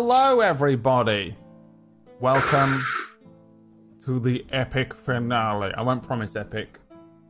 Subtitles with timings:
[0.00, 1.36] Hello, everybody.
[2.20, 2.84] Welcome
[4.04, 5.74] to the epic finale.
[5.74, 6.78] I won't promise epic,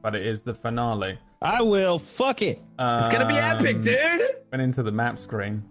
[0.03, 1.19] but it is the finale.
[1.41, 1.99] I will.
[1.99, 2.61] Fuck it.
[2.79, 4.23] It's gonna be epic, Um, dude.
[4.53, 5.63] Went into the map screen.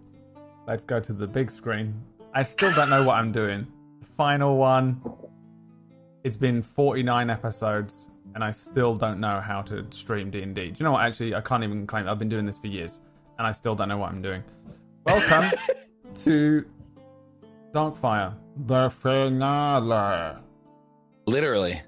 [0.66, 1.94] Let's go to the big screen.
[2.34, 3.68] I still don't know what I'm doing.
[4.16, 5.00] Final one.
[6.24, 10.52] It's been 49 episodes, and I still don't know how to stream D&D.
[10.52, 11.02] Do you know what?
[11.02, 12.08] Actually, I can't even claim.
[12.08, 12.98] I've been doing this for years,
[13.38, 14.42] and I still don't know what I'm doing.
[15.06, 15.56] Welcome
[16.24, 16.66] to
[17.72, 18.34] Darkfire,
[18.66, 20.36] the finale.
[21.26, 21.80] Literally.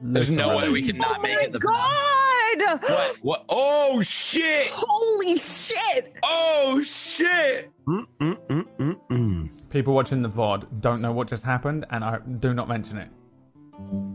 [0.00, 1.52] There's no way we could not oh make my it.
[1.52, 2.80] The god!
[2.82, 3.16] What?
[3.22, 3.44] What?
[3.48, 4.68] Oh shit!
[4.72, 6.12] Holy shit!
[6.22, 7.70] Oh shit!
[7.86, 9.70] Mm-mm-mm-mm-mm.
[9.70, 13.08] People watching the VOD don't know what just happened, and I do not mention it.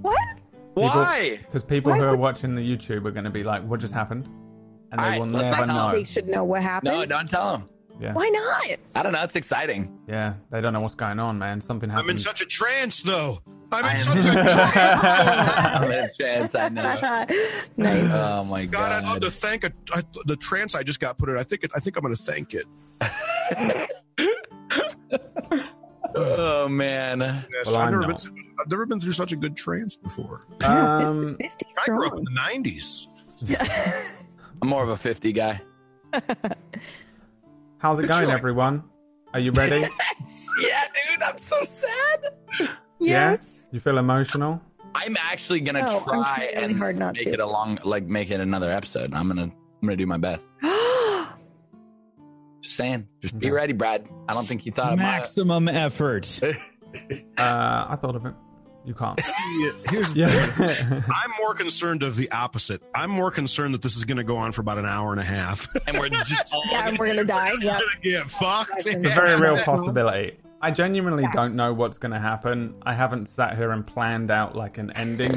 [0.02, 0.20] What?
[0.74, 1.40] Why?
[1.46, 3.80] Because people Why who are would- watching the YouTube are going to be like, what
[3.80, 4.28] just happened?
[4.92, 5.92] And they Alright, will never know.
[5.94, 6.94] They should know what happened.
[6.94, 7.70] No, don't tell him.
[8.00, 8.14] Yeah.
[8.14, 8.78] Why not?
[8.96, 9.24] I don't know.
[9.24, 10.00] It's exciting.
[10.08, 11.62] Yeah, they don't know what's going on, man.
[11.62, 12.06] Something happened.
[12.06, 13.42] I'm in such a trance, though.
[13.72, 14.52] I'm in I am- such a trance.
[15.92, 16.56] That's chance.
[16.56, 16.82] I know.
[17.78, 18.10] nice.
[18.12, 18.92] Oh my God, god.
[18.92, 21.38] I'd love to thank a, I, the trance I just got put in.
[21.38, 22.66] I think it, I think I'm going to thank it.
[26.14, 27.20] Oh man.
[27.20, 28.18] Yes, Well, I've, never been.
[28.60, 30.46] I've never been through such a good trance before.
[30.66, 33.06] um, 50 I grew up in the '90s.
[34.62, 35.62] I'm more of a 50 guy.
[37.82, 38.34] How's it Good going, job.
[38.38, 38.84] everyone?
[39.34, 39.86] Are you ready?
[40.62, 41.24] Yeah, dude.
[41.24, 42.34] I'm so sad.
[43.00, 43.68] Yes.
[43.72, 44.62] You feel emotional?
[44.94, 47.32] I'm actually gonna No, I'm try trying really and hard not make to.
[47.34, 49.14] it a long, like make it another episode.
[49.14, 50.44] I'm gonna, I'm gonna do my best.
[52.62, 53.08] Just saying.
[53.22, 53.52] Just be Okay.
[53.56, 54.08] ready, Brad.
[54.28, 55.06] I don't think you thought of my.
[55.06, 56.40] Maximum effort.
[57.38, 58.34] Uh, I thought of it.
[58.84, 59.20] You can't.
[59.24, 61.02] See, here's the Yeah.
[61.14, 62.82] I'm more concerned of the opposite.
[62.96, 65.22] I'm more concerned that this is going to go on for about an hour and
[65.22, 65.68] a half.
[65.88, 67.52] And we're just all yeah, and we're gonna die.
[67.62, 67.80] Yeah.
[68.02, 68.72] Get fucked.
[68.78, 70.38] It's it's a very real possibility.
[70.62, 72.76] I genuinely don't know what's going to happen.
[72.84, 75.32] I haven't sat here and planned out like an ending.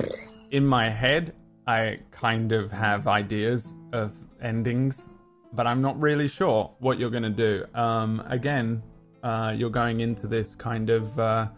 [0.50, 1.34] In my head,
[1.66, 4.12] I kind of have ideas of
[4.42, 5.08] endings,
[5.54, 7.64] but I'm not really sure what you're going to do.
[7.74, 8.82] Um, again,
[9.22, 11.18] uh, you're going into this kind of.
[11.18, 11.48] Uh,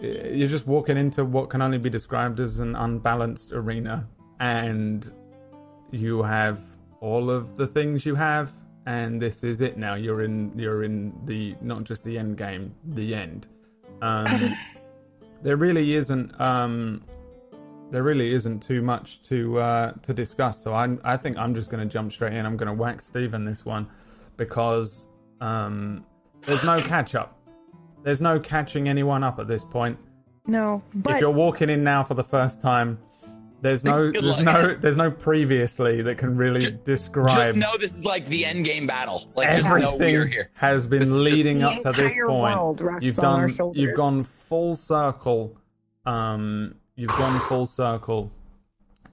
[0.00, 5.12] you're just walking into what can only be described as an unbalanced arena, and
[5.90, 6.60] you have
[7.00, 8.52] all of the things you have,
[8.86, 9.94] and this is it now.
[9.94, 13.46] You're in you're in the not just the end game, the end.
[14.02, 14.56] Um,
[15.42, 17.04] there really isn't um,
[17.90, 20.62] there really isn't too much to uh, to discuss.
[20.62, 22.46] So I I think I'm just going to jump straight in.
[22.46, 23.88] I'm going to whack Steven this one
[24.36, 25.08] because
[25.40, 26.04] um,
[26.42, 27.39] there's no catch up.
[28.02, 29.98] There's no catching anyone up at this point
[30.46, 32.98] No, but if you're walking in now for the first time,
[33.62, 34.44] there's no there's luck.
[34.44, 38.44] no there's no previously that can really Just describe Just know this is like the
[38.46, 39.30] end game battle.
[39.36, 40.50] Like, just know everything we're here.
[40.54, 42.56] has been This leading up to this point.
[42.56, 45.56] world You've done you've gone full circle.
[46.06, 48.32] Um, you've gone full circle,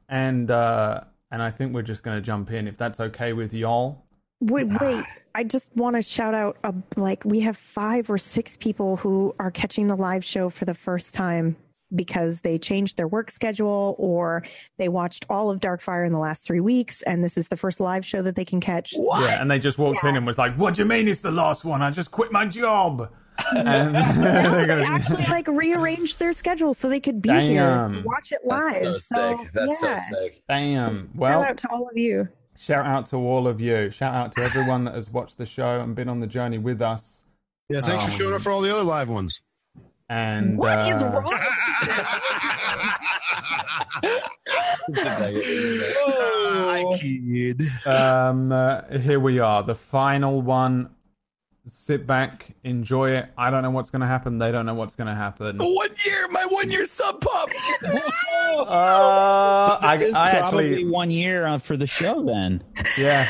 [0.08, 4.06] and uh, and I think we're just gonna jump in if that's okay with y'all.
[4.40, 5.04] wait, wait.
[5.38, 9.36] I just want to shout out, uh, like we have five or six people who
[9.38, 11.56] are catching the live show for the first time
[11.94, 14.44] because they changed their work schedule or
[14.80, 17.80] they watched all of Darkfire in the last three weeks, and this is the first
[17.80, 18.96] live show that they can catch.
[18.98, 21.30] Yeah, and they just walked in and was like, "What do you mean it's the
[21.30, 21.84] last one?
[21.84, 23.08] I just quit my job."
[23.56, 27.94] and they're They actually like rearranged their schedule so they could be Damn.
[27.94, 28.94] here, watch it live.
[28.94, 29.52] That's so sick.
[29.54, 30.02] That's yeah.
[30.02, 30.44] so sick.
[30.50, 31.12] Damn.
[31.14, 32.28] Well, Shout out to all of you.
[32.58, 33.90] Shout out to all of you.
[33.92, 36.82] Shout out to everyone that has watched the show and been on the journey with
[36.82, 37.24] us.
[37.70, 39.42] Yeah, thanks for Um, showing up for all the other live ones.
[40.10, 41.24] And What is uh, wrong?
[44.96, 47.62] I kid.
[47.86, 50.90] Um, uh, here we are, the final one.
[51.68, 53.26] Sit back, enjoy it.
[53.38, 54.38] I don't know what's going to happen.
[54.38, 55.58] They don't know what's going to happen.
[55.58, 57.50] One year, my one year sub pop.
[58.60, 62.64] Uh, I, This is I probably actually, one year uh, for the show then.
[62.98, 63.28] yeah,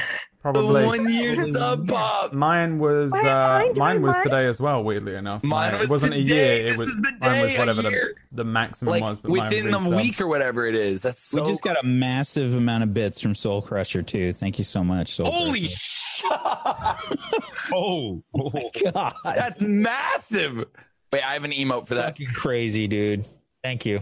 [0.54, 0.86] probably.
[0.86, 2.34] one year sub pop.
[2.34, 3.30] Mine was Why-
[3.70, 4.24] uh, mine was lie?
[4.24, 4.84] today as well.
[4.84, 6.62] Weirdly enough, Mine it was wasn't a today.
[6.64, 6.74] year.
[6.74, 9.20] It was is the mine was whatever the, the maximum Like was.
[9.20, 11.02] But within the week or whatever it is.
[11.02, 11.44] That's so.
[11.44, 14.34] we just got a massive amount of bits from Soul Crusher too.
[14.34, 15.76] Thank you so much, Soul Holy Crusher.
[15.76, 16.32] shit!
[17.74, 18.72] Oh, oh.
[18.94, 20.66] God, That's massive.
[21.12, 22.06] Wait, I have an emote for that.
[22.06, 23.26] fucking crazy, dude.
[23.64, 24.02] Thank you.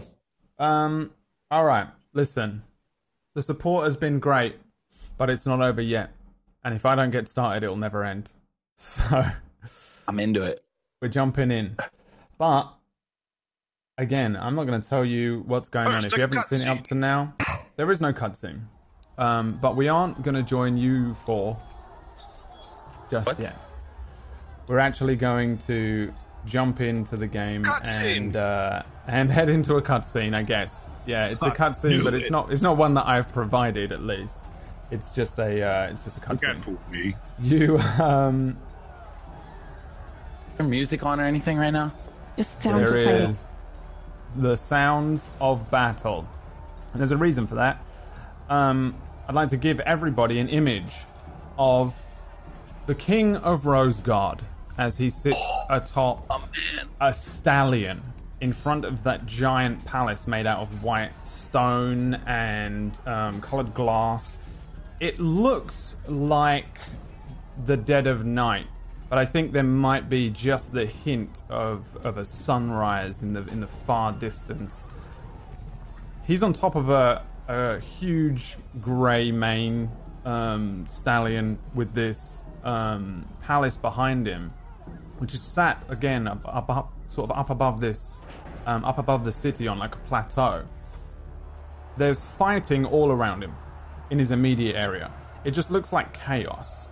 [0.58, 1.10] Um.
[1.50, 1.86] All right.
[2.14, 2.62] Listen,
[3.34, 4.56] the support has been great,
[5.18, 6.10] but it's not over yet.
[6.66, 8.32] And if I don't get started, it'll never end.
[8.78, 9.24] So
[10.08, 10.62] I'm into it.
[11.00, 11.76] we're jumping in.
[12.38, 12.70] But
[13.96, 16.04] again, I'm not going to tell you what's going on.
[16.04, 17.34] If you haven't seen it up to now,
[17.76, 18.64] there is no cutscene.
[19.16, 21.56] Um, but we aren't going to join you for
[23.10, 23.38] just What?
[23.40, 23.56] yet.
[24.68, 26.12] we're actually going to
[26.44, 28.16] jump into the game Cutscene!
[28.16, 30.34] and uh, and head into a cutscene.
[30.34, 30.86] I guess.
[31.06, 32.32] Yeah, it's a I cutscene, but it's it.
[32.32, 32.52] not.
[32.52, 34.42] It's not one that I've provided, at least.
[34.90, 35.62] It's just a.
[35.62, 36.64] Uh, it's just a You can't cutscene.
[36.64, 37.16] fool me.
[37.40, 38.56] You um.
[40.52, 41.92] Is there music on or anything right now?
[42.36, 43.46] Just sounds There of is
[44.36, 46.28] the sounds of battle.
[46.92, 47.84] And there's a reason for that.
[48.48, 48.94] Um,
[49.28, 50.92] I'd like to give everybody an image
[51.58, 51.94] of
[52.86, 54.40] the King of Rosegard
[54.78, 55.40] as he sits
[55.70, 56.30] atop
[57.00, 58.02] a stallion
[58.40, 64.36] in front of that giant palace made out of white stone and um, colored glass.
[64.98, 66.78] It looks like
[67.62, 68.66] the dead of night,
[69.10, 73.46] but I think there might be just the hint of, of a sunrise in the
[73.48, 74.86] in the far distance.
[76.26, 79.90] He's on top of a, a huge grey mane
[80.24, 84.54] um, stallion with this um, palace behind him,
[85.18, 88.22] which is sat again up, up, up sort of up above this,
[88.64, 90.64] um, up above the city on like a plateau.
[91.98, 93.54] There's fighting all around him
[94.10, 95.10] in his immediate area.
[95.44, 96.88] It just looks like chaos.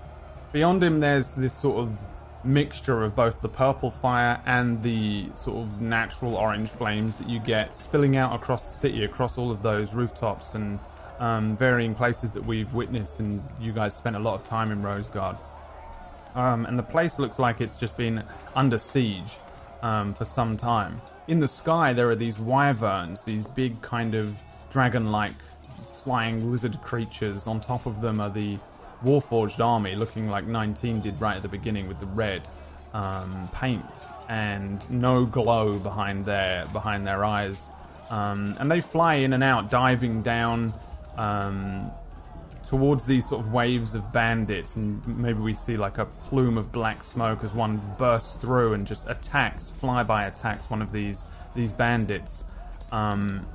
[0.52, 1.99] Beyond him, there's this sort of
[2.44, 7.40] mixture of both the purple fire and the sort of natural orange flames that you
[7.40, 10.78] get spilling out across the city, across all of those rooftops and
[11.19, 13.19] um, varying places that we've witnessed.
[13.19, 15.38] And you guys spent a lot of time in Rosegard.
[16.34, 18.25] Um, and the place looks like it's just been
[18.55, 19.38] under siege
[19.82, 21.00] um, for some time.
[21.26, 25.32] In the sky, there are these wyverns, these big kind of dragon-like
[26.04, 27.46] flying lizard creatures.
[27.46, 28.58] On top of them are the
[29.02, 32.42] Warforged army, looking like 19 did right at the beginning with the red
[32.92, 33.84] um, paint
[34.28, 37.68] and no glow behind their behind their eyes.
[38.10, 40.72] Um, and they fly in and out, diving down
[41.16, 41.90] um,
[42.68, 46.72] towards these sort of waves of bandits, and maybe we see like a plume of
[46.72, 51.70] black smoke as one bursts through and just attacks, flyby attacks one of these these
[51.70, 52.44] bandits
[52.90, 53.46] um,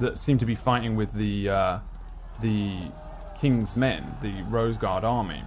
[0.00, 1.78] that seem to be fighting with the uh,
[2.40, 2.78] the
[3.38, 5.42] king's men, the Rose Guard army.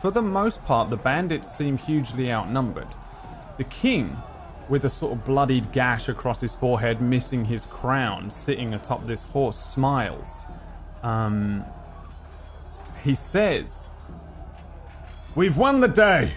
[0.00, 2.88] For the most part, the bandits seem hugely outnumbered.
[3.56, 4.16] The king,
[4.68, 9.24] with a sort of bloodied gash across his forehead, missing his crown, sitting atop this
[9.24, 10.44] horse, smiles.
[11.02, 11.64] Um,
[13.02, 13.90] he says,
[15.34, 16.32] We've won the day!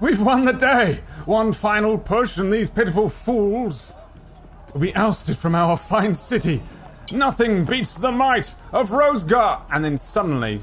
[0.00, 1.00] We've won the day!
[1.24, 3.92] One final push, and these pitiful fools
[4.72, 6.62] will be ousted from our fine city.
[7.12, 9.62] Nothing beats the might of Rosegard!
[9.70, 10.60] And then suddenly,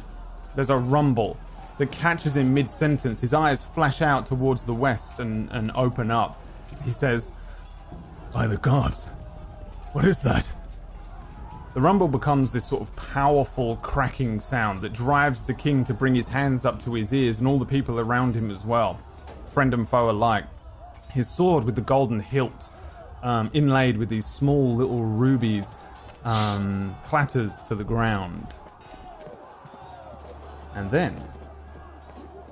[0.55, 1.37] there's a rumble
[1.77, 3.21] that catches him mid sentence.
[3.21, 6.41] His eyes flash out towards the west and, and open up.
[6.83, 7.31] He says,
[8.33, 9.05] By the gods,
[9.93, 10.51] what is that?
[11.73, 16.15] The rumble becomes this sort of powerful cracking sound that drives the king to bring
[16.15, 18.99] his hands up to his ears and all the people around him as well,
[19.47, 20.45] friend and foe alike.
[21.11, 22.69] His sword with the golden hilt,
[23.23, 25.77] um, inlaid with these small little rubies,
[26.23, 28.47] um, clatters to the ground.
[30.75, 31.21] And then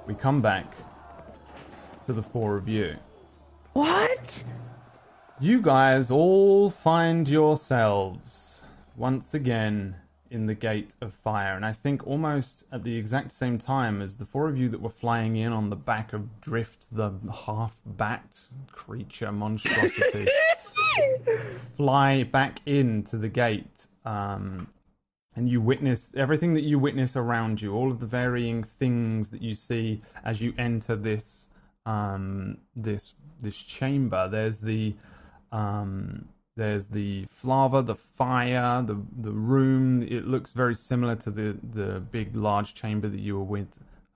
[0.05, 0.65] we come back
[2.05, 2.97] to the four of you.
[3.73, 4.43] What?
[5.39, 8.61] You guys all find yourselves
[8.97, 9.95] once again
[10.29, 14.17] in the Gate of Fire, and I think almost at the exact same time as
[14.17, 17.11] the four of you that were flying in on the back of Drift, the
[17.45, 20.27] half backed creature monstrosity,
[21.75, 23.87] fly back into the gate.
[24.05, 24.67] Um,
[25.35, 29.41] and you witness everything that you witness around you, all of the varying things that
[29.41, 31.47] you see as you enter this
[31.85, 34.27] um, this this chamber.
[34.27, 34.95] There's the
[35.51, 36.27] um,
[36.57, 40.03] there's the flava, the fire, the the room.
[40.03, 43.69] It looks very similar to the the big large chamber that you were with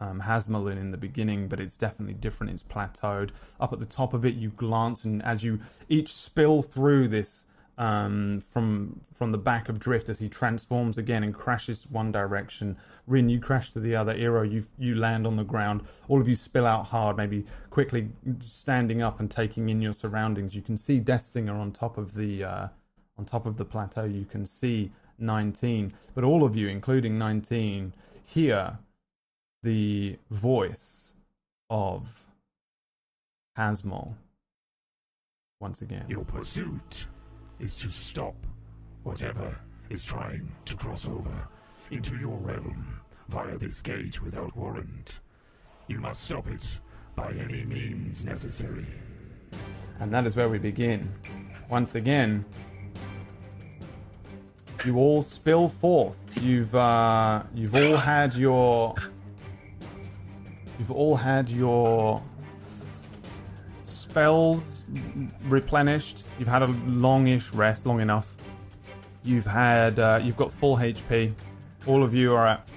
[0.04, 2.54] um, Hasmal in in the beginning, but it's definitely different.
[2.54, 3.32] It's plateaued.
[3.60, 7.46] Up at the top of it, you glance, and as you each spill through this
[7.78, 12.78] um, from from the back of Drift as he transforms again and crashes one direction.
[13.08, 14.14] Rin, you crash to the other.
[14.14, 15.82] Eero, you you land on the ground.
[16.08, 20.56] All of you spill out hard, maybe quickly standing up and taking in your surroundings.
[20.56, 22.68] You can see Death Singer on top of the uh,
[23.18, 24.04] on top of the plateau.
[24.04, 27.94] You can see 19, but all of you, including 19,
[28.26, 28.80] hear
[29.64, 31.16] the voice
[31.70, 32.26] of
[33.58, 34.16] Hasmal
[35.60, 36.06] once again.
[36.10, 37.08] Your pursuit
[37.60, 38.36] is to stop
[39.04, 39.58] whatever
[39.90, 41.48] is trying to cross over
[41.92, 45.20] into your realm via this gate without warrant.
[45.88, 46.80] You must stop it
[47.16, 48.86] by any means necessary.
[50.00, 51.14] And that is where we begin.
[51.70, 52.44] Once again,
[54.84, 56.18] you all spill forth.
[56.42, 58.96] You've uh, you've all had your
[60.80, 62.22] you've all had your
[63.84, 64.84] spells
[65.46, 66.26] replenished.
[66.38, 68.28] You've had a longish rest, long enough.
[69.24, 71.34] You've had uh, you've got full HP.
[71.86, 72.68] All of you are at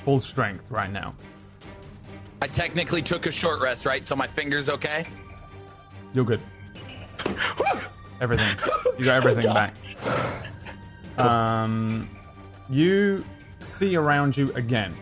[0.00, 1.14] full strength right now.
[2.42, 4.04] I technically took a short rest, right?
[4.06, 5.06] So my finger's okay.
[6.14, 6.40] You're good.
[8.20, 8.56] Everything.
[8.98, 9.74] You got everything back.
[11.18, 12.08] Um,
[12.68, 13.24] you
[13.60, 14.96] see around you again.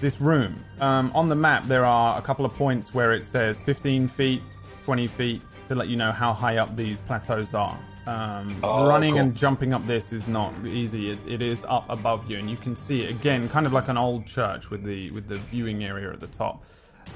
[0.00, 0.62] This room.
[0.80, 4.42] Um, on the map, there are a couple of points where it says 15 feet,
[4.84, 7.76] 20 feet to let you know how high up these plateaus are.
[8.06, 9.20] Um, Oh, running cool.
[9.22, 11.10] and jumping up this is not easy.
[11.10, 13.88] It, it is up above you, and you can see it again, kind of like
[13.88, 16.64] an old church with the with the viewing area at the top.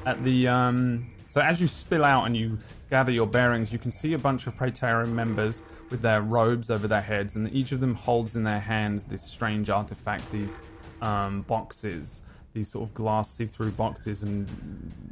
[0.04, 2.58] At the um, so as you spill out and you
[2.90, 6.86] gather your bearings, you can see a bunch of Praetorian members with their robes over
[6.88, 10.58] their heads, and each of them holds in their hands this strange artifact, these
[11.00, 12.20] um, boxes,
[12.54, 14.48] these sort of glass see-through boxes, and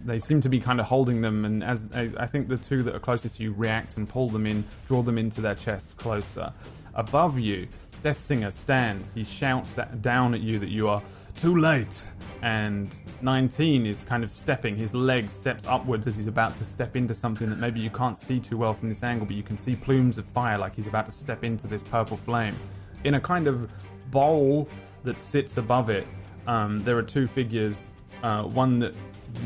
[0.05, 1.45] they seem to be kind of holding them.
[1.45, 4.29] And as I, I think the two that are closer to you react and pull
[4.29, 6.53] them in, draw them into their chests closer.
[6.95, 7.69] Above you,
[8.03, 9.13] Death Singer stands.
[9.13, 11.03] He shouts at, down at you that you are
[11.37, 12.03] too late.
[12.43, 14.75] And 19 is kind of stepping.
[14.75, 18.17] His leg steps upwards as he's about to step into something that maybe you can't
[18.17, 20.87] see too well from this angle, but you can see plumes of fire like he's
[20.87, 22.57] about to step into this purple flame.
[23.05, 23.71] In a kind of
[24.11, 24.69] bowl
[25.05, 26.07] that sits above it,
[26.47, 27.89] um, there are two figures.
[28.23, 28.95] Uh, one that,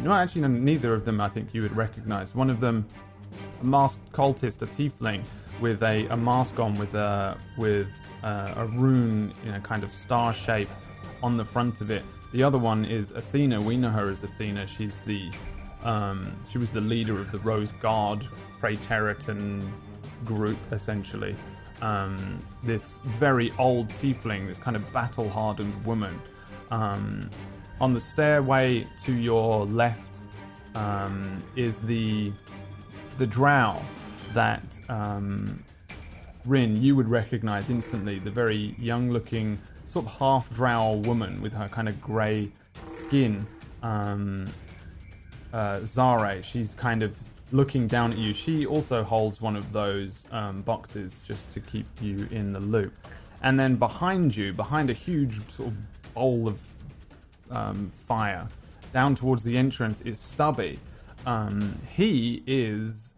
[0.03, 2.35] no, actually, no, neither of them I think you would recognize.
[2.35, 2.87] One of them
[3.61, 5.23] a masked cultist, a tiefling,
[5.61, 7.89] with a, a mask on with a with
[8.23, 10.69] uh, a rune in a kind of star shape
[11.23, 12.05] on the front of it.
[12.33, 13.61] The other one is Athena.
[13.61, 14.67] We know her as Athena.
[14.67, 15.31] She's the
[15.83, 18.27] um, she was the leader of the Rose Guard
[18.59, 19.73] Praetorian
[20.25, 21.37] group, essentially.
[21.83, 26.21] Um, this very old tiefling, this kind of battle hardened woman.
[26.75, 27.31] Um,
[27.81, 30.17] on the stairway to your left
[30.75, 32.33] um, is the
[33.17, 33.81] the drow
[34.33, 35.63] that um,
[36.45, 38.19] Rin you would recognize instantly.
[38.19, 42.51] The very young looking, sort of half drow woman with her kind of grey
[42.89, 43.47] skin.
[43.85, 44.47] Um,
[45.53, 47.17] uh, Zare, she's kind of
[47.53, 48.35] looking down at you.
[48.35, 52.93] She also holds one of those um, boxes just to keep you in the loop.
[53.43, 55.75] And then behind you, behind a huge sort of
[56.15, 56.61] bowl of
[57.51, 58.49] um, fire,
[58.93, 60.79] down towards the entrance is Stubby.
[61.27, 63.15] Um, he is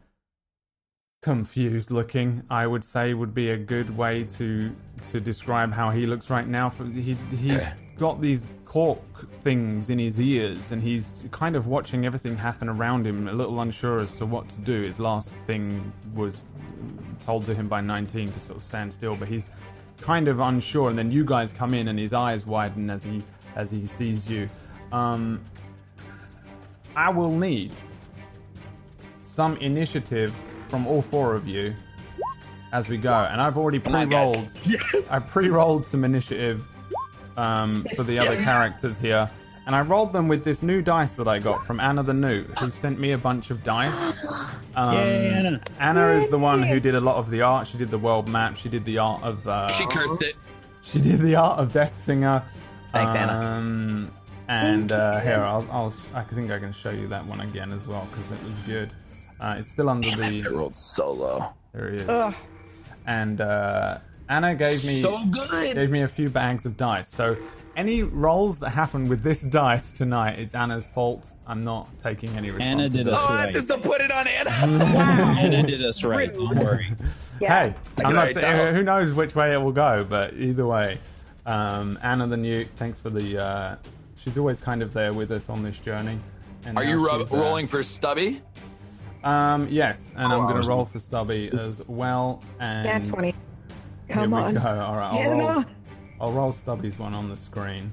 [1.23, 2.43] confused looking.
[2.49, 4.75] I would say would be a good way to
[5.11, 6.71] to describe how he looks right now.
[6.71, 7.63] He he's
[7.99, 9.01] got these cork
[9.43, 13.61] things in his ears, and he's kind of watching everything happen around him, a little
[13.61, 14.83] unsure as to what to do.
[14.83, 16.45] His last thing was
[17.25, 19.49] told to him by 19 to sort of stand still, but he's
[20.01, 20.91] kind of unsure.
[20.91, 23.23] And then you guys come in, and his eyes widen as he
[23.55, 24.49] as he sees you.
[24.93, 25.41] Um,
[26.95, 27.73] I will need
[29.21, 30.35] some initiative
[30.69, 31.75] from all four of you
[32.73, 33.13] as we go.
[33.13, 34.53] And I've already pre-rolled.
[35.11, 36.67] I pre-rolled some initiative
[37.37, 39.31] um, for the other characters here,
[39.67, 42.59] and I rolled them with this new dice that I got from Anna the Newt,
[42.59, 44.17] who sent me a bunch of dice.
[44.77, 45.61] Um, Yay, Anna.
[45.81, 47.67] Anna is the one who did a lot of the art.
[47.67, 48.59] She did the world map.
[48.59, 49.49] She did the art of.
[49.49, 50.35] Uh, She cursed it.
[50.83, 52.43] she did the art of Death Singer.
[52.93, 53.33] Thanks, Anna.
[53.33, 54.11] um,
[54.49, 57.89] And uh, here, I'll, I'll, I think I can show you that one again as
[57.89, 58.91] well because it was good.
[59.41, 60.43] Uh, it's still under I the.
[60.51, 61.55] rolled solo.
[61.73, 62.09] There he is.
[62.11, 62.35] Ugh.
[63.07, 65.75] And uh, Anna gave me So good.
[65.75, 67.09] gave me a few bags of dice.
[67.09, 67.35] So
[67.77, 71.33] any rolls that happen with this dice tonight, it's Anna's fault.
[71.47, 73.05] I'm not taking any Anna responsibility.
[73.05, 73.43] did us Oh, right.
[73.43, 74.51] that's just to put it on Anna.
[75.41, 76.33] Anna did us right.
[76.33, 76.91] Don't worry.
[77.39, 77.49] Yeah.
[77.69, 78.75] Hey, I I'm not already saying, tell.
[78.75, 80.99] who knows which way it will go, but either way,
[81.45, 83.39] um, Anna the Newt, thanks for the.
[83.39, 83.77] Uh,
[84.17, 86.19] she's always kind of there with us on this journey.
[86.65, 88.41] And Are now you ru- she's, uh, rolling for Stubby?
[89.23, 92.43] Um, yes, and I'm Oh, going to roll for Stubby as well.
[92.59, 93.27] And Yeah, 20.
[93.29, 93.35] Here
[94.09, 94.55] Come we on.
[94.55, 94.61] go.
[94.61, 95.39] All right, I'll Yeah, roll.
[95.61, 95.65] no.
[96.21, 97.93] I'll roll Stubby's one on the screen.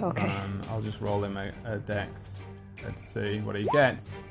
[0.00, 0.26] Okay.
[0.26, 2.42] Um, I'll just roll him a, a dex.
[2.82, 4.22] Let's see what he gets.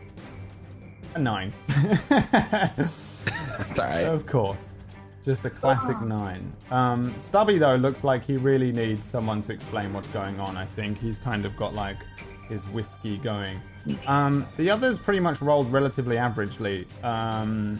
[1.15, 1.53] A nine.
[3.69, 4.01] It's all right.
[4.05, 4.71] of course.
[5.23, 6.51] Just a classic nine.
[6.71, 10.57] Um, Stubby, though, looks like he really needs someone to explain what's going on.
[10.57, 11.97] I think he's kind of got like
[12.49, 13.61] his whiskey going.
[14.07, 16.87] Um, the others pretty much rolled relatively averagely.
[17.03, 17.79] Um,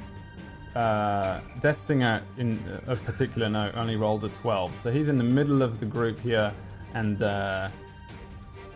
[0.75, 4.80] uh, Death Singer, in of particular note, only rolled a 12.
[4.82, 6.54] So he's in the middle of the group here.
[6.94, 7.70] And uh,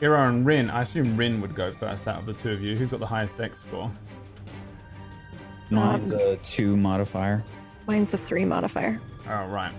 [0.02, 2.75] Ira and Rin, I assume Rin would go first out of the two of you.
[2.75, 3.92] Who's got the highest dex score?
[5.70, 7.44] Mine's a two modifier.
[7.88, 9.00] Mine's a three modifier.
[9.28, 9.74] All right.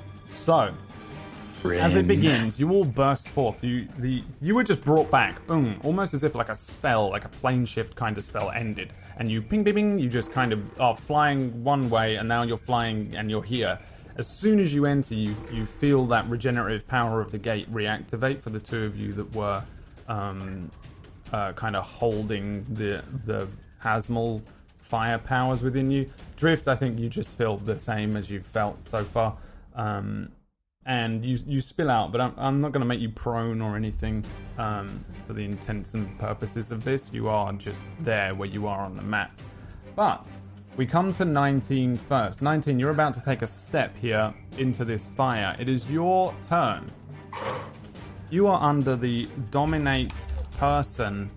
[1.65, 3.65] As it begins, you all burst forth.
[3.65, 7.25] You the you were just brought back, boom, almost as if like a spell, like
[7.25, 9.99] a plane shift kind of spell ended, and you ping, ping, ping.
[9.99, 13.79] You just kind of are flying one way, and now you're flying and you're here.
[14.17, 18.43] As soon as you enter, you you feel that regenerative power of the gate reactivate
[18.43, 19.63] for the two of you that were
[20.09, 20.71] um,
[21.33, 23.49] uh, kind of holding the the
[23.83, 24.43] Hasmal
[24.79, 26.11] fire powers within you.
[26.37, 29.37] Drift, I think you just feel the same as you've felt so far.
[29.75, 30.31] Um,
[30.87, 33.77] and you you spill out, but I'm, I'm not going to make you prone or
[33.77, 34.25] anything
[34.57, 37.11] um, for the intents and purposes of this.
[37.13, 39.39] You are just there where you are on the map.
[39.97, 40.29] But
[40.77, 42.41] we come to 19 first.
[42.41, 45.57] 19, you're about to take a step here into this fire.
[45.59, 46.87] It is your turn.
[48.31, 50.13] You are under the dominate
[50.59, 51.31] person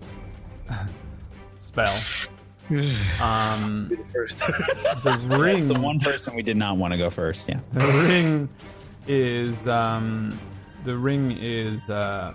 [1.56, 1.98] spell.
[3.20, 5.56] Um, the ring.
[5.56, 7.48] That's the one person we did not want to go first.
[7.48, 7.58] Yeah.
[7.72, 8.48] The ring
[9.12, 10.38] is um,
[10.84, 12.32] the ring is uh,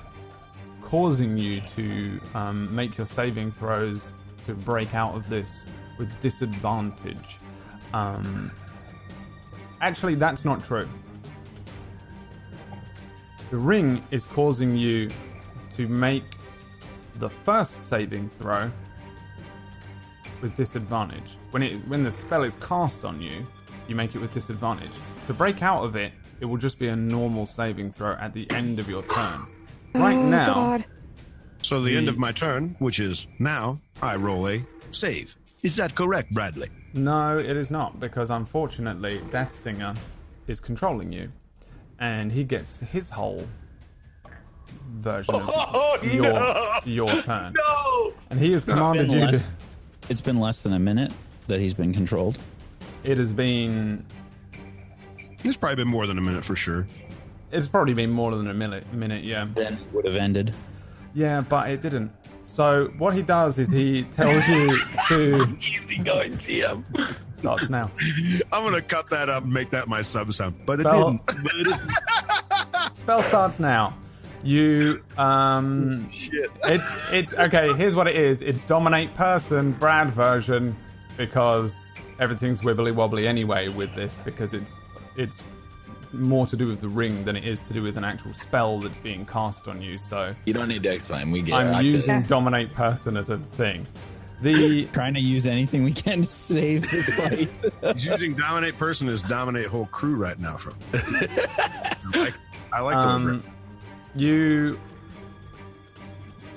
[0.81, 4.13] causing you to um, make your saving throws
[4.45, 5.65] to break out of this
[5.97, 7.39] with disadvantage.
[7.93, 8.51] Um,
[9.79, 10.89] actually, that's not true.
[13.51, 15.09] The ring is causing you
[15.77, 16.25] to make
[17.15, 18.69] the first saving throw
[20.41, 21.37] with disadvantage.
[21.51, 23.47] When it when the spell is cast on you,
[23.87, 24.91] you make it with disadvantage.
[25.27, 26.11] To break out of it,
[26.45, 29.39] it will just be a normal saving throw at the end of your turn.
[29.95, 30.85] Oh, right oh, now, God.
[31.63, 34.61] So the end of my turn, which is now, I roll a
[34.91, 35.35] save.
[35.63, 36.69] Is that correct, Bradley?
[36.93, 39.95] no, it is not because unfortunately, Death Singer
[40.45, 41.31] is controlling you,
[41.99, 43.47] and he gets his whole
[44.97, 47.55] version of your your turn.
[47.57, 49.41] No, and he has commanded Been you to.
[50.09, 51.11] it's been less than a minute
[51.47, 52.37] that he's been controlled.
[53.03, 54.05] It has been
[55.45, 56.87] It's probably been more than a minute for sure.
[57.51, 58.91] It's probably been more than a minute.
[58.93, 60.53] Minute, yeah, Then it would have ended.
[61.13, 62.11] yeah, but it didn't.
[62.43, 66.83] So what he does is he tells you to Easy going, TM.
[67.35, 67.91] starts now.
[68.51, 71.25] I'm gonna cut that up and make that my sub sound, but it Spell- didn't.
[71.43, 72.95] But it didn't.
[72.95, 73.95] Spell starts now.
[74.43, 77.73] You um, it's it's okay.
[77.73, 78.41] Here's what it is.
[78.41, 80.75] It's dominate person Brad version
[81.17, 81.73] because
[82.19, 84.77] everything's wibbly wobbly anyway with this because it's
[85.15, 85.43] it's
[86.13, 88.79] more to do with the ring than it is to do with an actual spell
[88.79, 89.97] that's being cast on you.
[89.97, 91.31] So You don't need to explain.
[91.31, 91.55] We get.
[91.55, 93.85] I'm I could- using dominate person as a thing.
[94.41, 97.49] The Trying to use anything we can to save this fight.
[97.93, 100.57] He's using dominate person as dominate whole crew right now.
[100.57, 102.33] From I like,
[102.73, 103.43] I like the Um,
[104.15, 104.79] you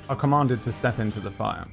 [0.08, 1.66] are commanded to step into the fire.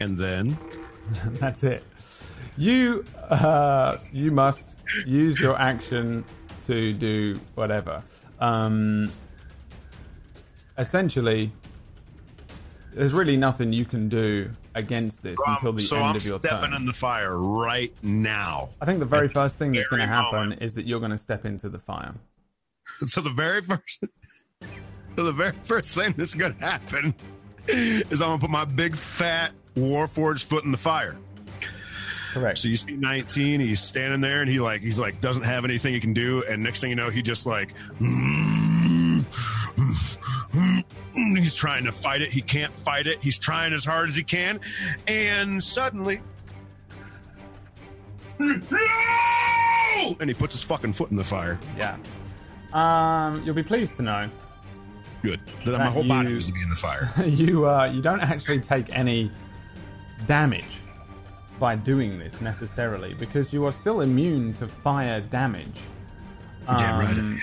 [0.00, 0.56] And then
[1.40, 1.84] That's it.
[2.56, 6.24] You uh, you must use your action
[6.66, 8.02] to do whatever.
[8.38, 9.10] Um,
[10.78, 11.52] essentially,
[12.94, 16.38] there's really nothing you can do against this until the so end I'm of your
[16.38, 16.50] turn.
[16.50, 16.80] stepping turn.
[16.80, 18.70] in the fire right now.
[18.80, 20.62] I think the very first thing that's going to happen moment.
[20.62, 22.14] is that you're going to step into the fire.
[23.04, 24.04] So the very first,
[25.16, 27.14] so the very first thing that's gonna happen
[27.68, 31.16] is I'm gonna put my big fat Warforged foot in the fire.
[32.32, 32.58] Correct.
[32.58, 35.94] So you see 19, he's standing there and he like he's like doesn't have anything
[35.94, 37.74] he can do, and next thing you know, he just like
[41.14, 42.32] he's trying to fight it.
[42.32, 43.22] He can't fight it.
[43.22, 44.60] He's trying as hard as he can,
[45.06, 46.20] and suddenly.
[48.38, 48.56] No!
[50.18, 51.58] And he puts his fucking foot in the fire.
[51.76, 51.96] yeah.
[52.72, 54.30] Um, you'll be pleased to know
[55.22, 55.40] Good.
[55.64, 57.12] That my That whole body you- needs to be in the fire.
[57.26, 59.30] you uh, you don't actually take any
[60.26, 60.78] damage
[61.58, 65.76] by doing this necessarily because you are still immune to fire damage.
[66.66, 66.88] Right.
[66.88, 67.40] Um, I am.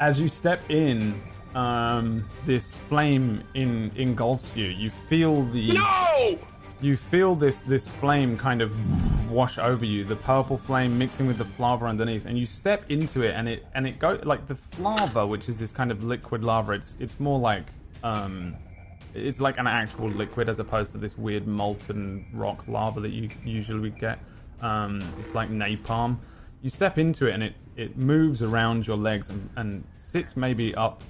[0.00, 1.20] As you step in,
[1.54, 4.66] um, this flame in engulfs you.
[4.66, 6.38] You feel the No!
[6.82, 11.38] You feel this this flame kind of wash over you the purple flame mixing with
[11.38, 14.54] the flava underneath and you step into it and it and it go like the
[14.54, 17.66] flava which is this kind of liquid lava it's it's more like
[18.02, 18.54] um
[19.14, 23.28] it's like an actual liquid as opposed to this weird molten rock lava that you
[23.44, 24.18] usually get.
[24.60, 26.18] Um it's like napalm.
[26.62, 30.74] You step into it and it it moves around your legs and, and sits maybe
[30.74, 31.02] up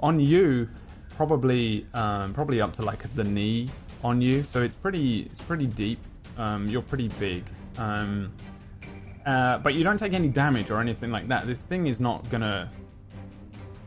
[0.00, 0.68] on you
[1.10, 3.68] probably um, probably up to like the knee
[4.02, 5.98] on you so it's pretty it's pretty deep
[6.36, 7.44] um, you're pretty big
[7.78, 8.32] um,
[9.26, 12.28] uh, but you don't take any damage or anything like that this thing is not
[12.30, 12.70] gonna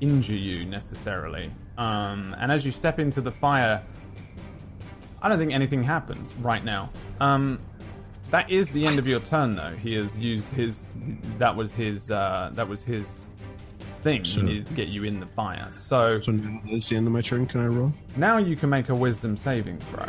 [0.01, 3.81] injure you necessarily um, and as you step into the fire
[5.21, 7.59] I don't think anything happens right now um,
[8.33, 9.75] That is the end of your turn, though.
[9.75, 10.85] He has used his.
[11.37, 12.09] That was his.
[12.09, 13.29] Uh, that was his
[14.03, 14.25] thing.
[14.25, 15.67] So- he needed to get you in the fire.
[15.73, 17.45] So So now that's the end of my turn.
[17.47, 17.93] Can I roll?
[18.15, 20.07] now you can make a wisdom saving throw.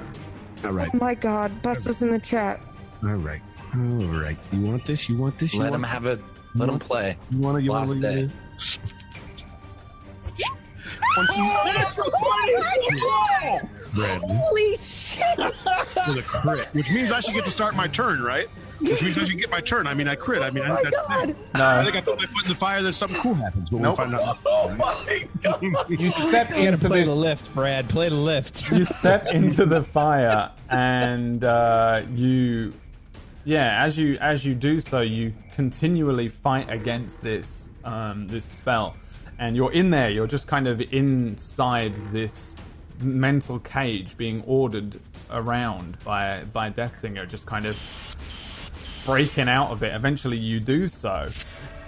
[0.64, 0.90] All right.
[0.92, 2.60] Oh my God, Bus is in the chat.
[3.02, 3.40] All right.
[3.74, 4.38] All right.
[4.52, 5.08] You want this?
[5.08, 5.52] You want this?
[5.54, 6.20] You Let want him have it.
[6.54, 7.16] Let him play.
[7.30, 7.62] You want to?
[7.62, 8.28] You want Last to?
[8.28, 8.30] day.
[13.94, 15.38] Bradley Holy shit!
[15.38, 18.48] with a crit, which means I should get to start my turn, right?
[18.80, 19.86] Which means I should get my turn.
[19.86, 20.42] I mean, I crit.
[20.42, 21.36] I mean, I Oh think my that's God!
[21.54, 22.82] I No, think I put my foot in the fire.
[22.82, 23.70] Then something cool happens.
[23.70, 23.98] But Nope.
[23.98, 25.90] we'll find out.
[25.90, 27.08] you step You into play this.
[27.08, 27.88] the lift, Brad.
[27.88, 28.70] Play the lift.
[28.70, 32.72] you step into the fire and uh, you
[33.44, 38.96] yeah as you as you do so you continually fight against this um, this spell
[39.38, 42.56] and you're in there you're just kind of inside this
[43.00, 44.98] mental cage being ordered
[45.30, 47.76] around by by death singer just kind of
[49.04, 49.94] breaking out of it.
[49.94, 51.30] Eventually, you do so,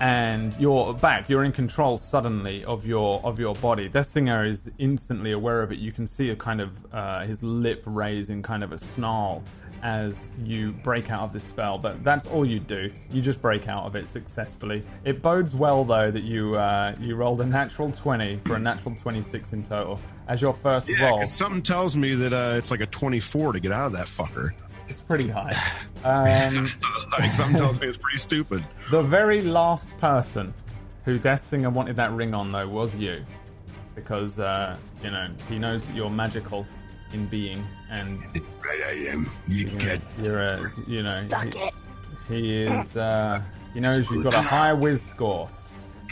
[0.01, 1.29] and you're back.
[1.29, 3.89] You're in control suddenly of your of your body.
[3.89, 5.79] Death Singer is instantly aware of it.
[5.79, 9.43] You can see a kind of uh, his lip raise in kind of a snarl
[9.83, 11.79] as you break out of this spell.
[11.79, 12.91] But that's all you do.
[13.11, 14.83] You just break out of it successfully.
[15.05, 18.95] It bodes well though that you uh, you rolled a natural twenty for a natural
[18.97, 21.25] twenty six in total as your first Yeah, roll.
[21.25, 24.51] something tells me that uh, it's like a 24 to get out of that fucker.
[24.89, 25.53] It's pretty high.
[26.05, 26.69] Um,
[27.19, 28.65] Like, something tells me it's pretty stupid.
[28.91, 30.55] The very last person
[31.05, 33.25] who Death Singer wanted that ring on, though, was you.
[33.97, 36.65] Because, uh, you know, he knows that you're magical
[37.13, 38.21] in being, and
[38.65, 39.27] Right, I am.
[39.49, 40.01] You get.
[40.23, 41.75] you're a, you know, Suck he, it.
[42.29, 43.41] he is, uh,
[43.75, 45.51] he knows you've got a high whiz score.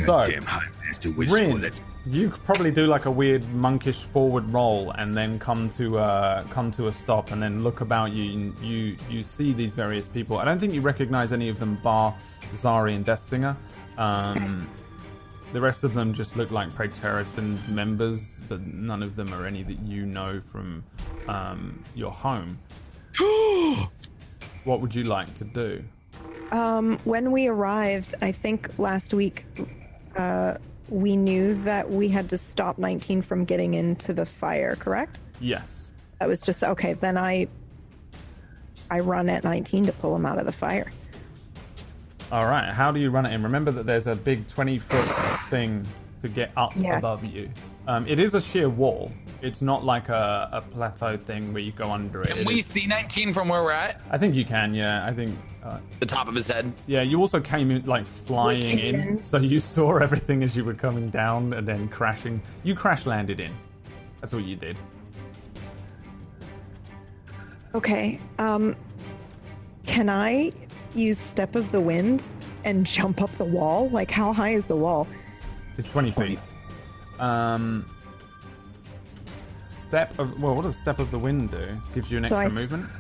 [0.05, 1.59] So, Damn high master whiz Rin, score.
[1.61, 5.99] That's you could probably do like a weird monkish forward roll and then come to
[5.99, 9.73] uh, come to a stop and then look about you and you you see these
[9.73, 10.39] various people.
[10.39, 12.15] I don't think you recognize any of them bar
[12.55, 13.57] Zari and Death Singer.
[13.97, 14.69] Um,
[15.53, 19.63] the rest of them just look like Praetorian members, but none of them are any
[19.63, 20.85] that you know from
[21.29, 22.59] um, your home.
[24.65, 25.83] what would you like to do?
[26.51, 29.47] Um, when we arrived, I think last week,
[30.17, 30.59] uh,
[30.95, 34.77] we knew that we had to stop 19 from getting into the fire.
[34.77, 35.19] Correct?
[35.41, 35.93] Yes.
[36.21, 36.93] That was just okay.
[36.95, 37.49] Then I,
[38.91, 40.91] I run at 19 to pull him out of the fire.
[42.31, 42.73] All right.
[42.73, 43.43] How do you run it in?
[43.43, 45.05] Remember that there's a big 20 foot
[45.51, 45.85] thing
[46.23, 46.99] to get up Yes.
[46.99, 47.51] above you.
[47.89, 49.11] Um, it is a sheer wall.
[49.43, 52.29] It's not like a, a plateau thing where you go under it.
[52.29, 54.01] Can It we is- see 19 from where we're at?
[54.11, 54.75] I think you can.
[54.75, 55.05] Yeah.
[55.07, 55.39] I think.
[55.63, 56.73] Uh, The top of his head.
[56.87, 57.03] yeah.
[57.03, 59.23] You also came in like flying in, in.
[59.23, 62.41] so you saw everything as you were coming down and then crashing.
[62.63, 63.53] You crash landed in.
[64.21, 64.77] That's what you did.
[67.75, 68.21] Okay.
[68.39, 68.77] Um,
[69.87, 70.53] can I
[70.95, 72.23] use Step of the Wind
[72.65, 73.89] and jump up the wall?
[73.91, 75.07] Like, how high is the wall?
[75.77, 76.39] It's 20 feet.
[77.19, 77.89] Um.
[79.89, 81.77] Step of well, what does step of the wind do?
[81.95, 82.91] Gives you an So I extra s- movement.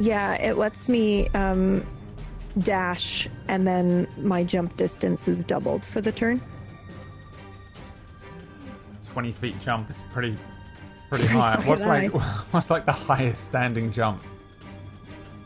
[0.00, 1.86] Yeah, it lets me um,
[2.58, 6.40] dash, and then my jump distance is doubled for the turn.
[9.12, 10.36] 20 feet jump is pretty
[11.10, 11.54] pretty Pretty high.
[11.56, 12.18] fucking What's like high.
[12.50, 14.22] what's like the highest standing jump?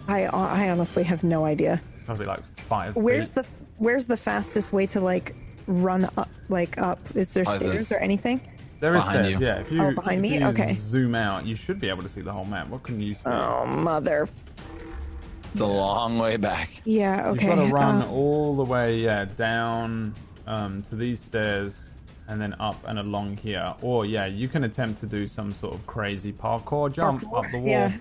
[0.09, 1.81] I I honestly have no idea.
[1.95, 2.95] It's probably like five.
[2.97, 3.45] Where's feet.
[3.45, 3.47] the
[3.79, 5.35] Where's the fastest way to like
[5.67, 6.29] run up?
[6.49, 7.01] Like up?
[7.17, 8.41] Is there Probably stairs or anything?
[8.87, 9.47] There is behind stairs, you?
[9.49, 9.55] yeah.
[9.59, 10.39] If you, Oh, behind if me?
[10.39, 10.75] you Okay.
[10.75, 12.69] Zoom out, you should be able to see the whole map.
[12.69, 13.29] What can you see?
[13.29, 14.29] Oh mother!
[15.51, 16.71] It's a long way back.
[16.85, 17.31] Yeah.
[17.31, 17.49] Okay.
[17.49, 20.15] You've got to run uh, all the way, yeah, down
[20.47, 21.95] um, to these stairs
[22.29, 23.75] and then up and along here.
[23.83, 27.59] Or yeah, you can attempt to do some sort of crazy parkour jump up the
[27.59, 27.69] wall.
[27.69, 27.93] Yeah.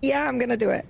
[0.00, 0.86] Yeah, I'm gonna do it.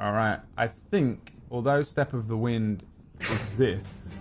[0.00, 0.38] All right.
[0.56, 2.82] I think although Step of the Wind
[3.20, 4.20] exists,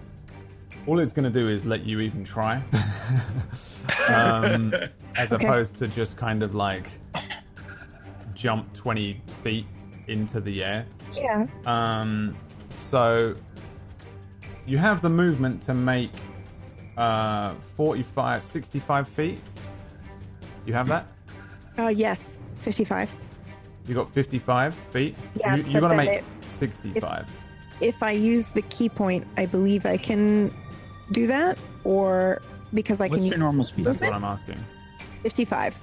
[0.88, 2.62] all it's going to do is let you even try,
[4.10, 4.74] um,
[5.16, 5.46] as Okay.
[5.46, 6.90] opposed to just kind of like
[8.34, 9.66] jump twenty feet
[10.08, 10.86] into the air.
[11.14, 11.48] Yeah.
[11.66, 12.36] Um,
[12.70, 13.36] so
[14.66, 16.12] you have the movement to make
[16.98, 19.40] uh, 45, 65 feet.
[20.66, 21.06] You have that?
[21.78, 22.40] Uh, yes.
[22.62, 23.10] Fifty-five.
[23.88, 25.16] You got 55 feet?
[25.36, 27.26] Yeah, you, you got to make it- 65.
[27.80, 30.54] If I use the ki point, I believe I can
[31.12, 32.42] do that, or
[32.74, 33.86] because I What's can your normal speed?
[33.86, 34.64] That's what I'm asking.
[35.24, 35.76] fifty-five.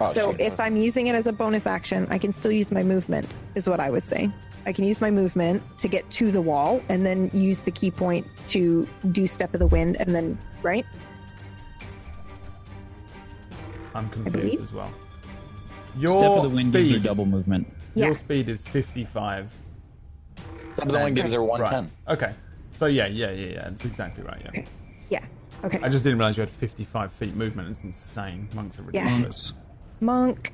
[0.00, 0.40] Oh, So shit.
[0.40, 3.68] if I'm using it as a bonus action, I can still use my movement, is
[3.68, 4.32] what I was saying.
[4.66, 7.90] I can use my movement to get to the wall and then use the ki
[7.90, 10.84] point to do Step of the Wind and then, right?
[13.94, 14.92] I'm confused as well.
[15.96, 17.72] Your Step of the wind gives her speed, double movement.
[17.94, 18.06] Yeah.
[18.06, 19.50] your speed is 55.
[20.76, 21.90] That only gives her 110.
[22.06, 22.12] Right.
[22.18, 22.34] Okay.
[22.76, 23.62] So yeah, yeah, yeah, yeah.
[23.70, 24.40] That's exactly right.
[24.42, 24.48] Yeah.
[24.50, 24.64] Okay.
[25.08, 25.24] Yeah.
[25.64, 25.78] Okay.
[25.82, 27.70] I just didn't realize you had 55 feet movement.
[27.70, 28.48] It's insane.
[28.54, 29.04] Monks are Yeah.
[29.04, 29.52] ridiculous.
[30.00, 30.52] Monk.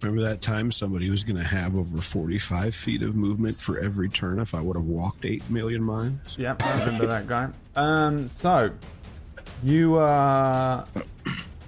[0.00, 4.08] Remember that time somebody was going to have over 45 feet of movement for every
[4.08, 6.38] turn if I would have walked 8 million miles?
[6.38, 7.48] Yeah, I remember that guy.
[7.74, 8.70] Um, so
[9.64, 10.84] you uh,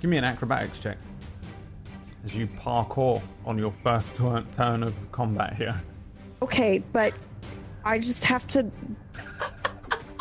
[0.00, 0.98] give me an acrobatics check
[2.24, 5.80] as you parkour on your first turn, turn of combat here.
[6.40, 7.14] Okay, but
[7.86, 8.68] I just have to.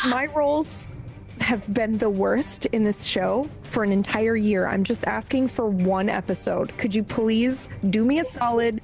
[0.06, 0.92] My rolls
[1.40, 4.68] have been the worst in this show for an entire year.
[4.68, 6.78] I'm just asking for one episode.
[6.78, 8.82] Could you please do me a solid?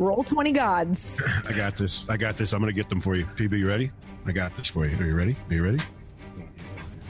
[0.00, 1.22] Roll 20 gods.
[1.46, 2.08] I got this.
[2.08, 2.54] I got this.
[2.54, 3.26] I'm going to get them for you.
[3.26, 3.92] PB, you ready?
[4.24, 4.96] I got this for you.
[4.98, 5.36] Are you ready?
[5.50, 5.78] Are you ready?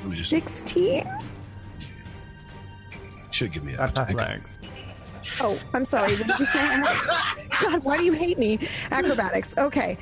[0.00, 0.30] Let me just.
[0.30, 1.08] 16?
[3.30, 4.55] Should give me a That's athletics.
[5.40, 6.14] Oh, I'm sorry.
[6.16, 6.82] What did you say?
[7.62, 8.58] God, why do you hate me?
[8.90, 9.56] Acrobatics.
[9.58, 9.96] Okay.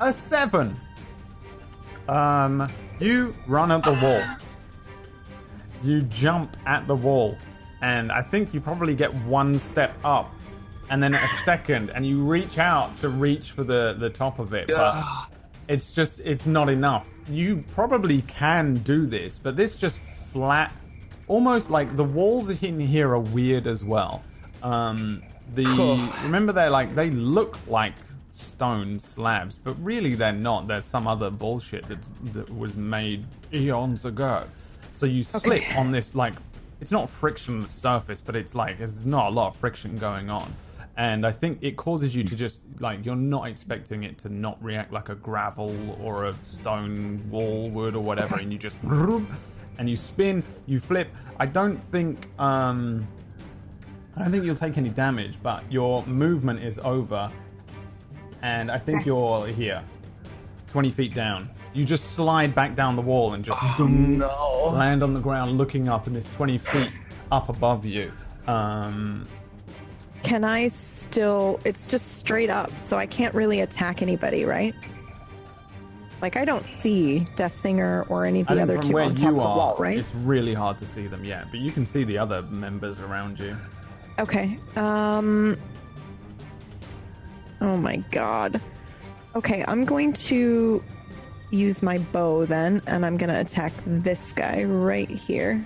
[0.00, 0.76] A seven.
[2.08, 4.22] Um, you run at the wall.
[5.82, 7.36] You jump at the wall,
[7.82, 10.32] and I think you probably get one step up,
[10.90, 14.52] and then a second, and you reach out to reach for the the top of
[14.52, 15.02] it, but
[15.68, 17.06] it's just it's not enough.
[17.30, 19.98] You probably can do this, but this just
[20.32, 20.72] flat,
[21.28, 24.22] almost like the walls in here are weird as well.
[24.62, 25.22] Um,
[25.54, 25.64] the
[26.22, 27.94] remember they're like they look like
[28.30, 30.68] stone slabs, but really they're not.
[30.68, 31.98] There's some other bullshit that
[32.32, 34.44] that was made eons ago.
[34.92, 36.34] So you slip on this like
[36.80, 39.96] it's not friction on the surface, but it's like there's not a lot of friction
[39.98, 40.54] going on.
[41.00, 44.62] And I think it causes you to just like you're not expecting it to not
[44.62, 48.76] react like a gravel or a stone wall would or whatever, and you just
[49.78, 51.08] and you spin, you flip.
[51.38, 53.08] I don't think um
[54.14, 57.32] I don't think you'll take any damage, but your movement is over,
[58.42, 59.82] and I think you're here,
[60.66, 61.48] twenty feet down.
[61.72, 65.88] You just slide back down the wall and just dum, land on the ground, looking
[65.88, 66.92] up, and there's twenty feet
[67.32, 68.12] up above you.
[68.46, 69.26] Um,
[70.22, 71.60] Can I still.
[71.64, 74.74] It's just straight up, so I can't really attack anybody, right?
[76.22, 79.34] Like, I don't see Death Singer or any of the other two on top of
[79.36, 79.98] the are, wall, right?
[79.98, 83.40] it's really hard to see them yet, but you can see the other members around
[83.40, 83.56] you.
[84.18, 84.58] Okay.
[84.76, 85.56] Um.
[87.62, 88.60] Oh my god.
[89.34, 90.82] Okay, I'm going to
[91.50, 95.64] use my bow then, and I'm gonna attack this guy right here.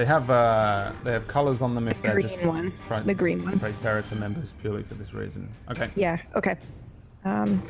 [0.00, 2.72] They have uh, they have colors on them if they're green just one.
[2.88, 3.60] Pri- The green one.
[3.60, 5.46] Praetorian members purely for this reason.
[5.70, 5.90] Okay.
[5.94, 6.16] Yeah.
[6.34, 6.56] Okay.
[7.26, 7.62] Um.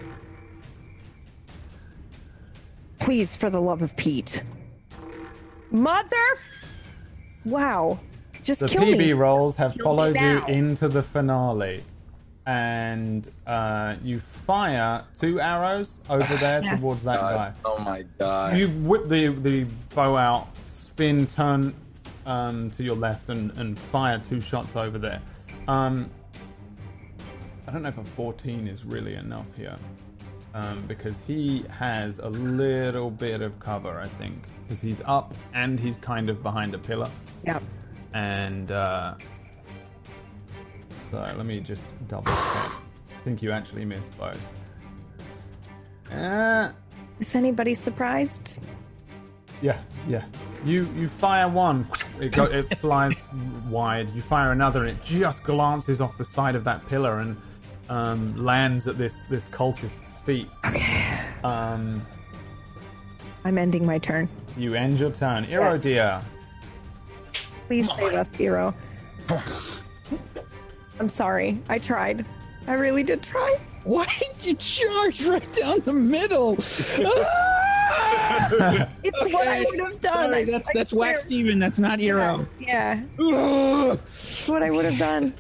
[3.01, 4.45] Please, for the love of Pete.
[5.73, 6.17] Mother.
[7.45, 7.99] Wow.
[8.45, 9.13] Just The kill PB me.
[9.13, 11.83] rolls have Kill followed you into the finale,
[12.47, 16.81] and uh, you fire two arrows over there Yes.
[16.81, 17.53] towards that guy.
[17.65, 18.57] Oh my god.
[18.57, 19.65] You whip the the
[19.97, 21.75] bow out, spin, turn
[22.27, 25.21] um, to your left, and, and fire two shots over there.
[25.69, 26.11] Um,
[27.67, 29.77] I don't know if a 14 is really enough here,
[30.55, 34.01] um, because he has a little bit of cover.
[34.01, 37.11] I think because he's up and he's kind of behind a pillar
[37.45, 37.59] Yeah.
[38.15, 39.15] and uh,
[41.11, 42.37] so let me just double check.
[42.37, 44.41] I think you actually missed both.
[46.11, 46.71] Uh,
[47.19, 48.55] Is anybody surprised?
[49.63, 50.25] Yeah, yeah.
[50.65, 51.87] You you fire one,
[52.19, 53.29] it go, it flies
[53.69, 54.11] wide.
[54.11, 57.37] You fire another, and it just glances off the side of that pillar and
[57.89, 60.49] um, lands at this this cultist's feet.
[60.67, 61.19] Okay.
[61.45, 62.07] Um,
[63.45, 64.29] I'm ending my turn.
[64.57, 66.23] you end your turn, Eero dear.
[67.67, 68.75] Please save us, hero.
[70.99, 71.59] I'm sorry.
[71.69, 72.27] I tried.
[72.67, 73.59] I really did try.
[73.85, 76.59] Why did you charge right down the middle?
[79.03, 80.31] It's what I would have done.
[80.33, 81.23] Sorry, that's I that's Wax.
[81.23, 81.59] Steven.
[81.59, 82.47] That's not Eero.
[82.59, 83.99] Yeah, Ugh.
[84.07, 85.35] it's what I would have done.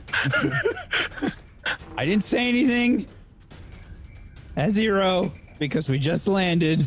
[1.97, 3.07] I didn't say anything.
[4.57, 6.85] As Eero, because we just landed.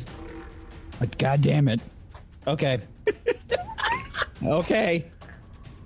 [0.99, 1.79] But god damn it.
[2.47, 2.81] Okay.
[4.43, 5.05] okay.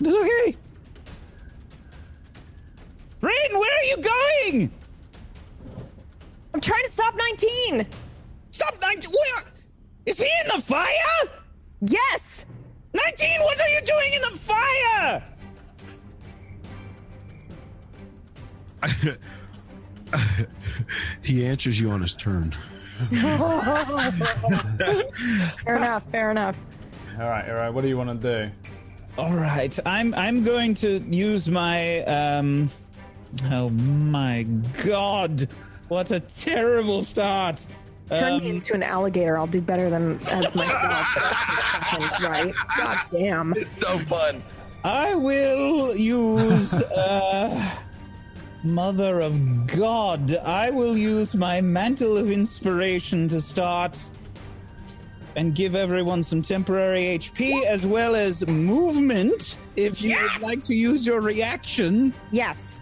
[0.01, 0.57] Okay.
[3.21, 4.71] Raiden, where are you going?
[6.53, 7.85] I'm trying to stop 19.
[8.51, 9.11] Stop 19.
[9.11, 9.43] Where?
[10.07, 11.29] Is he in the fire?
[11.81, 12.45] Yes.
[12.93, 15.23] 19, what are you doing in the fire?
[21.21, 22.51] He answers you on his turn.
[25.61, 26.09] Fair enough.
[26.09, 26.57] Fair enough.
[27.19, 27.69] all right, all right.
[27.69, 28.51] What do you want to do?
[29.17, 32.71] All right, I'm I'm going to use my um.
[33.51, 34.43] Oh my
[34.83, 35.49] god!
[35.89, 37.59] What a terrible start.
[38.09, 39.37] Turn me Um, into an alligator.
[39.37, 41.07] I'll do better than as myself.
[41.89, 42.53] Seconds, right?
[42.77, 43.53] God damn.
[43.57, 44.41] It's so fun.
[44.83, 46.73] I will use.
[46.73, 47.75] Uh,
[48.63, 53.97] Mother of God, I will use my mantle of inspiration to start
[55.35, 59.57] and give everyone some temporary HP as well as movement.
[59.75, 62.79] If you would like to use your reaction, Yes.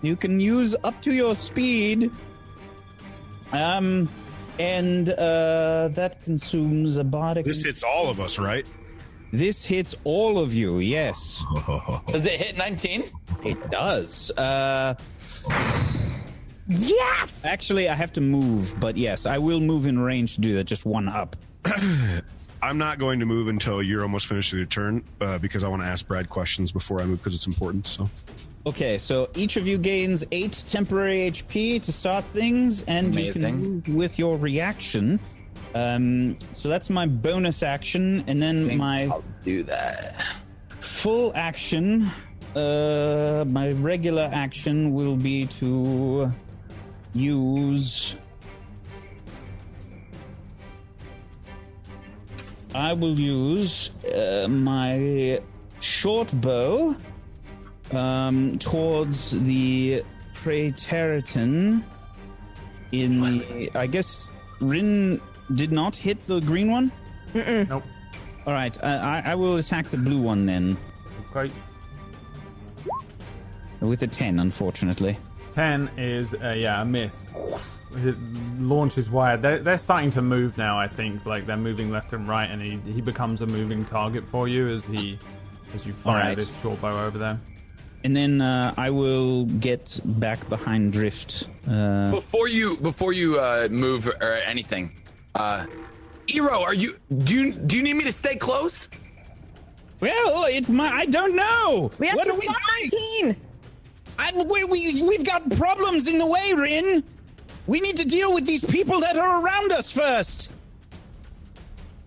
[0.00, 2.10] you can use up to your speed.
[3.52, 4.08] Um,
[4.60, 7.42] and uh, that consumes a body.
[7.42, 8.66] This hits all of us, right?
[9.32, 10.78] This hits all of you.
[10.80, 11.42] Yes,
[12.08, 13.10] Does it hit 19?
[13.44, 14.30] it does.
[14.32, 14.94] Uh,
[16.72, 17.44] Yes.
[17.44, 20.64] actually, I have to move, but yes, I will move in range to do that.
[20.64, 21.34] Just one up.
[22.62, 25.68] I'm not going to move until you're almost finished with your turn uh, because I
[25.68, 27.88] want to ask Brad questions before I move because it's important.
[27.88, 28.08] So
[28.66, 33.56] Okay, so each of you gains eight temporary HP to start things, and you can
[33.56, 35.18] move with your reaction.
[35.74, 40.22] Um, so that's my bonus action, and then Think my I'll do that.
[40.80, 42.10] full action.
[42.54, 46.30] Uh, my regular action will be to
[47.14, 48.16] use.
[52.74, 55.40] I will use uh, my
[55.80, 56.94] short bow
[57.92, 60.02] um, towards the
[60.34, 61.84] Praetorian
[62.92, 63.70] in the.
[63.74, 65.20] I guess Rin
[65.54, 66.92] did not hit the green one.
[67.34, 67.84] Nope.
[68.46, 70.76] All right, uh, I, I will attack the blue one then
[71.34, 71.52] Okay.
[73.80, 75.16] with a ten, unfortunately.
[75.54, 77.26] Ten is uh, yeah a miss.
[77.96, 78.16] It
[78.58, 79.42] launches wide.
[79.42, 80.78] They're, they're starting to move now.
[80.78, 84.26] I think like they're moving left and right, and he, he becomes a moving target
[84.26, 85.18] for you as he
[85.74, 86.38] as you fire Alright.
[86.38, 87.40] this short bow over there.
[88.02, 91.48] And then uh, I will get back behind Drift.
[91.68, 94.92] Uh, Before you before you uh, move or anything,
[95.34, 95.66] uh,
[96.28, 98.88] Eero, are you do you do you need me to stay close?
[100.00, 101.90] well, it might, I don't know.
[101.98, 103.26] We have what to are we stop doing?
[103.26, 103.36] 19.
[104.18, 107.04] I, we, we, we've got problems in the way, Rin.
[107.66, 110.50] We need to deal with these people that are around us first.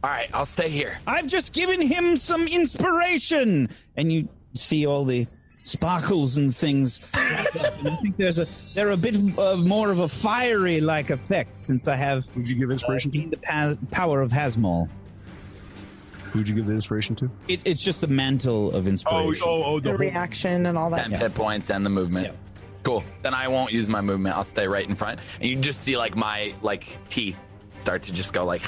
[0.03, 0.99] All right, I'll stay here.
[1.08, 3.69] I've just given him some inspiration.
[3.95, 5.25] And you see all the
[5.63, 7.12] sparkles and things.
[7.15, 8.45] and I think there's a
[8.76, 12.56] they're a bit of more of a fiery like effect since I have who'd you
[12.56, 13.30] give inspiration to?
[13.30, 14.89] the pa- power of Hasmol.
[16.32, 17.30] Who'd you give the inspiration to?
[17.47, 19.43] It, it's just the mantle of Oh, inspiration.
[19.47, 21.04] oh, oh, The the whole, reaction and all that.
[21.10, 22.28] Ten hit points and the movement.
[22.28, 22.34] Yeah.
[22.82, 23.04] Cool.
[23.21, 24.36] Then I won't use my movement.
[24.36, 27.38] I'll stay right in front, and you just see like my like teeth
[27.84, 28.63] start to just go like,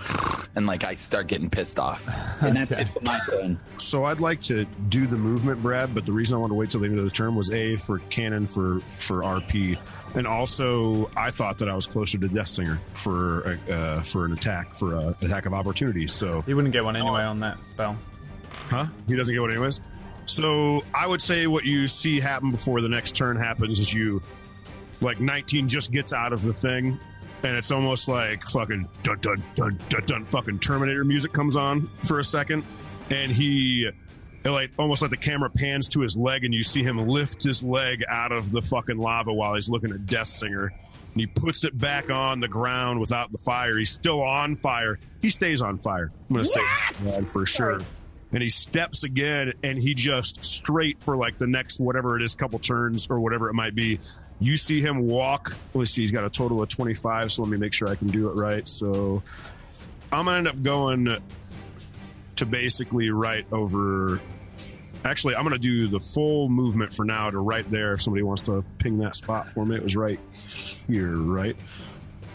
[0.56, 2.02] and like I start getting pissed off.
[2.44, 3.58] And that's it for my turn.
[3.78, 6.70] So I'd like to do the movement, Brad, but the reason I wanted to wait
[6.70, 9.78] till the end of the term was a for canon for for RP,
[10.14, 14.26] and also I thought that I was closer to Death Singer for a, uh, for
[14.26, 16.06] an attack for a attack of opportunity.
[16.06, 17.96] So He wouldn't get one anyway on that spell.
[18.68, 18.86] Huh?
[19.06, 19.80] He doesn't get one anyways.
[20.26, 24.20] So I would say what you see happen before the next turn happens is you,
[25.00, 26.98] like 19 just gets out of the thing,
[27.44, 31.88] and it's almost like fucking dun dun dun dun dun fucking Terminator music comes on
[32.04, 32.64] for a second,
[33.10, 33.88] and he.
[34.44, 37.62] like almost like the camera pans to his leg and you see him lift his
[37.62, 40.66] leg out of the fucking lava while he's looking at Death Singer.
[40.66, 43.78] And he puts it back on the ground without the fire.
[43.78, 44.98] He's still on fire.
[45.22, 46.10] He stays on fire.
[46.28, 46.60] I'm gonna say
[47.04, 47.80] that for sure
[48.34, 52.34] and he steps again and he just straight for like the next whatever it is
[52.34, 54.00] couple turns or whatever it might be
[54.44, 57.56] you see him walk let's see he's got a total of 25 so let me
[57.56, 59.22] make sure i can do it right so
[60.12, 61.20] i'm gonna end up going
[62.36, 64.20] to basically right over
[65.04, 68.42] actually i'm gonna do the full movement for now to right there if somebody wants
[68.42, 70.20] to ping that spot for me it was right
[70.86, 71.56] here right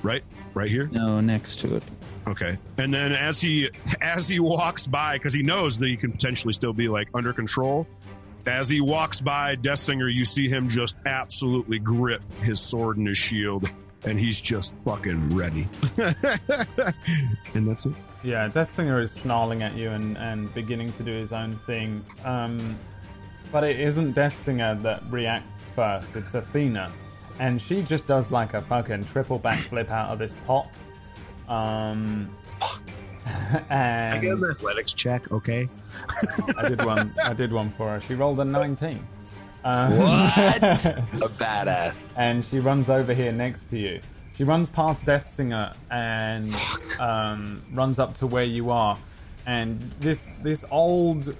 [0.04, 0.24] right
[0.54, 1.84] right here No, next to it.
[2.28, 2.58] Okay.
[2.78, 3.70] And then as he
[4.02, 7.34] as he walks by, because he knows that he can potentially still be like under
[7.34, 7.88] control.
[8.50, 13.08] As he walks by Death Singer, you see him just absolutely grip his sword and
[13.08, 13.70] his shield,
[14.06, 15.68] and he's just fucking ready.
[17.54, 17.94] and that's it.
[18.24, 22.04] Yeah, Death Singer is snarling at you and, and beginning to do his own thing.
[22.26, 22.78] Um,
[23.52, 26.92] but it isn't Death Singer that reacts first, it's Athena.
[27.38, 30.68] And she just does like a fucking triple backflip out of this pot.
[31.48, 32.36] Um,
[33.70, 35.68] and an athletics check, okay?
[36.58, 37.14] I did one.
[37.24, 38.02] I did one for her.
[38.02, 39.06] She rolled a 19.
[39.64, 40.64] Um, What?
[40.86, 42.08] a badass.
[42.16, 44.00] and she runs over here next to you.
[44.38, 46.56] She runs past Death Singer and
[47.00, 48.98] um, runs up to where you are.
[49.46, 51.36] and this this old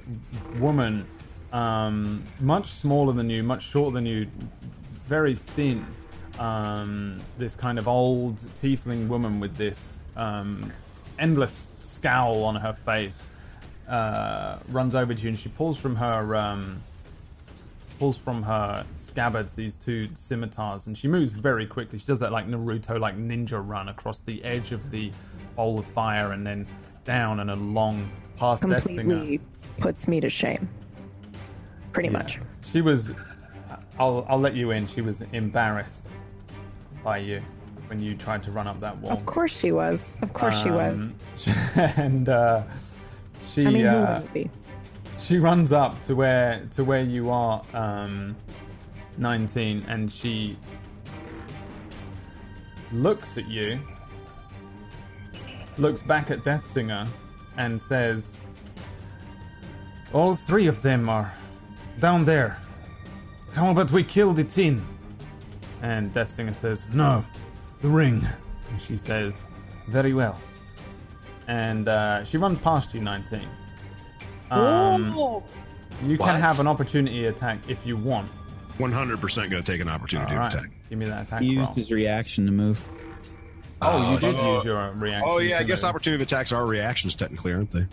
[0.60, 1.06] woman,
[1.54, 4.28] um, much smaller than you, much shorter than you,
[5.08, 5.86] very thin.
[6.40, 10.72] Um, this kind of old tiefling woman with this um,
[11.18, 11.68] endless
[12.00, 13.28] scowl on her face
[13.90, 16.82] uh, runs over to you, and she pulls from her um,
[17.98, 22.00] pulls from her scabbards these two scimitars, and she moves very quickly.
[22.00, 25.12] She does that like Naruto, like ninja run across the edge of the
[25.56, 26.68] bowl of fire, and then
[27.04, 29.42] down and along past Death Completely
[29.80, 30.70] puts me to shame.
[31.92, 32.40] Pretty much.
[32.72, 33.12] She was.
[33.98, 34.88] I'll I'll let you in.
[34.88, 36.08] She was embarrassed
[37.04, 37.42] by you
[37.90, 39.12] when you tried to run up that wall.
[39.12, 40.16] Of course she was.
[40.22, 41.00] Of course she was.
[41.00, 41.16] Um,
[41.76, 42.64] and uh,
[43.52, 44.24] she I mean, uh,
[45.18, 48.36] she runs up to where to where you are, um,
[49.18, 50.56] nineteen, and she
[52.92, 53.80] looks at you,
[55.78, 57.08] looks back at Death Singer,
[57.58, 58.40] and says,
[60.14, 61.34] "All three of them are
[62.00, 62.60] down there.
[63.54, 64.86] How about we kill the tin?"
[65.82, 67.26] And Death Singer says, "No,
[67.82, 68.28] the ring."
[68.72, 69.46] And she says,
[69.88, 70.40] "Very well."
[71.48, 73.48] And uh, she runs past you, nineteen.
[74.52, 75.06] Um,
[76.06, 76.28] you What?
[76.30, 78.30] can have an opportunity attack if you want.
[78.80, 80.72] 100% going to take an opportunity All right, attack.
[80.90, 81.66] give me that attack He roll.
[81.66, 82.82] used his reaction to move.
[83.82, 84.44] Oh, you Oh, did shit.
[84.46, 85.24] use your reaction.
[85.26, 85.90] Oh, yeah, I guess move.
[85.90, 87.86] opportunity attacks are reactions, technically, aren't they?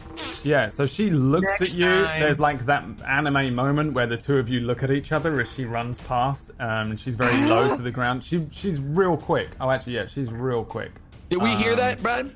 [0.43, 1.85] Yeah, so she looks Next at you.
[2.05, 2.21] time.
[2.21, 5.53] There's like that anime moment where the two of you look at each other as
[5.53, 6.51] she runs past.
[6.59, 8.25] Um, she's very low to the ground.
[8.25, 9.51] She she's real quick.
[9.61, 10.91] Oh, actually, yeah, she's real quick.
[11.31, 12.33] Did we hear Um, that, Brad?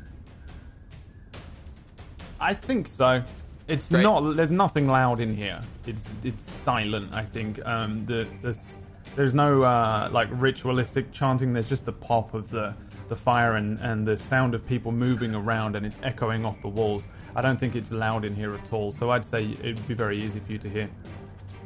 [2.40, 3.22] I think so.
[3.68, 4.02] It's Great.
[4.02, 4.36] not.
[4.36, 5.60] There's nothing loud in here.
[5.86, 7.12] It's it's silent.
[7.12, 7.64] I think.
[7.66, 8.78] Um, the this
[9.16, 11.52] there's no uh, like ritualistic chanting.
[11.52, 12.74] There's just the pop of the
[13.10, 16.68] the fire and and the sound of people moving around, and it's echoing off the
[16.68, 17.06] walls.
[17.36, 18.90] I don't think it's loud in here at all.
[18.90, 20.88] So I'd say it'd be very easy for you to hear.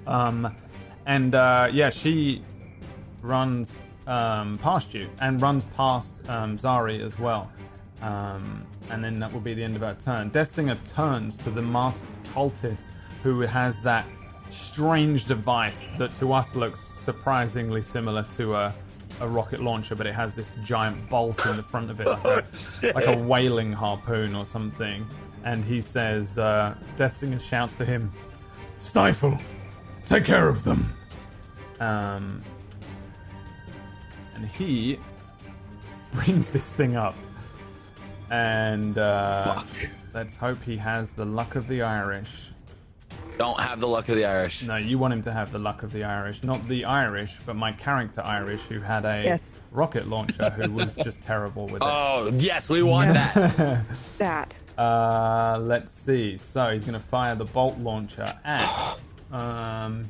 [0.09, 0.57] Um,
[1.07, 2.43] and uh, yeah, she
[3.23, 7.51] runs um, past you and runs past um, Zari as well.
[8.03, 10.29] Um, and then that will be the end of our turn.
[10.31, 12.83] Death Singer turns to the masked cultist
[13.23, 14.07] who has that
[14.51, 18.75] strange device that to us looks surprisingly similar to a,
[19.21, 22.25] a rocket launcher, but it has this giant bolt in the front of it, like
[22.25, 25.07] a, like a whaling harpoon or something.
[25.45, 28.13] And he says, uh, Death Singer shouts to him,
[28.79, 29.39] Stifle!
[30.07, 30.93] Take care of them!
[31.81, 32.43] Um,
[34.35, 34.99] and he
[36.13, 37.15] brings this thing up.
[38.31, 39.63] And uh,
[40.13, 42.51] let's hope he has the luck of the Irish.
[43.39, 44.63] Don't have the luck of the Irish.
[44.63, 46.45] No, you want him to have the luck of the Irish.
[46.45, 49.61] Not the Irish, but my character Irish, who had a Yes.
[49.73, 51.83] rocket launcher who was just terrible with it.
[51.83, 53.85] Oh, yes, we want that.
[54.19, 54.55] That.
[54.79, 56.37] Uh, let's see.
[56.37, 58.99] So he's going to fire the bolt launcher at.
[59.33, 60.09] Um,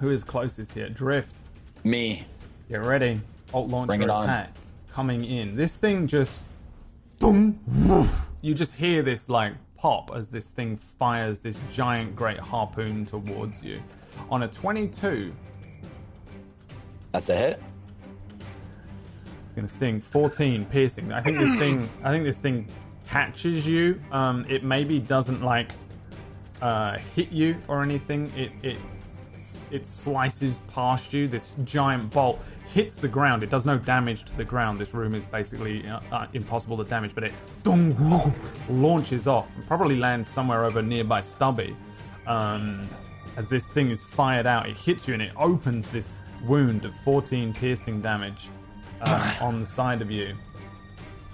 [0.00, 0.88] who is closest here?
[0.88, 1.36] Drift.
[1.84, 2.24] Me.
[2.68, 3.20] Get ready.
[3.52, 4.24] Bolt launcher Bring it on.
[4.24, 4.52] attack
[4.90, 5.54] coming in.
[5.54, 6.40] This thing just.
[7.20, 8.28] Boom, woof.
[8.40, 13.62] You just hear this like pop as this thing fires this giant great harpoon towards
[13.62, 13.82] you.
[14.30, 15.32] On a 22,
[17.12, 17.62] That's a hit.
[19.46, 20.00] It's gonna sting.
[20.00, 21.12] 14 piercing.
[21.12, 21.88] I think this thing.
[22.04, 22.68] I think this thing
[23.08, 24.00] catches you.
[24.12, 25.72] Um, it maybe doesn't like
[26.60, 28.30] uh, hit you or anything.
[28.36, 28.76] It it
[29.70, 31.26] it slices past you.
[31.26, 32.44] This giant bolt
[32.74, 33.42] hits the ground.
[33.42, 34.78] It does no damage to the ground.
[34.78, 37.14] This room is basically uh, uh, impossible to damage.
[37.14, 38.32] But it dong, woo,
[38.68, 41.76] launches off and probably lands somewhere over nearby Stubby.
[42.26, 42.88] Um,
[43.36, 46.94] as this thing is fired out, it hits you and it opens this wound of
[47.00, 48.48] 14 piercing damage
[49.02, 50.34] um, on the side of you.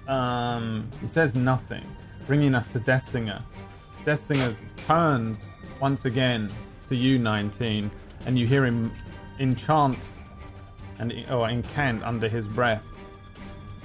[0.08, 1.84] Um, he says nothing,
[2.26, 3.42] bringing us to Death Singer.
[4.04, 6.50] Death Singer turns once again
[6.88, 7.90] to you, 19,
[8.24, 8.92] and you hear him
[9.40, 9.98] enchant
[10.98, 12.84] and oh, or incant under his breath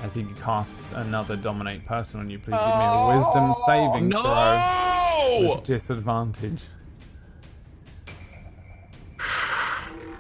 [0.01, 2.39] as he casts another dominate person on you.
[2.39, 5.55] Please give me a oh, wisdom saving throw No!
[5.55, 6.64] with disadvantage.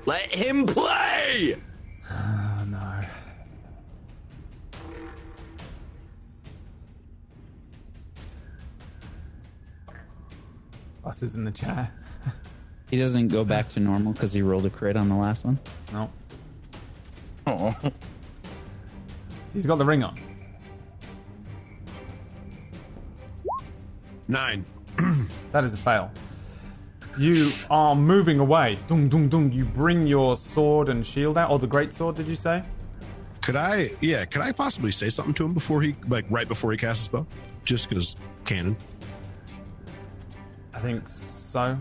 [0.05, 1.55] Let him play!
[2.09, 3.01] Oh no.
[11.03, 11.91] Bus is in the chat.
[12.89, 15.57] He doesn't go back to normal because he rolled a crit on the last one.
[15.93, 16.09] No.
[17.47, 17.75] Oh.
[19.53, 20.19] He's got the ring on.
[24.27, 24.65] Nine.
[25.51, 26.09] That is a fail.
[27.17, 28.79] You are moving away.
[28.87, 29.51] Dung, dung, dung.
[29.51, 31.51] You bring your sword and shield out.
[31.51, 32.63] Or the great sword, did you say?
[33.41, 36.71] Could I, yeah, could I possibly say something to him before he, like, right before
[36.71, 37.27] he casts a spell?
[37.65, 38.15] Just because
[38.45, 38.77] canon.
[40.73, 41.77] I think so.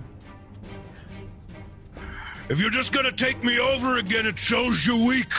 [2.50, 5.32] If you're just gonna take me over again, it shows you're weak.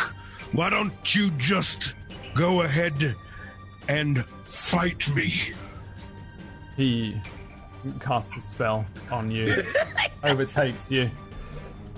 [0.53, 1.93] Why don't you just
[2.33, 3.17] go ahead
[3.89, 5.33] and fight me?
[6.77, 7.19] He
[7.99, 9.61] casts a spell on you,
[10.23, 11.11] overtakes you,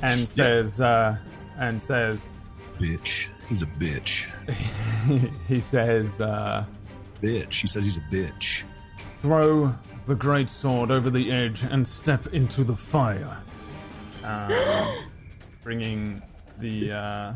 [0.01, 1.15] and says, uh,
[1.59, 2.31] and says,
[2.79, 3.27] Bitch.
[3.47, 4.33] He's a bitch.
[5.47, 6.65] he says, uh,
[7.21, 7.61] Bitch.
[7.61, 8.63] He says he's a bitch.
[9.17, 9.75] throw
[10.07, 13.37] the great sword over the edge and step into the fire.
[14.23, 14.95] Um,
[15.63, 16.21] bringing
[16.59, 17.33] the uh,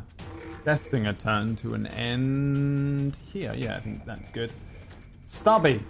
[0.65, 3.53] Death Singer turn to an end here.
[3.55, 4.51] Yeah, I think that's good.
[5.25, 5.81] Stubby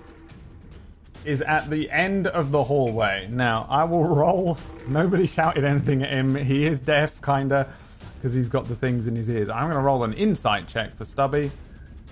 [1.25, 3.27] is at the end of the hallway.
[3.29, 4.57] Now, I will roll.
[4.87, 6.35] Nobody shouted anything at him.
[6.35, 7.67] He is deaf, kinda,
[8.15, 9.49] because he's got the things in his ears.
[9.49, 11.51] I'm going to roll an insight check for Stubby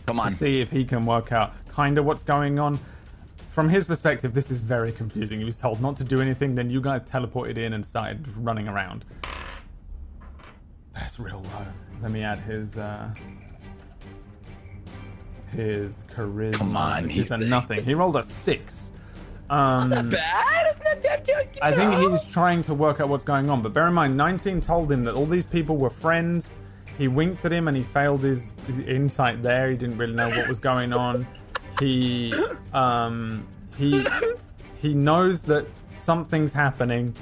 [0.06, 0.32] Come to on.
[0.34, 2.80] see if he can work out kind of what's going on.
[3.56, 5.40] From his perspective, this is very confusing.
[5.40, 8.68] He was told not to do anything, then you guys teleported in and started running
[8.68, 9.06] around.
[10.92, 11.66] That's real low.
[12.02, 13.16] Let me add his uh
[15.54, 16.58] his charisma.
[16.58, 17.86] Come on, He's a nothing.
[17.86, 18.92] He rolled a six.
[19.50, 20.76] Um, Bad.
[20.76, 21.48] It's not that good.
[21.62, 23.62] I think he's trying to work out what's going on.
[23.62, 26.54] But bear in mind, 19 told him that all these people were friends.
[26.98, 29.70] He winked at him and he failed his, his insight there.
[29.72, 31.26] He didn't really know what was going on.
[31.80, 32.34] He
[32.74, 33.46] um
[33.78, 34.06] he
[34.82, 35.66] he knows that
[35.96, 37.14] something's happening,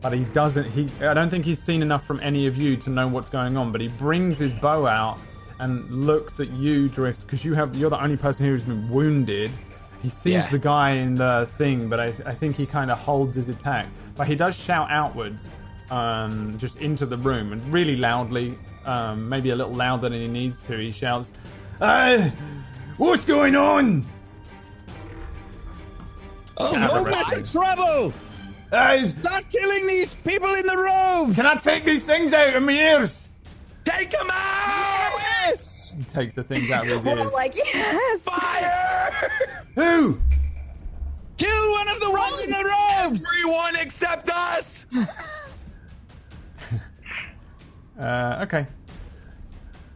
[0.00, 0.70] but he doesn't.
[0.70, 3.56] He I don't think he's seen enough from any of you to know what's going
[3.56, 3.72] on.
[3.72, 5.18] But he brings his bow out
[5.58, 8.88] and looks at you, Drift, because you have you're the only person here who's been
[8.90, 9.50] wounded.
[10.02, 10.48] He sees Yeah.
[10.50, 13.86] the guy in the thing, but I, I think he kind of holds his attack.
[14.16, 15.52] But he does shout outwards,
[15.90, 20.28] um, just into the room, and really loudly, um, maybe a little louder than he
[20.28, 20.76] needs to.
[20.78, 21.32] He shouts,
[21.78, 22.30] "Hey,
[22.98, 24.06] what's going on?
[26.58, 27.30] Oh, no rest.
[27.30, 28.12] massive trouble!
[28.70, 31.36] Hey, Start killing these people in the robes!
[31.36, 33.28] can I take these things out of my ears?"
[33.84, 35.12] Take them out!
[35.46, 35.92] Yes!
[35.96, 37.26] He takes the things out of his We're ears.
[37.26, 38.20] all like, yes.
[38.22, 39.30] Fire!
[39.76, 40.18] Who?
[41.36, 42.64] Kill one of the ones in the
[43.04, 43.24] robes!
[43.24, 44.86] Everyone except us!
[47.98, 48.66] Uh, okay.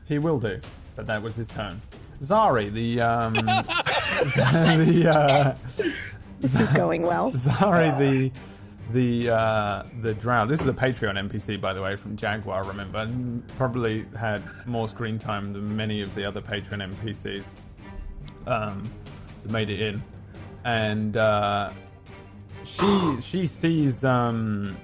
[0.06, 0.58] He will do,
[0.96, 1.78] but that was his turn.
[2.22, 5.54] Zari, the um, the uh,
[6.40, 7.32] This is going well.
[7.34, 8.32] Zari, the
[8.92, 10.46] the uh, the drow.
[10.46, 12.64] This is a Patreon NPC, by the way, from Jaguar.
[12.64, 13.10] Remember,
[13.56, 17.46] probably had more screen time than many of the other Patreon NPCs
[18.46, 18.90] um,
[19.42, 20.02] that made it in,
[20.64, 21.70] and uh,
[22.64, 24.76] she she sees um,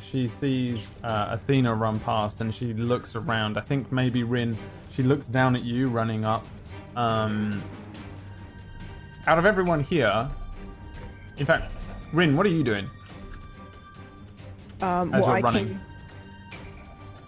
[0.00, 3.56] she sees uh, Athena run past, and she looks around.
[3.56, 4.56] I think maybe Rin.
[4.90, 6.46] She looks down at you running up.
[6.96, 7.62] Um,
[9.26, 10.28] out of everyone here,
[11.36, 11.72] in fact,
[12.12, 12.88] Rin, what are you doing?
[14.80, 15.66] Um, As well, you're I running.
[15.66, 15.80] can.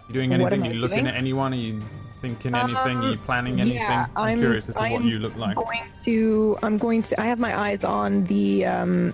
[0.09, 0.67] You doing anything?
[0.67, 1.07] Are you looking doing?
[1.09, 1.53] at anyone?
[1.53, 1.83] Are you
[2.21, 2.99] thinking anything?
[2.99, 3.79] Are you planning anything?
[3.79, 5.59] Yeah, I'm, I'm curious as to what I'm you look like.
[5.59, 6.59] I'm going to.
[6.63, 7.21] I'm going to.
[7.21, 9.13] I have my eyes on the um,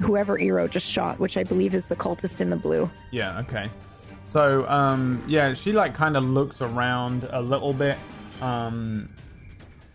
[0.00, 2.90] whoever Eero just shot, which I believe is the cultist in the blue.
[3.10, 3.70] Yeah, okay.
[4.22, 7.96] So, um, yeah, she like kind of looks around a little bit,
[8.42, 9.08] um,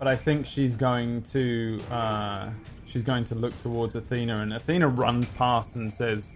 [0.04, 2.49] but I think she's going to uh,
[2.86, 6.34] she's going to look towards Athena, and Athena runs past and says,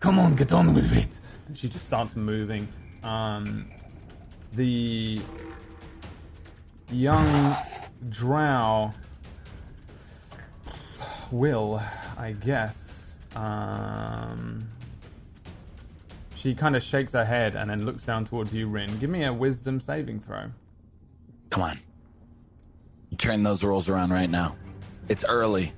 [0.00, 2.66] "Come on, get on with it." And she just starts moving.
[3.02, 3.68] Um,
[4.54, 5.20] the
[6.90, 7.54] young
[8.08, 8.94] drow
[11.30, 11.82] will,
[12.16, 13.18] I guess.
[13.36, 14.70] Um,
[16.34, 18.98] she kind of shakes her head and then looks down towards you, Rin.
[18.98, 20.46] Give me a wisdom saving throw.
[21.50, 21.78] Come on.
[23.12, 24.56] You turn those rolls around right now.
[25.10, 25.74] It's early.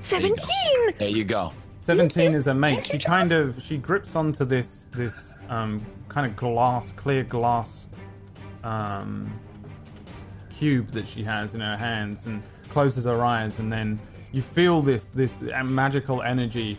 [0.00, 0.98] Seventeen.
[0.98, 1.52] There you go.
[1.78, 2.84] 17 is a mate.
[2.84, 7.88] She kind of she grips onto this this um, kind of glass, clear glass
[8.64, 9.32] um,
[10.52, 14.00] cube that she has in her hands and closes her eyes, and then
[14.32, 16.76] you feel this this magical energy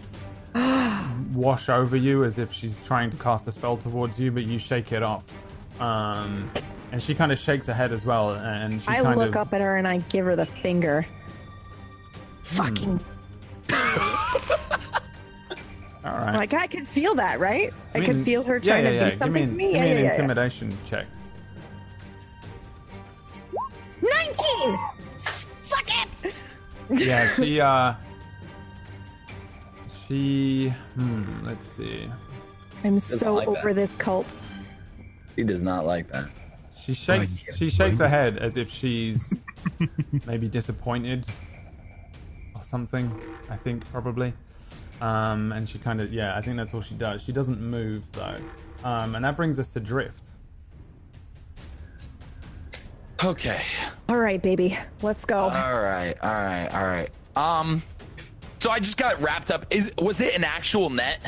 [1.33, 4.59] wash over you as if she's trying to cast a spell towards you, but you
[4.59, 5.23] shake it off.
[5.81, 6.51] Um,
[6.91, 9.47] and she kind of shakes her head as well, and she I kind look of
[9.47, 11.05] up at her and I give her the finger.
[12.43, 12.99] Fucking.
[13.73, 13.77] all
[16.03, 16.35] right.
[16.35, 17.73] Like I could feel that, right?
[17.95, 19.03] I, mean, could feel her yeah, trying yeah, to yeah.
[19.05, 19.65] do Give something me, an- to me.
[19.65, 20.11] Give Yeah, me yeah, an yeah, yeah.
[20.15, 21.07] intimidation check.
[24.01, 24.79] Nineteen.
[25.63, 25.89] Suck
[26.23, 26.33] it.
[26.89, 27.93] yeah, she uh
[30.07, 32.09] she hmm, let's see.
[32.83, 33.57] I'm so like that.
[33.57, 34.25] over this cult.
[35.41, 36.25] He does not like that.
[36.79, 39.33] She shakes she shakes her head as if she's
[40.27, 41.25] maybe disappointed.
[42.55, 43.11] I'll something.
[43.49, 44.33] I think probably.
[45.01, 47.23] Um, and she kind of yeah, I think that's all she does.
[47.23, 48.37] She doesn't move though.
[48.83, 50.29] Um, and that brings us to drift.
[53.23, 53.63] Okay.
[54.09, 55.39] All right, baby, let's go.
[55.39, 56.13] All right.
[56.21, 56.67] All right.
[56.67, 57.09] All right.
[57.35, 57.81] Um.
[58.59, 59.65] So I just got wrapped up.
[59.71, 61.19] Is was it an actual net?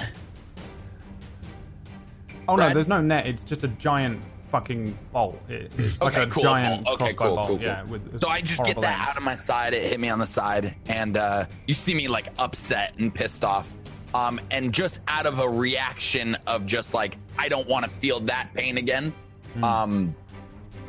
[2.48, 3.26] Oh no, there's no net.
[3.28, 5.42] It's just a giant fucking bolt.
[5.50, 6.94] It, it's like a cool, giant cool.
[6.94, 7.48] Okay, crossbow cool, bolt.
[7.48, 7.66] cool, cool.
[7.66, 7.84] Yeah.
[7.84, 9.08] With So I just get that aim.
[9.10, 9.74] out of my side.
[9.74, 13.44] It hit me on the side, and uh, you see me like upset and pissed
[13.44, 13.74] off.
[14.14, 18.20] Um, and just out of a reaction of just like I don't want to feel
[18.22, 19.14] that pain again.
[19.56, 19.64] Hmm.
[19.64, 20.16] Um,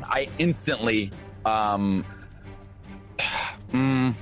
[0.03, 1.11] I instantly,
[1.45, 2.05] um,
[3.71, 4.13] mm,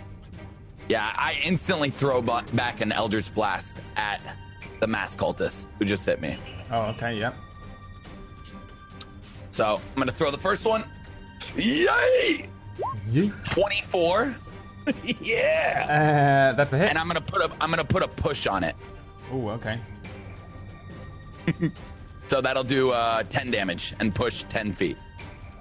[0.88, 4.22] yeah, I instantly throw back an Eldritch Blast at
[4.84, 6.38] the mass cultist who just hit me.
[6.70, 7.18] Oh, okay.
[7.18, 7.34] Yep.
[9.50, 10.84] So I'm gonna throw the first one.
[11.56, 12.50] Yay!
[13.08, 13.46] Yeet.
[13.46, 14.36] 24.
[15.22, 16.52] yeah.
[16.52, 16.90] Uh, that's a hit.
[16.90, 18.76] and I'm gonna put a I'm gonna put a push on it.
[19.32, 19.80] Oh, okay.
[22.28, 24.98] So that'll do uh, 10 damage and push 10 feet.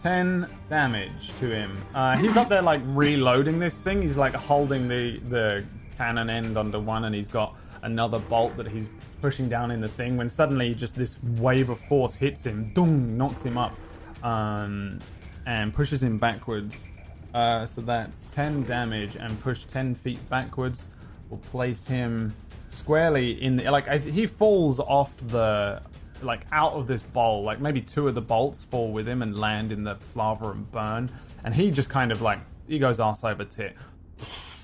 [0.03, 1.77] 10 damage to him.
[1.93, 4.01] Uh, he's up there like reloading this thing.
[4.01, 5.65] He's like holding the the
[5.99, 8.89] cannon end under one, and he's got another bolt that he's
[9.23, 10.19] pushing down in the thing.
[10.19, 13.75] When suddenly just this wave of force hits him, dung, knocks him up,
[14.23, 14.99] um,
[15.47, 16.89] and pushes him backwards.
[17.33, 20.89] Uh, so that's 10 damage and push 10 feet backwards.
[21.31, 22.35] Will place him
[22.69, 25.83] squarely in the like I, he falls off the
[26.23, 29.39] like out of this bowl like maybe two of the bolts fall with him and
[29.39, 31.11] land in the lava and burn
[31.45, 33.77] and he just kind of like he goes arse over tit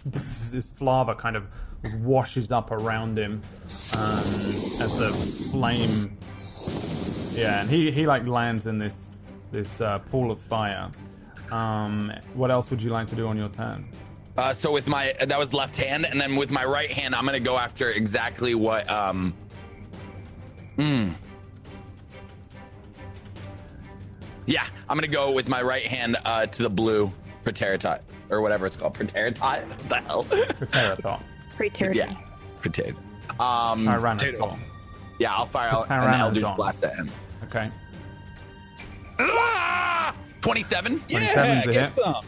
[0.07, 1.49] this lava kind of
[2.01, 3.41] washes up around him
[3.95, 4.19] um,
[4.83, 5.11] as the
[5.53, 6.17] flame
[7.41, 9.11] yeah and he he like lands in this
[9.53, 10.91] this uh, pool of fire
[11.51, 13.89] um, what else would you like to do on your turn
[14.37, 17.25] Uh, so with my that was left hand, and then with my right hand, I'm
[17.25, 18.89] gonna go after exactly what.
[18.89, 19.35] Um,
[20.77, 21.11] hmm.
[24.47, 27.11] Yeah, I'm gonna go with my right hand uh, to the blue
[27.45, 28.01] Proteritot
[28.31, 28.95] or whatever it's called.
[28.95, 29.67] Proteritot?
[29.69, 31.21] What the hell?
[31.59, 32.09] Great territory.
[32.09, 32.17] yeah,
[32.63, 32.97] Proteritot.
[33.41, 34.59] Um, Tyrannosaur.
[35.19, 36.19] yeah, I'll fire out an Pteranodon.
[36.21, 37.11] Eldritch Blast at him.
[37.45, 37.71] Okay.
[39.19, 40.15] Ah!
[40.41, 41.03] 27.
[41.09, 42.03] Yeah, 27's a get hit.
[42.03, 42.25] some.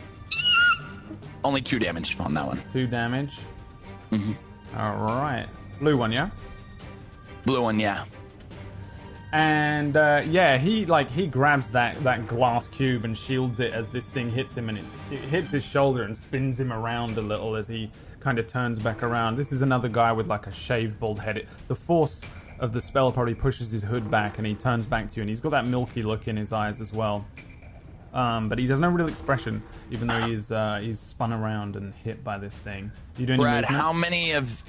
[1.45, 2.61] Only two damage on that one.
[2.73, 3.39] Two damage.
[4.13, 4.35] Mhm.
[4.77, 5.47] All right.
[5.81, 6.29] Blue one, yeah.
[7.47, 8.05] Blue one, yeah.
[9.33, 13.89] And uh, yeah, he like he grabs that that glass cube and shields it as
[13.89, 17.21] this thing hits him, and it, it hits his shoulder and spins him around a
[17.23, 19.37] little as he kind of turns back around.
[19.37, 21.39] This is another guy with like a shaved bald head.
[21.39, 22.21] It, the force
[22.59, 25.29] of the spell probably pushes his hood back, and he turns back to you, and
[25.29, 27.27] he's got that milky look in his eyes as well.
[28.13, 31.95] Um, but he has no real expression, even though he's uh, he's spun around and
[31.95, 32.91] hit by this thing.
[33.17, 33.81] You do any Brad, movement?
[33.83, 34.63] how many of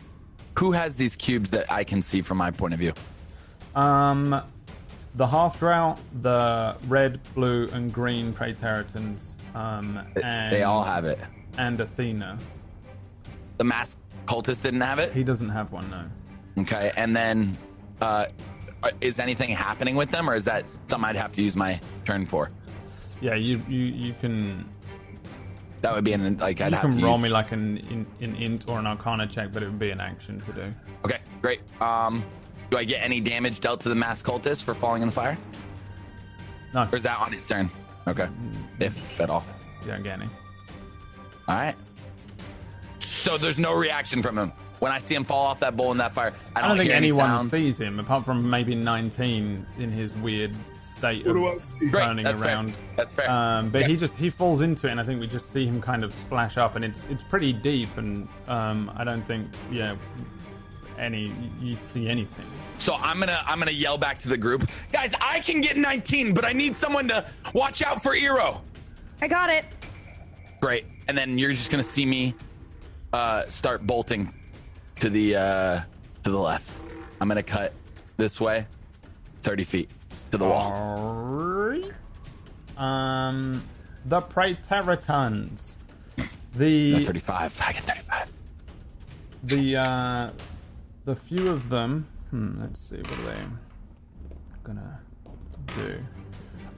[0.58, 2.94] who has these cubes that I can see from my point of view?
[3.76, 4.42] Um,
[5.16, 11.20] the half drow, the red, blue, and green Praetorians, um, and they all have it.
[11.58, 12.38] and Athena.
[13.62, 15.14] The mask cultist didn't have it.
[15.14, 16.62] He doesn't have one, no.
[16.64, 17.56] Okay, and then
[18.02, 18.26] uh,
[19.02, 22.26] is anything happening with them, or is that something I'd have to use my turn
[22.26, 22.50] for?
[23.22, 24.68] Yeah, you you you can
[25.82, 27.24] That would be an like I'd you have can to roll use.
[27.26, 30.02] me like an, in, an int or an Arcana check, but it would be an
[30.02, 30.74] action to do.
[31.06, 31.60] Okay, great.
[31.80, 32.26] Um,
[32.72, 35.38] do I get any damage dealt to the mask cultist for falling in the fire,
[36.74, 37.70] No, or is that on his turn?
[38.08, 38.28] Okay,
[38.80, 39.46] if at all.
[39.84, 40.32] you don't get any.
[41.48, 41.76] All right.
[43.22, 45.98] So there's no reaction from him when I see him fall off that bowl in
[46.00, 46.34] that fire.
[46.56, 49.92] I I don't, don't think hear any anyone sees him apart from maybe 19 in
[49.92, 52.72] his weird state What of do Great, turning that's around.
[52.74, 52.80] fair.
[52.96, 53.30] That's fair.
[53.30, 53.88] Um, but Yeah.
[53.90, 56.16] he just he falls into it, and I think we just see him kind of
[56.16, 59.96] splash up, and it's it's pretty deep, and um, I don't think yeah
[60.98, 62.48] any you see anything.
[62.80, 65.14] So I'm gonna I'm gonna yell back to the group, guys.
[65.22, 68.62] I can get 19, but I need someone to watch out for Eero.
[69.22, 69.66] I got it.
[70.60, 70.86] Great.
[71.08, 72.34] And then you're just gonna see me
[73.14, 74.34] uh, start bolting
[75.00, 75.82] to the uh,
[76.24, 76.80] to the left.
[77.20, 77.74] I'm gonna cut
[78.18, 78.66] this way,
[79.42, 79.90] 30 feet
[80.32, 80.72] to the wall.
[80.72, 81.92] Alright.
[82.78, 83.62] Um,
[84.06, 85.78] the Praetorians.
[86.18, 87.62] No, The 35.
[87.66, 88.34] I get 35.
[89.44, 90.30] the uh,
[91.06, 92.08] the few of them.
[92.32, 93.42] Hmm, let's see what are they
[94.64, 95.00] gonna
[95.76, 96.00] do.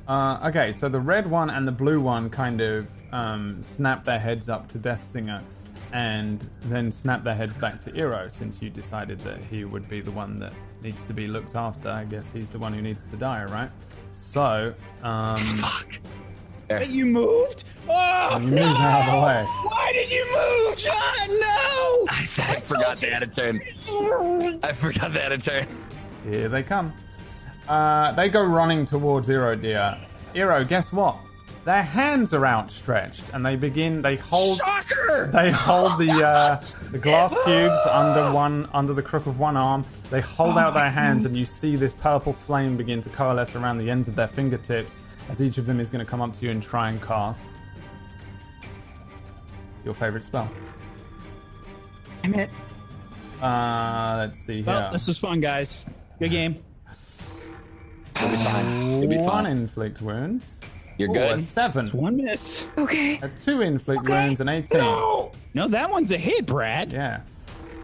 [0.08, 4.20] Uh, okay, so the red one and the blue one kind of um, snap their
[4.20, 5.42] heads up to Death Singer,
[5.94, 8.30] and then snap their heads back to Eero.
[8.30, 11.90] Since you decided that he would be the one that needs to be looked after,
[11.90, 13.70] I guess he's the one who needs to die, right?
[14.16, 14.74] So,
[15.04, 16.00] um, Fuck.
[16.70, 17.66] Wait, you moved?
[17.88, 19.44] Oh, You moved out of the way.
[19.70, 21.40] Why did you move, John?
[21.40, 22.06] No!
[22.10, 23.62] I forgot they had a turn.
[24.64, 25.68] I forgot they had a turn.
[26.28, 26.92] Here they come.
[27.68, 29.96] Uh, they go running towards Eero Deer.
[30.34, 31.18] Eero, guess what?
[31.66, 34.02] Their hands are outstretched, and they begin.
[34.02, 34.60] They hold.
[34.60, 35.30] Shocker!
[35.32, 36.62] They hold the uh,
[36.92, 39.86] the glass cubes under one under the crook of one arm.
[40.10, 43.78] They hold out their hands, and you see this purple flame begin to coalesce around
[43.78, 45.00] the ends of their fingertips
[45.30, 47.50] as each of them is going to come up to you and try and cast
[49.86, 50.50] your favorite spell.
[52.24, 52.50] Damn it.
[53.42, 54.66] Uh, let's see here.
[54.66, 55.86] Well, this was fun, guys.
[56.20, 56.62] Good game.
[58.18, 58.82] It'll be fine.
[58.82, 59.46] It'll be One fine.
[59.48, 60.60] inflict wounds.
[60.98, 61.40] You're Ooh, good.
[61.40, 61.90] A seven.
[61.90, 62.66] One miss.
[62.78, 63.20] Okay.
[63.22, 64.80] A two inflict wounds and eighteen.
[65.56, 66.92] No, that one's a hit, Brad.
[66.94, 67.22] Yeah.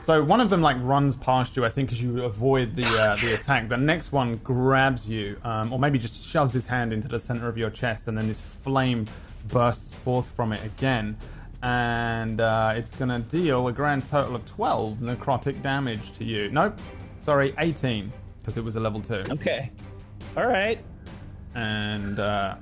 [0.02, 3.16] So one of them like runs past you, I think, as you avoid the uh,
[3.18, 3.68] the attack.
[3.68, 7.48] The next one grabs you, um, or maybe just shoves his hand into the center
[7.48, 9.06] of your chest, and then this flame
[9.50, 11.18] bursts forth from it again,
[11.62, 16.50] and uh, it's gonna deal a grand total of twelve necrotic damage to you.
[16.50, 16.80] Nope,
[17.22, 19.70] sorry, eighteen, because it was a level two, Okay.
[20.38, 20.80] All right.
[21.56, 22.56] and uh,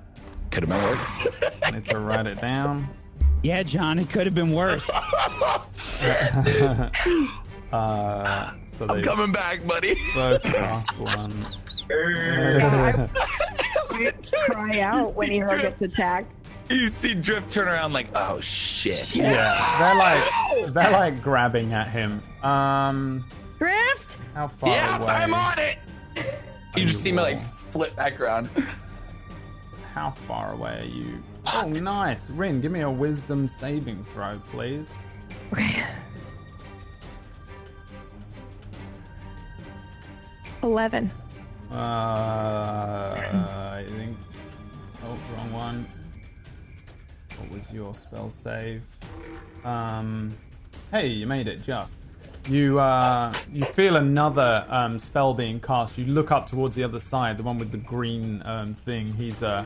[0.51, 1.27] Could have been worse.
[1.63, 2.89] I need to write it down.
[3.43, 4.89] Yeah, John, it could have been worse.
[7.71, 9.97] Uh, so I'm they coming back, buddy.
[10.15, 11.45] both cast one.
[11.91, 13.09] I
[14.45, 16.33] cry out when Eero gets attacked.
[16.69, 19.13] You see Drift turn around like, oh shit.
[19.13, 22.21] Yeah, they're like they're like grabbing at him.
[22.41, 23.25] Um,
[23.57, 24.15] Drift?
[24.33, 25.07] how far Yeah, away?
[25.13, 25.77] I'm on it.
[26.15, 28.49] You just you see me like flip back around.
[29.97, 31.23] How far away are you?
[31.47, 32.61] Oh, nice, Rin.
[32.61, 34.87] Give me a Wisdom saving throw, please.
[35.51, 35.83] Okay.
[40.61, 41.09] 11.
[41.71, 44.15] Uh, I think.
[45.03, 45.87] Oh, wrong one.
[47.39, 48.83] What was your spell save?
[49.65, 50.31] Um,
[50.91, 51.95] hey, you made it just.
[52.47, 55.97] You uh, you feel another um, spell being cast.
[55.97, 59.13] You look up towards the other side, the one with the green um, thing.
[59.13, 59.65] He's a,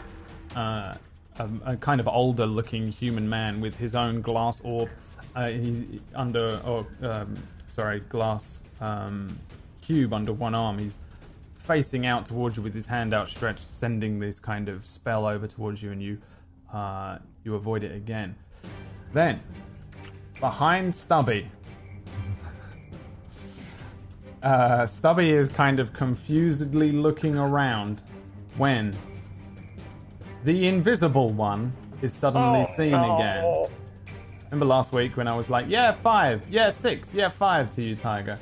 [0.56, 0.95] uh,
[1.38, 4.89] a, a kind of older looking human man with his own glass orb.
[5.36, 5.84] Uh, he's
[6.14, 7.36] under, or um,
[7.68, 9.39] sorry, glass um,
[9.82, 10.78] cube under one arm.
[10.78, 10.99] He's
[11.56, 15.82] facing out towards you with his hand outstretched, sending this kind of spell over towards
[15.82, 16.18] you, and you
[16.74, 18.36] uh, you avoid it again.
[19.14, 19.41] Then,
[20.39, 21.49] behind Stubby,
[24.43, 28.02] uh, Stubby is kind of confusedly looking around
[28.58, 28.97] when
[30.44, 33.68] the invisible one is suddenly seen again.
[34.46, 37.96] Remember last week when I was like, yeah, five, yeah, six, yeah, five to you,
[37.96, 38.38] Tiger?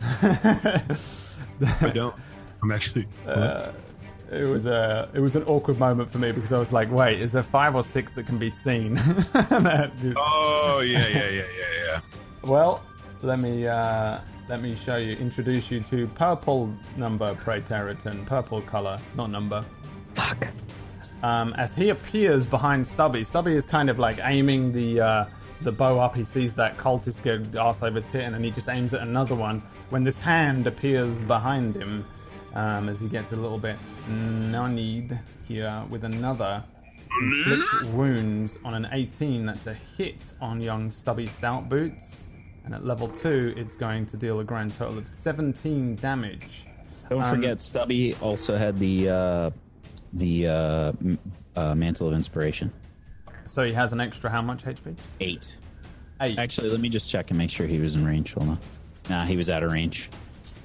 [0.00, 2.14] I don't.
[2.62, 3.06] I'm actually.
[3.26, 3.72] Uh,
[4.30, 7.20] it was a it was an awkward moment for me because I was like, wait,
[7.20, 8.94] is there five or six that can be seen?
[9.32, 11.42] That- oh yeah, yeah, yeah, yeah,
[11.86, 12.00] yeah.
[12.42, 12.82] well,
[13.20, 18.98] let me uh, let me show you, introduce you to purple number Praetorian, purple color,
[19.16, 19.62] not number.
[20.14, 20.48] Fuck.
[21.22, 25.24] Um, as he appears behind Stubby, Stubby is kind of like aiming the uh,
[25.60, 26.16] the bow up.
[26.16, 29.62] He sees that cultist get ass over tit, and he just aims at another one.
[29.90, 32.04] When this hand appears behind him,
[32.54, 33.76] um, as he gets a little bit
[34.08, 36.62] nonied here with another
[37.20, 39.46] inflict wounds on an 18.
[39.46, 42.26] That's a hit on young Stubby Stout Boots,
[42.64, 46.64] and at level two, it's going to deal a grand total of 17 damage.
[47.08, 49.50] Don't Um, forget, Stubby also had the uh,
[50.12, 50.92] the uh,
[51.56, 52.72] uh, mantle of inspiration.
[53.46, 54.96] So he has an extra how much HP?
[55.20, 55.56] Eight.
[56.20, 56.38] Eight.
[56.38, 58.34] Actually, let me just check and make sure he was in range.
[58.34, 58.58] Hold on.
[59.10, 60.08] Nah, he was out of range.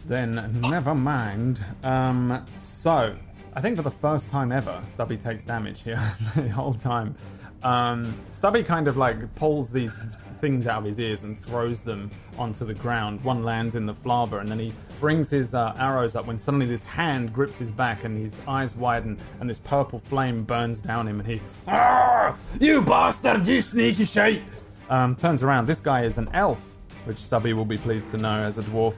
[0.06, 1.64] Then never mind.
[1.84, 3.16] Um, so
[3.54, 5.96] I think for the first time ever, Stubby takes damage here
[6.36, 7.16] the whole time.
[7.64, 10.00] Um, Stubby kind of like pulls these
[10.40, 13.24] things out of his ears and throws them onto the ground.
[13.24, 16.66] One lands in the flava, and then he brings his uh, arrows up when suddenly
[16.66, 21.08] this hand grips his back and his eyes widen, and this purple flame burns down
[21.08, 24.44] him, and he, "Ah, you bastard, you sneaky shite!
[24.90, 25.68] Um, turns around.
[25.68, 26.76] This guy is an elf,
[27.06, 28.96] which Stubby will be pleased to know as a dwarf.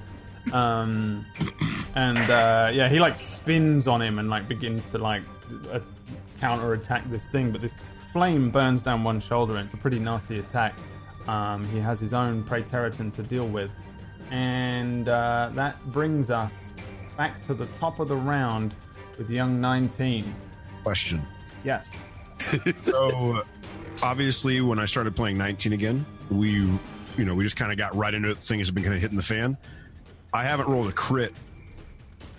[0.54, 1.26] Um,
[1.96, 5.24] and uh, yeah, he like spins on him and like begins to like
[5.72, 5.80] uh,
[6.40, 7.74] counter attack this thing, but this
[8.12, 10.76] flame burns down one shoulder, and it's a pretty nasty attack.
[11.30, 13.70] Um, he has his own Praetorian to deal with,
[14.32, 16.74] and uh, that brings us
[17.18, 18.74] back to the top of the round
[19.16, 20.34] with young 19.
[20.84, 21.22] Question.
[21.64, 21.88] Yes.
[22.86, 23.44] So,
[24.02, 27.96] obviously, when I started playing 19 again, we, you know, we just kind of got
[27.96, 28.38] right into it.
[28.38, 29.56] Things have been kind of hitting the fan.
[30.34, 31.34] I haven't rolled a crit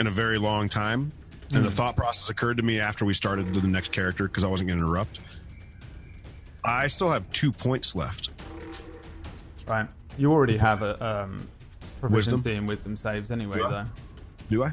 [0.01, 1.12] in a very long time,
[1.55, 4.49] and the thought process occurred to me after we started the next character because I
[4.49, 5.20] wasn't going to interrupt.
[6.64, 8.30] I still have two points left.
[9.71, 9.89] Right.
[10.18, 11.49] You already have a um,
[12.01, 12.53] proficiency Wisdom?
[12.57, 13.71] in wisdom saves anyway, Do I?
[13.71, 13.85] though.
[14.51, 14.71] Do I?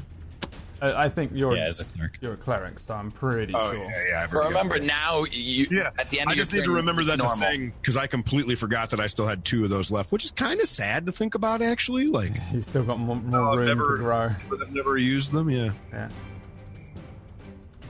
[0.80, 2.18] I, I think you're Yeah, as a cleric.
[2.20, 3.82] you're a cleric, so I'm pretty Oh sure.
[3.84, 4.22] yeah, yeah.
[4.24, 4.86] I've But already got remember one.
[4.86, 6.28] now, you Yeah, at the end.
[6.28, 7.46] I of your just need to turn, remember it's that's normal.
[7.46, 10.24] a thing because I completely forgot that I still had two of those left, which
[10.24, 11.62] is kind of sad to think about.
[11.62, 14.30] Actually, like You've still got more, more I've room never- to grow.
[14.50, 15.48] but I've never used them.
[15.50, 15.72] Yeah.
[15.92, 16.08] Yeah.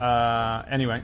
[0.05, 1.01] Uh, anyway,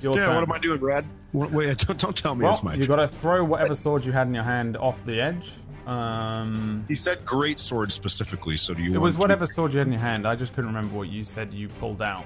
[0.00, 0.26] your Yeah.
[0.26, 0.34] turn.
[0.34, 1.04] What am I doing, Brad?
[1.34, 2.74] What, wait, don't, don't tell me Well, it's my.
[2.74, 2.96] you turn.
[2.96, 5.50] got to throw whatever sword you had in your hand off the edge.
[5.84, 8.56] Um, He said great sword specifically.
[8.56, 8.90] So do you?
[8.90, 10.26] it want was to- whatever sword you had in your hand.
[10.26, 12.24] I just couldn't remember what you said you pulled out.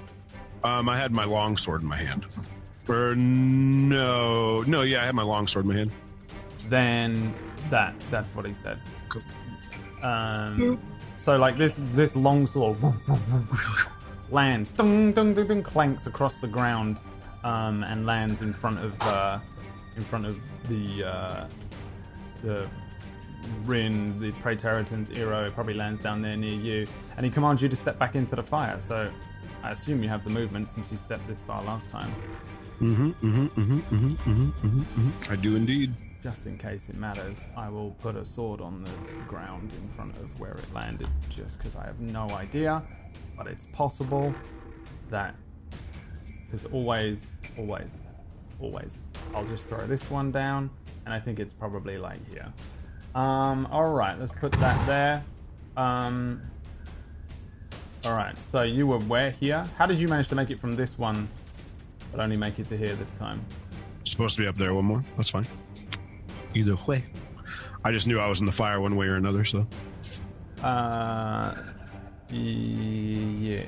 [0.63, 2.27] Um, I had my long sword in my hand.
[2.89, 5.93] Or no, no, yeah, I had my long sword in my hand.
[6.69, 7.35] Then
[7.71, 8.79] that that's what he said.
[9.09, 9.23] Cool.
[10.03, 10.79] Um,
[11.17, 12.79] so like this this long sword
[14.31, 16.99] lands, dung, dung, dung, dung, clanks across the ground,
[17.45, 19.39] um, and lands in front of uh,
[19.97, 21.49] in front of the uh,
[22.43, 22.69] the
[23.65, 25.47] Rin, the Praetorian's hero.
[25.47, 26.87] It probably lands down there near you,
[27.17, 28.81] and he commands you to step back into the fire.
[28.81, 29.11] So
[29.63, 32.13] I assume you have the movement since you stepped this far last time.
[32.81, 35.33] Mm-hmm, mm-hmm, mm-hmm, mm-hmm, mm-hmm, mm-hmm.
[35.33, 35.95] I do indeed.
[36.23, 38.91] Just in case it matters, I will put a sword on the
[39.29, 42.83] ground in front of where it landed, just because I have no idea.
[43.37, 44.35] But it's possible
[45.11, 45.35] that.
[46.51, 47.99] Because always, always,
[48.61, 48.97] always.
[49.35, 50.71] I'll just throw this one down,
[51.05, 52.51] and I think it's probably like here.
[53.15, 55.25] Um, alright, let's put that there.
[55.77, 56.41] Um,
[58.07, 59.69] alright, so you were where here?
[59.77, 61.29] How did you manage to make it from this one,
[62.13, 63.45] but only make it to here this time?
[64.05, 65.05] Supposed to be up there one more.
[65.17, 65.47] That's fine.
[66.55, 67.05] Either way.
[67.85, 69.67] I just knew I was in the fire one way or another, so.
[70.63, 71.55] Uh,
[72.31, 73.67] yeah.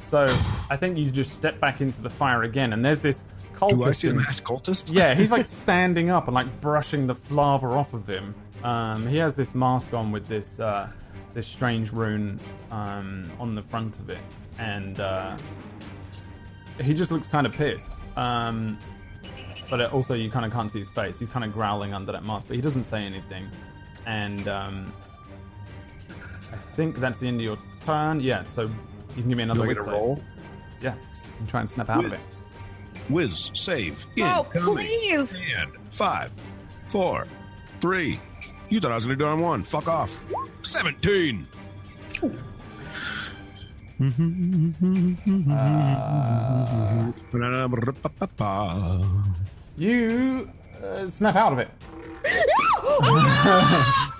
[0.00, 0.26] So
[0.68, 3.78] I think you just step back into the fire again, and there's this cultist.
[3.78, 4.94] Do I see in- masked cultist?
[4.94, 8.34] yeah, he's like standing up and like brushing the lava off of him.
[8.64, 10.88] Um, he has this mask on with this uh,
[11.34, 12.40] this strange rune
[12.70, 14.18] um, on the front of it,
[14.58, 15.36] and uh,
[16.80, 17.92] he just looks kind of pissed.
[18.16, 18.78] Um,
[19.68, 21.18] but it also, you kind of can't see his face.
[21.18, 23.48] He's kind of growling under that mask, but he doesn't say anything.
[24.04, 24.92] And um,
[26.52, 28.20] I think that's the end of your turn.
[28.20, 28.68] Yeah, so
[29.16, 30.22] you can give me another Do I get a roll?
[30.80, 31.00] Yeah, you
[31.38, 32.20] can try and snap out of it.
[33.08, 34.06] Whiz, save.
[34.20, 34.86] Oh, incoming.
[34.86, 35.42] please.
[35.56, 36.32] And five,
[36.88, 37.26] four,
[37.80, 38.20] three.
[38.68, 39.64] You thought I was going to do it on one.
[39.64, 40.16] Fuck off.
[40.62, 41.46] 17.
[49.76, 50.50] You
[50.82, 51.70] uh, snap out of it.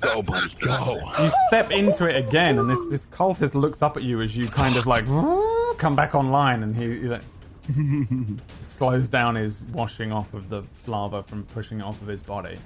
[0.00, 0.98] Go, buddy, go.
[1.20, 4.48] You step into it again, and this, this cultist looks up at you as you
[4.48, 5.06] kind of like
[5.78, 7.22] come back online, and he, he like,
[8.62, 12.58] slows down his washing off of the lava from pushing it off of his body.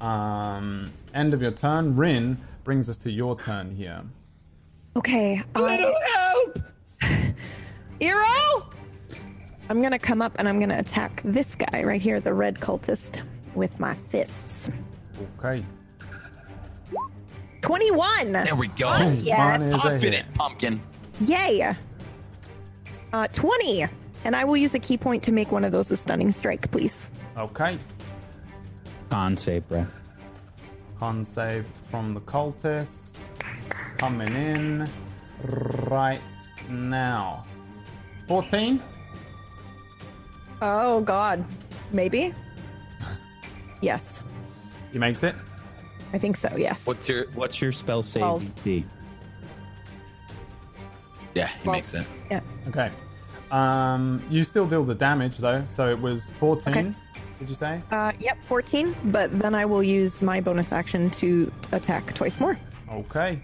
[0.00, 1.96] Um, end of your turn.
[1.96, 4.02] Rin brings us to your turn here.
[4.96, 5.42] Okay.
[5.54, 6.58] I, help!
[8.00, 8.72] Eero!
[9.68, 13.20] I'm gonna come up and I'm gonna attack this guy right here, the red cultist,
[13.54, 14.70] with my fists.
[15.38, 15.64] Okay.
[17.62, 18.32] 21!
[18.32, 18.86] There we go.
[18.86, 19.60] Mine Yes!
[19.60, 20.14] is a in hit.
[20.14, 20.80] it, pumpkin.
[21.20, 21.74] Yay!
[23.12, 23.86] Uh, 20!
[24.24, 26.70] And I will use a ki point to make one of those a stunning strike,
[26.70, 27.10] please.
[27.36, 27.78] Okay.
[29.10, 29.86] Con save, bro.
[30.98, 33.16] Con save from the cultist.
[33.98, 34.88] Coming in
[35.88, 36.20] right
[36.68, 37.44] now.
[38.28, 38.82] 14?
[40.62, 41.44] Oh, God.
[41.92, 42.34] Maybe?
[43.80, 44.24] Yes.
[44.92, 45.34] He makes it.
[46.12, 46.86] I think so, yes.
[46.86, 47.26] What's your?
[47.34, 48.42] What's your spell save Twelve.
[48.64, 48.84] DC?
[51.34, 52.06] Yeah, he Well- makes it.
[52.30, 52.40] Yeah.
[52.68, 52.90] Okay.
[53.50, 56.72] Um, you still deal the damage though, so it was 14.
[56.76, 56.94] Okay.
[57.38, 57.80] Did you say?
[57.90, 62.58] Uh, yep, 14, but then I will use my bonus action to attack twice more.
[62.90, 63.40] Okay.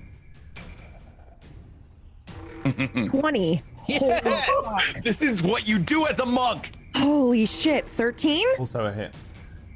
[3.09, 3.63] 20.
[3.87, 5.03] Yes!
[5.05, 6.73] This is what you do as a monk.
[6.97, 8.47] Holy shit, 13?
[8.59, 9.15] Also a hit.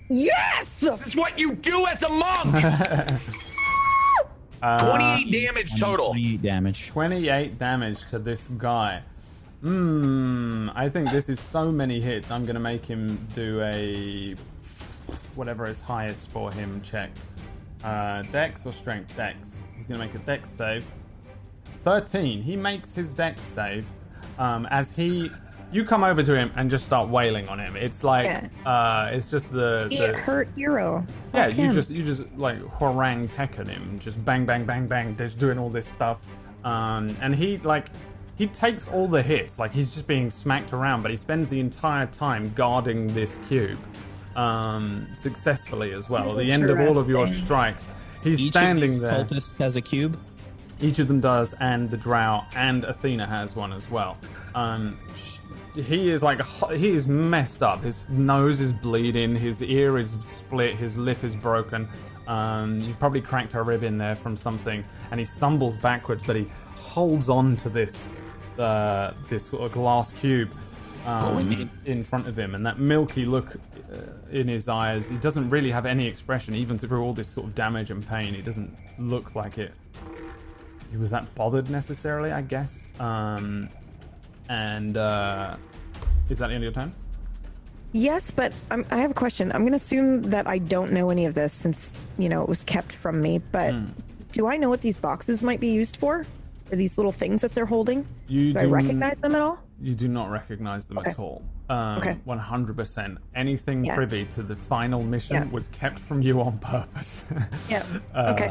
[0.09, 0.81] Yes!
[0.81, 3.21] This is what you do as a monk.
[4.61, 6.13] Uh, 28 damage total.
[6.13, 6.89] Three damage.
[6.89, 9.03] 28 damage to this guy.
[9.61, 10.69] Hmm.
[10.75, 12.31] I think this is so many hits.
[12.31, 14.35] I'm gonna make him do a
[15.35, 17.11] whatever is highest for him check.
[17.85, 19.17] Uh, Dex or Strength?
[19.17, 19.63] Dex.
[19.77, 20.85] He's gonna make a Dex save.
[21.85, 22.43] 13.
[22.43, 23.87] He makes his Dex save.
[24.39, 25.31] Um, as he,
[25.71, 27.77] you come over to him and just start wailing on him.
[27.77, 31.05] It's like, uh, it's just the, It hurt hero.
[31.35, 31.73] yeah, Fuck you him.
[31.73, 35.69] just you just like harangue Tekken him, just bang bang bang bang, just doing all
[35.71, 36.21] this stuff,
[36.65, 37.87] um, and he like
[38.37, 41.59] he takes all the hits, like he's just being smacked around, but he spends the
[41.61, 43.79] entire time guarding this cube
[44.37, 46.31] um, successfully as well.
[46.39, 47.91] At the end of all of your strikes,
[48.23, 49.25] he's Each standing of these there.
[49.25, 50.19] cultists has a cube.
[50.81, 54.17] Each of them does, and the Drow and Athena has one as well.
[54.55, 55.38] Um, sh-
[55.81, 56.41] he is like
[56.73, 57.83] he is messed up.
[57.83, 59.35] His nose is bleeding.
[59.35, 60.77] His ear is split.
[60.77, 61.89] His lip is broken.
[62.27, 66.37] Um, you've probably cracked a rib in there from something, and he stumbles backwards, but
[66.37, 68.13] he holds on to this
[68.59, 70.51] uh, this sort of glass cube
[71.07, 73.57] um, in front of him, and that milky look
[73.93, 73.99] uh,
[74.31, 75.09] in his eyes.
[75.09, 78.35] He doesn't really have any expression, even through all this sort of damage and pain.
[78.35, 79.73] He doesn't look like it
[80.91, 82.89] he was that bothered necessarily, I guess.
[82.99, 83.69] Um,
[84.49, 85.57] and uh,
[86.29, 86.93] is that the end of your turn?
[87.93, 89.51] Yes, but I'm, I have a question.
[89.53, 92.49] I'm going to assume that I don't know any of this since, you know, it
[92.49, 93.39] was kept from me.
[93.39, 93.87] But Hmm.
[94.33, 96.27] do I know what these boxes might be used for?
[96.71, 98.07] Or these little things that they're holding?
[98.29, 99.59] You do I do- recognize them at all?
[99.81, 101.11] You do not recognize them Okay.
[101.11, 101.43] at all.
[101.71, 102.17] Um, Okay.
[102.27, 103.17] 100%.
[103.35, 103.95] Anything Yeah.
[103.95, 105.45] privy to the final mission Yeah.
[105.51, 107.25] was kept from you on purpose.
[107.71, 107.83] Yeah.
[108.15, 108.49] Uh, Okay.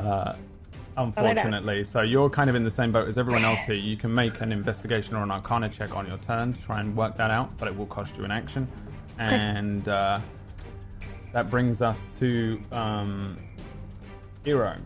[0.97, 3.75] Unfortunately, so you're kind of in the same boat as everyone else here.
[3.75, 6.95] You can make an investigation or an arcana check on your turn to try and
[6.95, 8.67] work that out, but it will cost you an action.
[9.19, 10.19] And uh,
[11.33, 13.37] that brings us to um,
[14.43, 14.79] Eero.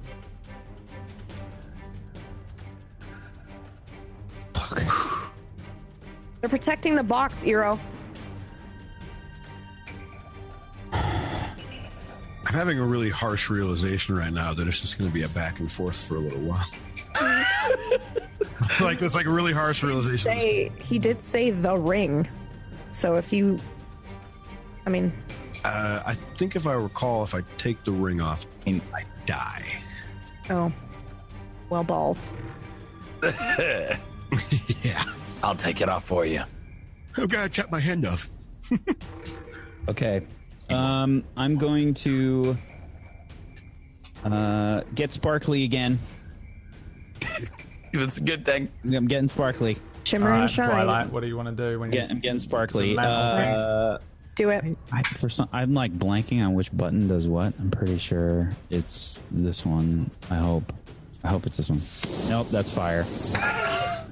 [6.42, 7.80] They're protecting the box, Eero.
[12.52, 15.30] I'm having a really harsh realization right now that it's just going to be a
[15.30, 16.66] back and forth for a little while.
[18.82, 20.38] like that's like a really harsh realization.
[20.38, 22.28] Say, he did say the ring.
[22.92, 23.58] So if you.
[24.86, 25.14] I mean,
[25.64, 29.82] Uh, I think if I recall, if I take the ring off, I die.
[30.50, 30.74] oh.
[31.70, 32.34] Well, balls.
[34.84, 35.04] Yeah.
[35.42, 36.44] I'll take it off for you.
[37.18, 38.28] I've got to chop my hand off.
[39.88, 40.22] Okay.
[40.74, 42.58] Um, I'm going to
[44.24, 46.00] uh, get sparkly again.
[47.94, 48.70] It's a good thing.
[48.86, 49.78] I'm getting sparkly.
[50.06, 50.70] Shimmer All right, and shine.
[50.70, 52.98] Twilight, what do you want to do when Yeah, you I'm getting sparkly.
[52.98, 53.98] Uh,
[54.36, 54.78] Do it.
[54.94, 57.54] I, for some, I'm like blanking on which button does what.
[57.60, 60.10] I'm pretty sure it's this one.
[60.30, 60.72] I hope.
[61.26, 61.82] I hope it's this one.
[62.30, 63.04] Nope, that's fire.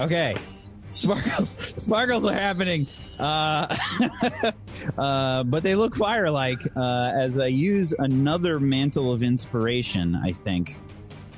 [0.00, 0.34] Okay,
[0.94, 1.58] sparkles.
[1.74, 2.86] Sparkles are happening.
[3.18, 3.74] Uh,
[4.98, 6.60] uh, but they look fire-like.
[6.76, 10.76] Uh, as I use another mantle of inspiration, I think.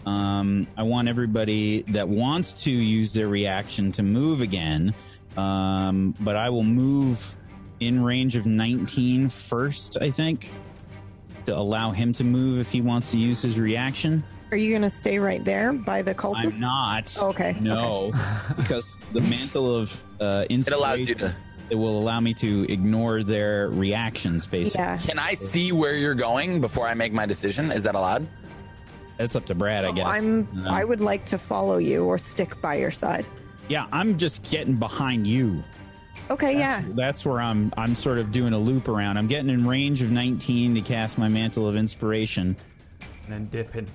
[0.06, 4.94] Um, I want everybody that wants to use their reaction to move again.
[5.36, 7.36] Um, but I will move
[7.80, 10.52] in range of 19 first, I think,
[11.46, 14.24] to allow him to move if he wants to use his reaction.
[14.54, 16.52] Are you going to stay right there by the cultist?
[16.52, 17.12] I'm not.
[17.18, 18.12] Okay, No,
[18.56, 21.34] because the mantle of uh, It allows you to.
[21.70, 24.46] it will allow me to ignore their reactions.
[24.46, 24.98] Basically, Yeah.
[24.98, 27.72] Can I see where you're going before I make my decision?
[27.72, 28.28] Is that allowed?
[29.16, 30.06] that's up to Brad, I guess.
[30.06, 30.46] I'm.
[30.64, 33.26] Uh, I would like to follow you or stick by your side.
[33.68, 35.64] yeah, I'm just getting behind you.
[36.30, 36.84] Okay, yeah.
[36.90, 37.72] That's where I'm.
[37.76, 39.16] I'm sort of doing a loop around.
[39.16, 42.56] I'm getting in range of 19 to cast my mantle of inspiration,
[43.24, 43.88] and then dipping?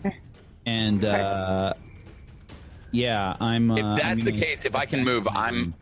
[0.69, 1.73] And uh,
[2.91, 3.71] yeah, I'm.
[3.71, 5.73] Uh, If that's I'm the gonna- case, if I can move, I'm.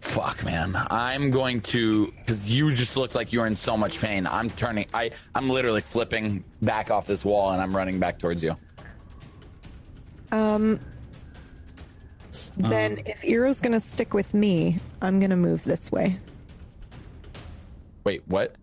[0.00, 0.76] Fuck, man.
[0.90, 4.26] I'm going to because you just look like you're in so much pain.
[4.26, 4.86] I'm turning.
[4.94, 8.56] I I'm literally flipping back off this wall and I'm running back towards you.
[10.32, 10.78] Um.
[12.58, 16.18] Then, if Eero's going to stick with me, I'm going to move this way.
[18.04, 18.54] Wait, what?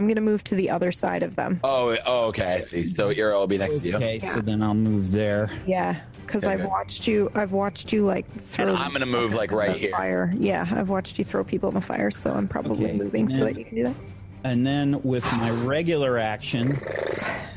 [0.00, 1.60] I'm going to move to the other side of them.
[1.62, 2.54] Oh, oh, okay.
[2.54, 2.84] I see.
[2.84, 4.32] So Eero will be next to you, Okay, Yeah.
[4.32, 5.50] so then I'll move there.
[5.66, 6.68] Yeah, because Okay, I've good.
[6.70, 7.30] watched you.
[7.34, 8.68] I've watched you like throw.
[8.68, 9.90] and I'm gonna move like right here.
[9.90, 10.32] Fire.
[10.38, 13.44] Yeah, I've watched you throw people in the fire, so I'm probably Okay, moving so
[13.44, 13.94] that you can do that.
[14.44, 16.78] And then with my regular action,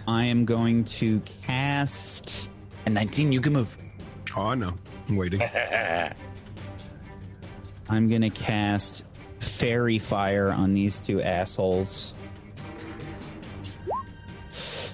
[0.06, 2.50] I am going to cast.
[2.86, 3.78] And 19, you can move.
[4.36, 4.74] Oh, I know.
[5.08, 5.42] I'm waiting.
[7.90, 9.04] I'm going to cast
[9.40, 12.14] Faerie Fire on these two assholes.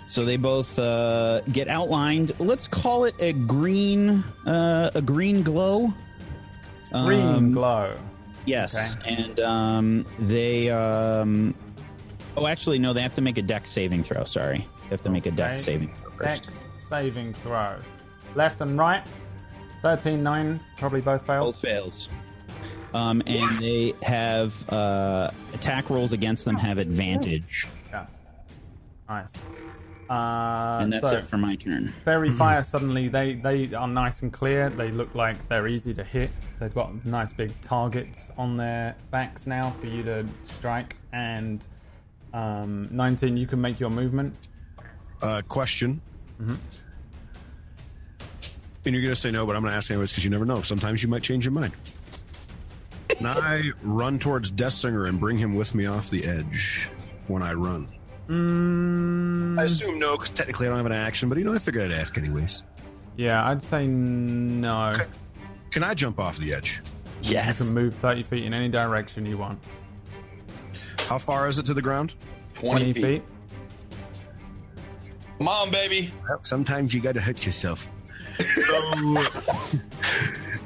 [0.09, 2.31] So they both uh, get outlined.
[2.39, 5.93] Let's call it a green, uh, a green glow.
[6.91, 7.95] Green Um, glow.
[8.45, 9.15] Yes, Okay.
[9.15, 10.71] and um, they.
[10.71, 11.53] Um,
[12.35, 12.93] oh, actually, no.
[12.93, 14.23] They have to make a dex saving throw.
[14.23, 15.65] Sorry, they have to make a dex Okay.
[15.73, 16.43] saving throw first.
[16.45, 17.75] Dex saving throw.
[18.33, 19.03] Left and right.
[19.83, 21.53] 13, 9, probably both fails.
[21.53, 22.09] Both fails.
[22.93, 27.67] Um, and they have uh, attack rolls against them have advantage.
[27.91, 28.07] Yeah.
[29.07, 29.33] Nice.
[30.09, 31.93] Uh, and that's so, it for my turn.
[32.03, 34.69] Faerie fire suddenly they they are nice and clear.
[34.69, 36.31] They look like they're easy to hit.
[36.59, 40.95] They've got nice big targets on their backs now for you to strike.
[41.13, 41.63] And
[42.33, 44.49] um, 19, you can make your movement.
[45.21, 46.01] Uh, question.
[46.39, 46.57] And
[48.85, 50.61] you're going to say no, but I'm going to ask anyways because you never know.
[50.61, 51.73] Sometimes you might change your mind.
[53.09, 56.89] Can I run towards Death Singer and bring him with me off the edge
[57.27, 57.89] when I run?
[58.29, 61.57] Mm, I assume no, because technically I don't have an action, but you know, I
[61.57, 62.63] figured I'd ask anyways.
[63.17, 64.93] yeah, I'd say no.
[65.71, 66.81] Can I jump off the edge?
[67.23, 67.59] Yes.
[67.59, 69.59] You can move 30 feet in any direction you want.
[71.07, 72.13] How far is it to the ground?
[72.55, 73.23] 20 feet.
[75.37, 76.13] Come on, baby.
[76.27, 77.87] Well, sometimes you got to hurt yourself.
[78.39, 79.21] So,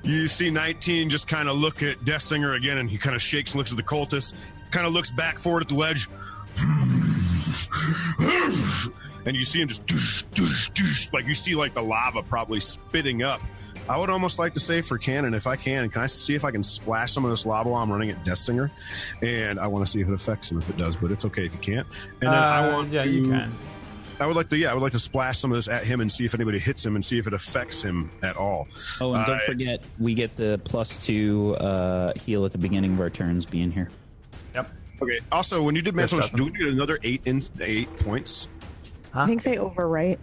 [0.04, 3.22] you see 19 just kind of look at Death Singer again, and he kind of
[3.22, 4.34] shakes and looks at the cultist,
[4.72, 6.10] kind of looks back forward at the ledge.
[9.26, 12.60] And you see him just doosh, doosh, doosh, like you see like the lava probably
[12.60, 13.40] spitting up.
[13.88, 16.44] I would almost like to say for canon, if I can, can I see if
[16.44, 18.70] I can splash some of this lava while I'm running at Death Singer?
[19.22, 21.46] And I want to see if it affects him if it does, but it's okay
[21.46, 21.88] if you can't.
[22.22, 23.56] And then I Uh, want yeah, to, you can.
[24.20, 26.00] I would like to, yeah, I would like to splash some of this at him
[26.02, 28.68] and see if anybody hits him and see if it affects him at all.
[29.02, 32.94] Oh, and don't Uh, forget, we get the plus two uh, heal at the beginning
[32.94, 33.90] of our turns being here.
[34.56, 34.72] Yep.
[35.02, 35.20] Okay.
[35.32, 38.48] Also, when you did mental, Yes, do we get another eight in eight points,
[39.14, 40.20] I think they overwrite.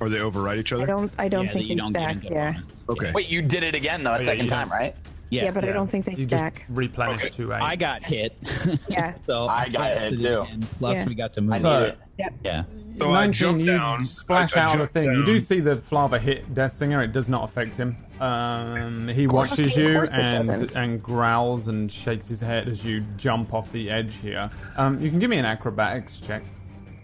[0.00, 0.82] or they override each other?
[0.84, 1.12] I don't.
[1.18, 2.24] I don't Yeah, think that they don't stack.
[2.24, 2.60] Yeah.
[2.88, 3.12] Okay.
[3.12, 4.96] Wait, you did it again though, a yeah, second you time, right?
[5.30, 6.54] Yeah, Yeah, but I don't think they You stack.
[6.66, 7.28] just replenish Okay.
[7.30, 7.60] to eight.
[7.62, 8.34] I got hit.
[8.88, 9.14] Yeah.
[9.26, 10.40] so I got hit, too.
[10.42, 11.04] again, Plus, Yeah.
[11.06, 11.52] we got to move.
[11.52, 11.98] I So- it.
[12.18, 12.34] Yep.
[12.44, 12.62] yeah.
[12.98, 14.04] So I 19, jump you down.
[14.04, 15.04] splash I- I out of the jump thing.
[15.04, 17.02] You do see the flava hit Death Singer.
[17.02, 17.96] It does not affect him.
[18.20, 23.54] Um, he watches of you and and growls and shakes his head as you jump
[23.54, 24.50] off the edge here.
[24.76, 26.42] Um, you can give me an acrobatics check.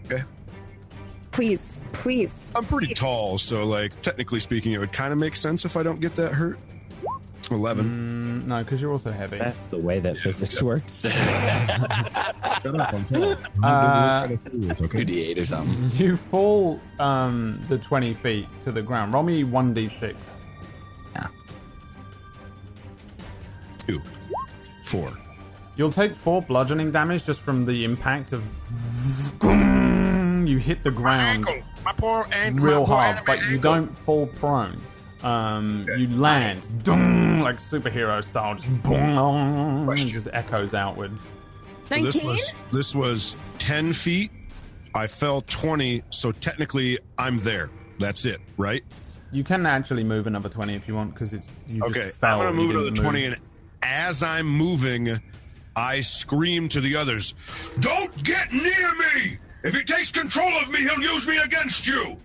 [0.05, 0.23] Okay.
[1.31, 2.51] Please, please.
[2.55, 5.83] I'm pretty tall, so like technically speaking, it would kind of make sense if I
[5.83, 6.57] don't get that hurt.
[7.53, 8.41] Eleven.
[8.43, 9.37] Mm, No, because you're also heavy.
[9.37, 11.01] That's the way that physics works.
[11.03, 11.15] Shut
[12.79, 13.35] up, I'm tall.
[13.63, 14.27] Uh,
[14.81, 15.05] okay.
[15.05, 15.91] 2d8 or something.
[15.99, 19.13] You fall um, the 20 feet to the ground.
[19.13, 20.15] Roll me 1d6.
[23.85, 24.01] Two,
[24.83, 25.11] four.
[25.75, 28.43] You'll take four bludgeoning damage just from the impact of.
[29.43, 31.63] You hit the ground Ankle.
[31.83, 32.65] My poor ankle.
[32.65, 34.81] real my poor hard, anime but you don't fall prone.
[35.25, 41.33] Um, You land dung, like superhero style, just boom, just echoes outwards.
[41.85, 44.31] So this was this was ten feet.
[44.93, 47.71] I fell twenty, so technically I'm there.
[47.99, 48.83] That's it, right?
[49.31, 52.05] You can actually move another 20 if you want because you Okay.
[52.05, 52.39] just fell.
[52.41, 53.35] I'm gonna you move another didn't twenty, and
[53.81, 55.19] as I'm moving,
[55.75, 57.33] I scream to the others,
[57.79, 59.37] "Don't get near me!
[59.63, 62.17] If he takes control of me, he'll use me against you."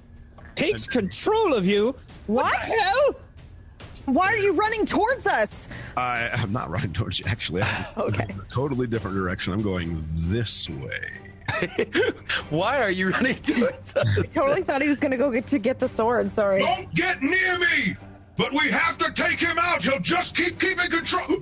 [0.55, 1.97] Takes control of you.
[2.31, 2.55] What?
[2.55, 3.17] Hell.
[4.07, 5.69] Why are you running towards us?
[5.97, 7.27] I am not running towards you.
[7.29, 8.27] Actually, I'm Okay.
[8.29, 9.53] in a totally different direction.
[9.53, 11.21] I'm going this way.
[12.51, 14.07] Why are you running towards us?
[14.19, 16.31] I totally thought he was gonna go get to get the sword.
[16.31, 16.61] Sorry.
[16.63, 17.97] Don't get near me!
[18.37, 19.83] But we have to take him out.
[19.83, 21.41] He'll just keep keeping control.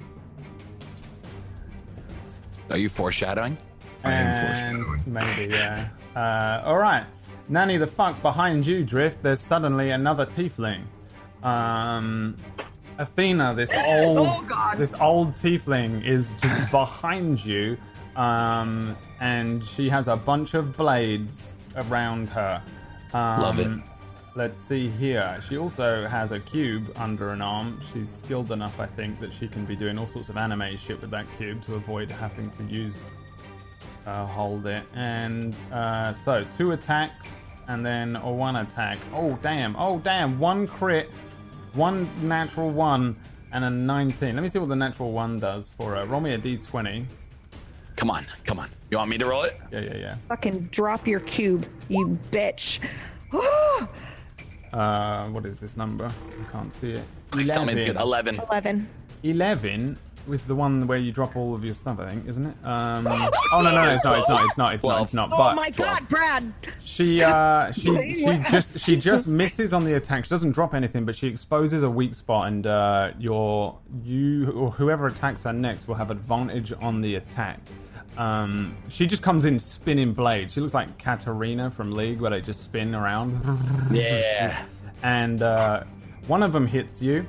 [2.70, 3.56] Are you foreshadowing?
[4.04, 4.46] I am And
[4.86, 5.02] foreshadowing.
[5.06, 5.88] maybe, yeah.
[6.16, 7.04] Uh, all right,
[7.48, 9.22] Nanny the fuck behind you, Drift.
[9.22, 10.82] There's suddenly another tiefling.
[11.42, 12.36] Um,
[12.98, 14.76] Athena, this old, Oh, God.
[14.76, 17.78] this old tiefling is just behind you,
[18.16, 22.62] um, and she has a bunch of blades around her.
[23.14, 23.78] Um, Love it.
[24.34, 25.42] Let's see here.
[25.48, 27.80] She also has a cube under an arm.
[27.92, 31.00] She's skilled enough, I think, that she can be doing all sorts of anime shit
[31.00, 32.96] with that cube to avoid having to use
[34.08, 34.84] uh, hold it.
[34.94, 38.98] And uh, so two attacks and then a one attack.
[39.12, 39.76] Oh damn!
[39.76, 40.38] Oh damn!
[40.38, 41.10] One crit,
[41.74, 43.16] one natural one,
[43.52, 44.34] and a 19.
[44.34, 46.06] Let me see what the natural one does for her.
[46.06, 47.04] Roll me a d20.
[47.96, 48.70] Come on, come on.
[48.90, 49.60] You want me to roll it?
[49.70, 50.16] Yeah, yeah, yeah.
[50.28, 52.80] Fucking drop your cube, you bitch.
[54.70, 56.04] Uh, what is this number?
[56.04, 57.02] I can't see it.
[57.30, 57.96] Please tell me it's good.
[57.96, 58.38] 11.
[58.50, 58.86] Eleven.
[59.22, 59.98] 11
[60.28, 62.54] was the one where you drop all of your stuff, I think, isn't it?
[62.64, 63.06] Um,
[63.52, 64.18] oh no, no, no, it's not.
[64.18, 64.44] It's not.
[64.44, 64.74] It's not.
[64.74, 65.02] It's not.
[65.02, 65.32] It's not.
[65.32, 66.52] Oh my god, Brad.
[66.84, 70.24] She uh she she just she just misses on the attack.
[70.24, 74.70] She doesn't drop anything, but she exposes a weak spot, and uh, your you or
[74.70, 77.60] whoever attacks her next will have advantage on the attack.
[78.16, 80.50] Um, she just comes in spinning blade.
[80.50, 83.40] She looks like Katarina from League, where they just spin around.
[83.92, 84.64] Yeah.
[85.02, 85.84] and uh,
[86.26, 87.24] one of them hits you.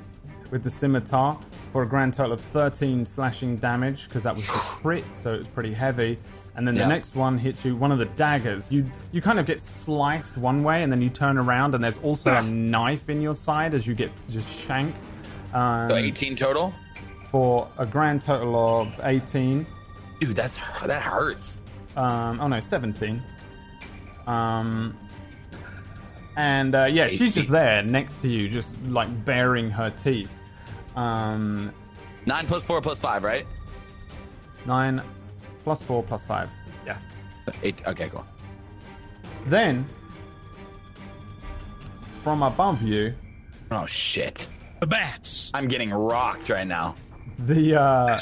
[0.50, 1.38] with the scimitar
[1.72, 5.38] for a grand total of 13 slashing damage because that was the crit, so it
[5.38, 6.18] was pretty heavy.
[6.56, 6.88] And then the Yeah.
[6.88, 8.66] next one hits you one of the daggers.
[8.70, 11.98] You you kind of get sliced one way, and then you turn around, and there's
[11.98, 15.12] also a knife in your side as you get just shanked.
[15.54, 16.72] Um, So 18 total?
[17.30, 19.64] for a grand total of 18.
[20.18, 21.56] Dude, that's that hurts.
[21.96, 23.22] Um, oh no, 17.
[24.26, 24.96] Um,
[26.36, 30.30] and uh, yeah, she's just there next to you, just like baring her teeth.
[31.00, 31.72] Um,
[32.26, 33.46] 9 plus 4 plus 5, right?
[34.66, 35.02] 9
[35.64, 36.50] plus 4 plus 5.
[36.84, 36.98] Yeah.
[37.62, 37.80] Eight.
[37.86, 38.26] Okay, cool.
[39.46, 39.86] Then,
[42.22, 43.14] from above you,
[43.72, 44.48] Oh, shit.
[44.80, 45.50] The bats.
[45.54, 46.96] I'm getting rocked right now.
[47.38, 48.18] the uh,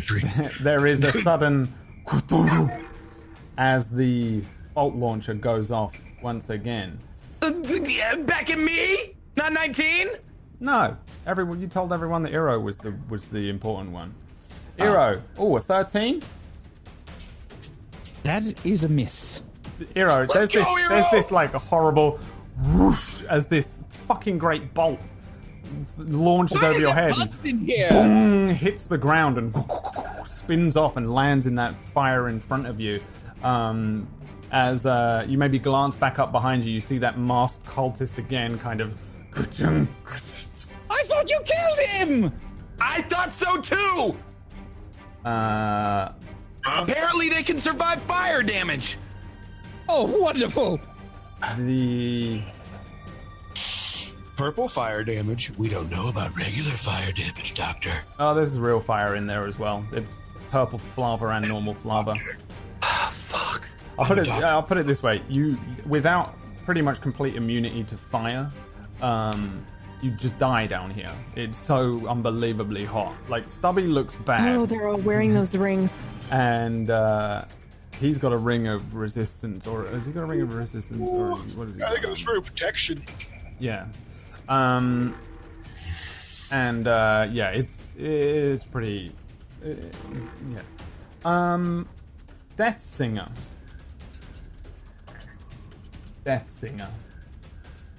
[0.62, 1.72] there is a sudden
[3.58, 4.42] as the
[4.74, 5.92] bolt launcher goes off
[6.22, 6.98] once again.
[7.40, 9.14] Back at me?
[9.36, 10.08] Not 19?
[10.60, 10.96] No,
[11.26, 11.60] everyone.
[11.60, 14.14] You told everyone that Eero was the was the important one.
[14.78, 16.22] Eero, oh, a thirteen.
[18.22, 19.42] That is a miss.
[19.94, 20.88] Eero, there's go, this Eero!
[20.88, 22.18] there's this like a horrible
[22.64, 23.78] whoosh as this
[24.08, 24.98] fucking great bolt
[25.98, 27.90] launches over your head, and in here.
[27.90, 29.54] boom, hits the ground and
[30.26, 33.00] spins off and lands in that fire in front of you.
[33.42, 34.08] Um,
[34.52, 38.58] as uh, you maybe glance back up behind you, you see that masked cultist again,
[38.58, 39.15] kind of.
[39.36, 42.32] I thought you killed him.
[42.80, 44.16] I thought so too!
[45.24, 46.12] Uh,
[46.66, 48.96] Apparently, they can survive fire damage.
[49.88, 50.80] Oh, wonderful.
[51.58, 52.42] the
[54.36, 55.50] Purple fire damage.
[55.56, 57.92] We don't know about regular fire damage, Doctor.
[58.18, 59.86] Oh, there's real fire in there as well.
[59.92, 60.14] It's
[60.50, 62.14] purple flava and normal flava.
[62.82, 63.66] Ah, Fuck.
[63.98, 64.26] I'll put it.
[64.26, 64.46] doctor.
[64.46, 66.34] I'll put it this way: you, without
[66.66, 68.50] pretty much complete immunity to fire,
[69.02, 69.64] um,
[70.02, 71.12] you just die down here.
[71.34, 73.14] It's so unbelievably hot.
[73.28, 76.02] Like Stubby looks bad, Oh, they're all wearing those rings.
[76.30, 77.44] and uh,
[77.98, 81.30] he's got a ring of resistance, or has he got a ring of resistance, or
[81.56, 81.82] what is he?
[81.82, 82.08] I think got?
[82.08, 83.02] it was for protection.
[83.58, 83.86] Yeah.
[84.48, 85.16] Um,
[86.52, 89.12] and uh, yeah, it's it's pretty.
[89.64, 89.70] Uh,
[90.52, 90.60] yeah.
[91.24, 91.88] Um,
[92.56, 93.28] Death Singer.
[96.24, 96.88] Death Singer.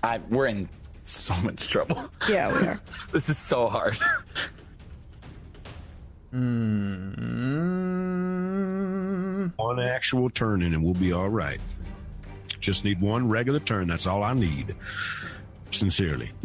[0.04, 0.70] I, we're in
[1.12, 2.10] so much trouble.
[2.30, 2.80] Yeah, we are.
[3.12, 3.98] this is so hard.
[8.68, 11.62] Mm, One actual turn in and we'll be all right.
[12.60, 13.88] Just need one regular turn.
[13.88, 14.76] That's all I need.
[15.72, 16.32] Sincerely.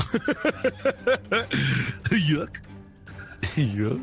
[2.10, 2.60] Yuck.
[3.42, 4.02] Yuck.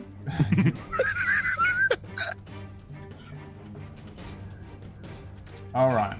[5.73, 6.17] all right.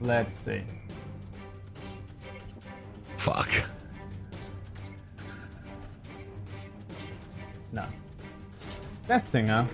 [0.00, 0.62] Let's see.
[3.22, 3.50] Fuck.
[7.70, 7.86] No.
[9.06, 9.68] Death Singer,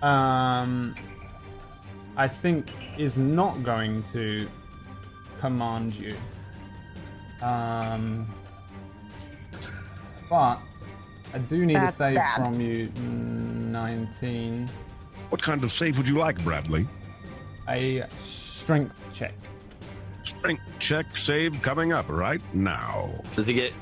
[0.00, 0.94] um,
[2.16, 4.48] I think is not going to
[5.40, 6.14] command you.
[7.42, 8.32] Um,
[10.30, 10.60] but
[11.34, 12.36] I do need That's a save bad.
[12.36, 12.92] from you.
[12.96, 14.70] 19.
[15.30, 16.86] What kind of save would you like, Bradley?
[17.68, 19.34] A strength check.
[20.24, 23.10] Strength check save coming up right now.
[23.34, 23.72] Does he get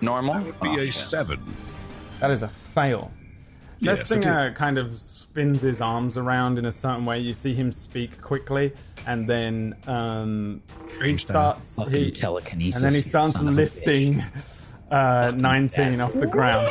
[0.00, 0.42] normal?
[0.42, 0.94] Would be Oh, a shit.
[0.94, 1.40] seven.
[2.20, 3.12] That is a fail.
[3.80, 7.20] Death Yes, it Singer kind of spins his arms around in a certain way.
[7.20, 8.72] You see him speak quickly,
[9.06, 10.62] and then um,
[11.00, 11.76] he starts.
[11.76, 12.76] Fucking He, telekinesis.
[12.82, 14.24] and then he starts son of a lifting
[14.90, 16.66] uh, 19 off the ground.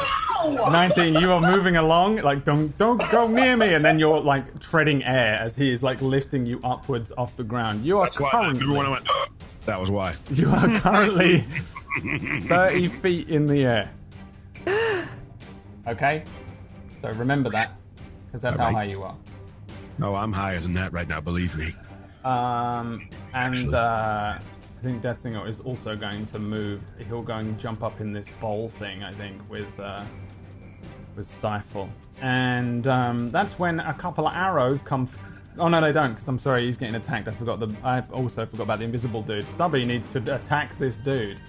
[0.52, 4.60] 19, you are moving along, like don't don't go near me, and then you're like
[4.60, 7.86] treading air as he is like lifting you upwards off the ground.
[7.86, 9.10] You are That's why currently everyone went.
[9.66, 10.16] that was why.
[10.32, 11.46] you are currently
[12.48, 13.92] 30 feet in the air.
[15.88, 16.24] Okay,
[17.02, 17.72] so remember that
[18.26, 19.16] because that's how high you are.
[19.98, 21.22] No, I'm higher than that right now.
[21.22, 21.68] Believe me.
[22.24, 23.74] Um, and Actually.
[23.74, 26.82] uh, I think Death Singer is also going to move.
[27.08, 29.04] He'll go and jump up in this bowl thing.
[29.04, 30.04] I think with uh,
[31.18, 31.90] with Stifle,
[32.22, 35.04] and um, that's when a couple of arrows come.
[35.04, 35.20] F-
[35.58, 36.14] oh no, they don't.
[36.14, 37.28] Because I'm sorry, he's getting attacked.
[37.28, 37.76] I forgot the.
[37.84, 39.48] I also forgot about the invisible dude.
[39.48, 41.40] Stubby needs to attack this dude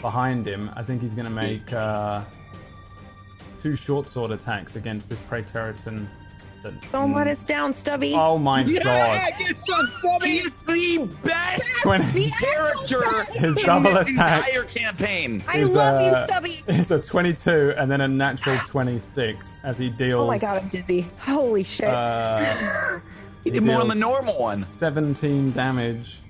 [0.00, 0.70] behind him.
[0.76, 2.22] I think he's going to make uh,
[3.62, 5.20] two short sword attacks against this
[6.70, 6.92] Praetorian.
[6.92, 8.14] Don't let us down, Stubby.
[8.14, 8.72] Oh my god!
[8.74, 10.28] Yeah, get some stubby.
[10.38, 12.30] He's the best Twenty.
[12.30, 13.02] character
[13.32, 14.46] His double this attack.
[14.48, 15.42] entire campaign.
[15.46, 16.62] I is, love you, uh, Stubby.
[16.66, 20.22] It's a 22 and then a natural 26 as he deals.
[20.24, 21.02] Oh my god, I'm dizzy.
[21.20, 21.88] Holy shit.
[21.88, 23.00] Uh,
[23.44, 24.60] He did more than the normal one.
[24.60, 26.20] 17 damage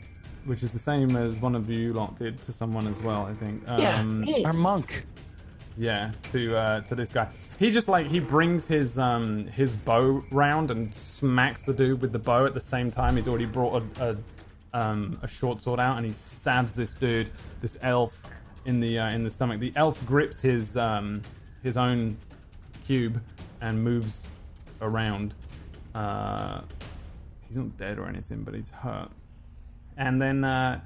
[0.45, 3.23] which is the same as one of you lot did to someone as well.
[3.27, 3.63] I think.
[3.67, 5.05] Yeah, Um, our monk.
[5.77, 7.29] Yeah, to uh, to this guy.
[7.59, 12.13] He just like he brings his um his bow round and smacks the dude with
[12.13, 13.17] the bow at the same time.
[13.17, 14.17] He's already brought a,
[14.73, 17.31] a um a short sword out and he stabs this dude,
[17.61, 18.23] this elf,
[18.65, 19.61] in the uh, in the stomach.
[19.61, 21.23] The elf grips his um
[21.63, 22.17] his own
[22.87, 23.23] cube
[23.61, 24.25] and moves
[24.81, 25.35] around.
[25.95, 26.61] Uh,
[27.49, 29.11] he's not dead or anything, but he's hurt.
[29.97, 30.81] And then uh,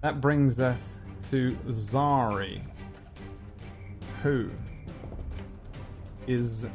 [0.00, 0.98] that brings us
[1.30, 2.62] to Zari
[4.22, 4.50] who
[6.26, 6.66] is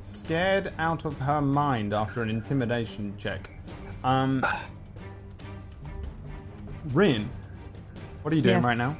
[0.00, 3.50] scared out of her mind after an intimidation check.
[4.04, 4.44] Um,
[6.92, 7.28] Rin,
[8.22, 8.64] what are you doing Yes.
[8.64, 8.96] right now?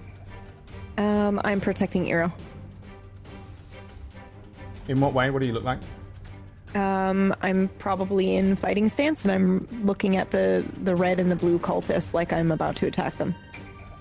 [0.98, 2.32] Um, I'm protecting Eero.
[4.88, 5.30] In what way?
[5.30, 5.80] What do you look like?
[6.74, 11.36] Um, I'm probably in fighting stance, and I'm looking at the the red and the
[11.36, 13.34] blue cultists like I'm about to attack them.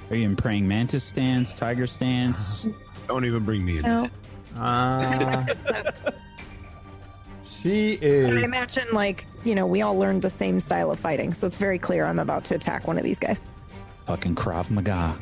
[0.10, 2.68] Are you in praying mantis stance, tiger stance?
[3.08, 3.84] Don't even bring me in.
[3.84, 4.10] No,
[4.58, 5.46] Uh,
[7.46, 8.44] she I is.
[8.44, 11.78] imagine like you know we all learned the same style of fighting, so it's very
[11.80, 13.48] clear I'm about to attack one of these guys.
[14.08, 15.18] Fucking Krav Maga.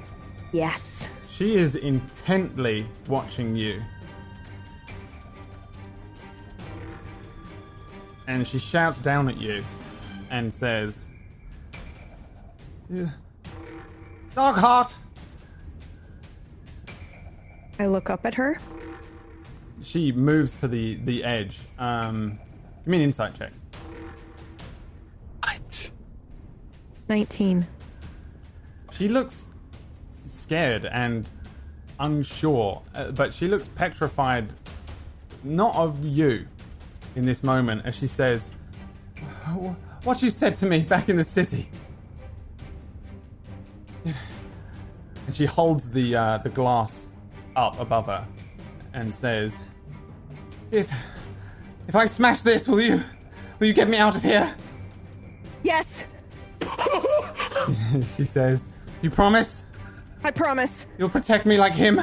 [0.51, 1.07] Yes.
[1.27, 3.81] She is intently watching you.
[8.27, 9.63] And she shouts down at you
[10.29, 11.07] and says,
[12.89, 13.09] "Yeah.
[14.35, 14.95] Dogheart!
[17.79, 18.57] I look up at her.
[19.81, 21.59] She moves to the, the edge.
[21.77, 22.39] Um,
[22.79, 23.51] give me an insight check.
[25.43, 25.91] What?
[27.09, 27.67] 19.
[28.91, 29.47] She looks
[30.09, 31.29] scared and
[31.99, 34.53] unsure, uh, but she looks petrified,
[35.43, 36.47] not of you
[37.15, 38.51] in this moment, as she says,
[40.03, 41.69] What you said to me back in the city.
[45.25, 47.07] And she holds the, uh, the glass
[47.55, 48.25] up above her
[48.93, 49.57] and says,
[50.71, 50.91] If,
[51.87, 53.03] if I smash this, will you,
[53.59, 54.55] will you get me out of here?
[55.63, 56.05] Yes,
[58.17, 58.67] She says,
[59.01, 59.63] You promise?
[60.23, 60.85] I promise.
[60.97, 62.01] You'll protect me like him?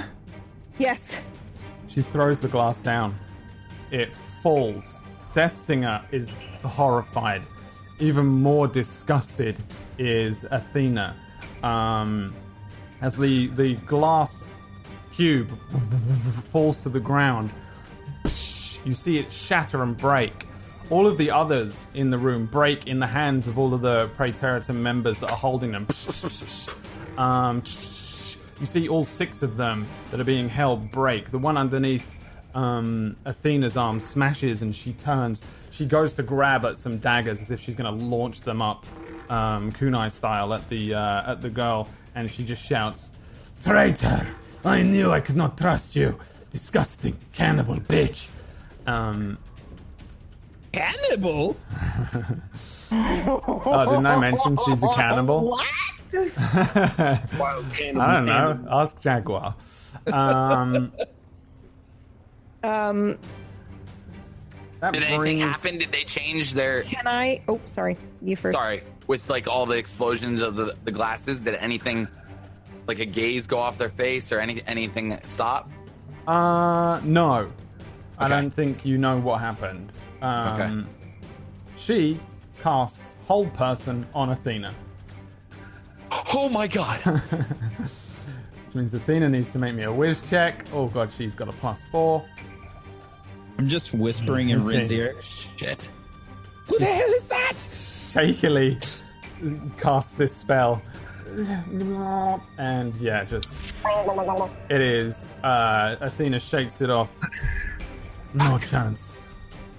[0.79, 1.19] Yes.
[1.89, 3.17] She throws the glass down.
[3.91, 5.01] It falls.
[5.35, 7.43] Death Singer is horrified.
[7.99, 9.59] Even more disgusted
[9.99, 11.17] is Athena.
[11.63, 12.35] Um,
[13.01, 14.55] as the, the glass
[15.13, 15.59] cube
[16.51, 17.51] falls to the ground,
[18.25, 20.47] you see it shatter and break.
[20.89, 24.09] All of the others in the room break in the hands of all of the
[24.17, 25.87] Praetorian members that are holding them.
[27.17, 31.31] Um, you see all six of them that are being held break.
[31.31, 32.07] The one underneath
[32.55, 35.43] um, Athena's arm smashes and she turns.
[35.71, 38.85] She goes to grab at some daggers as if she's going to launch them up,
[39.29, 43.13] um, kunai style, at the uh, at the girl, and she just shouts,
[43.63, 44.27] "Traitor!
[44.65, 46.19] I knew I could not trust you,
[46.51, 48.29] disgusting cannibal bitch!"
[48.87, 49.39] Um,
[50.73, 51.57] Cannibal?
[52.93, 55.51] oh, didn't I mention she's a cannibal?
[56.13, 58.01] Wild cannibal.
[58.03, 58.67] I don't know.
[58.71, 59.55] Ask Jaguar.
[60.07, 60.93] Um,
[62.63, 63.19] Um,
[64.81, 65.79] that Did anything brings- happen?
[65.79, 66.83] Did they change their?
[66.83, 67.43] can I?
[67.49, 67.97] Oh, sorry.
[68.23, 68.57] You first.
[68.57, 72.07] Sorry, with like all the explosions of the, the glasses, did anything
[72.91, 75.71] like a gaze go off their face or any anything stop?
[76.27, 77.51] Uh, no.
[78.19, 78.29] I Okay.
[78.35, 79.93] don't think you know what happened.
[80.21, 80.87] Um, Okay.
[81.77, 82.21] She
[82.63, 84.75] casts Hold Person on Athena.
[86.35, 86.99] Oh my god!
[87.81, 90.67] Which means Athena needs to make me a whiz check.
[90.73, 92.25] Oh god, she's got a plus four.
[93.59, 94.79] I'm just whispering in Okay.
[94.79, 95.15] Rin's ear.
[95.23, 95.89] Shit.
[96.67, 97.55] Who the hell is that?
[97.57, 98.79] Shakily
[99.79, 100.83] casts this spell.
[102.59, 103.49] And yeah, just.
[104.69, 105.29] It is.
[105.43, 107.15] Uh, Athena shakes it off.
[108.35, 109.19] No chance.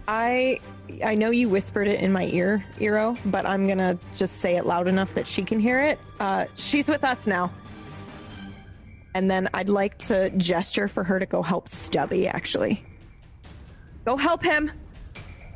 [0.08, 0.60] I
[1.04, 4.66] I know you whispered it in my ear, Eero, but I'm gonna just say it
[4.66, 6.00] loud enough that she can hear it.
[6.20, 7.52] Uh, she's with us now.
[9.14, 12.28] And then I'd like to gesture for her to go help Stubby.
[12.28, 12.84] Actually,
[14.06, 14.72] go help him.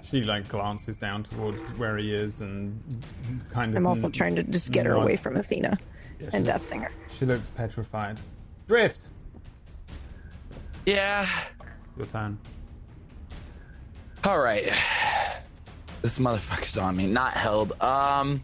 [0.10, 2.80] She like glances down towards where he is and
[3.52, 3.77] kind of.
[3.77, 5.03] I'm also trying to just get her nods.
[5.03, 5.77] away from Athena
[6.19, 6.91] Yeah, and she Death looks- Singer.
[7.18, 8.19] She looks petrified.
[8.68, 9.02] Drift.
[10.86, 11.27] Yeah.
[11.98, 12.38] Your turn.
[14.23, 14.72] All right.
[16.02, 17.07] This motherfucker's on me.
[17.07, 17.80] Not held.
[17.82, 18.44] Um.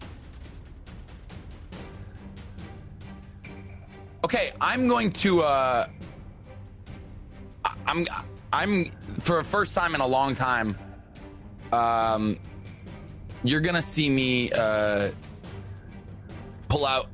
[4.23, 5.41] Okay, I'm going to.
[5.43, 5.87] uh
[7.65, 8.07] I- I'm.
[8.53, 8.85] I'm
[9.19, 10.75] for a first time in a long time.
[11.71, 12.37] Um,
[13.43, 15.11] you're gonna see me uh
[16.69, 17.09] pull out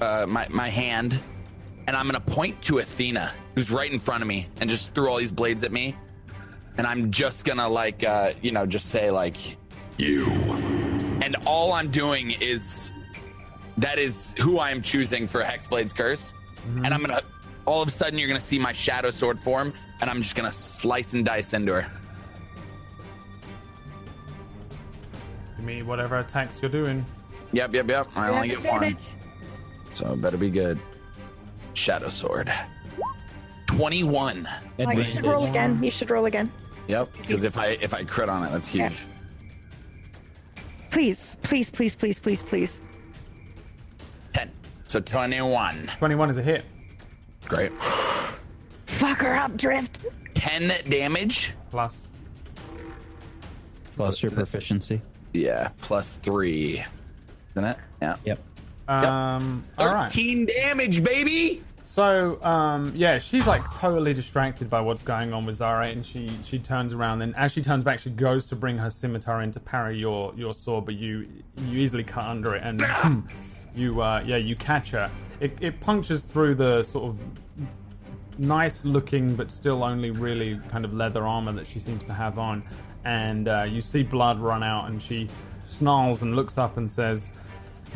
[0.00, 1.20] uh, my my hand,
[1.86, 5.08] and I'm gonna point to Athena, who's right in front of me, and just threw
[5.08, 5.96] all these blades at me,
[6.76, 9.56] and I'm just gonna like uh, you know just say like
[9.98, 10.26] you,
[11.22, 12.92] and all I'm doing is
[13.78, 16.34] that is who I am choosing for Hexblade's curse,
[16.84, 17.22] and I'm gonna
[17.66, 20.52] all of a sudden you're gonna see my shadow sword form, and I'm just gonna
[20.52, 21.90] slice and dice into her.
[25.58, 27.04] Give me whatever attacks you're doing.
[27.52, 28.08] Yep, yep, yep.
[28.14, 28.96] I only get one.
[29.92, 30.78] So it better be good.
[31.74, 32.52] Shadow sword.
[33.66, 34.48] 21.
[34.78, 35.82] Oh, you should roll again.
[35.82, 36.52] You should roll again.
[36.86, 37.08] Yep.
[37.20, 39.04] Because if I if I crit on it, that's huge.
[40.90, 42.80] Please, please, please, please, please, please.
[44.32, 44.52] 10.
[44.86, 45.90] So 21.
[45.98, 46.64] 21 is a hit.
[47.46, 47.72] Great.
[48.86, 50.06] Fuck her up, Drift.
[50.34, 51.52] 10 damage.
[51.70, 52.08] Plus.
[53.90, 55.02] Plus your proficiency.
[55.32, 55.68] Yeah.
[55.80, 56.84] Plus 3.
[57.52, 57.76] Isn't it?
[58.00, 58.16] Yeah.
[58.24, 58.40] Yep.
[58.88, 60.10] Um, all right.
[60.10, 61.62] 13 damage, baby.
[61.82, 66.30] So, um, yeah, she's like totally distracted by what's going on with Zara, and she
[66.44, 69.52] she turns around, and as she turns back, she goes to bring her scimitar in
[69.52, 71.26] to parry your your sword, but you
[71.56, 72.84] you easily cut under it, and
[73.74, 75.10] you uh, yeah you catch her.
[75.40, 77.18] It it punctures through the sort of
[78.38, 82.38] nice looking but still only really kind of leather armor that she seems to have
[82.38, 82.62] on
[83.08, 85.28] and uh, you see blood run out and she
[85.62, 87.30] snarls and looks up and says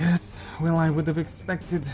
[0.01, 1.85] yes well i would have expected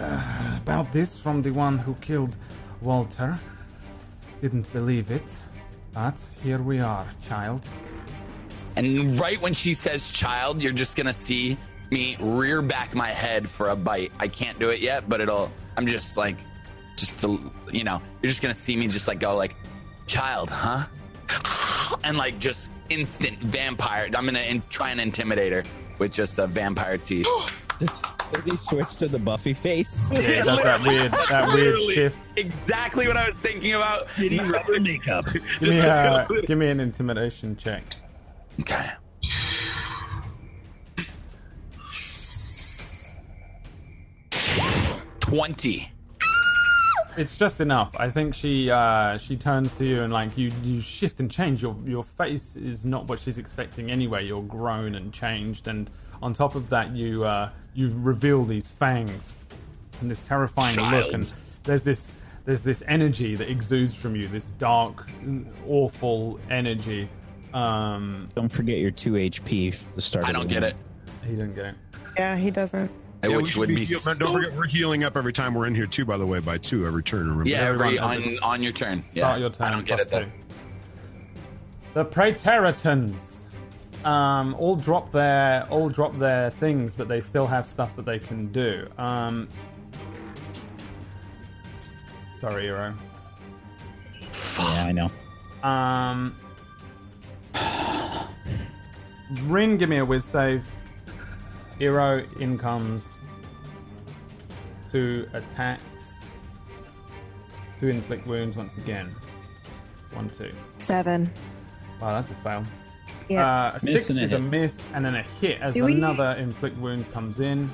[0.00, 2.36] uh, about this from the one who killed
[2.80, 3.38] walter
[4.42, 5.38] didn't believe it
[5.94, 7.62] but here we are child
[8.76, 11.56] And right when she says child, you're just gonna see
[11.90, 14.12] me rear back my head for a bite.
[14.20, 15.50] I can't do it yet, but it'll.
[15.76, 16.36] I'm just like,
[16.96, 17.28] just to,
[17.72, 19.56] you know, you're just gonna see me just like go like,
[20.06, 20.86] child, huh?
[22.04, 24.04] And like just instant vampire.
[24.14, 25.64] I'm gonna in, try and intimidate her
[25.98, 27.26] with just a vampire teeth.
[27.78, 28.02] Does,
[28.32, 30.10] does he switch to the Buffy face?
[30.10, 34.08] it does that weird that weird Literally, shift Exactly what I was thinking about.
[34.16, 35.24] Did he rub her makeup?
[35.60, 37.84] give me, uh, a, give me an intimidation check
[38.60, 38.90] Okay.
[45.20, 45.92] Twenty.
[47.18, 47.90] It's just enough.
[47.98, 51.60] I think she uh, she turns to you and like you you shift and change.
[51.62, 54.24] Your your face is not what she's expecting anyway.
[54.24, 55.90] You're grown and changed, and
[56.22, 59.34] on top of that, you uh, you reveal these fangs
[60.00, 61.32] and this terrifying look, and
[61.64, 62.08] there's this
[62.44, 64.28] there's this energy that exudes from you.
[64.28, 65.10] This dark,
[65.66, 67.08] awful energy.
[67.52, 69.74] Um, Don't forget your two HP.
[69.96, 70.24] The start.
[70.26, 70.74] I of don't the get round.
[71.24, 71.26] it.
[71.28, 71.74] he didn't get it.
[72.16, 72.90] Yeah, he doesn't.
[73.22, 73.84] I Yeah, we which should would be.
[73.84, 76.04] heal- don't forget, we're healing up every time we're in here too.
[76.04, 77.28] By the way, by two every turn.
[77.28, 77.48] Remember?
[77.48, 79.02] Yeah, every on on your turn.
[79.10, 79.66] Start yeah, your turn.
[79.66, 80.30] I don't get it plus though.
[81.94, 83.46] The Praetorians
[84.04, 88.20] um, all drop their all drop their things, but they still have stuff that they
[88.20, 88.86] can do.
[88.98, 89.48] Um,
[92.38, 92.94] sorry, Eero.
[94.58, 95.10] Yeah, I know.
[95.68, 96.36] Um,
[99.42, 100.64] Rin, give me a whiz save.
[101.80, 103.20] Eero in comes
[104.90, 105.82] two attacks.
[107.80, 109.14] To inflict wounds once again.
[110.12, 110.50] One, two.
[110.78, 111.30] Seven.
[112.00, 112.64] Wow, that's a fail.
[113.28, 113.46] Yeah.
[113.46, 115.92] Uh, a Miss six a is a miss, and then a hit as Do we-
[115.94, 117.70] another inflict wounds comes in.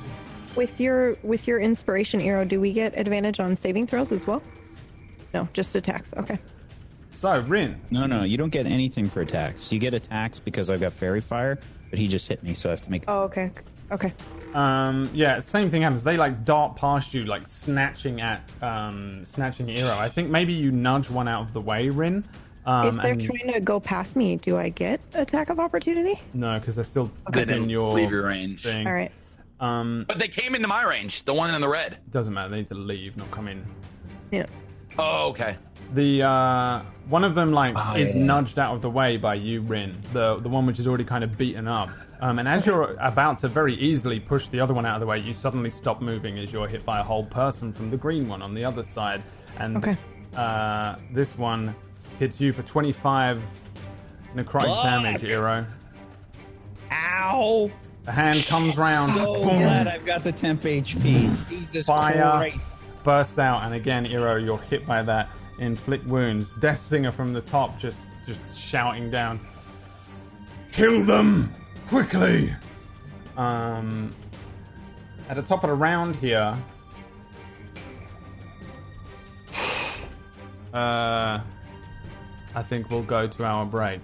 [0.57, 4.43] with your with your inspiration arrow, do we get advantage on saving throws as well?
[5.33, 6.13] No, just attacks.
[6.19, 6.39] Okay.
[7.11, 9.73] So, Rin, No, no, you don't get anything for attacks.
[9.73, 11.59] You get attacks because I've got faerie fire,
[11.89, 13.05] but he just hit me, so I have to make.
[13.09, 13.51] Oh, okay.
[13.95, 14.13] Okay.
[14.55, 16.05] um, yeah, same thing happens.
[16.05, 19.99] They like dart past you, like snatching at, um, snatching your arrow.
[19.99, 22.25] I think maybe you nudge one out of the way, Rin.
[22.67, 26.21] Um, if they're and- trying to go past me, do I get attack of opportunity?
[26.33, 28.63] no, because they're still They within your leave your range.
[28.63, 28.87] thing.
[28.87, 29.13] All right.
[29.61, 31.25] Um, But they came into my range.
[31.25, 31.99] The one in the red.
[32.11, 32.49] doesn't matter.
[32.51, 33.65] They need to leave, not come in.
[34.31, 34.47] Yeah.
[34.99, 35.57] Oh, okay.
[35.93, 38.25] The uh, one of them like Oh, is yeah.
[38.25, 39.97] nudged out of the way by you, Rin.
[40.13, 41.91] The the one which is already kind of beaten up.
[42.21, 45.07] Um, and as you're about to very easily push the other one out of the
[45.07, 48.29] way, you suddenly stop moving as you're hit by a Hold Person from the green
[48.29, 49.23] one on the other side.
[49.59, 49.97] And Okay.
[50.37, 51.75] uh, this one
[52.19, 53.45] hits you for 25
[54.35, 54.85] necrotic Fuck.
[54.85, 55.67] damage, Eero.
[56.91, 57.71] Ow!
[58.05, 61.49] The hand comes round, So boom, glad I've got the temp HP.
[61.49, 62.59] Jesus fire Christ!
[63.03, 65.29] bursts out, and again, Eero, you're hit by that.
[65.59, 66.53] Inflict wounds.
[66.55, 69.41] Death Singer from the top, just just shouting down,
[70.73, 71.53] "Kill them
[71.87, 72.55] quickly!"
[73.37, 74.15] Um,
[75.29, 76.57] at the top of the round here,
[80.73, 81.41] uh,
[82.55, 84.01] I think we'll go to our break.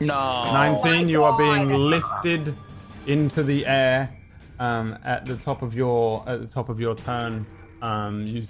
[0.00, 0.52] No.
[0.52, 2.54] 19, you are being lifted
[3.06, 4.16] into the air
[4.58, 7.46] um, at the top of your at the top of your turn.
[7.82, 8.42] Um, you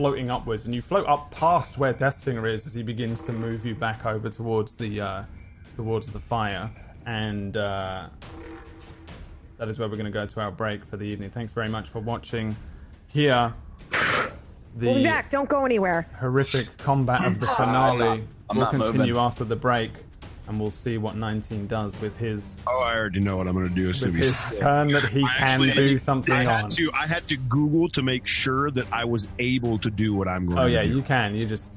[0.00, 3.34] floating upwards, and you float up past where Death Singer is as he begins to
[3.34, 5.22] move you back over towards the uh,
[5.76, 6.70] towards the fire,
[7.04, 8.06] and uh,
[9.58, 11.28] that is where we're going to go to our break for the evening.
[11.28, 12.56] Thanks very much for watching.
[13.08, 13.52] Here,
[13.92, 15.30] We'll be the back.
[15.30, 16.08] Don't go anywhere.
[16.18, 18.24] horrific combat of the finale
[18.54, 19.16] will continue moving.
[19.18, 19.90] after the break,
[20.50, 23.68] and we'll see what 19 does with his Oh, I already know what I'm going
[23.68, 23.88] to do.
[23.88, 24.58] It's going with to be his sick.
[24.58, 26.70] turn that he I can actually- do something I had on.
[26.70, 26.90] to.
[26.92, 30.46] I had to Google to make sure that I was able to do what I'm
[30.46, 30.58] going.
[30.58, 30.88] Oh to yeah, do.
[30.88, 31.34] you can.
[31.36, 31.72] You just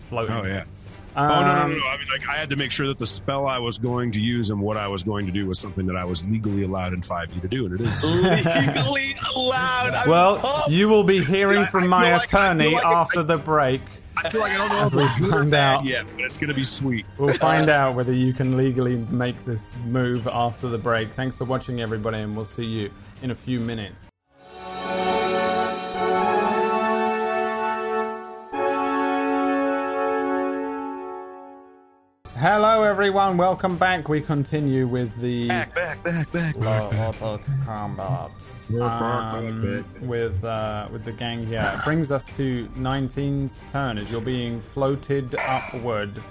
[0.00, 0.34] floating.
[0.34, 0.64] Oh yeah.
[1.16, 1.86] oh no, no, no, Um, no!
[1.86, 4.20] I mean, like, I had to make sure that the spell I was going to
[4.20, 6.92] use and what I was going to do was something that I was legally allowed
[6.92, 8.04] in 5e to do, and it is.
[8.04, 9.94] Legally allowed.
[9.94, 10.70] I'm Well, pumped.
[10.70, 13.22] you will be hearing I- I from feel my I feel attorney like I- after
[13.22, 13.80] the break.
[14.16, 15.84] I feel like I don't know As if we it's good or find bad out.
[15.84, 17.06] yet, but it's going to be sweet.
[17.18, 21.12] We'll find out whether you can legally make this move after the break.
[21.12, 22.90] Thanks for watching, everybody, and we'll see you
[23.22, 24.06] in a few minutes.
[32.38, 33.38] Hello, everyone.
[33.38, 34.08] Welcome back.
[34.10, 37.68] We continue with the Back, back, back, back, Lo- back, back.
[37.68, 37.96] Um,
[40.02, 41.60] with uh, with the gang here.
[41.78, 46.22] It brings us to 19's turn as you're being floated upward.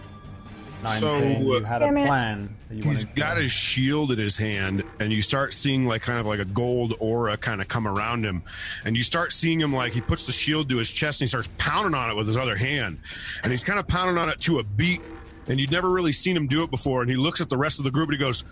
[0.83, 1.21] 19, So, uh,
[1.57, 2.55] you had a plan.
[2.69, 6.03] that you He's to- got his shield in his hand, and you start seeing like
[6.03, 8.43] kind of like a gold aura kind of come around him,
[8.83, 11.29] and you start seeing him like he puts the shield to his chest and he
[11.29, 12.99] starts pounding on it with his other hand,
[13.41, 15.01] and he's kind of pounding on it to a beat,
[15.47, 17.79] and you'd never really seen him do it before, and he looks at the rest
[17.79, 18.43] of the group and he goes,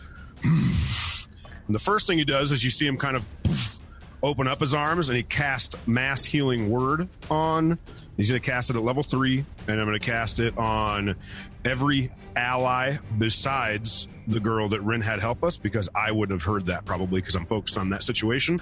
[0.44, 0.70] hmm.
[1.68, 3.28] and the first thing he does is you see him kind of
[4.22, 7.78] open up his arms and he casts mass healing word on.
[8.16, 11.16] He's going to cast it at level three, and I'm going to cast it on
[11.66, 16.68] every ally besides the girl that Rin had help us because I wouldn't have heard
[16.68, 18.62] that probably because I'm focused on that situation.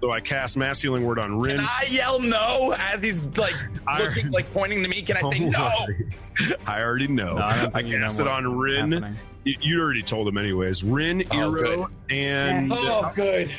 [0.00, 1.58] So I cast mass healing word on Rin.
[1.58, 3.54] Can I yell no as he's like
[3.86, 5.02] I- looking, like pointing to me?
[5.02, 5.70] Can I say no?
[6.66, 7.36] I already know.
[7.36, 8.92] No, I don't you know cast it on Rin.
[8.92, 9.18] happening.
[9.44, 10.82] You, you already told him anyways.
[10.84, 13.50] Rin, Oh, Eero, and Oh, good.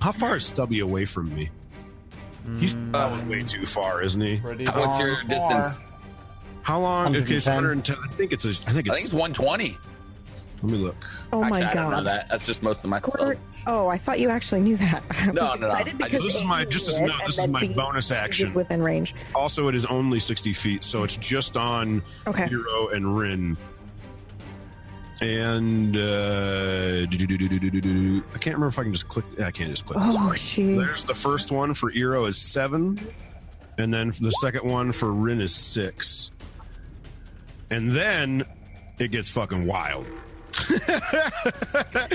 [0.00, 1.50] how far is Stubby away from me?
[2.58, 4.38] He's Mm, probably way too far, isn't he?
[4.40, 5.80] pretty What's your darn distance?
[6.64, 6.74] Far.
[6.74, 7.16] How long?
[7.16, 7.96] Okay, it's 110.
[7.96, 7.96] 110.
[8.12, 8.44] I think it's.
[8.44, 9.76] A, I think I think it's 120.
[10.62, 10.96] let me look.
[11.32, 12.06] Oh Actually, my I don't know god.
[12.06, 12.28] that.
[12.28, 13.36] That's just most of my Court- spells.
[13.64, 15.04] Oh, I thought you actually knew that.
[15.10, 15.68] I was No, no, no.
[15.68, 17.68] excited I because just- This is my- just as Amy no- this is my then
[17.68, 18.54] B bonus is action.
[18.54, 19.14] within range.
[19.34, 22.48] Also, it is only 60 feet, so it's just on Okay.
[22.48, 23.56] Eero and Rin.
[25.20, 28.24] And uh, do-do-do-do-do-do-do.
[28.34, 29.24] I can't remember if I can just click.
[29.40, 30.02] I can't just click.
[30.04, 30.16] this.
[30.18, 30.74] Oh, she.
[30.74, 32.98] There's the first one for Eero is seven,
[33.78, 36.32] and then the second one for Rin is six,
[37.72, 38.44] and then
[38.98, 40.06] it gets fucking wild.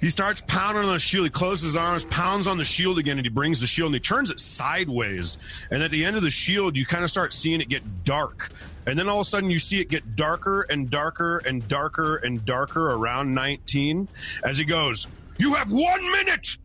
[0.00, 1.24] he starts pounding on the shield.
[1.24, 3.94] He closes his arms, pounds on the shield again, and he brings the shield and
[3.94, 5.38] he turns it sideways.
[5.70, 8.50] And at the end of the shield, you kind of start seeing it get dark.
[8.86, 12.16] And then all of a sudden, you see it get darker and darker and darker
[12.16, 14.08] and darker around 19
[14.44, 15.06] as he goes,
[15.38, 16.56] You have one minute!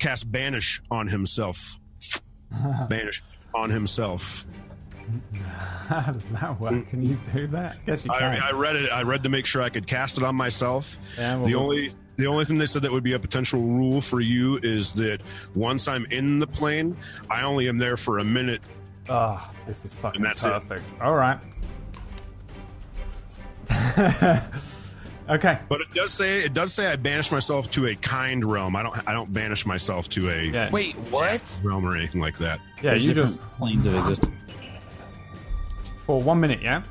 [0.00, 1.78] Cast Banish on himself.
[2.88, 3.22] Banish
[3.54, 4.44] on himself.
[5.88, 6.88] How does that work?
[6.90, 7.84] Can you do that?
[7.86, 8.42] Guess you I, can.
[8.42, 8.90] I read it.
[8.92, 10.98] I read to make sure I could cast it on myself.
[11.16, 13.60] Yeah, well, the we'll- only the only thing they said that would be a potential
[13.62, 15.20] rule for you is that
[15.54, 16.96] once I'm in the plane,
[17.30, 18.60] I only am there for a minute.
[19.08, 20.48] Oh, this is fucking And that's it.
[20.48, 20.84] perfect.
[21.00, 21.38] All right.
[25.28, 25.58] okay.
[25.68, 28.74] But it does say it does say I banish myself to a kind realm.
[28.76, 30.70] I don't I don't banish myself to a Yeah.
[30.70, 31.60] Wait, what?
[31.62, 32.60] realm or anything like that.
[32.82, 34.34] Yeah, There's you different just planes of existence.
[36.08, 36.62] For one minute.
[36.62, 36.82] Yeah.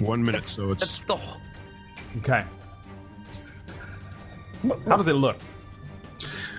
[0.00, 1.16] One minute, so it's the.
[2.18, 2.44] Okay.
[4.86, 5.36] How does it look?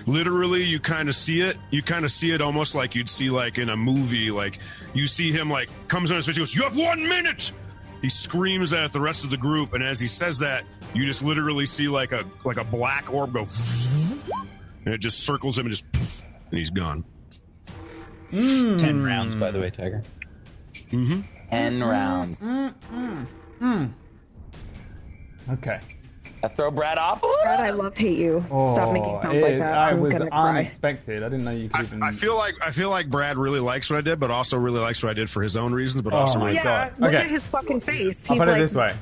[0.06, 1.58] literally you kind of see it.
[1.70, 4.30] You kind of see it almost like you'd see like in a movie.
[4.30, 4.60] Like
[4.94, 6.36] you see him like comes on his face.
[6.36, 7.52] He goes, "You have one minute."
[8.00, 11.04] He screams that at the rest of the group, and as he says that, you
[11.04, 13.46] just literally see like a like a black orb go,
[14.84, 15.84] and it just circles him and just,
[16.50, 17.04] and he's gone.
[18.30, 20.02] Ten rounds, by the way, Tiger.
[20.90, 21.20] Mm-hmm.
[21.54, 22.42] 10 rounds.
[22.42, 22.74] Mm,
[23.60, 23.92] mm,
[25.50, 25.80] Okay.
[26.42, 27.42] I throw Brad off a little?
[27.44, 28.44] God, I love hate you.
[28.48, 29.78] Stop making sounds like that.
[29.78, 30.48] I I'm was gonna cry.
[30.50, 31.22] unexpected.
[31.22, 32.02] I didn't know you could I, even.
[32.02, 34.80] I feel like I feel like Brad really likes what I did, but also really
[34.80, 36.02] likes what I did for his own reasons.
[36.02, 36.92] But also, Oh my really, yeah, God.
[37.00, 37.22] look Okay.
[37.22, 38.30] at his fucking face.
[38.30, 38.94] I'll put like, it this way.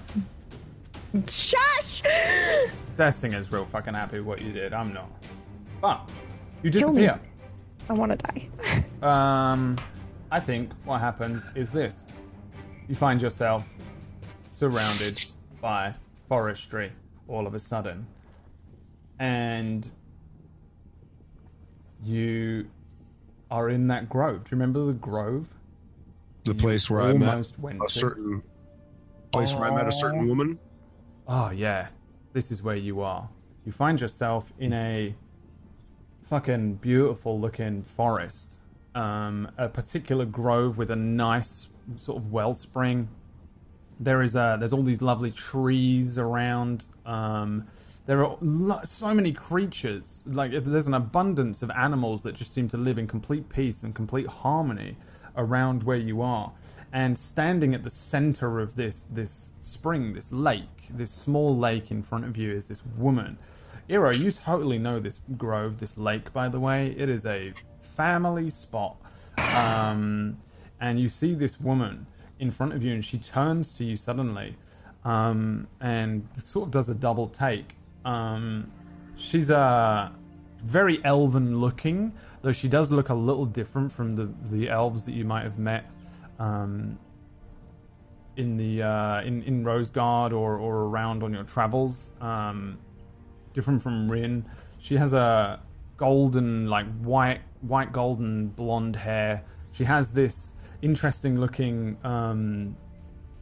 [1.29, 2.03] shush!
[2.97, 4.75] That thing is real fucking happy with what you did.
[4.75, 5.11] I'm not.
[5.81, 6.11] But
[6.63, 7.03] you Kill me.
[7.03, 7.21] disappear.
[7.89, 8.49] I want to die.
[9.03, 9.79] Um,
[10.31, 12.07] I think what happens is this:
[12.93, 13.67] you find yourself
[14.51, 15.25] surrounded
[15.63, 15.95] by
[16.29, 16.93] forestry
[17.27, 18.07] all of a sudden,
[19.19, 19.91] and
[22.05, 22.69] you
[23.51, 24.45] are in that grove.
[24.45, 25.49] Do you remember the grove?
[26.45, 27.79] The place where I met a to.
[27.89, 28.43] certain
[29.31, 30.59] place where I met a certain woman.
[31.27, 31.87] Oh yeah,
[32.35, 33.31] this is where you are.
[33.65, 35.15] You find yourself in a
[36.25, 38.61] fucking beautiful looking forest.
[38.95, 43.09] Um, a particular grove with a nice sort of wellspring.
[44.01, 46.87] There is a there's all these lovely trees around.
[47.07, 47.69] Um,
[48.07, 50.23] there are lo- so many creatures.
[50.27, 53.95] Like there's an abundance of animals that just seem to live in complete peace and
[53.95, 54.97] complete harmony
[55.37, 56.53] around where you are.
[56.93, 62.03] And standing at the center of this this spring, this lake, this small lake in
[62.03, 63.39] front of you is this woman.
[63.89, 66.95] Eero, you totally know this grove, this lake, by the way.
[66.97, 68.97] It is a family spot.
[69.55, 70.39] Um,
[70.83, 72.07] and you see this woman
[72.39, 74.57] in front of you, and she turns to you suddenly
[75.05, 77.77] um, and sort of does a double take.
[78.05, 78.71] Um,
[79.17, 80.11] she's uh,
[80.63, 85.13] very elven looking, though she does look a little different from the, the elves that
[85.13, 85.89] you might have met
[86.41, 86.99] um,
[88.37, 92.11] in the uh, in in Rosegard or or around on your travels.
[92.21, 92.79] Um,
[93.55, 94.45] different from Rin.
[94.81, 95.61] She has a
[95.97, 99.45] golden, like white, white golden blonde hair.
[99.71, 102.77] She has this interesting looking, um,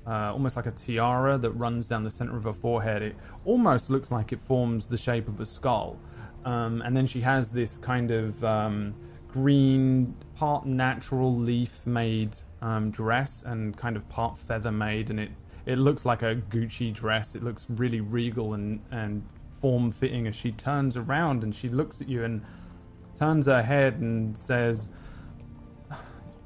[0.07, 3.03] uh, almost like a tiara that runs down the center of her forehead.
[3.03, 5.99] It almost looks like it forms the shape of a skull.
[6.45, 8.95] Um, and then she has this kind of um,
[9.29, 15.31] green, part natural leaf made um, dress and kind of part feather made, and it
[15.67, 17.35] it looks like a Gucci dress.
[17.35, 19.23] It looks really regal and and
[19.61, 22.43] form fitting as she turns around and she looks at you and
[23.19, 24.89] turns her head and says,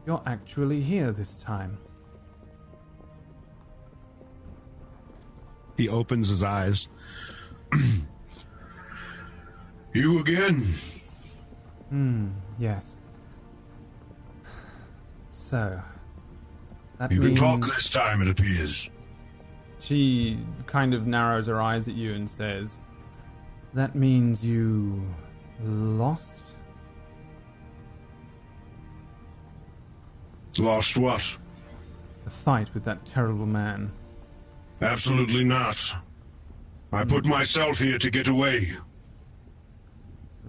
[0.07, 1.79] "You're actually here this time."
[5.77, 6.89] He opens his eyes.
[9.93, 10.67] You again?
[11.89, 12.97] Hmm, yes.
[15.31, 15.81] So
[16.99, 18.91] that You can means talk this time, it appears.
[19.79, 22.81] she kind of narrows her eyes at you and says,
[23.75, 25.07] "That means you
[25.63, 26.57] lost."
[30.59, 31.39] Lost what?
[32.25, 33.93] The fight with that terrible man.
[34.81, 35.97] Absolutely not.
[36.93, 38.73] I put myself here to get away.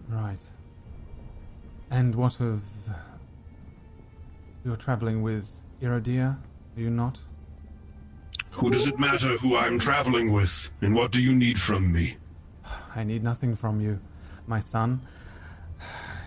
[0.08, 0.42] Right.
[1.90, 2.64] And what of.
[4.64, 5.48] You're traveling with
[5.82, 6.38] Iridia,
[6.76, 7.20] are you not?
[8.52, 12.18] Who does it matter who I'm traveling with, and what do you need from me?
[12.96, 14.00] I need nothing from you,
[14.48, 15.02] my son.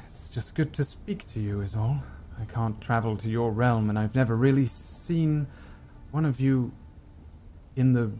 [0.06, 2.02] It's just good to speak to you, is all.
[2.40, 5.48] I can't travel to your realm, and I've never really seen
[6.10, 6.73] one of you
[7.77, 8.12] in the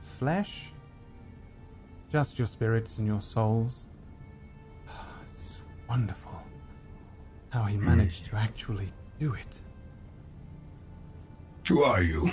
[0.00, 0.72] flesh.
[2.10, 3.86] Just your spirits and your souls.
[5.34, 6.42] It's wonderful
[7.50, 9.60] how he managed to actually do it.
[11.68, 12.32] Who are you?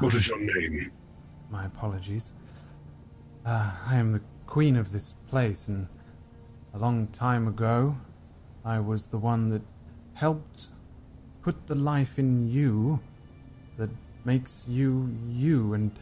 [0.00, 0.92] what is your name?
[1.50, 2.32] My apologies.
[3.44, 5.88] Uh, I am the queen of this place, and
[6.74, 7.96] a long time ago,
[8.64, 9.62] I was the one that
[10.14, 10.66] helped
[11.42, 13.00] put the life in you
[13.78, 13.90] that
[14.24, 15.92] makes you you, and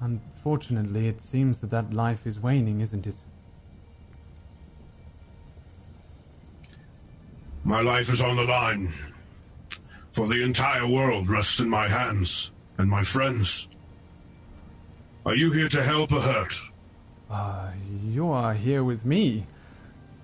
[0.00, 3.22] unfortunately, it seems that that life is waning, isn't it?
[7.64, 8.92] My life is on the line.
[10.12, 13.68] For the entire world rests in my hands, and my friends.
[15.24, 16.60] Are you here to help or hurt?
[17.30, 17.70] Uh,
[18.04, 19.46] you are here with me.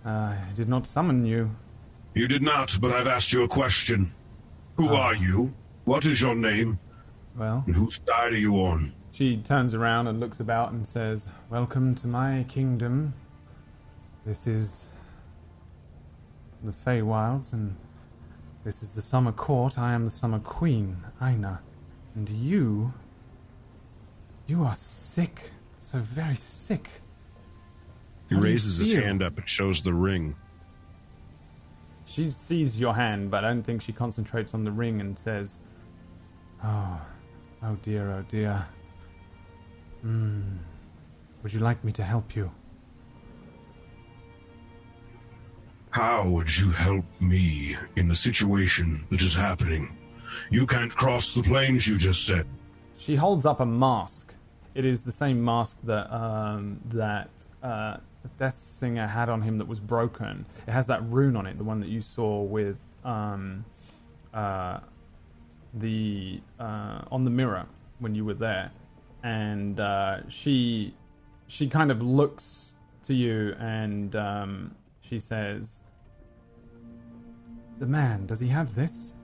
[0.04, 1.50] Uh, I did not summon you.
[2.14, 4.12] You did not, but I've asked you a question.
[4.76, 5.54] Who are you?
[5.84, 6.78] What is your name?
[7.36, 8.92] Well, And whose side are you on?
[9.12, 13.14] She turns around and looks about and says, Welcome to my kingdom.
[14.24, 14.88] This is
[16.62, 17.76] the Feywilds, and
[18.64, 19.78] this is the Summer Court.
[19.78, 21.62] I am the Summer Queen, Aina.
[22.14, 22.92] And you.
[24.46, 25.50] You are sick.
[25.78, 27.02] So very sick.
[28.28, 29.02] He you raises his feel?
[29.02, 30.36] hand up and shows the ring.
[32.04, 35.60] She sees your hand, but I don't think she concentrates on the ring and says,
[36.64, 37.00] Oh,
[37.62, 38.66] oh dear, oh dear.
[40.02, 40.56] Hmm.
[41.42, 42.50] Would you like me to help you?
[45.90, 49.96] How would you help me in the situation that is happening?
[50.50, 52.46] You can't cross the plains, you just said.
[52.98, 54.34] She holds up a mask.
[54.74, 57.30] It is the same mask that um, that
[57.62, 57.96] uh,
[58.36, 60.46] Death Singer had on him that was broken.
[60.66, 63.64] It has that rune on it, the one that you saw with um,
[64.32, 64.80] uh,
[65.74, 67.66] the uh, on the mirror
[67.98, 68.70] when you were there.
[69.22, 70.94] And uh, she
[71.48, 72.74] she kind of looks
[73.04, 75.80] to you and um, she says,
[77.78, 79.14] The man, does he have this?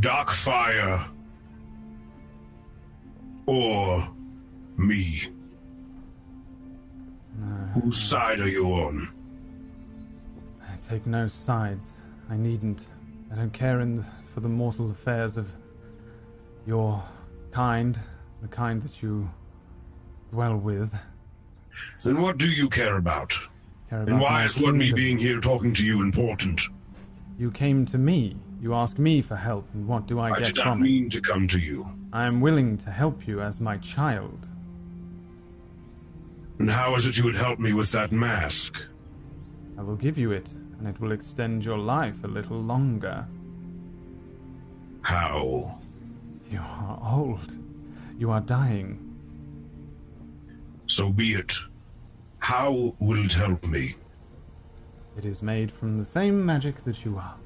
[0.00, 1.06] Dark fire.
[3.46, 4.08] Or
[4.76, 5.28] me.
[7.74, 9.12] Whose side are you on?
[10.62, 11.92] I take no sides.
[12.28, 12.88] I needn't.
[13.30, 15.52] I don't care in the, for the mortal affairs of
[16.66, 17.02] your
[17.52, 17.98] kind,
[18.42, 19.30] the kind that you
[20.30, 20.98] dwell with.
[22.02, 23.34] Then what do you care about?
[23.90, 26.60] Care And why is what me being here talking to you important?
[27.38, 28.36] You came to me.
[28.60, 31.10] You asked me for help, and what do I, I get did not from mean
[31.10, 31.95] to come to you.
[32.16, 34.48] I am willing to help you as my child.
[36.58, 38.82] And how is it you would help me with that mask?
[39.76, 43.26] I will give you it, and it will extend your life a little longer.
[45.02, 45.78] How?
[46.50, 47.54] You are old.
[48.18, 49.14] You are dying.
[50.86, 51.52] So be it.
[52.38, 53.96] How will it help me?
[55.18, 57.36] It is made from the same magic that you are.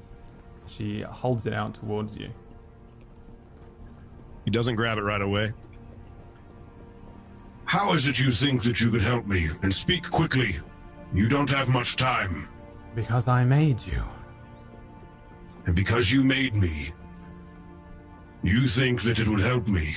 [0.65, 2.29] She holds it out towards you.
[4.45, 5.53] He doesn't grab it right away.
[7.65, 9.49] How is it you think that you could help me?
[9.63, 10.59] And speak quickly.
[11.13, 12.47] You don't have much time.
[12.95, 14.03] Because I made you.
[15.65, 16.91] And because you made me,
[18.43, 19.95] you think that it would help me.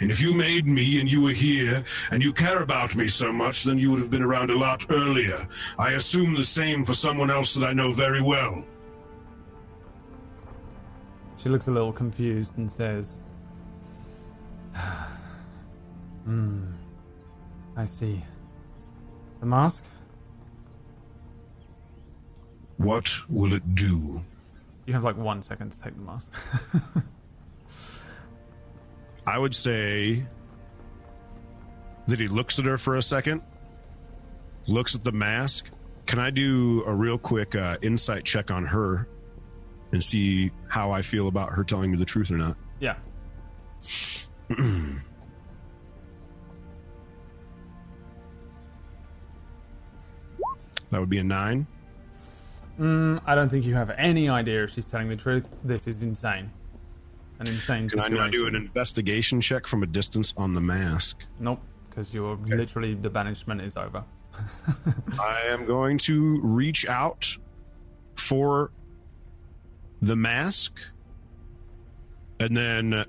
[0.00, 3.32] And if you made me and you were here and you care about me so
[3.32, 5.46] much, then you would have been around a lot earlier.
[5.78, 8.64] I assume the same for someone else that I know very well.
[11.36, 13.20] She looks a little confused and says,
[16.24, 16.72] Hmm.
[17.76, 18.20] I see.
[19.38, 19.84] The mask?
[22.78, 24.22] What will it do?
[24.86, 26.32] You have like one second to take the mask.
[29.26, 30.24] I would say
[32.06, 33.42] that he looks at her for a second,
[34.66, 35.70] looks at the mask.
[36.06, 39.08] Can I do a real quick uh, insight check on her
[39.92, 42.56] and see how I feel about her telling me the truth or not?
[42.80, 42.96] yeah.
[50.90, 51.66] That would be a nine.
[52.78, 55.50] Mm, I don't think you have any idea if she's telling the truth.
[55.64, 56.50] This is insane.
[57.38, 58.24] An insane Can I situation.
[58.24, 61.24] not do an investigation check from a distance on the mask?
[61.38, 64.04] Nope, because you're literally the banishment is over.
[65.20, 67.36] I am going to reach out
[68.14, 68.70] for
[70.00, 70.78] the mask,
[72.38, 73.04] and then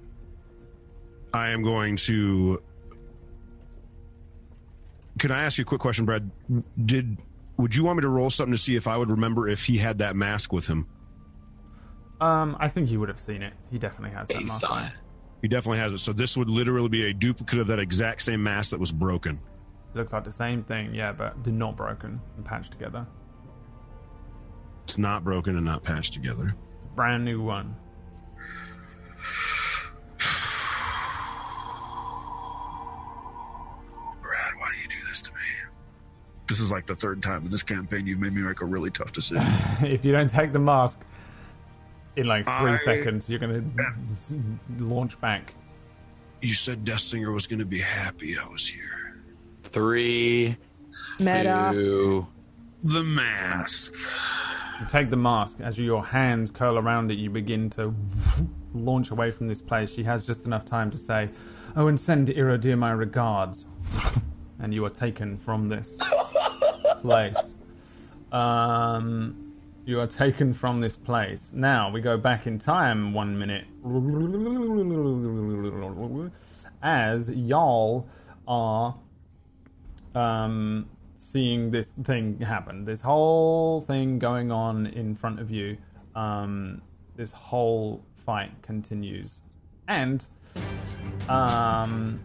[1.38, 2.62] I am going to.
[5.20, 6.30] Can I ask you a quick question, Brad?
[6.86, 7.18] Did
[7.58, 9.78] would you want me to roll something to see if I would remember if he
[9.78, 10.88] had that mask with him?
[12.20, 13.54] Um, I think you would have seen it.
[13.72, 14.62] He definitely has that He mask.
[14.62, 14.92] saw it.
[15.42, 16.00] He definitely has it.
[16.00, 19.40] So this would literally be a duplicate of that exact same mask that was broken.
[19.94, 23.06] Looks like the same thing, yeah, but they're not broken and patched together.
[24.86, 26.56] It's not broken and not patched together.
[26.96, 27.76] Brand new one.
[36.48, 38.90] This is like the third time in this campaign you've made me make a really
[38.92, 39.44] tough decision.
[39.82, 41.00] if you don't take the mask
[42.16, 43.64] in like three I- seconds, you're gonna
[44.12, 44.36] s-
[44.78, 45.54] launch back.
[46.42, 49.18] you said Death Singer was going to be happy I was here.
[49.64, 50.56] Three,
[51.20, 51.70] Meta.
[51.74, 52.28] two.
[52.84, 53.94] The mask.
[54.80, 55.58] You take the mask.
[55.60, 57.94] As your hands curl around it, you begin to
[58.74, 59.92] launch away from this place.
[59.94, 61.30] She has just enough time to say,
[61.76, 63.66] "Oh, and send Iridir my regards,"
[64.60, 65.98] and you are taken from this
[67.08, 67.58] place.
[68.32, 69.54] Um,
[69.86, 71.52] you are taken from this place.
[71.54, 73.66] Now we go back in time one minute.
[76.84, 78.08] As y'all
[78.48, 78.96] are
[80.14, 82.86] um, seeing this thing happen.
[82.86, 85.78] This whole thing going on in front of you.
[86.16, 86.82] Um,
[87.16, 89.42] this whole fight continues.
[89.88, 90.26] And
[91.30, 92.20] um,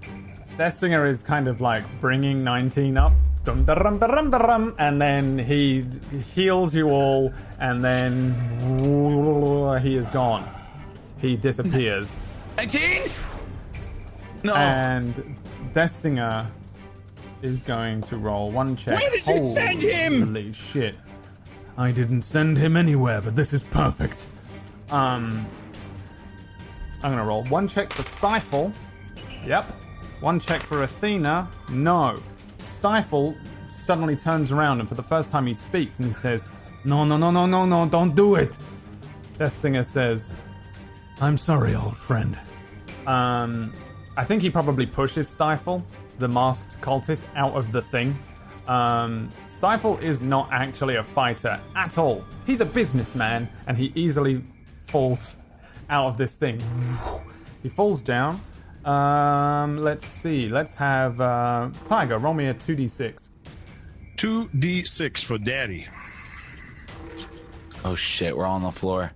[0.59, 3.13] Death Singer is kind of like bringing 19 up.
[3.45, 5.85] Dum, da-rum, da-rum, da-rum, and then he
[6.35, 8.35] heals you all, and then
[9.83, 10.49] he is gone.
[11.21, 12.15] He disappears.
[12.59, 13.03] 19?
[14.45, 14.55] No.
[14.55, 15.37] And
[15.73, 16.47] Death Singer
[17.43, 19.01] is going to roll one check.
[19.01, 20.23] Where did you send him?
[20.27, 20.95] Holy shit.
[21.77, 24.27] I didn't send him anywhere, but this is perfect.
[24.91, 25.47] Um,
[27.03, 28.73] I'm gonna roll one check for Stifle.
[29.47, 29.73] Yep.
[30.21, 31.49] One check for Athena.
[31.71, 32.21] No.
[32.67, 33.37] Stifle
[33.71, 36.49] suddenly turns around and for the first time he speaks and he says,
[36.85, 38.57] No, no, no, no, no, no, don't do it.
[39.39, 40.31] Death Singer says,
[41.21, 42.39] I'm sorry, old friend.
[43.07, 43.73] Um,
[44.17, 45.85] I think he probably pushes Stifle,
[46.19, 48.17] the masked cultist, out of the thing.
[48.69, 52.25] Um, Stifle is not actually a fighter at all.
[52.47, 54.45] He's a businessman, and he easily
[54.81, 55.37] falls
[55.91, 56.63] out of this thing.
[57.63, 58.41] He falls down.
[58.85, 60.49] Um, let's see.
[60.49, 63.29] Let's have uh, Tiger roll me a two d six.
[64.17, 65.87] 2d6 for daddy.
[67.85, 69.13] Oh shit, we're all on the floor.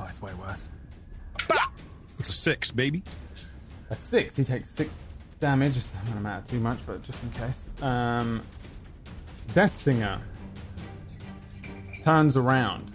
[0.00, 0.68] Oh, it's way worse.
[2.18, 3.02] It's a six, baby.
[3.90, 4.34] A six.
[4.34, 4.92] He takes six
[5.38, 5.76] damage.
[5.76, 7.68] It doesn't matter too much, but just in case.
[7.82, 8.42] Um,
[9.52, 10.20] Death Singer
[12.04, 12.92] turns around,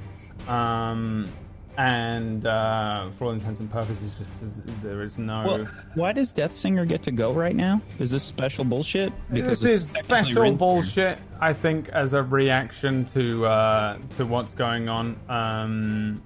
[0.47, 1.31] um,
[1.79, 5.45] and uh, for all intents and purposes, just there is no.
[5.47, 7.81] Well, why does Death Singer get to go right now?
[7.99, 9.13] Is this special bullshit?
[9.29, 11.19] this is special bullshit.
[11.39, 15.17] I think as a reaction to uh, to what's going on.
[15.29, 16.21] Um,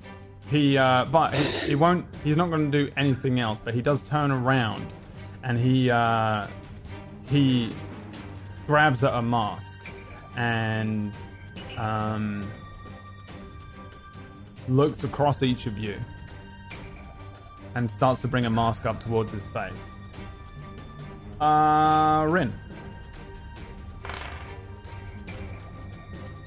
[0.50, 2.08] he, uh, but he, he won't.
[2.24, 3.62] He's not going to do anything else.
[3.64, 4.92] But he does turn around,
[5.44, 6.48] and he uh,
[7.30, 7.72] he
[8.66, 9.78] grabs at a mask
[10.36, 11.14] and
[11.78, 12.52] um,
[14.68, 15.96] looks across each of you
[17.76, 19.92] and starts to bring a mask up towards his face.
[21.42, 22.54] Uh, Rin.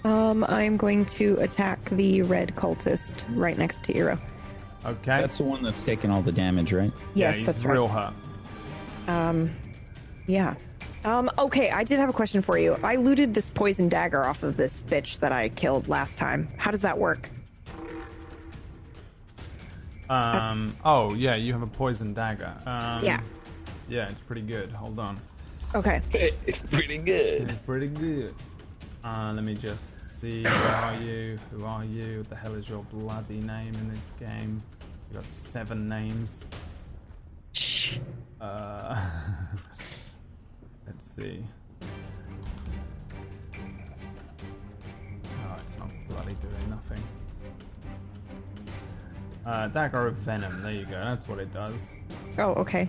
[0.05, 4.19] Um, I'm going to attack the red cultist right next to Eero.
[4.85, 5.21] Okay.
[5.21, 6.93] That's the one that's taking all the damage, right?
[7.15, 8.13] yeah, Yes, he's that's real right.
[9.07, 9.11] hurt.
[9.11, 9.51] Um,
[10.29, 10.55] yeah.
[11.05, 12.79] Um, okay, I did have a question for you.
[12.85, 16.49] I looted this poison dagger off of this bitch that I killed last time.
[16.57, 17.29] How does that work?
[20.11, 20.77] Um.
[20.85, 22.55] Oh, yeah, you have a poison dagger.
[22.67, 23.21] Um, Yeah.
[23.89, 24.71] Yeah, it's pretty good.
[24.73, 25.19] Hold on.
[25.75, 26.01] Okay.
[26.47, 27.49] It's pretty good.
[27.49, 28.35] It's pretty good.
[29.05, 30.43] Uh, let me just see.
[30.43, 31.39] Who are you?
[31.53, 32.19] Who are you?
[32.19, 34.63] What the hell is your bloody name in this game?
[35.11, 36.45] You got seven names.
[37.53, 37.99] Shh.
[38.41, 39.09] Uh,
[40.87, 41.45] let's see.
[45.47, 47.03] Oh, it's not bloody doing nothing.
[49.47, 50.61] Uh, dagger of venom.
[50.63, 51.01] There you go.
[51.01, 51.97] That's what it does.
[52.39, 52.89] Oh, okay.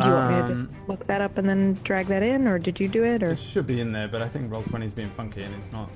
[0.00, 2.46] Do you want me to just Um, look that up and then drag that in,
[2.46, 4.84] or did you do it, or It should be in there, but I think Roll20
[4.86, 5.90] is being funky and it's not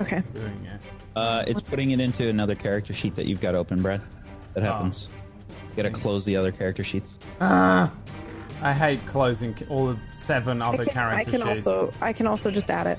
[0.00, 0.24] okay?
[0.34, 0.80] doing it.
[1.14, 4.00] Uh, it's putting it into another character sheet that you've got open, Brad.
[4.54, 5.08] That happens.
[5.48, 7.14] You gotta close the other character sheets.
[7.40, 7.92] Ah,
[8.62, 11.66] I hate closing c- all the seven I other can, character I can sheets.
[11.68, 12.98] also I can also just add it.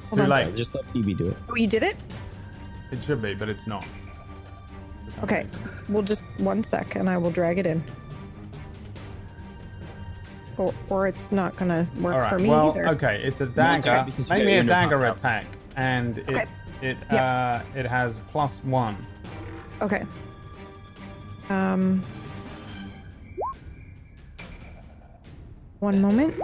[0.00, 0.28] it's hold too on.
[0.30, 0.56] late.
[0.56, 1.36] Just let PB do it.
[1.48, 1.96] Oh, you did it?
[2.90, 3.84] It should be, but it's not.
[5.06, 5.42] For some Okay.
[5.44, 5.60] reason.
[5.88, 7.82] Well, just one sec, and I will drag it in.
[10.58, 12.30] Or, or it's not gonna work All right.
[12.30, 12.88] for me well, either.
[12.88, 13.20] okay.
[13.22, 14.04] It's a dagger.
[14.06, 15.18] because you Make me a dagger pop-up.
[15.18, 15.46] attack,
[15.76, 16.44] and it Okay.
[16.80, 17.20] it Yep.
[17.22, 18.96] uh it has plus one.
[19.82, 20.04] Okay.
[21.50, 22.02] Um.
[25.80, 26.34] One moment.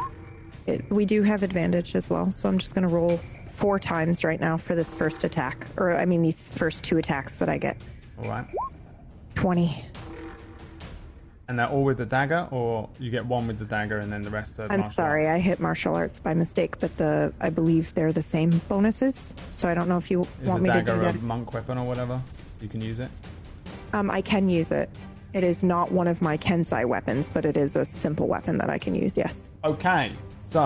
[0.66, 3.18] It, we do have advantage as well, so I'm just gonna roll
[3.54, 7.38] four times right now for this first attack, or I mean these first two attacks
[7.38, 7.78] that I get.
[8.18, 8.46] All right.
[9.34, 9.84] Twenty.
[11.48, 14.22] And they're all with the dagger, or you get one with the dagger, and then
[14.22, 14.68] the rest are.
[14.70, 15.36] I'm martial sorry, arts?
[15.36, 19.34] I hit martial arts by mistake, but the I believe they're the same bonuses.
[19.50, 21.22] So I don't know if you Is want a me to dagger do a that.
[21.22, 22.22] monk weapon or whatever?
[22.60, 23.10] You can use it.
[23.92, 24.88] Um, I can use it.
[25.34, 28.70] It is not one of my Kensai weapons, but it is a simple weapon that
[28.70, 29.16] I can use.
[29.16, 29.48] Yes.
[29.64, 30.12] Okay.
[30.40, 30.60] So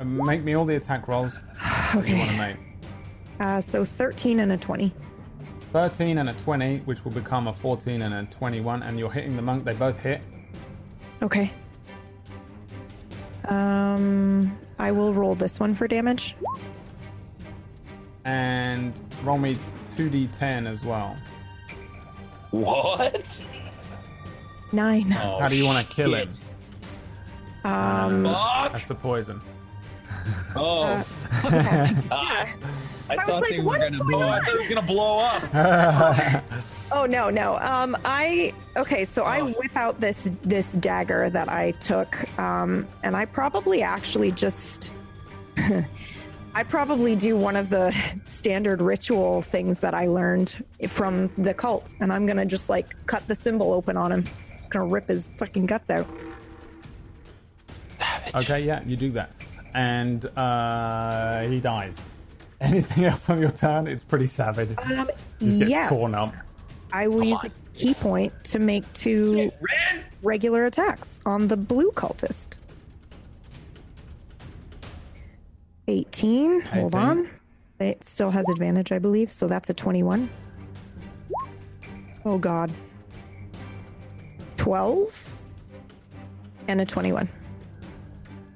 [0.00, 1.34] uh, make me all the attack rolls
[1.94, 2.36] you want to Okay.
[2.38, 2.56] make.
[3.40, 4.92] Uh, so 13 and a 20.
[5.72, 9.36] 13 and a 20, which will become a 14 and a 21, and you're hitting
[9.36, 9.64] the monk.
[9.64, 10.20] They both hit.
[11.22, 11.52] Okay.
[13.46, 16.36] Um, I will roll this one for damage.
[18.24, 19.56] And roll me
[19.96, 21.16] 2d10 as well.
[22.50, 23.44] What?
[24.72, 25.10] Nine.
[25.10, 26.30] How do you want to kill him?
[27.64, 29.40] Um, That's the poison.
[30.56, 30.84] Oh,
[31.44, 32.48] yeah.
[33.08, 34.48] I, was thought like, they were gonna blow up.
[34.48, 36.44] It was gonna blow up.
[36.92, 37.56] Oh no, no.
[37.58, 39.04] Um, I okay.
[39.04, 44.32] So I whip out this this dagger that I took, um, and I probably actually
[44.32, 44.90] just.
[46.52, 47.94] I probably do one of the
[48.24, 53.26] standard ritual things that I learned from the cult, and I'm gonna just like cut
[53.28, 54.24] the symbol open on him.
[54.58, 56.08] Just gonna rip his fucking guts out.
[58.34, 59.30] Okay, yeah, you do that.
[59.74, 61.96] And uh, he dies.
[62.60, 63.86] Anything else on your turn?
[63.86, 64.76] It's pretty savage.
[64.78, 65.08] Um,
[65.40, 65.88] Just gets yes.
[65.88, 66.34] torn up.
[66.92, 69.50] I will use a ki point to make two
[70.22, 72.58] regular attacks on the blue cultist.
[75.88, 76.60] 18.
[76.60, 77.08] Hold 18.
[77.08, 77.30] on.
[77.80, 80.28] It still has advantage, I believe, so that's a 21.
[82.24, 82.70] Oh, God.
[84.58, 85.32] 12?
[86.68, 87.28] And a 21.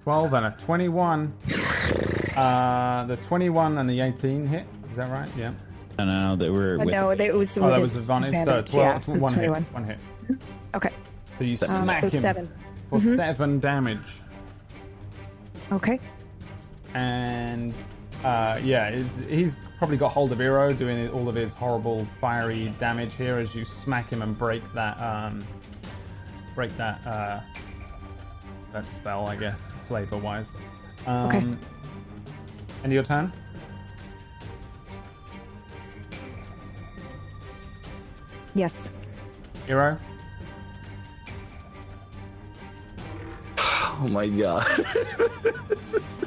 [0.04, 1.32] 12 and a 21.
[2.36, 4.66] Uh, the 21 and the 18 hit.
[4.90, 5.28] Is that right?
[5.36, 5.52] Yeah.
[5.98, 7.56] No, no, no, that we're with no, it was.
[7.56, 8.34] Oh, that was advantage.
[8.34, 8.70] So advantage.
[8.72, 9.50] 12, yeah, so it's one hit.
[9.50, 9.98] One hit.
[10.74, 10.90] Okay.
[11.38, 12.48] So you Um, smack so him 7
[12.90, 14.20] for seven damage.
[15.72, 15.98] Okay.
[16.92, 17.72] and
[18.22, 22.72] uh, yeah, it's, he's probably got hold of Eero doing all of his horrible fiery
[22.78, 25.44] damage here as you smack him and break that um,
[26.54, 27.40] break that uh,
[28.72, 30.56] that spell, I guess, flavor wise.
[31.06, 31.44] Um, Okay.
[32.82, 33.32] And your turn.
[38.54, 38.90] Yes.
[39.68, 39.98] Eero.
[43.96, 44.66] Oh my god.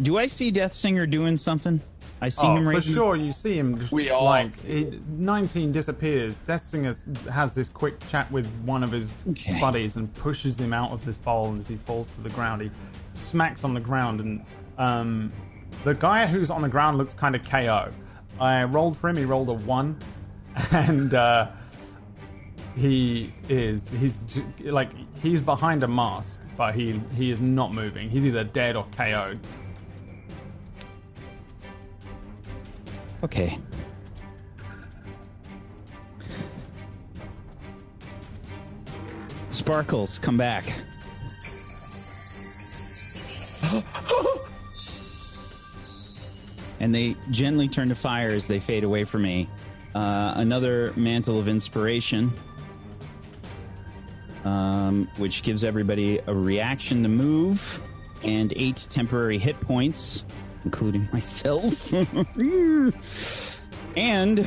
[0.00, 1.80] Do I see Death Singer doing something?
[2.22, 2.94] I see Oh, him right for raising.
[2.94, 3.78] sure, you see him.
[3.78, 6.36] Just, We all like see it, nineteen disappears.
[6.38, 6.94] Death Singer
[7.32, 9.58] has this quick chat with one of his Okay.
[9.58, 12.60] buddies and pushes him out of this bowl as he falls to the ground.
[12.62, 12.70] He
[13.14, 14.44] smacks on the ground, and
[14.76, 15.32] um,
[15.84, 17.90] the guy who's on the ground looks kind of KO.
[18.38, 19.16] I rolled for him.
[19.16, 19.96] He rolled a one,
[20.72, 21.48] and uh,
[22.76, 24.18] he is he's
[24.62, 24.90] like
[25.22, 28.10] he's behind a mask, but he he is not moving.
[28.10, 29.38] He's either dead or KO'd.
[33.22, 33.58] Okay.
[39.50, 40.64] Sparkles, come back.
[46.80, 49.48] and they gently turn to fire as they fade away from me.
[49.94, 52.32] Uh, another mantle of inspiration,
[54.44, 57.82] um, which gives everybody a reaction to move
[58.22, 60.24] and eight temporary hit points,
[60.64, 61.92] including myself.
[63.96, 64.46] and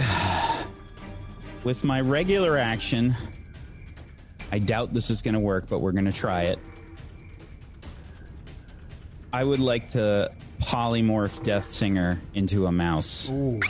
[1.63, 3.15] with my regular action,
[4.51, 6.59] I doubt this is going to work, but we're going to try it.
[9.31, 10.31] I would like to
[10.61, 13.29] polymorph Death Singer into a mouse.
[13.29, 13.61] Please.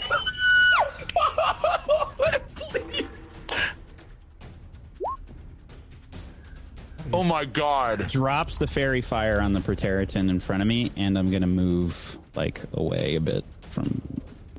[7.13, 8.09] Oh my god.
[8.09, 11.47] Drops the faerie fire on the Praetorian in front of me, and I'm going to
[11.47, 14.01] move like away a bit from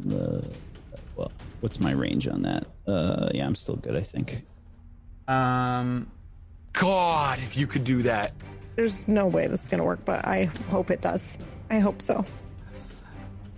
[0.01, 0.44] the.
[1.16, 1.30] Well,
[1.60, 2.66] what's my range on that?
[2.86, 4.44] Uh, yeah, I'm still good, I think.
[5.28, 6.10] Um,
[6.72, 8.32] God, if you could do that.
[8.76, 11.38] There's no way this is going to work, but I hope it does.
[11.70, 12.24] I hope so.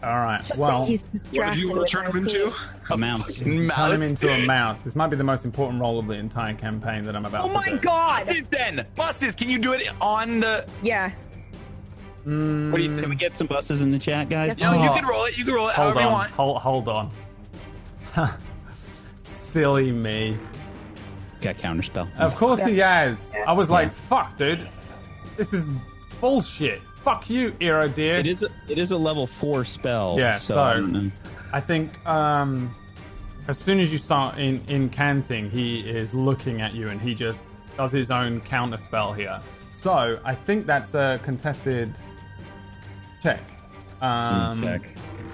[0.03, 0.45] all right.
[0.45, 1.55] Just well, say he's What distracted.
[1.55, 2.53] did you want to turn him into?
[2.91, 3.35] A mouse.
[3.39, 4.79] turn him into a mouse.
[4.81, 7.49] This might be the most important role of the entire campaign that I'm about Oh
[7.49, 7.79] to my do.
[7.79, 8.27] god!
[8.27, 8.87] Buses then!
[8.95, 10.67] Buses, can you do it on the.
[10.83, 11.11] Yeah.
[12.27, 14.49] What do you Can we get some buses in the chat, guys?
[14.49, 14.59] Yes.
[14.59, 14.95] No, you Oh.
[14.95, 15.39] can roll it.
[15.39, 16.13] You can roll it Hold however you on.
[16.13, 16.31] want.
[16.33, 17.11] Hold, hold on.
[19.23, 20.37] Silly me.
[21.41, 22.09] Got counterspell.
[22.19, 23.33] Of course he has.
[23.47, 24.69] I was like, fuck, dude.
[25.37, 25.69] This is
[26.21, 26.81] bullshit.
[27.03, 28.17] Fuck you, Hero dear.
[28.17, 28.43] It is.
[28.43, 30.17] A, it is a level four spell.
[30.19, 31.11] Yeah, So, so- I don't know.
[31.53, 32.75] I think um,
[33.47, 37.45] as soon as you start in incanting, he is looking at you and he just
[37.77, 39.41] does his own counter spell here.
[39.71, 41.97] So I think that's a contested
[43.27, 43.41] check.
[44.01, 44.83] Um, Check.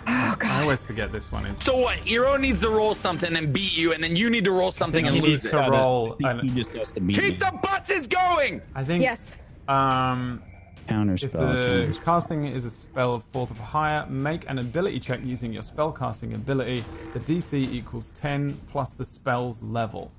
[0.07, 0.63] Oh I god.
[0.63, 1.47] always forget this one.
[1.47, 1.99] It's, So what?
[1.99, 5.07] Eero needs to roll something and beat you, and then you need to roll something
[5.07, 5.69] and needs lose to it.
[5.69, 6.17] roll.
[6.25, 7.31] I think he just has to beat me.
[7.31, 8.63] Keep the buses going!
[8.75, 9.03] I think.
[9.03, 9.37] Yes.
[9.69, 10.43] Um,
[10.89, 11.25] counterspell.
[11.25, 12.05] If the counterspell.
[12.05, 16.35] casting is a spell of fourth or higher, make an ability check using your spellcasting
[16.35, 16.85] ability.
[17.15, 20.11] The DC equals 10 plus the spell's level.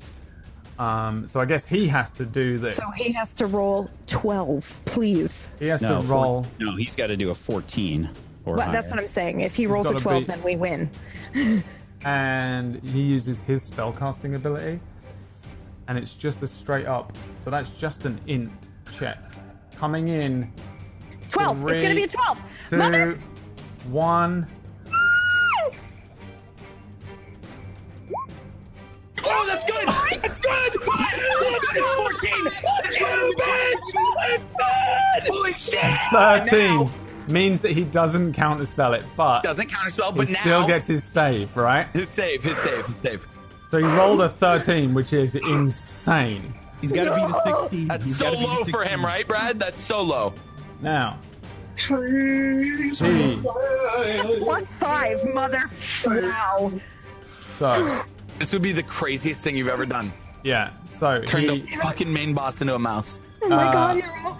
[0.79, 2.77] Um, so I guess he has to do this.
[2.77, 5.49] So he has to roll 12, please.
[5.59, 6.45] He has No, to four- roll.
[6.59, 8.09] no, he's got to do a 14
[8.45, 9.41] or But that's what I'm saying.
[9.41, 10.89] If he rolls a 12, be- then we win.
[12.05, 14.79] and he uses his spellcasting ability,
[15.87, 17.13] and it's just a straight up.
[17.41, 18.51] So that's just an int
[18.97, 19.19] check.
[19.75, 20.51] Coming in.
[21.31, 21.61] 12.
[21.63, 22.41] it's going to be a Three, 12.
[22.69, 23.19] Two, Mother.
[23.89, 24.47] one.
[29.25, 29.87] Oh, that's good!
[30.21, 30.73] That's good!
[30.73, 32.33] That's 14!
[35.27, 35.79] Holy shit!
[36.11, 36.91] 13
[37.27, 40.39] means that he doesn't counterspell it, but Doesn't counterspell, he but now.
[40.41, 41.87] still gets his save, right?
[41.93, 43.27] his save, his save, his save.
[43.69, 46.53] So he rolled a 13, which is insane.
[46.81, 47.87] He's got to be the 16.
[47.87, 49.57] That's He's so gotta low for him, right, Brad?
[49.59, 50.33] That's so low.
[50.81, 51.17] Now,
[51.77, 55.69] Trees Plus 5, mother.
[56.05, 56.71] Wow.
[57.57, 58.03] so,
[58.39, 60.11] This would be the craziest thing you've ever done.
[60.43, 63.19] yeah, so Turn he, the fucking main boss into a mouse.
[63.41, 64.37] Oh my Uh, god, hero.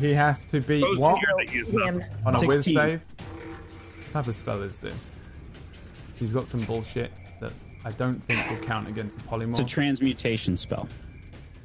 [0.00, 1.86] He has to beat Oh, what Sierra, he is not.
[1.94, 2.04] Him.
[2.26, 2.74] on a whiz 16.
[2.74, 3.00] save.
[3.00, 5.16] What type of spell is this?
[6.16, 7.52] He's got some bullshit that
[7.84, 9.50] I don't think will count against a polymorph.
[9.50, 10.88] It's a transmutation spell.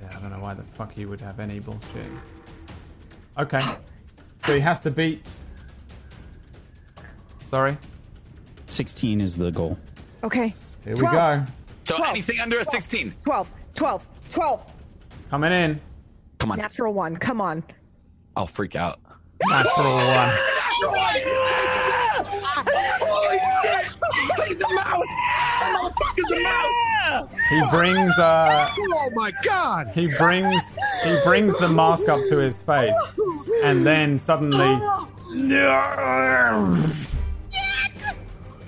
[0.01, 2.11] yeah, I don't know why the fuck he would have any bullshit.
[3.37, 3.61] Okay,
[4.45, 5.25] so he has to beat.
[7.45, 7.77] Sorry,
[8.67, 9.77] 16 is the goal.
[10.23, 10.53] Okay.
[10.83, 11.13] Here we Twelve.
[11.45, 11.51] go.
[11.85, 12.11] So Twelve.
[12.11, 13.13] anything under a 16.
[13.23, 14.73] 12, 12, 12.
[15.29, 15.81] Coming in,
[16.39, 16.57] Come on.
[16.57, 17.15] Natural one.
[17.17, 17.63] Come on.
[18.35, 18.99] I'll freak out.
[19.47, 20.29] natural one.
[23.01, 23.85] Holy shit!
[24.47, 25.07] He's the mouse!
[25.61, 27.29] Motherfucker's the mouse!
[27.49, 29.91] He brings uh Oh my god!
[29.93, 30.61] he brings
[31.03, 32.95] he brings the mask up to his face
[33.63, 34.79] and then suddenly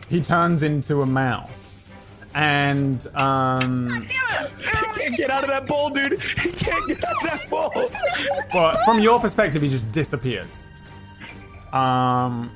[0.09, 1.50] he turns into a mouse
[2.33, 3.87] and um
[4.93, 6.21] Can't get out of that bowl, dude.
[6.21, 7.91] He can't get out of that bowl.
[8.53, 10.67] but from your perspective he just disappears
[11.73, 12.51] um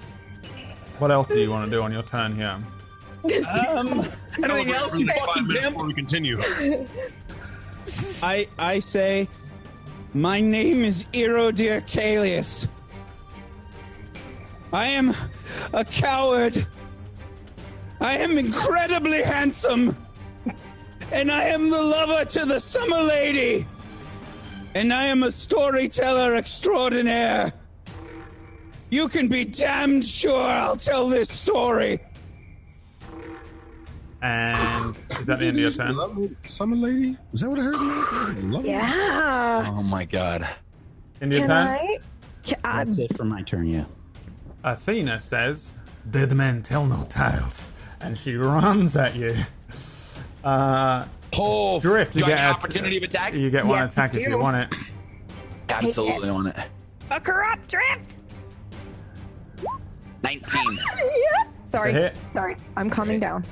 [1.00, 2.58] what else do you want to do on your turn here
[3.70, 4.06] Um,
[4.44, 5.76] Anything else, you Five fucking minutes pimp?
[5.76, 6.38] before we continue.
[8.24, 9.28] I I say,
[10.14, 12.68] my name is Erodir Kalius.
[14.74, 15.16] I am
[15.74, 16.68] a coward.
[18.02, 19.98] I am incredibly handsome.
[21.12, 23.68] And I am the lover to the summer lady.
[24.74, 27.54] And I am a storyteller extraordinaire.
[28.90, 32.00] You can be damned sure I'll tell this story.
[34.22, 37.18] and is that the end of your turn Summer lady?
[37.34, 38.44] Is that what I heard?
[38.44, 39.66] Love Yeah.
[39.70, 40.48] Oh my god.
[41.22, 41.98] end of your turn I?
[42.44, 42.84] Can I?
[42.84, 43.86] That's it for my turn, yeah.
[44.64, 45.76] Athena says,
[46.10, 47.72] Dead men tell no tales.
[48.06, 49.36] And she runs at you.
[50.44, 51.06] Uh,
[51.38, 53.34] Oh, Drift, you do I get an a- opportunity of attack?
[53.34, 54.38] you get one Yes, attack if you you.
[54.38, 54.80] want it.
[55.68, 56.56] Absolutely on it.
[57.10, 58.22] Fuck her up, Drift.
[60.24, 60.78] 19.
[60.78, 61.48] yes.
[61.72, 61.90] Sorry.
[61.92, 62.16] It's a hit.
[62.34, 62.56] Sorry.
[62.78, 63.44] I'm calming down.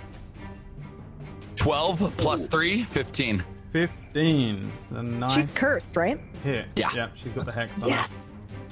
[1.57, 3.43] 12 plus 3, 15.
[3.71, 4.71] 15.
[4.91, 6.21] A nice She's cursed, right?
[6.43, 6.67] hit.
[6.75, 6.89] Yeah.
[6.95, 8.09] Yep, she's got the hex on Yes.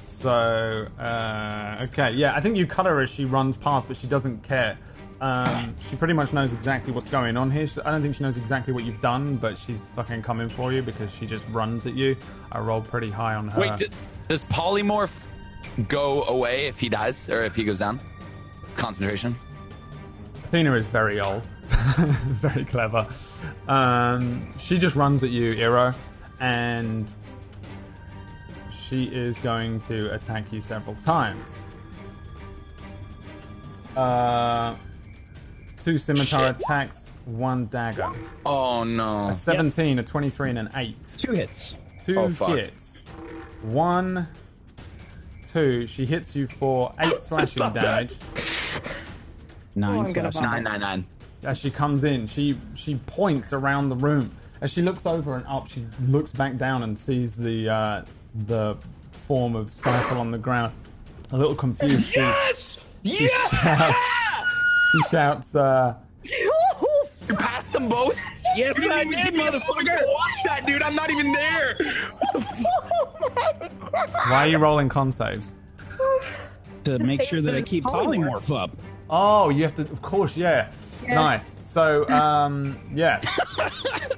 [0.04, 4.06] So, uh, okay, yeah, I think you cut her as she runs past, but she
[4.06, 4.78] doesn't care.
[5.22, 7.68] Um, she pretty much knows exactly what's going on here.
[7.68, 10.72] She- I don't think she knows exactly what you've done, but she's fucking coming for
[10.72, 12.16] you because she just runs at you.
[12.50, 13.60] I rolled pretty high on her.
[13.60, 13.88] Wait, d-
[14.28, 15.22] does polymorph
[15.86, 18.00] go away if he dies or if he goes down?
[18.74, 19.36] Concentration.
[20.42, 23.06] Athena is very old, very clever.
[23.68, 25.94] Um, she just runs at you, Eero,
[26.40, 27.10] and
[28.76, 31.64] she is going to attack you several times.
[33.96, 34.74] Uh,
[35.84, 36.56] two scimitar Shit.
[36.62, 38.10] attacks, one dagger.
[38.46, 39.28] Oh no.
[39.28, 40.96] A 17, a 23, and an 8.
[41.18, 41.76] Two hits.
[42.04, 43.02] Two Oh, hits.
[43.62, 44.26] One,
[45.52, 45.86] two.
[45.86, 48.16] She hits you for 8 slashing damage.
[49.74, 49.96] Nine.
[49.98, 50.50] Oh, I'm gonna slashing.
[50.64, 51.06] Nine, nine, nine.
[51.44, 54.30] as she comes in, she she points around the room.
[54.60, 58.04] As she looks over and up, she looks back down and sees the uh,
[58.46, 58.76] the
[59.26, 60.72] form of Stifle on the ground.
[61.32, 62.20] A little confused, she,
[63.08, 63.96] she shouts.
[64.92, 65.94] She shouts, uh,
[67.28, 68.18] You passed them both?
[68.56, 70.06] Yes, You I didn't even did, give me a fucking motherfucker.
[70.06, 70.82] Watch that, dude.
[70.82, 71.76] I'm not even there.
[74.28, 75.54] "Why are you rolling con saves?"
[76.84, 78.44] To make save sure that I the keep polymorph.
[78.46, 78.76] polymorph up.
[79.08, 79.82] Oh, you have to.
[79.82, 80.70] Of course, yeah.
[81.08, 81.56] Nice.
[81.62, 83.20] So, um, yeah.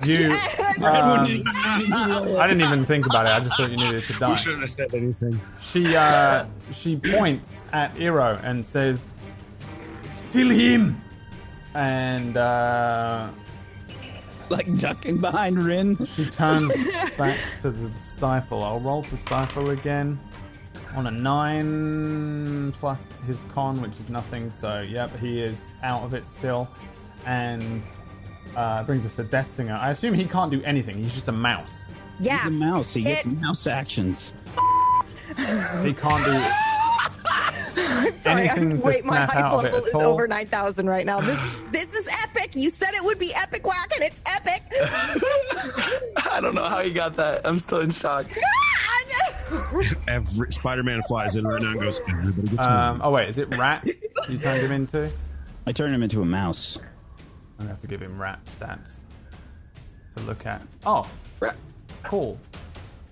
[0.04, 0.32] You.
[0.32, 0.36] Um,
[0.82, 3.30] I didn't even think about it.
[3.30, 4.34] I just thought you needed to die.
[4.34, 5.40] Shouldn't have said anything.
[5.62, 9.06] She uh, she points at Eero and says,
[10.34, 11.00] "Kill him!"
[11.74, 13.28] And uh,
[14.50, 16.04] Like ducking behind Rin.
[16.06, 16.72] she turns
[17.18, 18.62] back to the stifle.
[18.62, 20.18] I'll roll for stifle again
[20.94, 24.50] on a nine plus his con, which is nothing.
[24.50, 26.68] So yep, he is out of it still,
[27.26, 27.82] and
[28.54, 29.74] uh, brings us to Death Singer.
[29.74, 30.96] I assume he can't do anything.
[30.98, 31.88] He's just a mouse.
[32.20, 32.38] Yeah.
[32.38, 32.94] He's a mouse.
[32.94, 34.32] He gets It- mouse actions.
[35.82, 36.32] He can't do.
[38.20, 41.06] Sorry, anything I'm, to wait, my snap hype out level at is over 9,000 right
[41.06, 41.20] now.
[41.20, 41.40] This,
[41.72, 42.54] this is epic.
[42.54, 44.62] You said it would be epic whack, and it's epic.
[46.30, 47.46] I don't know how you got that.
[47.46, 48.26] I'm still in shock.
[50.08, 52.00] Every Spider-Man flies in right now and goes.
[52.08, 53.86] Everybody gets Um, oh wait, is it rat?
[54.28, 55.10] You turned him into?
[55.66, 56.78] I turned him into a mouse.
[57.58, 59.00] I'm gonna have to give him rat stats
[60.16, 60.62] to look at.
[60.86, 61.08] Oh,
[61.40, 61.56] rat.
[62.02, 62.38] cool.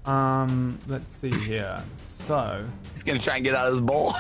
[0.05, 1.83] Um, let's see here.
[1.95, 4.15] So, He's gonna try and get out of this bowl.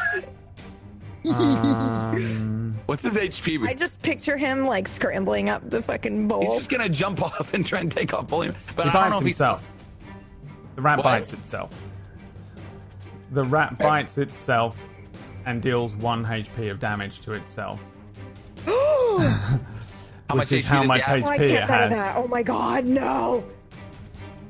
[1.34, 3.66] um, What's his HP?
[3.66, 6.42] I just picture him like scrambling up the fucking bowl.
[6.42, 8.54] He's just gonna jump off and try and take off bullying.
[8.76, 9.38] But he I don't bites know if he's.
[10.74, 11.04] The rat What?
[11.04, 11.74] bites itself.
[13.32, 14.76] The rat bites itself
[15.46, 17.80] and deals one HP of damage to itself.
[20.32, 21.22] How much is HP how does much he have?
[21.24, 22.16] Oh, I HP it can't better has, that.
[22.16, 23.44] Oh my god, no.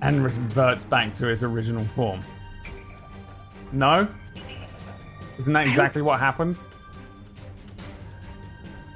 [0.02, 2.20] And reverts back to its original form.
[3.72, 4.06] No,
[5.38, 6.58] isn't that exactly what happened?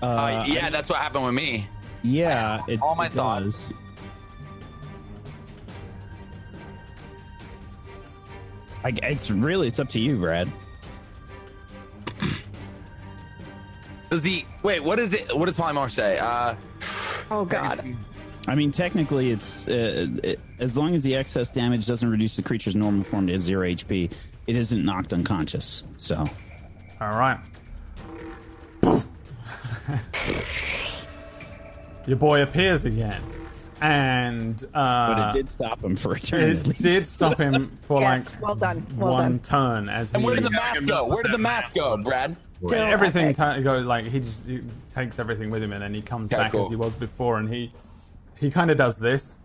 [0.02, 1.66] Uh, yeah, that's what happened with me.
[2.02, 3.62] Yeah, it, All my it thoughts.
[3.62, 3.72] does.
[8.84, 10.52] I, it's really it's up to you, Brad.
[14.10, 14.44] Does he?
[14.62, 15.36] Wait, what is it?
[15.36, 16.18] What does Polymorph say?
[16.18, 16.54] Uh,
[17.30, 17.84] Oh god.
[18.48, 22.42] I mean, technically, it's uh, it, as long as the excess damage doesn't reduce the
[22.42, 24.12] creature's normal form to zero HP,
[24.46, 25.82] it isn't knocked unconscious.
[25.98, 26.24] So,
[27.00, 27.38] All right.
[32.06, 33.20] Your boy appears again,
[33.80, 36.42] and but uh, it did stop him for a turn.
[36.42, 38.86] it did stop him for Yes, like well done.
[38.96, 39.38] Well one done.
[39.40, 41.04] turn as he and where did the mask go?
[41.04, 42.36] Where did the mask go, Brad?
[42.72, 43.36] Everything epic.
[43.36, 44.62] ta- goes like he just he
[44.94, 46.62] takes everything with him and then he comes Yeah, back cool.
[46.64, 47.72] as he was before and he
[48.38, 49.36] he kind of does this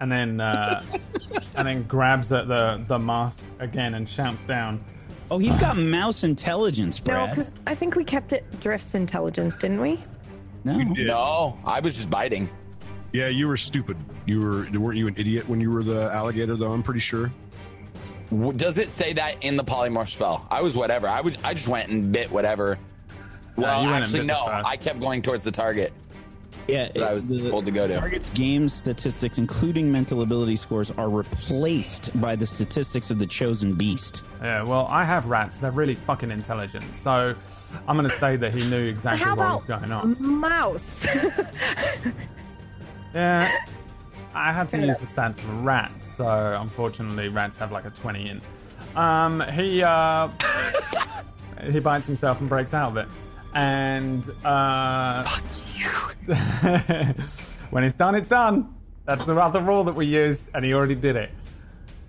[0.00, 0.82] and then uh,
[1.56, 4.82] and then grabs at the the mask again and shouts down
[5.28, 7.30] Oh, he's got mouse intelligence, No, Brad.
[7.30, 9.98] because I think we kept it Drift's intelligence, didn't we?
[10.62, 11.06] no, Yeah.
[11.08, 12.48] No, I was just biting.
[13.12, 13.96] Yeah, you were stupid.
[14.26, 16.70] You were weren't you an idiot when you were the alligator though?
[16.70, 17.32] I'm pretty sure.
[18.30, 20.46] W- Does it say that in the polymorph spell?
[20.48, 21.08] I was whatever.
[21.08, 21.36] I was.
[21.42, 22.78] I just went and bit whatever.
[23.56, 24.46] Well, you went and actually, bit the no.
[24.46, 24.68] first.
[24.68, 25.92] I kept going towards the target
[26.68, 27.98] yeah, that I was the- told to go to.
[27.98, 33.74] Target's game statistics, including mental ability scores, are replaced by the statistics of the chosen
[33.74, 34.24] beast.
[34.42, 37.34] yeah well I have rats they're really fucking intelligent so
[37.86, 41.06] I'm gonna say that he knew exactly How what was going on mouse?
[43.14, 43.50] yeah
[44.34, 47.90] I had to use the stats of a rat so unfortunately rats have like a
[47.90, 48.40] 20 in
[48.96, 50.28] um he uh
[51.70, 53.08] he bites himself and breaks out of it.
[53.54, 55.24] And uh,
[57.70, 58.74] when it's done, it's done.
[59.04, 61.30] That's the other rule that we used, and he already did it.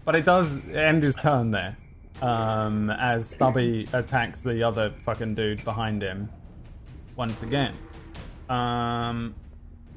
[0.03, 1.77] But it does end his turn there,
[2.22, 6.30] um, as Stubby attacks the other fucking dude behind him
[7.15, 7.76] once again.
[8.49, 9.35] Um,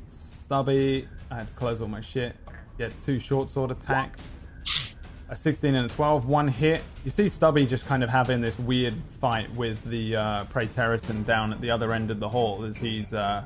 [0.08, 2.36] Stubby, I had to close all my shit.
[2.76, 4.39] Gets two short sword attacks
[5.30, 6.82] a 16 and a 12, one hit.
[7.04, 11.52] You see Stubby just kind of having this weird fight with the uh, Praetorian down
[11.52, 13.44] at the other end of the hall as he's uh,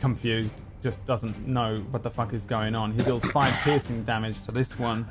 [0.00, 2.90] confused, just doesn't know what the fuck is going on.
[2.92, 5.06] He deals five piercing damage to this one,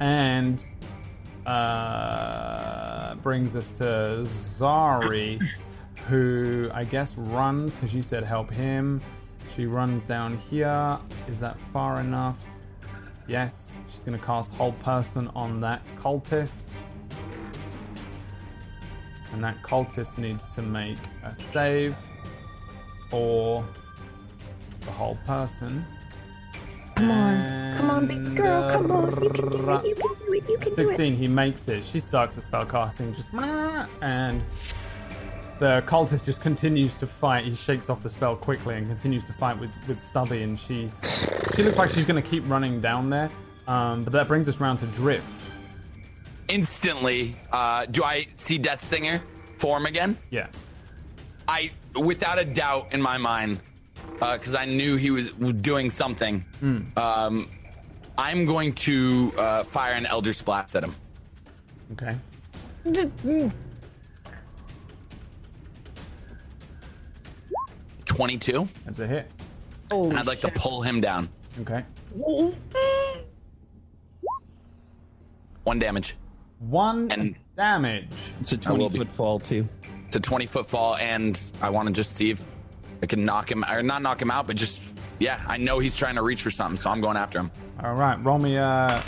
[0.00, 0.64] and
[1.44, 5.42] uh, brings us to Zari,
[6.08, 9.02] who I guess runs because you said help him.
[9.54, 10.98] She runs down here.
[11.28, 12.38] Is that far enough?
[13.30, 16.62] Yes, she's going to cast Hold Person on that cultist.
[19.32, 21.94] And that cultist needs to make a save
[23.08, 23.64] for
[24.80, 25.86] the Hold Person.
[26.96, 27.76] Come on.
[27.76, 28.64] Come on, big girl.
[28.64, 29.22] Uh, Come on.
[29.22, 29.86] You can do it.
[29.86, 30.48] You can do it.
[30.48, 30.88] You can do it.
[30.88, 31.84] 16, he makes it.
[31.84, 33.28] She sucks at spellcasting, just
[34.02, 34.42] and
[35.60, 37.44] the cultist just continues to fight.
[37.44, 40.90] He shakes off the spell quickly and continues to fight with, with Stubby, and she
[41.54, 43.30] she looks like she's going to keep running down there.
[43.68, 45.32] Um, but that brings us round to Drift.
[46.48, 49.22] Instantly, uh, do I see Death Singer
[49.58, 50.18] form again?
[50.30, 50.48] Yeah.
[51.46, 53.60] I, without a doubt in my mind,
[54.14, 55.30] because I knew he was
[55.60, 56.44] doing something.
[56.96, 57.48] Um,
[58.18, 60.94] I'm going to uh, fire an Eldritch Blast at him.
[61.92, 62.16] Okay.
[68.10, 69.30] Twenty-two, That's a hit.
[69.92, 71.28] and I'd like to pull him down.
[71.60, 71.84] Okay.
[75.62, 76.16] One damage.
[76.58, 78.08] One And- damage.
[78.40, 78.98] It's a I will 20 be.
[79.04, 79.68] foot fall, too.
[80.08, 82.44] It's a 20 foot fall, and I want to just see if
[83.00, 84.82] I can knock him, or not knock him out, but just,
[85.20, 87.52] yeah, I know he's trying to reach for something, so I'm going after him.
[87.80, 88.16] All right.
[88.24, 89.04] Roll me a,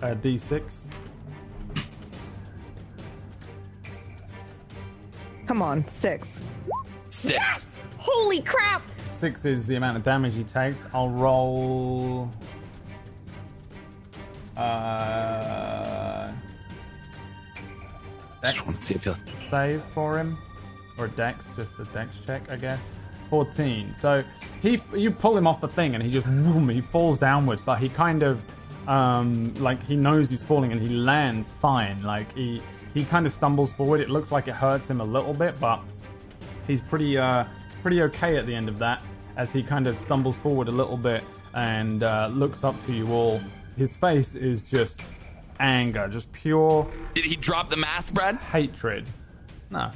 [0.00, 0.86] a d6.
[5.46, 5.86] Come on.
[5.88, 6.42] Six.
[7.10, 7.66] Six.
[8.00, 8.82] Holy crap.
[9.10, 10.84] Six is the amount of damage he takes.
[10.94, 12.30] I'll roll.
[14.56, 16.32] Uh,
[18.42, 19.16] Just want to see if he'll.
[19.48, 20.38] save for him,
[20.98, 22.80] or dex, just a dex check, I guess.
[23.28, 23.94] Fourteen.
[23.94, 24.24] So
[24.60, 27.62] he, you pull him off the thing, and he just, boom, he falls downwards.
[27.62, 28.42] But he kind of,
[28.88, 32.02] um, like he knows he's falling, and he lands fine.
[32.02, 32.62] Like he,
[32.92, 34.00] he kind of stumbles forward.
[34.00, 35.82] It looks like it hurts him a little bit, but
[36.66, 37.44] he's pretty, uh,
[37.82, 39.02] pretty okay at the end of that,
[39.36, 41.24] as he kind of stumbles forward a little bit
[41.54, 43.40] and uh, looks up to you all
[43.76, 45.00] his face is just
[45.58, 48.36] anger, just pure Did he drop the mask, Brad?
[48.36, 49.06] hatred.
[49.70, 49.90] No,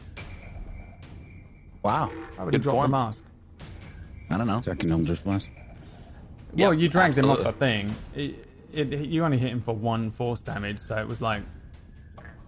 [1.82, 2.10] Wow.
[2.38, 3.24] I would have Good dropped the mask.
[4.30, 4.60] I don't know.
[4.62, 5.48] Second Eldritch Blast.
[6.54, 7.88] Yeah, well, you dragged him off the absolutely.
[7.88, 7.96] thing.
[8.72, 11.42] It, it, you only hit him for one force damage, so it was like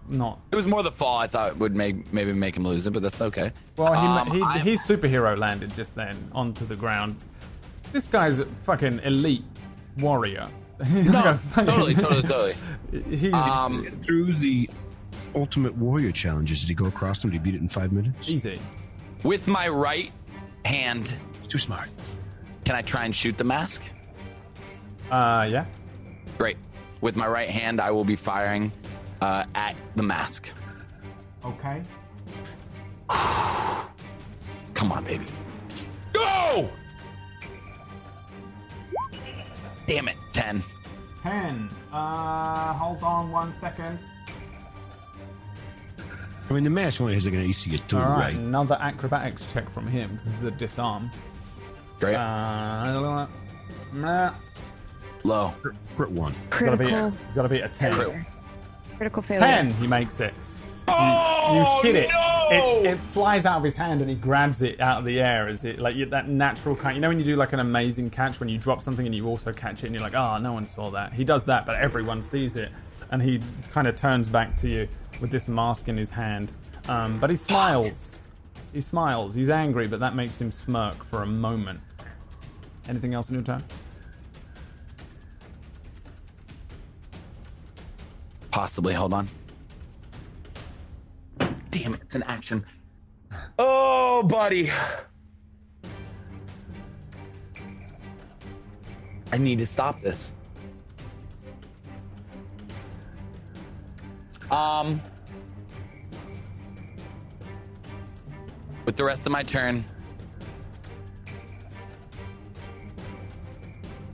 [0.09, 0.39] not.
[0.51, 3.01] It was more the fall I thought would make maybe make him lose it, but
[3.03, 3.51] that's okay.
[3.77, 7.17] Well, he, Um, he, I'm- his superhero landed just then onto the ground.
[7.91, 9.43] This guy's a fucking elite
[9.97, 10.49] warrior.
[10.85, 13.15] He's No, like a fucking- totally, totally, totally.
[13.17, 14.69] He's Um, Through the
[15.35, 17.31] Ultimate Warrior challenges, did he go across them?
[17.31, 18.29] Did he beat it in five minutes?
[18.29, 18.59] easy.
[19.23, 20.11] with my right
[20.65, 21.11] hand,
[21.47, 21.89] Too smart.
[22.65, 23.81] can I try and shoot the mask?
[25.11, 25.65] Uh, yeah.
[26.37, 26.57] Great.
[27.01, 28.71] With my right hand, I will be firing
[29.21, 30.51] uh, at the mask.
[31.45, 31.81] Okay.
[34.73, 35.25] Come on, baby.
[36.13, 36.69] Go!
[39.85, 40.61] Damn it, 10.
[41.23, 41.69] Ten.
[41.91, 43.97] Uh, hold on one second.
[46.49, 48.35] I mean, the mask only has like an AC of two, All right, right?
[48.35, 50.17] another acrobatics check from him.
[50.23, 51.09] This is a disarm.
[51.99, 52.15] Great.
[52.15, 53.27] Uh,
[53.93, 54.33] nah,
[55.23, 55.53] Low.
[55.95, 56.33] Crit one.
[56.47, 56.85] it's gotta be.
[56.85, 57.93] Critical It's gotta be a ten.
[57.93, 58.25] failure.
[58.97, 59.45] Critical failure.
[59.45, 59.71] Ten.
[59.71, 60.33] He makes it.
[60.87, 62.11] Oh, you hit it.
[62.11, 62.37] no!
[62.49, 62.85] it.
[62.93, 65.47] It flies out of his hand and he grabs it out of the air.
[65.47, 66.95] Is it like you, that natural kind.
[66.95, 69.27] You know when you do like an amazing catch when you drop something and you
[69.27, 71.13] also catch it and you're like, oh, no one saw that.
[71.13, 72.71] He does that, but everyone sees it,
[73.11, 73.41] and he
[73.71, 74.87] kind of turns back to you
[75.19, 76.51] with this mask in his hand.
[76.87, 78.21] Um, but he smiles.
[78.73, 79.35] He smiles.
[79.35, 81.81] He's angry, but that makes him smirk for a moment.
[82.87, 83.63] Anything else in your turn?
[88.57, 88.95] Possibly.
[88.95, 89.29] Hold on.
[91.69, 92.65] Damn it, it's an action.
[93.59, 94.71] Oh, buddy.
[99.31, 100.33] I need to stop this.
[104.49, 104.99] Um,
[108.85, 109.85] with the rest of my turn,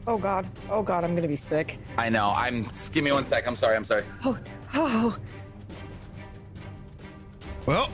[0.06, 0.46] Oh god.
[0.70, 1.78] Oh god, I'm gonna be sick.
[1.98, 2.34] I know.
[2.36, 2.66] I'm.
[2.66, 3.48] Just give me one sec.
[3.48, 3.76] I'm sorry.
[3.76, 4.04] I'm sorry.
[4.26, 4.38] Oh,
[4.74, 5.18] oh.
[7.66, 7.90] Well,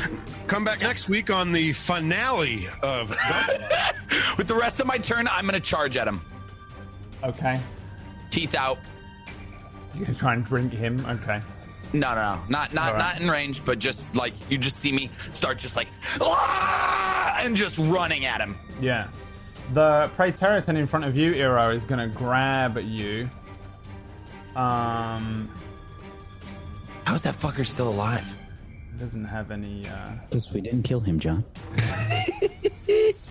[0.46, 3.10] come back next week on the finale of.
[4.38, 6.22] With the rest of my turn, I'm gonna charge at him.
[7.22, 7.60] Okay.
[8.30, 8.78] Teeth out.
[9.94, 11.04] You're gonna try and drink him.
[11.06, 11.42] Okay.
[11.92, 13.14] No, no, no, not not All right.
[13.14, 15.88] not in range, but just like you just see me start just like
[16.20, 18.56] "Ah!" and just running at him.
[18.80, 19.08] Yeah.
[19.72, 23.30] The Praetorian in front of you, Eero, is going to grab you.
[24.56, 25.48] Um,
[27.04, 28.34] How's that fucker still alive?
[28.92, 29.86] he doesn't have any.
[29.86, 31.44] Uh, Because we didn't kill him, John.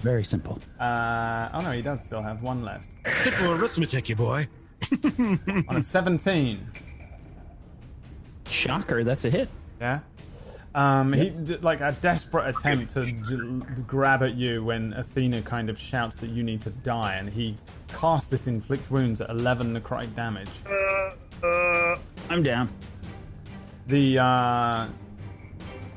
[0.01, 0.59] Very simple.
[0.79, 2.87] uh, oh no, he does still have one left.
[3.23, 4.47] Simple arithmetic, you boy.
[5.67, 6.65] On a 17.
[8.47, 9.49] Shocker, that's a hit.
[9.81, 9.99] Yeah.
[10.75, 15.69] Um, he d- like a desperate attempt to j- grab at you when Athena kind
[15.69, 19.75] of shouts that you need to die, and he casts this inflict wounds at 11
[19.79, 20.49] necrotic damage.
[22.29, 22.69] I'm down.
[23.87, 24.87] The uh,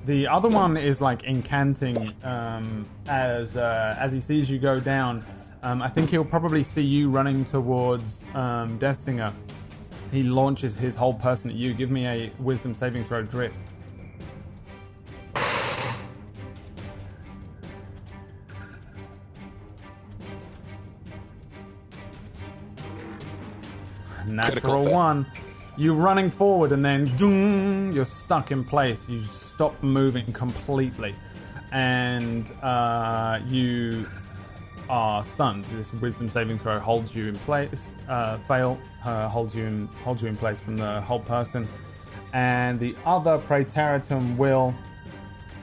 [0.06, 5.24] the other one is like incanting um, as uh, as he sees you go down.
[5.62, 9.32] Um, I think he'll probably see you running towards um, Deathsinger.
[10.10, 11.72] He launches his Hold Person at you.
[11.74, 13.58] Give me a Wisdom saving throw drift.
[24.36, 25.26] Natural one.
[25.76, 29.08] You're running forward and then dung, you're stuck in place.
[29.08, 31.14] You stop moving completely,
[31.72, 34.06] and uh, you
[34.90, 35.64] are stunned.
[35.64, 37.92] This wisdom saving throw holds you in place.
[38.08, 41.66] Uh, fail uh, holds you in holds you in place from the Hold Person,
[42.34, 44.74] and the other Praetorian will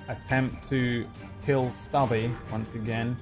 [0.07, 1.05] attempt to
[1.45, 3.15] kill Stubby once again.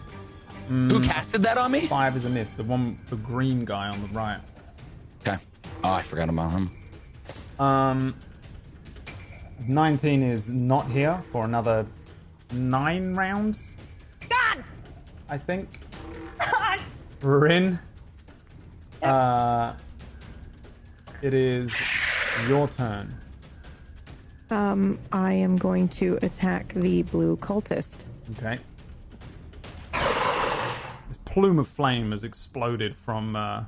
[0.70, 1.82] Who casted that on me?
[1.88, 2.50] Five is a miss.
[2.52, 4.40] The one, the green guy on the right.
[5.22, 5.38] Okay.
[5.84, 6.72] Oh, I forgot about him.
[7.60, 8.16] Um,
[9.68, 11.86] 19 is not here for another
[12.52, 13.74] nine rounds.
[14.30, 14.64] God!
[15.30, 15.80] I think.
[16.40, 16.82] God!
[17.22, 17.80] Rin.
[19.02, 19.74] Uh,
[21.22, 21.74] it is
[22.48, 23.14] your turn.
[24.50, 28.06] Um, I am going to attack the blue cultist.
[28.38, 28.60] Okay.
[29.92, 33.66] This plume of flame has exploded from, uh,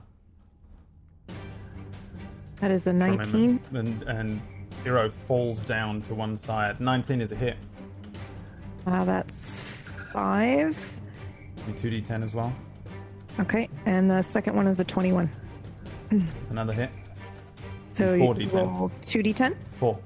[2.59, 3.59] That is a 19.
[3.73, 4.41] and and
[4.83, 6.79] Eero falls down to one side.
[6.79, 7.57] 19 is a hit.
[8.85, 9.59] Uh, that's
[10.11, 10.77] five.
[11.57, 12.53] Give me 2d10 as well.
[13.39, 15.29] Okay, and the second one is a 21.
[16.11, 16.89] It's another hit.
[17.93, 18.53] So you 4d10.
[18.53, 19.55] roll 2d10.
[19.77, 19.99] Four.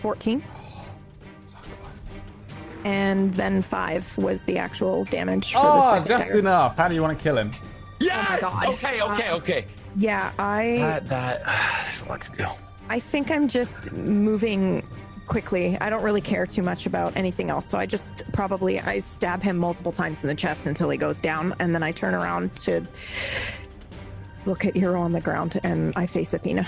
[0.00, 0.42] Fourteen.
[2.82, 2.94] So close.
[2.94, 6.38] And then five was the actual damage for the Oh, second just tiger.
[6.38, 6.76] enough.
[6.76, 7.50] How do you want to kill him?
[7.54, 7.58] Oh
[8.00, 8.40] yes.
[8.40, 8.66] God.
[8.66, 9.00] Okay.
[9.00, 9.26] Okay.
[9.28, 9.66] Um, okay.
[9.96, 11.44] Yeah, I That that.
[11.44, 12.46] There's a lot to do.
[12.88, 14.84] I think I'm just moving
[15.26, 15.78] quickly.
[15.80, 17.64] I don't really care too much about anything else.
[17.66, 21.20] So I just probably I stab him multiple times in the chest until he goes
[21.20, 22.82] down, and then I turn around to
[24.46, 26.66] look at Eero on the ground, and I face Athena.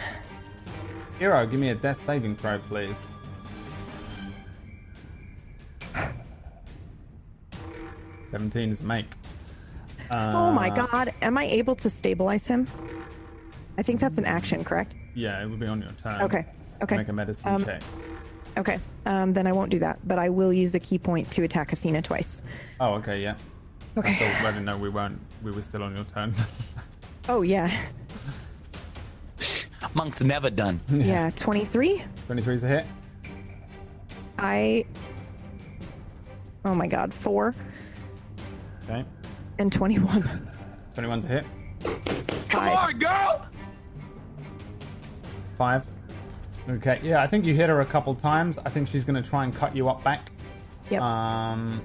[1.19, 3.05] Eero, give me a death saving throw, please.
[8.31, 9.07] Seventeen is a make.
[10.11, 12.67] oh my Uh, god, am I able to stabilize him?
[13.79, 14.95] I think that's an action, correct?
[15.15, 16.21] Yeah, it would be on your turn.
[16.23, 16.45] Okay.
[16.83, 16.97] Okay.
[16.97, 17.83] Make a medicine Um, check.
[18.57, 18.79] Okay.
[19.07, 21.73] Um, then I won't do that, but I will use a ki point to attack
[21.73, 22.43] Athena twice.
[22.81, 23.35] Oh, okay, yeah.
[23.97, 24.17] Okay.
[24.19, 25.21] So, I didn't know we weren't.
[25.43, 26.35] We were still on your turn.
[27.27, 27.71] Oh yeah,
[29.95, 30.79] Monk's never done.
[30.91, 31.31] yeah.
[31.31, 32.05] Twenty-three.
[32.27, 32.85] Twenty-three is a hit.
[34.39, 34.85] I.
[36.65, 37.55] Oh my god, four
[38.85, 39.05] Okay.
[39.59, 40.51] and twenty-one.
[40.97, 41.45] 21's a hit.
[42.51, 42.77] Five.
[42.77, 43.47] on, girl.
[45.59, 45.87] Five.
[46.69, 48.59] Okay, yeah, I think you hit her a couple times.
[48.65, 50.31] I think she's going to try and cut you up back.
[50.91, 51.03] Yep.
[51.03, 51.83] Um,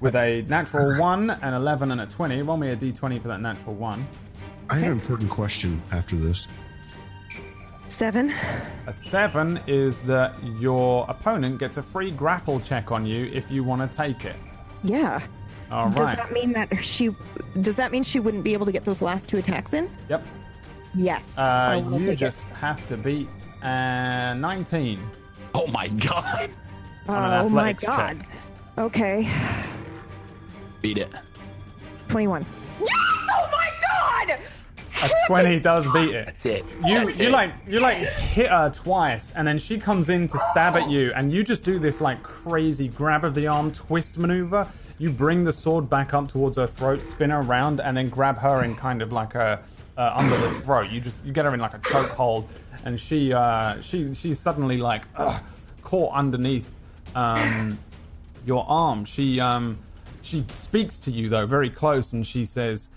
[0.00, 2.42] with a natural 1, an 11, and a 20.
[2.42, 4.06] Roll me a d20 for that natural 1.
[4.68, 6.48] I have an important question after this.
[7.92, 8.34] Seven.
[8.86, 13.62] A 7 is that your opponent gets a free grapple check on you if you
[13.62, 14.36] want to take it.
[14.82, 15.20] Yeah.
[15.70, 17.10] All Does that mean that she?
[17.60, 19.90] Does that mean she wouldn't be able to get those last two attacks in?
[20.08, 20.26] Yep.
[20.94, 21.36] Yes.
[21.36, 23.28] Uh, you take just have to beat
[23.62, 25.00] uh, 19
[25.54, 26.44] Oh my god.
[26.44, 26.50] it.
[27.08, 28.18] Oh my god.
[28.18, 28.28] check.
[28.78, 29.28] Okay.
[30.80, 31.10] Beat it.
[32.08, 32.46] Twenty-one.
[32.80, 32.88] Yes!
[32.90, 33.70] Oh my
[34.28, 34.38] god!
[35.02, 36.26] A 20 does beat it.
[36.26, 36.64] That's it.
[36.84, 37.32] You That's you it.
[37.32, 41.12] like you like hit her twice, and then she comes in to stab at you,
[41.14, 44.68] and you just do this like crazy grab of the arm twist maneuver.
[44.98, 48.38] You bring the sword back up towards her throat, spin her around, and then grab
[48.38, 49.62] her in kind of like a
[49.96, 50.90] uh, under the throat.
[50.90, 52.46] You just you get her in like a chokehold,
[52.84, 55.42] and she uh, she she's suddenly like ugh,
[55.82, 56.70] caught underneath
[57.16, 57.78] um,
[58.46, 59.04] your arm.
[59.04, 59.78] She um,
[60.22, 62.88] she speaks to you though very close, and she says.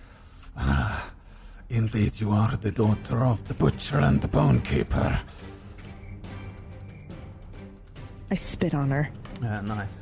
[1.69, 5.19] Indeed, you are the daughter of the butcher and the bone keeper.
[8.29, 9.09] I spit on her.
[9.41, 10.01] Yeah, nice.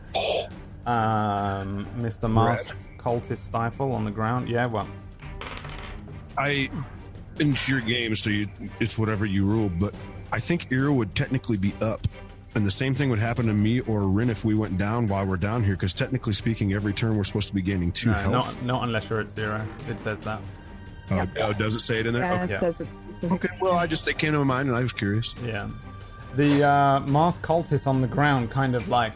[0.86, 2.32] Um, Mr.
[2.32, 4.50] Masked cultist stifle on the ground.
[4.50, 4.88] Yeah, well,
[6.38, 6.70] I,
[7.40, 8.48] it's your game, so you,
[8.80, 9.70] it's whatever you rule.
[9.70, 9.94] But
[10.32, 12.08] I think Ira would technically be up,
[12.56, 15.26] and the same thing would happen to me or Rin if we went down while
[15.26, 15.74] we're down here.
[15.74, 18.56] Because technically speaking, every turn we're supposed to be gaining two no, health.
[18.58, 19.66] not not unless you're at zero.
[19.90, 20.42] It says that.
[21.22, 22.24] Oh, oh, does it say it in there?
[22.24, 22.54] Yeah, Okay.
[22.56, 23.50] it says it's okay.
[23.62, 25.34] Well, I just it came to my mind, and I was curious.
[25.44, 25.70] Yeah.
[26.36, 29.14] The uh, masked cultist on the ground kind of like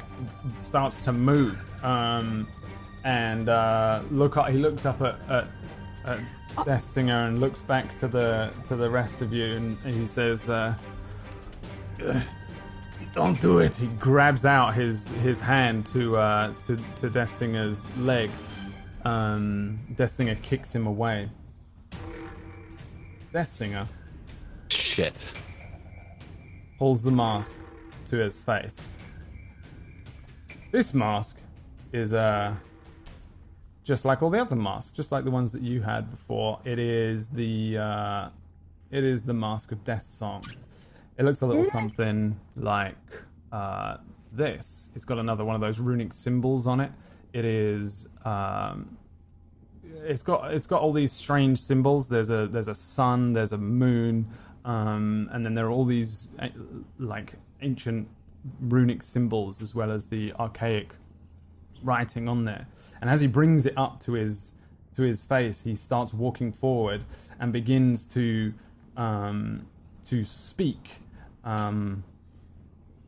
[0.59, 2.47] starts to move, um,
[3.03, 4.37] and uh, look.
[4.37, 5.47] Up, he looks up at, at,
[6.05, 6.19] at
[6.65, 10.47] Death Singer and looks back to the to the rest of you, and he says,
[10.47, 10.75] uh,
[13.13, 17.83] "Don't do it." He grabs out his his hand to uh, to to Death Singer's
[17.97, 18.29] leg.
[19.05, 21.29] Um, Death Singer kicks him away.
[23.33, 23.87] Death Singer
[24.69, 25.33] Shit.
[26.77, 27.55] pulls the mask
[28.09, 28.89] to his face.
[30.71, 31.37] This mask
[31.93, 32.55] is uh
[33.87, 36.59] just like all the other masks, just like the ones that you had before.
[36.65, 38.29] It is the uh,
[38.91, 40.43] it is the mask of Death Song.
[41.17, 42.97] It looks a little something like
[43.51, 43.97] uh,
[44.33, 44.89] this.
[44.93, 46.91] It's got another one of those runic symbols on it.
[47.31, 48.97] It is um,
[50.03, 52.09] it's got it's got all these strange symbols.
[52.09, 54.27] There's a there's a sun, there's a moon,
[54.65, 56.49] um, and then there are all these uh,
[56.99, 58.07] like ancient
[58.61, 60.93] runic symbols as well as the archaic
[61.83, 62.67] writing on there.
[63.01, 64.53] And as he brings it up to his
[64.95, 67.03] to his face, he starts walking forward
[67.39, 68.53] and begins to
[68.95, 69.67] um,
[70.09, 71.01] to speak
[71.43, 72.03] um,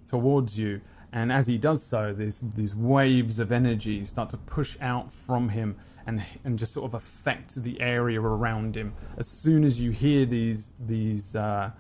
[0.08, 0.82] towards you.
[1.12, 5.50] And as he does so, these these waves of energy start to push out from
[5.50, 8.94] him and and just sort of affect the area around him.
[9.18, 11.72] As soon as you hear these these uh,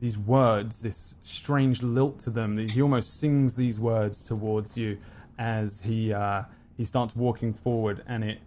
[0.00, 4.98] these words, this strange lilt to them, he almost sings these words towards you
[5.36, 6.42] as he uh,
[6.76, 8.38] he starts walking forward, and it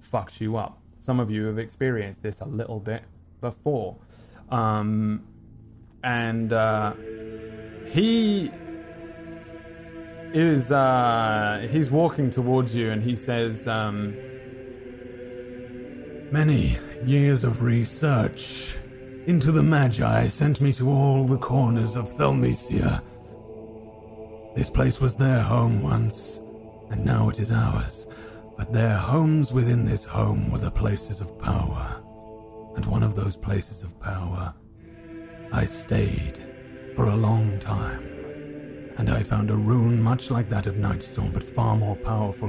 [0.00, 0.78] fucks you up.
[1.00, 3.02] Some of you have experienced this a little bit
[3.40, 3.96] before,
[4.50, 5.24] um,
[6.04, 6.94] and uh,
[7.86, 8.52] he
[10.36, 14.14] is uh, he's walking towards you and he says, um,
[16.30, 18.76] Many years of research
[19.26, 23.02] into the Magi sent me to all the corners of Thelmesia.
[24.54, 26.40] This place was their home once,
[26.90, 28.06] and now it is ours.
[28.58, 32.02] But their homes within this home were the places of power.
[32.74, 34.52] And one of those places of power,
[35.52, 36.38] I stayed
[36.94, 38.15] for a long time.
[38.98, 42.48] And I found a rune much like that of Nightstorm, but far more powerful.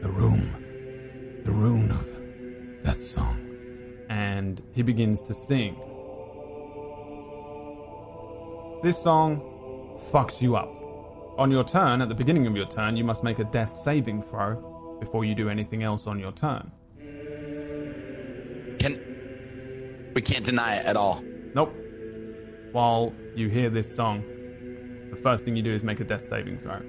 [0.00, 1.42] The rune.
[1.44, 2.08] The rune of
[2.82, 3.40] that Song.
[4.08, 5.76] and he begins to sing.
[8.82, 9.40] This song
[10.10, 10.70] fucks you up.
[11.38, 14.22] On your turn, at the beginning of your turn, you must make a death saving
[14.22, 16.70] throw before you do anything else on your turn.
[18.78, 19.00] Can
[20.14, 21.22] we can't deny it at all.
[21.54, 21.74] Nope.
[22.72, 24.22] While you hear this song,
[25.14, 26.80] the first thing you do is make a death saving throw.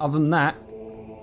[0.00, 0.56] Other than that,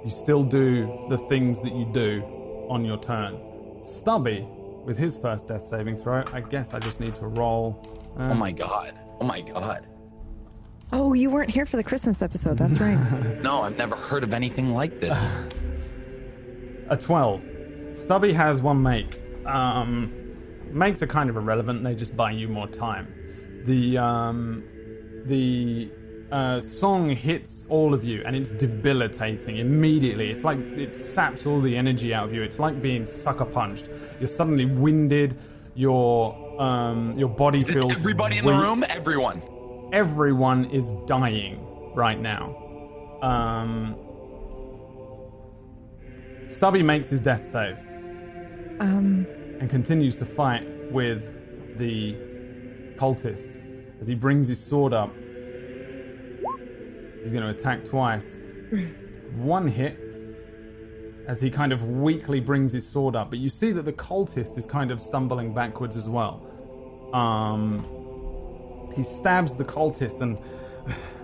[0.04, 2.22] you still do the things that you do
[2.70, 3.40] on your turn.
[3.84, 4.48] Stubby,
[4.84, 8.14] with his first death saving throw, I guess I just need to roll.
[8.18, 9.00] uh, Oh my god.
[9.20, 9.88] Oh my god.
[10.92, 12.58] Oh, you weren't here for the Christmas episode.
[12.58, 13.00] That's right.
[13.42, 15.18] No, I've never heard of anything like this.
[16.90, 17.44] a 12.
[17.96, 19.20] Stubby has one make.
[19.46, 20.14] Um,
[20.72, 23.14] makes are kind of irrelevant, they just buy you more time.
[23.66, 24.64] The, um,
[25.26, 25.90] the
[26.32, 30.32] uh, song hits all of you and it's debilitating immediately.
[30.32, 32.42] It's like it saps all the energy out of you.
[32.42, 33.90] It's like being sucker punched.
[34.20, 35.38] You're suddenly winded,
[35.76, 37.94] your, um, your body Is feels.
[37.94, 38.84] everybody in the room?
[38.90, 39.42] Everyone.
[39.94, 41.60] Everyone is dying
[41.96, 42.56] right now.
[43.22, 43.96] Um,
[46.50, 47.78] Stubby makes his death save
[48.80, 49.26] Um,
[49.60, 52.16] and continues to fight with the
[52.98, 53.62] cultist
[54.02, 55.14] as he brings his sword up.
[57.22, 58.40] He's going to attack twice.
[59.36, 60.00] One hit
[61.28, 64.58] as he kind of weakly brings his sword up, but you see that the cultist
[64.58, 66.46] is kind of stumbling backwards as well.
[67.14, 70.38] Um, he stabs the cultist and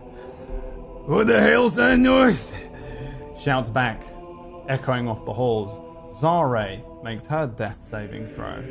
[1.05, 2.51] What the hell's that noise?
[3.39, 4.03] shouts back,
[4.69, 5.79] echoing off the halls.
[6.19, 8.63] Zare makes her death saving throw.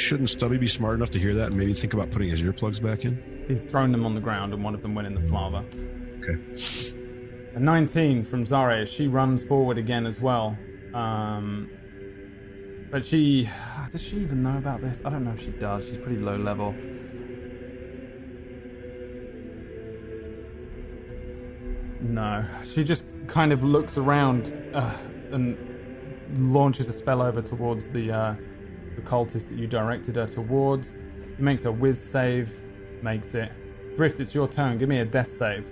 [0.00, 2.82] Shouldn't Stubby be smart enough to hear that and maybe think about putting his earplugs
[2.82, 3.44] back in?
[3.46, 5.64] He's thrown them on the ground, and one of them went in the flava.
[6.18, 7.54] Okay.
[7.54, 8.86] A 19 from Zare.
[8.86, 10.56] She runs forward again as well.
[10.94, 11.70] Um,
[12.90, 13.48] but she.
[13.92, 15.02] Does she even know about this?
[15.04, 15.88] I don't know if she does.
[15.88, 16.74] She's pretty low level.
[22.00, 22.46] No.
[22.64, 24.96] She just kind of looks around uh,
[25.32, 25.58] and
[26.36, 28.34] launches a spell over towards the, uh,
[29.00, 30.96] the cultist that you directed her towards.
[31.36, 32.60] He makes a whiz save,
[33.02, 33.52] makes it.
[33.96, 34.78] Drift, it's your turn.
[34.78, 35.66] Give me a death save.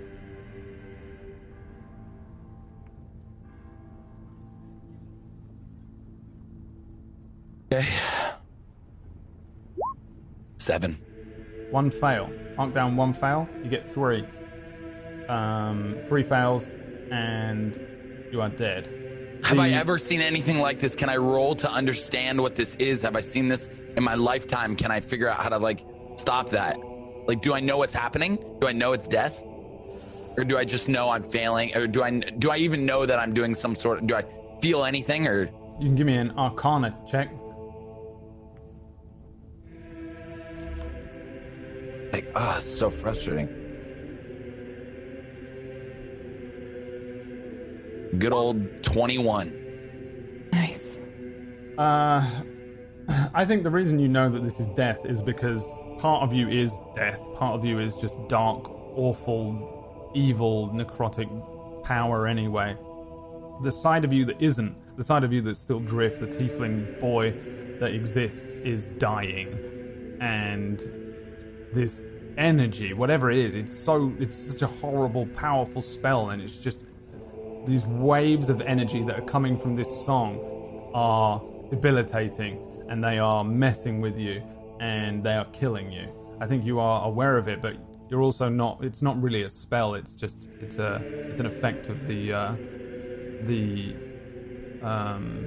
[7.71, 7.87] Okay.
[10.57, 10.99] Seven.
[11.69, 12.31] One fail.
[12.57, 13.47] Mark down one fail.
[13.63, 14.25] You get three.
[15.27, 16.69] Um, three fails,
[17.11, 17.79] and
[18.31, 18.98] you are dead.
[19.43, 20.95] Have I ever seen anything like this?
[20.95, 23.01] Can I roll to understand what this is?
[23.03, 24.75] Have I seen this in my lifetime?
[24.75, 25.85] Can I figure out how to like
[26.17, 26.77] stop that?
[27.27, 28.37] Like, do I know what's happening?
[28.59, 29.41] Do I know it's death?
[30.37, 31.75] Or do I just know I'm failing?
[31.75, 34.25] Or do I do I even know that I'm doing some sort of do I
[34.61, 35.49] feel anything or
[35.79, 37.31] You can give me an Arcana check.
[42.11, 43.47] like ah it's so frustrating.
[48.17, 50.49] Good old 21.
[50.51, 50.99] nice.
[51.77, 52.43] Uh,
[53.33, 55.63] I think the reason you know that this is death is because
[55.99, 57.21] part of you is death.
[57.35, 58.67] Part of you is just dark,
[58.97, 61.29] awful, evil, necrotic
[61.83, 62.27] power.
[62.27, 62.75] Anyway,
[63.61, 66.99] the side of you that isn't, the side of you that's still drift, the tiefling
[66.99, 67.31] boy
[67.79, 70.79] that exists, is dying, and
[71.73, 72.01] this
[72.37, 76.85] energy, whatever it is, it's so it's such a horrible, powerful spell, and it's just
[77.65, 80.39] these waves of energy that are coming from this song
[80.93, 84.41] are debilitating and they are messing with you
[84.79, 86.07] and they are killing you.
[86.39, 87.75] I think you are aware of it, but
[88.09, 88.83] you're also not.
[88.83, 89.93] It's not really a spell.
[89.93, 92.55] It's just it's a it's an effect of the uh,
[93.43, 93.95] the
[94.81, 95.39] um,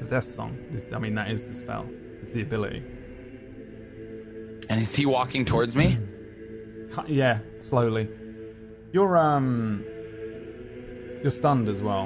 [0.00, 0.56] the death song.
[0.70, 1.86] This, I mean, that is the spell.
[2.22, 2.82] It's the ability.
[4.70, 5.98] And is he walking towards me?
[7.06, 8.08] Yeah, slowly.
[8.92, 9.84] You're um,
[11.24, 12.02] you're stunned as well.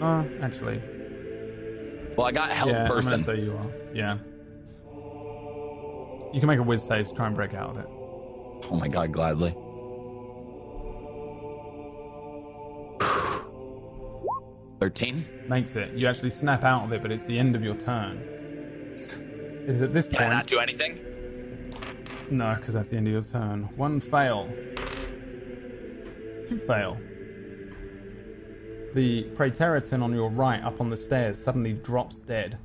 [0.00, 0.80] Uh, actually,
[2.16, 3.10] Well, I got help yeah, I'm person.
[3.10, 3.70] gonna say you are.
[3.92, 4.16] Yeah.
[6.32, 7.86] You can make a whiz save to try and break out of it.
[8.70, 9.54] Oh my god, gladly.
[14.80, 15.24] 13.
[15.48, 15.92] Makes it.
[15.94, 18.18] You actually snap out of it, but it's the end of your turn.
[19.66, 20.18] Is at this point?
[20.18, 21.00] Can I not do anything?
[22.30, 23.64] No, because that's the end of your turn.
[23.76, 24.48] One fail.
[26.48, 26.98] Two fail.
[28.94, 32.58] The Praetorian on your right, up on the stairs, suddenly drops dead.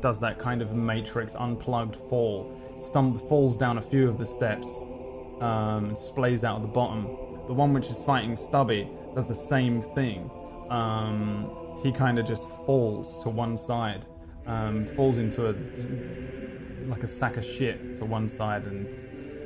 [0.00, 2.58] Does that kind of Matrix unplugged fall.
[2.80, 4.66] Stum- falls down a few of the steps.
[5.40, 7.04] Um, splays out at the bottom.
[7.46, 10.28] The one which is fighting Stubby does the same thing.
[10.70, 14.04] Um, he kind of just falls to one side.
[14.46, 15.54] Um, falls into a
[16.88, 18.88] like a sack of shit to one side, and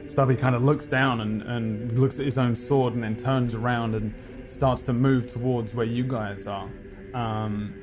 [0.06, 3.54] Stubby kind of looks down and, and looks at his own sword, and then turns
[3.54, 4.14] around and
[4.48, 6.70] starts to move towards where you guys are.
[7.14, 7.74] Um,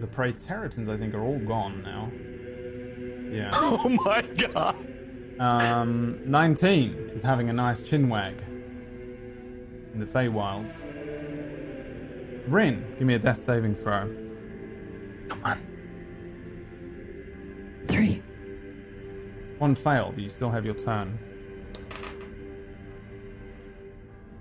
[0.00, 2.10] the Praetorians, I think, are all gone now.
[3.32, 3.50] Yeah.
[3.54, 4.76] Oh my god.
[5.38, 10.74] Um, 19 is having a nice chin wag in the Feywilds.
[12.46, 14.08] Rin, give me a death saving throw.
[15.28, 15.60] Come on.
[17.88, 18.22] Three.
[19.62, 21.16] One fail, but you still have your turn.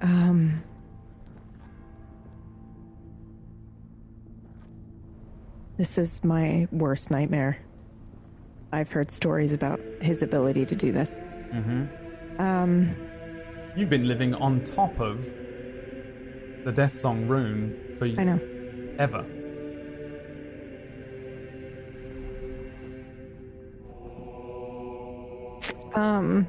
[0.02, 0.64] Um.
[5.78, 7.60] This is my worst nightmare.
[8.72, 11.20] I've heard stories about his ability to do this.
[11.54, 12.42] Mm-hmm.
[12.42, 12.96] Um,
[13.76, 15.24] You've been living on top of
[16.66, 18.40] the Death Song rune for I know.
[18.98, 19.24] ever.
[25.94, 26.48] Um,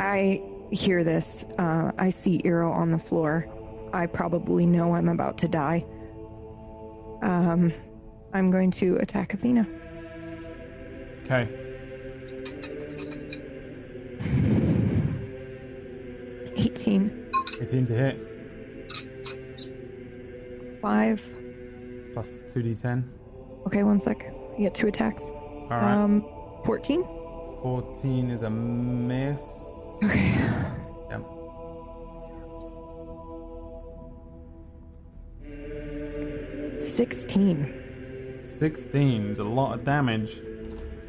[0.00, 1.44] I hear this.
[1.58, 3.46] Uh, I see Eero on the floor.
[3.92, 5.84] I probably know I'm about to die.
[7.22, 7.72] Um,
[8.32, 9.66] I'm going to attack Athena.
[11.24, 11.48] Okay.
[16.56, 17.30] Eighteen.
[17.60, 18.26] 18 to hit,
[20.80, 21.28] Five.
[22.14, 23.04] plus 2d10.
[23.66, 24.32] Okay, one sec.
[24.56, 25.24] I get two attacks.
[25.30, 25.82] Alright.
[25.84, 26.24] Um,
[26.64, 27.04] 14?
[27.62, 29.98] 14 is a miss.
[30.02, 30.36] Okay.
[31.10, 31.24] Yep.
[36.80, 38.40] Sixteen.
[38.44, 40.40] 16 is a lot of damage,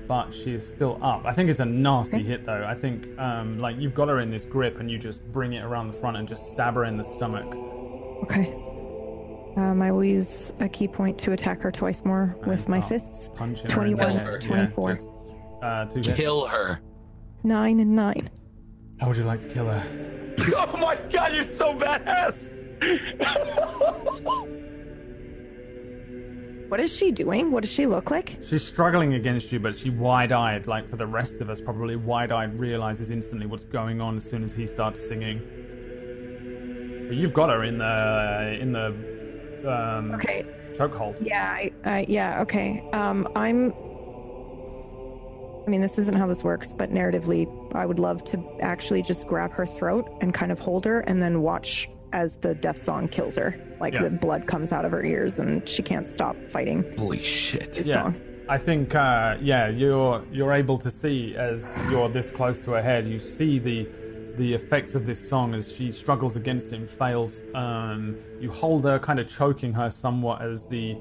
[0.07, 1.25] but she is still up.
[1.25, 2.65] I think it's a nasty hit, though.
[2.67, 5.63] I think, um, like, you've got her in this grip and you just bring it
[5.63, 7.45] around the front and just stab her in the stomach.
[8.23, 8.53] Okay.
[9.57, 13.29] Um, I will use a ki point to attack her twice more with my fists.
[13.35, 14.41] Punching her in the 21, head.
[14.41, 14.89] 24.
[14.89, 15.09] Yeah, just,
[15.61, 16.11] uh, two hits.
[16.13, 16.79] Kill her.
[17.43, 18.29] Nine and nine.
[18.99, 19.83] How would you like to kill her?
[20.55, 22.49] Oh my god, you're so badass.
[26.69, 27.51] What is she doing?
[27.51, 28.37] What does she look like?
[28.43, 32.59] She's struggling against you, but she wide-eyed, like for the rest of us, probably wide-eyed,
[32.59, 35.39] realizes instantly what's going on as soon as he starts singing.
[37.07, 38.87] But you've got her in the in the
[39.69, 40.45] um, Okay.
[40.73, 41.17] chokehold.
[41.21, 42.81] Yeah, I, I, yeah, okay.
[42.93, 43.73] Um, I'm.
[45.65, 49.27] I mean, this isn't how this works, but narratively, I would love to actually just
[49.27, 53.07] grab her throat and kind of hold her and then watch as the death song
[53.07, 53.55] kills her.
[53.79, 54.03] Like Yeah.
[54.03, 57.75] the blood comes out of her ears and she can't stop fighting Holy shit.
[57.75, 58.15] his Yeah, song.
[58.49, 62.81] I think uh, yeah, you're you're able to see as you're this close to her
[62.81, 63.07] head.
[63.07, 63.87] You see the
[64.35, 67.41] the effects of this song as she struggles against him, fails.
[67.53, 70.97] Um, you hold her, kind of choking her somewhat as the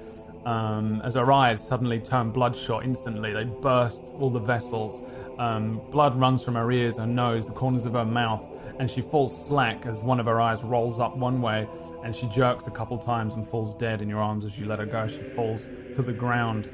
[0.47, 3.33] um, as her eyes suddenly turn bloodshot instantly.
[3.33, 5.03] They burst all the vessels.
[5.39, 8.45] Um, blood runs from her ears, her nose, the corners of her mouth,
[8.79, 11.69] and she falls slack as one of her eyes rolls up one way,
[12.05, 14.79] and she jerks a couple times and falls dead in your arms as you let
[14.79, 15.07] her go.
[15.09, 16.71] She falls to the ground,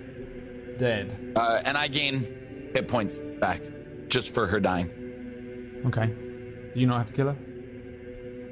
[0.78, 1.32] dead.
[1.36, 3.62] Uh, and I gain hit points back
[4.08, 5.82] just for her dying.
[5.86, 6.06] Okay.
[6.06, 7.36] Do you not have to kill her?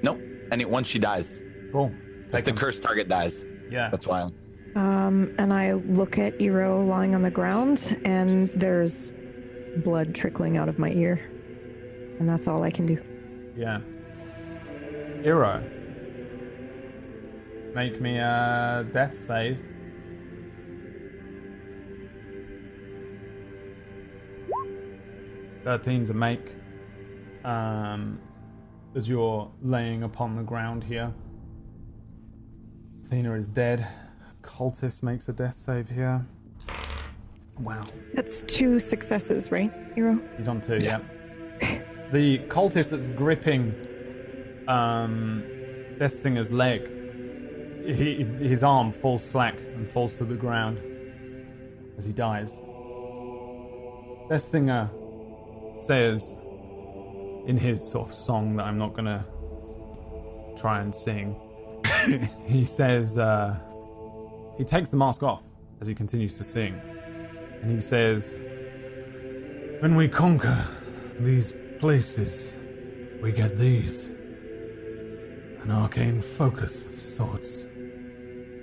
[0.02, 0.20] Nope.
[0.50, 1.40] And it, once she dies,
[1.72, 1.92] Cool.
[2.30, 2.56] Take the them.
[2.56, 3.88] cursed target dies, Yeah.
[3.90, 4.30] that's why.
[4.74, 9.12] Um, and I look at Eero lying on the ground, and there's
[9.78, 11.20] blood trickling out of my ear.
[12.18, 13.02] And that's all I can do.
[13.56, 13.80] Yeah.
[15.22, 15.62] Eero.
[17.74, 19.64] Make me a death save.
[25.64, 26.52] Thirteen to make.
[27.44, 28.20] Um,
[28.94, 31.12] as you're laying upon the ground here.
[33.04, 33.86] Athena is dead.
[34.44, 36.24] Cultist makes a death save here.
[37.58, 37.82] Wow.
[38.14, 40.20] That's two successes, right, Eero?
[40.36, 40.98] He's on two, Yeah.
[41.60, 41.80] yeah.
[42.12, 43.74] The cultist that's gripping
[44.68, 45.42] um,
[45.98, 46.82] Death Singer's leg,
[47.86, 50.78] he, his arm falls slack and falls to the ground
[51.96, 52.58] as he dies.
[54.28, 54.90] Death Singer
[55.78, 56.36] says
[57.46, 59.24] in his sort of song that I'm not gonna
[60.58, 61.36] try and sing,
[62.46, 63.58] he says, uh,
[64.56, 65.42] he takes the mask off
[65.80, 66.80] as he continues to sing.
[67.62, 68.36] And he says,
[69.80, 70.66] When we conquer
[71.18, 72.54] these places,
[73.20, 74.08] we get these.
[75.62, 77.66] An arcane focus of sorts.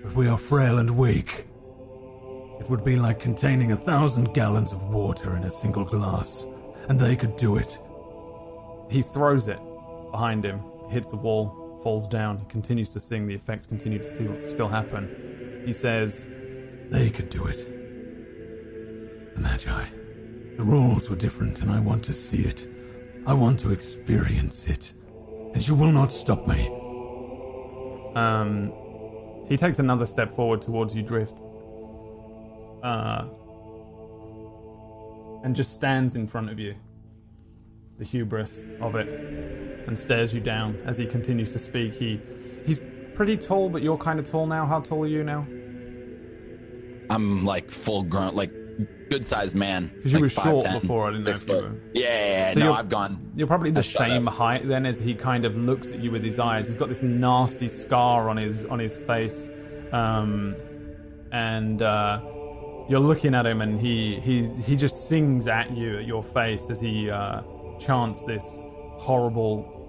[0.04, 1.48] But we are frail and weak.
[2.60, 6.46] It would be like containing a thousand gallons of water in a single glass,
[6.90, 7.80] and they could do it.
[8.90, 9.60] he throws it
[10.12, 12.38] behind him, hits the wall, falls down.
[12.38, 13.26] He continues to sing.
[13.26, 15.41] The effects continue to still, still happen.
[15.66, 16.28] He says,
[16.90, 17.66] They could do it.
[19.36, 19.86] The Magi.
[20.58, 22.68] The rules were different, and I want to see it.
[23.26, 24.94] I want to experience it.
[25.54, 26.68] And you will not stop me.
[28.16, 28.74] Um,
[29.48, 31.38] he takes another step forward towards you, Drift.
[32.84, 33.26] Uh,
[35.44, 36.76] and just stands in front of you.
[37.98, 39.08] The hubris of it,
[39.88, 41.94] and stares you down as he continues to speak.
[41.94, 42.20] He,
[42.66, 42.82] he's
[43.14, 44.66] pretty tall, but you're kind of tall now.
[44.66, 45.48] How tall are you now?
[47.10, 48.52] I'm like full grown, like
[49.10, 49.92] good sized man.
[49.96, 51.08] Because you like were short 5'10", before.
[51.08, 51.76] I didn't know if you were.
[51.94, 52.54] Yeah, yeah, yeah.
[52.54, 53.32] So no, I've gone.
[53.36, 54.34] You're probably the same up.
[54.34, 56.68] height then as he kind of looks at you with his eyes.
[56.68, 59.50] He's got this nasty scar on his on his face,
[59.92, 60.56] um,
[61.32, 62.22] and uh,
[62.88, 66.70] you're looking at him, and he he he just sings at you at your face
[66.70, 67.42] as he uh,
[67.80, 68.64] chants this
[68.98, 69.81] horrible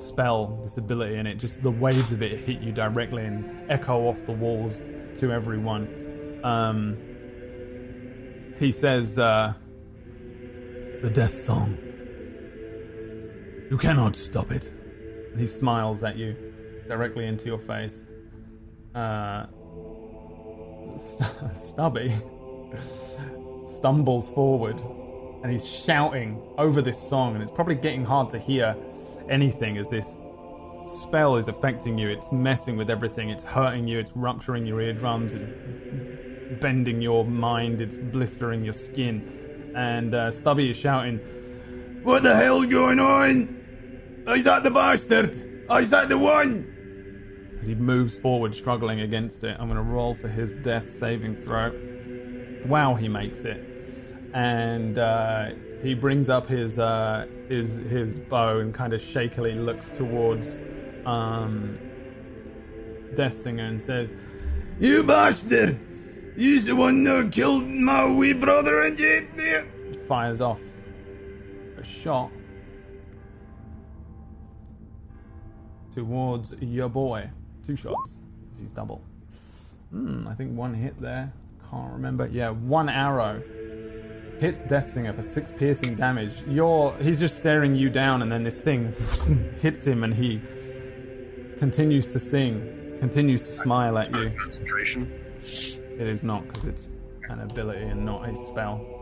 [0.00, 4.08] spell, this ability, and it just the waves of it hit you directly and echo
[4.08, 4.78] off the walls
[5.20, 6.40] to everyone.
[6.44, 6.96] Um,
[8.58, 9.18] he says.
[9.18, 9.54] Uh,
[11.02, 11.78] The death song.
[13.70, 14.72] You cannot stop it.
[15.30, 16.34] And he smiles at you
[16.88, 18.04] directly into your face.
[18.94, 19.46] Uh,
[20.96, 21.30] St-
[21.68, 22.12] Stubby
[23.66, 24.76] stumbles forward
[25.42, 28.74] and he's shouting over this song, and it's probably getting hard to hear
[29.30, 30.24] anything as this
[30.84, 32.08] spell is affecting you.
[32.08, 37.80] It's messing with everything, it's hurting you, it's rupturing your eardrums, it's bending your mind,
[37.80, 39.72] it's blistering your skin.
[39.76, 41.18] And uh, Stubby is shouting,
[42.02, 44.24] What the hell going on?
[44.28, 45.30] Is that the bastard?
[45.70, 46.74] Is that the one?
[47.60, 51.36] As he moves forward, struggling against it, I'm going to roll for his death saving
[51.36, 51.72] throw.
[52.66, 53.64] Wow, he makes it.
[54.32, 55.50] And uh,
[55.82, 60.58] he brings up his uh, his his bow and kind of shakily looks towards
[61.06, 61.78] um,
[63.14, 64.12] Death Singer and says,
[64.80, 65.78] "You bastard!
[66.36, 69.66] You's the one that killed my wee brother and you."
[70.06, 70.60] Fires off
[71.76, 72.32] a shot
[75.94, 77.30] towards your boy.
[77.66, 78.16] Two shots.
[78.58, 79.02] He's double.
[79.90, 81.32] Hmm, I think one hit there.
[81.70, 82.26] Can't remember.
[82.26, 83.42] Yeah, one arrow
[84.40, 86.32] hits Death Singer for six piercing damage.
[86.46, 88.94] You're he's just staring you down, and then this thing
[89.60, 90.40] hits him, and he
[91.58, 94.30] continues to sing, continues to smile at you.
[94.30, 95.12] Concentration.
[95.38, 96.88] It is not because it's
[97.28, 98.94] an ability and not a spell.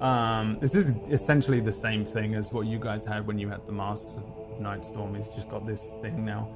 [0.00, 3.64] Um, this is essentially the same thing as what you guys had when you had
[3.64, 4.24] the masks of
[4.60, 5.16] Nightstorm.
[5.16, 6.48] He's just got this thing now.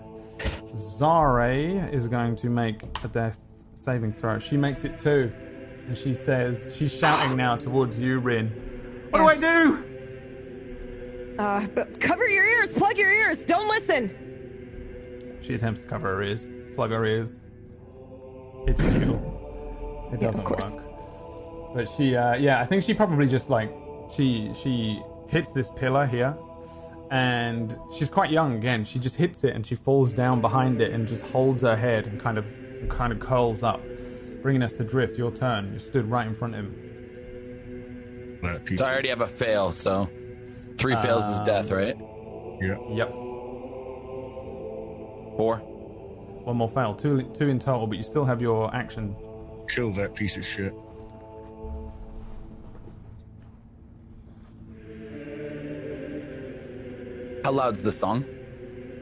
[0.76, 4.38] Zare is going to make a death saving throw.
[4.38, 5.32] She makes it too,
[5.90, 8.46] and she says she's shouting now towards you, Rin.
[9.10, 11.34] What do I do?
[11.36, 15.38] Uh, but cover your ears, plug your ears, don't listen.
[15.42, 17.40] She attempts to cover her ears, plug her ears.
[18.68, 20.10] It's futile.
[20.12, 20.70] It doesn't course.
[20.70, 21.74] work.
[21.74, 23.72] But she, uh, yeah, I think she probably just like
[24.14, 26.36] she she hits this pillar here,
[27.10, 28.84] and she's quite young again.
[28.84, 32.06] She just hits it and she falls down behind it and just holds her head
[32.06, 32.46] and kind of
[32.88, 33.80] kind of curls up,
[34.42, 35.18] bringing us to drift.
[35.18, 35.72] Your turn.
[35.72, 38.38] You stood right in front of him.
[38.42, 38.78] That piece.
[38.78, 40.08] So I already have a fail, so
[40.78, 41.96] three fails is death, uh, right?
[42.60, 42.76] Yeah.
[42.90, 43.10] Yep.
[45.36, 45.58] Four.
[46.44, 46.94] One more fail.
[46.94, 49.14] Two two in total, but you still have your action.
[49.68, 50.72] Kill that piece of shit.
[57.44, 58.24] How loud's the song?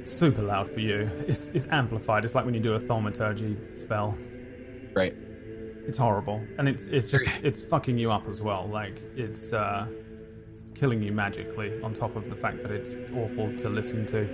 [0.05, 1.11] Super loud for you.
[1.27, 2.25] It's, it's amplified.
[2.25, 4.17] It's like when you do a thaumaturgy spell.
[4.95, 5.15] Right.
[5.89, 8.69] It's horrible, and it's it's just it's fucking you up as well.
[8.71, 9.87] Like it's uh,
[10.51, 11.81] it's killing you magically.
[11.83, 14.27] On top of the fact that it's awful to listen to.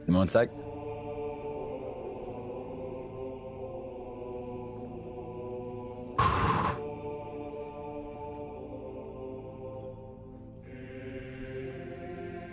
[0.00, 0.50] Give me one sec.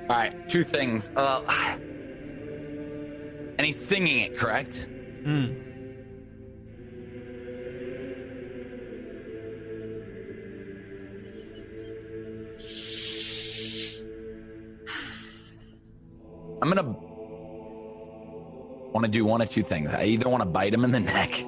[0.09, 1.11] All right, two things.
[1.17, 1.41] Uh,
[3.57, 4.87] and he's singing it, correct?
[16.59, 16.95] I'm gonna
[18.93, 19.91] want to do one of two things.
[19.91, 21.43] I either want to bite him in the neck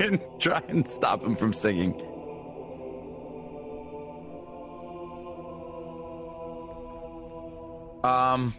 [0.00, 1.94] and try and stop him from singing.
[8.02, 8.54] Um.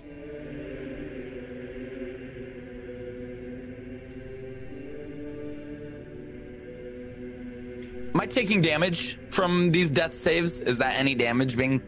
[8.15, 10.61] Am I taking damage from these death saves?
[10.61, 11.81] Is that any damage being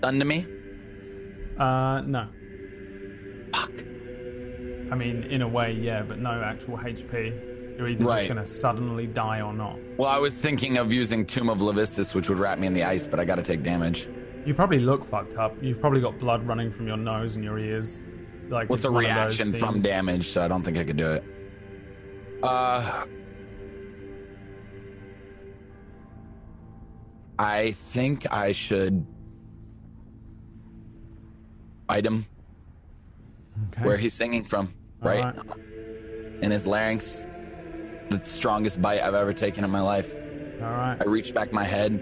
[0.00, 0.46] done to me?
[1.58, 2.28] Uh, no.
[3.52, 3.72] Fuck.
[4.92, 7.76] I mean, in a way, yeah, but no actual HP.
[7.76, 8.18] You're either Right.
[8.18, 9.76] just gonna suddenly die or not.
[9.96, 12.84] Well, I was thinking of using Tomb of Levistus, which would wrap me in the
[12.84, 14.08] ice, but I gotta take damage.
[14.46, 15.56] You probably look fucked up.
[15.60, 18.00] You've probably got blood running from your nose and your ears.
[18.48, 20.28] Like What's it's a one of those reaction from damage?
[20.28, 21.24] So I don't think I could do it.
[22.40, 23.04] Uh,
[27.38, 29.06] I think I should
[31.86, 32.26] bite him
[33.72, 33.84] Okay.
[33.84, 35.24] where he's singing from, right?
[35.24, 35.58] Alright.
[36.42, 37.26] In his larynx.
[38.10, 40.14] The strongest bite I've ever taken in my life.
[40.14, 40.96] All right.
[41.00, 41.92] I reach back my head,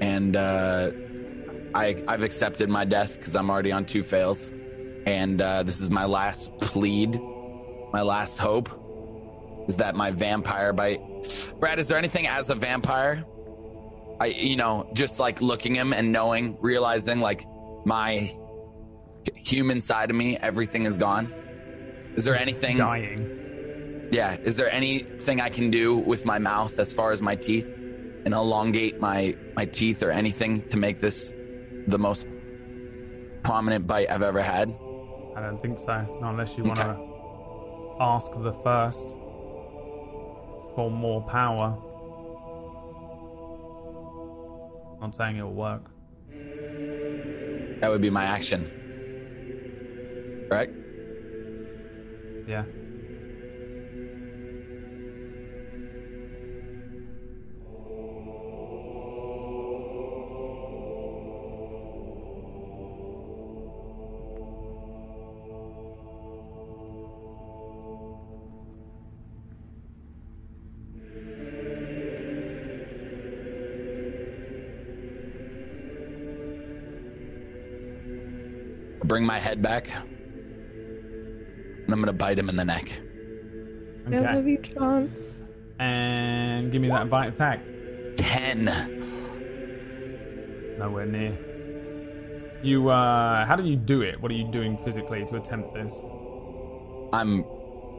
[0.00, 0.90] and uh,
[1.74, 4.50] I I've accepted my death because I'm already on two fails,
[5.06, 7.20] and uh, this is my last plead,
[7.92, 8.68] my last hope,
[9.68, 11.00] is that my vampire bite.
[11.60, 13.24] Brad, is there anything as a vampire?
[14.20, 17.44] I you know just like looking him and knowing, realizing like
[17.84, 18.36] my
[19.36, 21.32] human side of me, everything is gone.
[22.16, 22.76] Is there anything?
[22.76, 24.08] Dying.
[24.12, 24.36] Yeah.
[24.42, 27.72] Is there anything I can do with my mouth as far as my teeth
[28.24, 31.32] and elongate my my teeth or anything to make this
[31.86, 32.26] the most
[33.42, 34.68] prominent bite I've ever had?
[35.34, 36.06] I don't think so.
[36.20, 39.16] Not unless you want to ask the first
[40.74, 41.78] for more power.
[45.02, 45.90] Not saying it'll work.
[47.80, 48.70] That would be my action.
[50.48, 50.70] Right?
[52.46, 52.62] Yeah.
[79.12, 79.90] Bring my head back.
[79.90, 82.90] And I'm gonna bite him in the neck.
[84.06, 85.10] I love you, John.
[85.78, 87.60] And give me that bite attack.
[88.16, 88.64] Ten.
[90.78, 91.38] Nowhere near.
[92.62, 94.18] You, uh, how do you do it?
[94.18, 95.92] What are you doing physically to attempt this?
[97.12, 97.44] I'm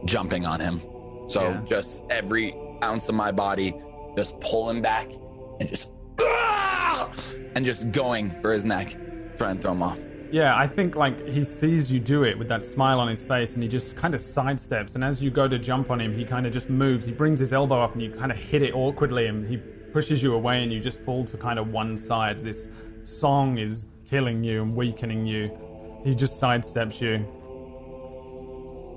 [0.05, 0.81] jumping on him.
[1.27, 1.61] So Yeah.
[1.67, 3.75] just every ounce of my body,
[4.17, 5.11] just pulling back
[5.59, 7.07] and just "Ah!"
[7.53, 8.97] and just going for his neck,
[9.37, 9.99] trying to throw him off.
[10.33, 13.53] Yeah, I think like he sees you do it with that smile on his face
[13.53, 14.95] and he just kind of sidesteps.
[14.95, 17.05] And as you go to jump on him, he kind of just moves.
[17.05, 20.23] He brings his elbow up and you kind of hit it awkwardly and he pushes
[20.23, 22.39] you away and you just fall to kind of one side.
[22.39, 22.67] This
[23.03, 25.55] song is killing you and weakening you.
[26.03, 27.27] He just sidesteps you.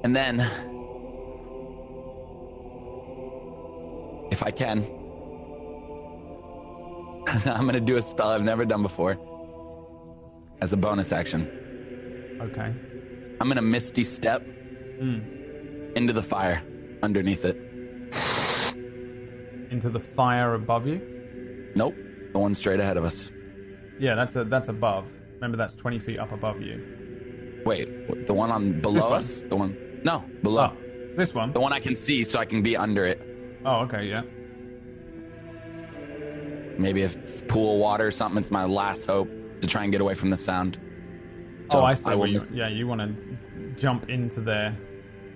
[0.04, 0.40] And then,
[4.30, 4.84] if I can,
[7.46, 9.18] I'm gonna do a spell I've never done before
[10.60, 12.38] as a bonus action.
[12.40, 12.74] Okay.
[13.40, 15.18] I'm gonna misty step hmm.
[15.94, 16.62] into the fire
[17.02, 17.56] underneath it.
[19.70, 21.72] Into the fire above you.
[21.74, 21.94] Nope,
[22.32, 23.30] the one straight ahead of us.
[23.98, 25.12] Yeah, that's a, that's above.
[25.34, 27.62] Remember, that's 20 feet up above you.
[27.66, 29.20] Wait, the one on below one?
[29.20, 29.42] us?
[29.42, 30.00] The one?
[30.02, 30.72] No, below.
[30.72, 31.52] Oh, this one.
[31.52, 33.20] The one I can see, so I can be under it.
[33.64, 34.22] Oh, okay, yeah.
[36.78, 39.28] Maybe if it's pool water or something, it's my last hope
[39.60, 40.78] to try and get away from the sound.
[41.72, 42.10] oh, I see.
[42.10, 44.76] will where you, yeah, you want to jump into there.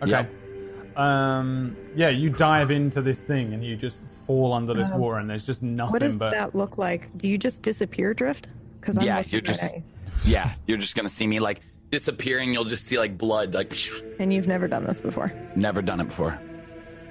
[0.02, 0.10] Okay.
[0.10, 0.97] Yep.
[0.97, 1.76] Um.
[1.94, 5.47] Yeah, you dive into this thing and you just fall under this water, and there's
[5.47, 6.31] just nothing What does but.
[6.32, 7.16] that look like?
[7.16, 8.49] Do you just disappear drift?
[8.81, 9.82] Because I'm Yeah, you're just- it,
[10.24, 12.52] Yeah, you're just gonna see me like disappearing.
[12.52, 13.55] You'll just see like blood.
[13.55, 13.73] Like
[14.18, 15.32] and you've never done this before.
[15.57, 16.39] never done it before.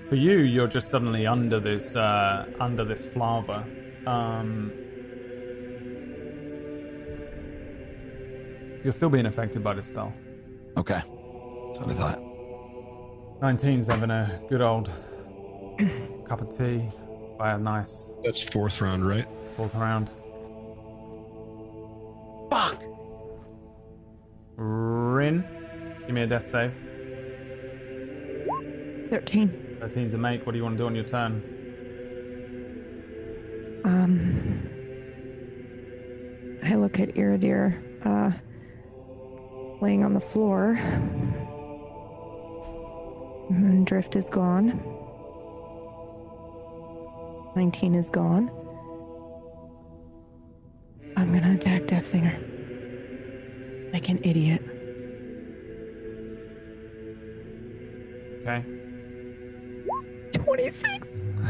[0.10, 3.66] For you, you're just suddenly under this uh, under this lava.
[4.08, 4.72] Um,
[8.84, 10.14] you're still being affected by the spell.
[10.78, 12.20] Okay, that's what I thought.
[13.42, 14.90] 19's having a good old
[16.26, 16.90] cup of tea
[17.38, 19.26] by a nice That's fourth round, right?
[19.56, 20.10] fourth round.
[22.50, 22.82] Fuck.
[24.56, 25.46] Rin,
[26.06, 26.74] give me a death save.
[29.10, 29.78] 13.
[29.82, 30.46] 13's a make.
[30.46, 31.42] What do you want to do on your turn?
[33.86, 34.70] Um,
[36.64, 37.82] I look at Iridir.
[38.06, 38.32] Uh,
[39.82, 40.80] laying on the floor.
[43.50, 44.80] And drift is gone.
[47.56, 48.52] 19 is gone.
[51.18, 52.38] I'm gonna attack Death Singer.
[53.92, 54.62] Like an idiot.
[58.42, 58.64] Okay.
[60.32, 61.08] 26!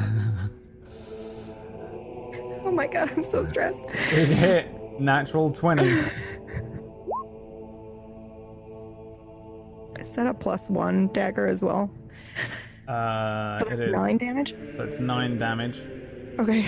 [2.65, 3.83] oh my god, I'm so stressed.
[4.11, 6.03] It hit natural 20.
[10.19, 11.89] that a plus one dagger as well?
[12.89, 13.93] Uh, it is.
[13.93, 14.53] Nine damage?
[14.75, 15.79] So it's 9 damage.
[16.39, 16.65] Okay.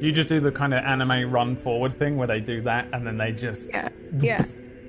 [0.00, 3.06] You just do the kind of anime run forward thing where they do that and
[3.06, 3.68] then they just.
[3.70, 3.88] Yeah.
[4.20, 4.44] Yeah.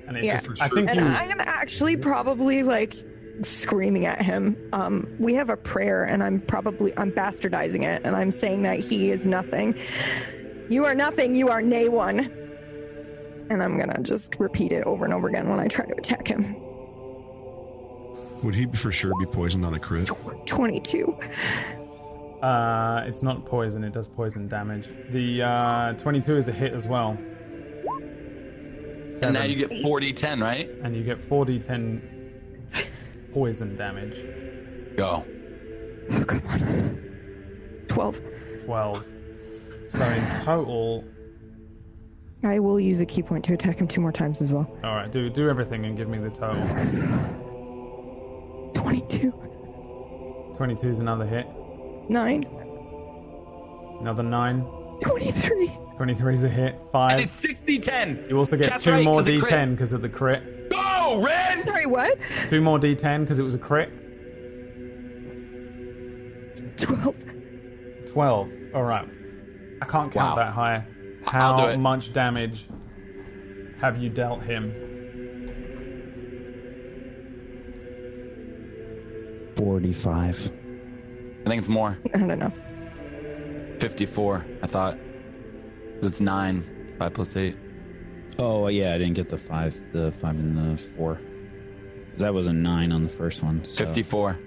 [0.07, 0.39] And it Yeah.
[0.41, 0.61] just.
[0.61, 1.05] I think and you.
[1.07, 2.95] I am actually probably like
[3.41, 4.55] screaming at him.
[4.71, 8.79] Um, we have a prayer, and I'm probably I'm bastardizing it, and I'm saying that
[8.79, 9.75] he is nothing.
[10.69, 11.35] You are nothing.
[11.35, 12.31] You are nay one.
[13.49, 16.27] And I'm gonna just repeat it over and over again when I try to attack
[16.27, 16.55] him.
[18.43, 20.09] Would he for sure be poisoned on a crit?
[20.45, 21.17] Twenty-two.
[22.41, 24.87] Uh, it's not poison, it does poison damage.
[25.09, 27.17] The uh, 22 is a hit as well.
[29.21, 30.69] And now you get 40 10, right?
[30.83, 32.01] And you get 4d10
[33.33, 34.23] poison damage.
[34.95, 35.25] Go.
[36.11, 37.01] Oh come on.
[37.87, 38.21] Twelve.
[38.65, 39.05] 12.
[39.87, 41.03] So in total.
[42.43, 44.67] I will use a ki point to attack him two more times as well.
[44.83, 46.61] Alright, do, do everything and give me the total.
[48.85, 49.31] Twenty-two.
[50.55, 51.47] 22 is another hit.
[52.07, 52.43] Nine.
[53.99, 54.61] Another 9.
[55.01, 55.71] Twenty-three.
[55.97, 56.75] 23 is a hit.
[56.75, 57.19] And 5.
[57.19, 58.25] it's 60 10.
[58.29, 59.53] You also get That's 2 right, more 'cause it crit.
[59.53, 60.69] d10 because of the crit.
[60.69, 61.63] Go, Red!
[61.63, 62.15] Sorry, what?
[62.49, 63.89] 2 more d10 because it was a crit.
[66.77, 67.15] Twelve.
[68.11, 68.51] 12.
[68.75, 69.07] Alright.
[69.81, 70.35] I can't count Wow.
[70.35, 70.85] that high.
[71.25, 71.79] I'll How do it.
[71.79, 72.67] much damage
[73.81, 74.73] have you dealt him?
[79.55, 80.51] Forty-five.
[81.45, 81.97] I think it's more.
[82.15, 82.53] Not enough.
[83.79, 84.97] 54, I thought.
[86.01, 86.95] It's 9.
[86.97, 87.55] 5 plus 8.
[88.37, 91.19] Oh yeah, I didn't get the five, the five and the 4.
[92.17, 93.63] That was a nine on the first one.
[93.65, 93.85] So.
[93.85, 94.39] 54.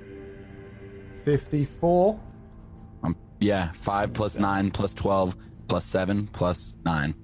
[1.25, 2.21] 54.
[3.03, 5.37] Um, yeah, 5 plus 9 plus 12
[5.69, 7.15] plus 7 plus 9.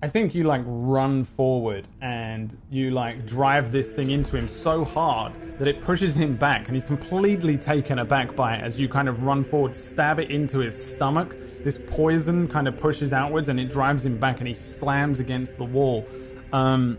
[0.00, 4.84] I think you like run forward and you like drive this thing into him so
[4.84, 8.88] hard that it pushes him back and he's completely taken aback by it as you
[8.88, 11.34] kind of run forward, stab it into his stomach.
[11.64, 15.56] This poison kind of pushes outwards and it drives him back and he slams against
[15.56, 16.06] the wall.
[16.52, 16.98] Um,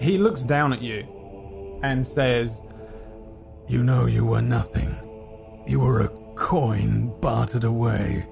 [0.00, 2.60] he looks down at you and says,
[3.68, 4.96] You know you were nothing.
[5.64, 8.26] You were a coin bartered away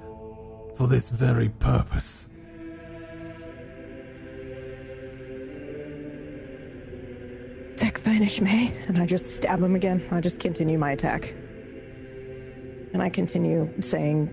[0.75, 2.29] for this very purpose.
[7.77, 10.07] Tech vanish me, and I just stab him again.
[10.11, 11.33] I just continue my attack.
[12.93, 14.31] And I continue saying,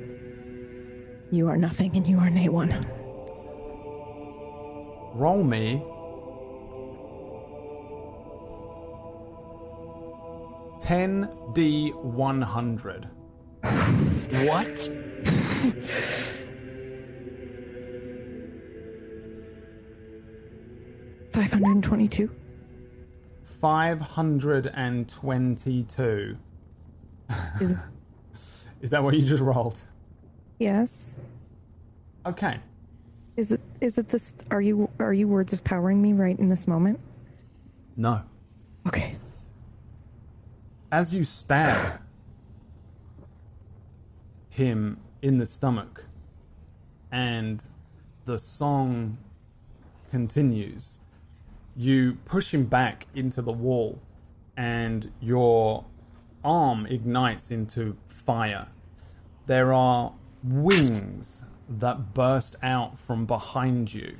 [1.31, 2.69] You are nothing and you are nay one.
[5.13, 5.83] Roll me.
[10.81, 13.09] Ten D one hundred.
[14.47, 14.89] What?
[21.33, 22.29] Five hundred and twenty-two.
[23.43, 26.37] Five hundred and twenty-two.
[27.59, 27.75] Is
[28.81, 29.77] Is that what you just rolled?
[30.59, 31.15] yes.
[32.25, 32.59] Okay.
[33.37, 36.49] Is it is it this are you are you words of powering me right in
[36.49, 36.99] this moment?
[37.95, 38.21] No.
[38.87, 39.15] Okay.
[40.91, 42.01] As you stab
[44.49, 46.05] him in the stomach,
[47.11, 47.63] and
[48.25, 49.17] the song
[50.09, 50.97] continues,
[51.75, 53.99] you push him back into the wall,
[54.57, 55.85] and your
[56.43, 58.67] arm ignites into fire.
[59.47, 64.17] There are wings that burst out from behind you.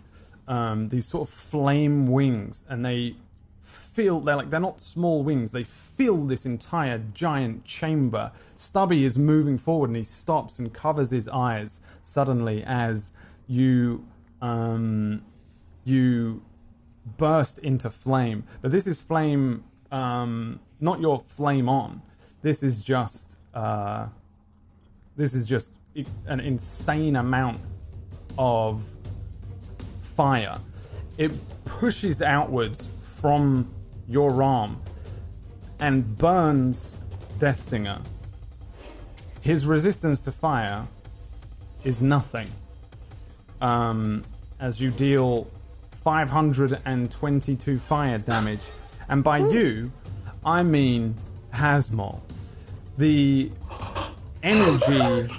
[0.48, 3.16] Um, these sort of flame wings, and they
[3.62, 5.52] feel they're like they're not small wings.
[5.52, 8.32] They fill this entire giant chamber.
[8.56, 13.12] Stubby is moving forward, and he stops and covers his eyes suddenly as
[13.48, 14.06] you
[14.42, 15.22] um,
[15.84, 16.44] you
[17.18, 18.44] burst into flame.
[18.62, 22.02] But this is flame, um, not your flame on.
[22.42, 24.08] This is just uh,
[25.16, 25.72] this is just
[26.26, 27.60] an insane amount
[28.38, 28.84] of
[30.02, 30.60] fire.
[31.18, 31.32] It
[31.66, 32.90] pushes outwards
[33.22, 33.72] from
[34.08, 34.82] your arm
[35.80, 36.98] and burns
[37.38, 38.02] Death Singer.
[39.42, 40.88] His resistance to fire
[41.84, 42.48] is nothing.
[43.62, 44.24] Um,
[44.60, 45.48] as you deal
[46.04, 48.60] 522 fire damage.
[49.08, 49.92] And by you,
[50.44, 51.16] I mean
[51.54, 52.22] Hasmol.
[52.98, 53.52] The
[54.42, 55.32] energy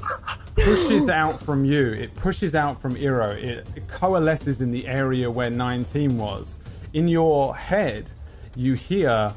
[0.55, 1.93] pushes out from you.
[1.93, 3.35] It pushes out from Eero.
[3.37, 6.59] It, it coalesces in the area where 19 was.
[6.93, 8.11] In your head,
[8.55, 9.33] you hear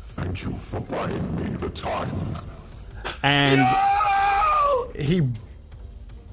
[0.00, 2.34] Thank you for buying me the time.
[3.22, 3.60] and
[4.96, 5.22] he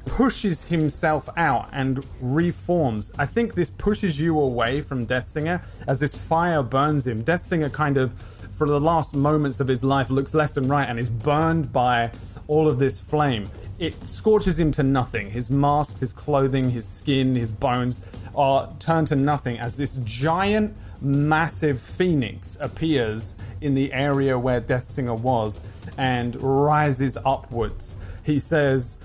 [0.05, 3.11] pushes himself out and reforms.
[3.19, 7.21] I think this pushes you away from Death Singer as this fire burns him.
[7.21, 10.87] Death Singer kind of, for the last moments of his life, looks left and right
[10.89, 12.11] and is burned by
[12.47, 13.49] all of this flame.
[13.79, 15.31] It scorches him to nothing.
[15.31, 17.99] His masks, his clothing, his skin, his bones
[18.35, 24.85] are turned to nothing as this giant, massive phoenix appears in the area where Death
[24.85, 25.59] Singer was
[25.97, 27.95] and rises upwards.
[28.23, 28.97] He says,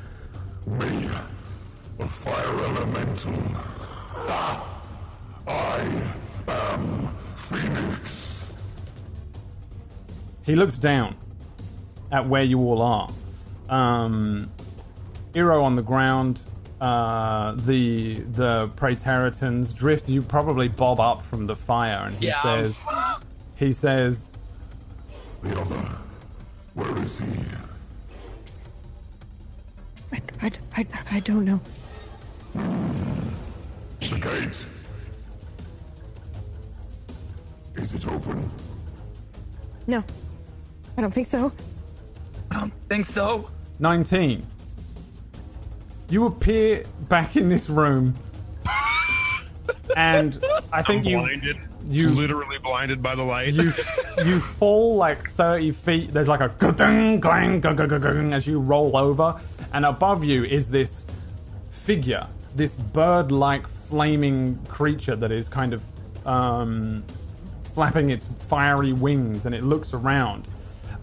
[0.67, 1.09] Me,
[1.99, 3.35] a fire elemental.
[5.47, 6.07] I
[6.49, 8.53] am Phoenix.
[10.43, 11.17] He looks down
[12.13, 13.09] at where you all are.
[13.71, 14.51] Um,
[15.33, 16.43] Eero on the ground.
[16.81, 20.09] Uh, the the Praetorians drift.
[20.09, 22.85] You probably bob up from the fire, and he Yeah, says,
[23.55, 24.31] he says,
[25.43, 25.99] The other,
[26.75, 27.27] where is he?
[30.13, 31.61] I, I, I, I don't know.
[32.55, 34.67] The gate.
[37.77, 38.51] Is it open?
[39.87, 40.03] No,
[40.97, 41.53] I don't think so.
[42.51, 43.49] I don't think so?
[43.81, 44.47] 19.
[46.11, 48.15] You appear back in this room,
[49.97, 50.43] and
[50.73, 51.59] I think I'm you blinded.
[51.89, 53.55] you- literally blinded by the light.
[53.55, 53.73] you
[54.25, 56.13] you fall like 30 feet.
[56.13, 59.41] There's like a ga-dung, clang, ga- ga- ga- ga- as you roll over,
[59.73, 61.07] and above you is this
[61.71, 62.27] figure,
[62.57, 65.83] this bird-like flaming creature that is kind of
[66.27, 67.03] um,
[67.75, 70.47] flapping its fiery wings, and it looks around.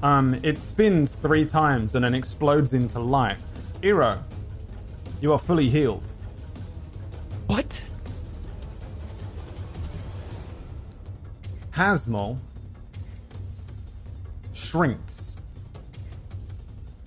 [0.03, 3.37] Um, it spins three times and then explodes into light.
[3.81, 4.21] Eero,
[5.21, 6.07] you are fully healed.
[7.47, 7.81] What?
[11.71, 12.37] Hasmol
[14.53, 15.35] shrinks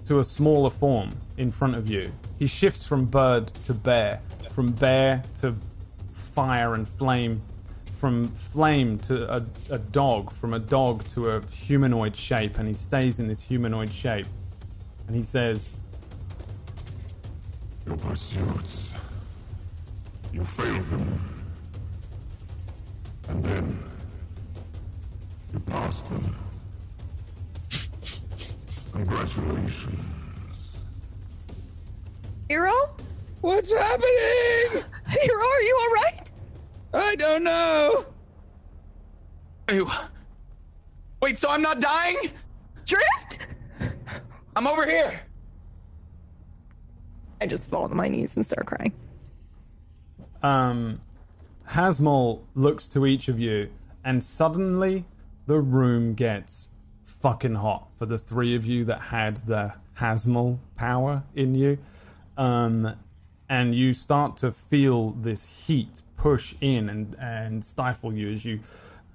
[0.07, 2.13] to a smaller form in front of you.
[2.39, 4.21] He shifts from bird to bear,
[4.51, 5.55] from bear to
[6.13, 7.43] fire and flame,
[8.01, 12.73] from flame to a, a dog, from a dog to a humanoid shape, and he
[12.73, 14.27] stays in this humanoid shape.
[15.07, 15.77] And he says,
[17.85, 18.97] Your pursuits.
[20.33, 21.45] You failed them.
[23.29, 23.79] And then
[25.53, 26.37] you passed them.
[28.93, 30.85] Congratulations.
[32.49, 32.89] Eero?
[33.43, 34.09] What's happening?
[35.11, 36.30] Eero, are you all right?
[36.93, 38.07] I don't know.
[39.69, 39.83] Wait,
[41.23, 42.17] wait, so I'm not dying?
[42.85, 43.47] Drift?
[44.57, 45.21] I'm over here.
[47.41, 48.93] I just fall on my knees and start crying.
[50.43, 51.01] um,
[51.71, 53.71] Hasmol looks to each of you,
[54.05, 55.05] and suddenly
[55.47, 56.69] the room gets
[57.05, 61.79] fucking hot for the three of you that had the Hasmol power in you.
[62.37, 62.97] Um,
[63.49, 68.61] and you start to feel this heat push in and, and stifle you as you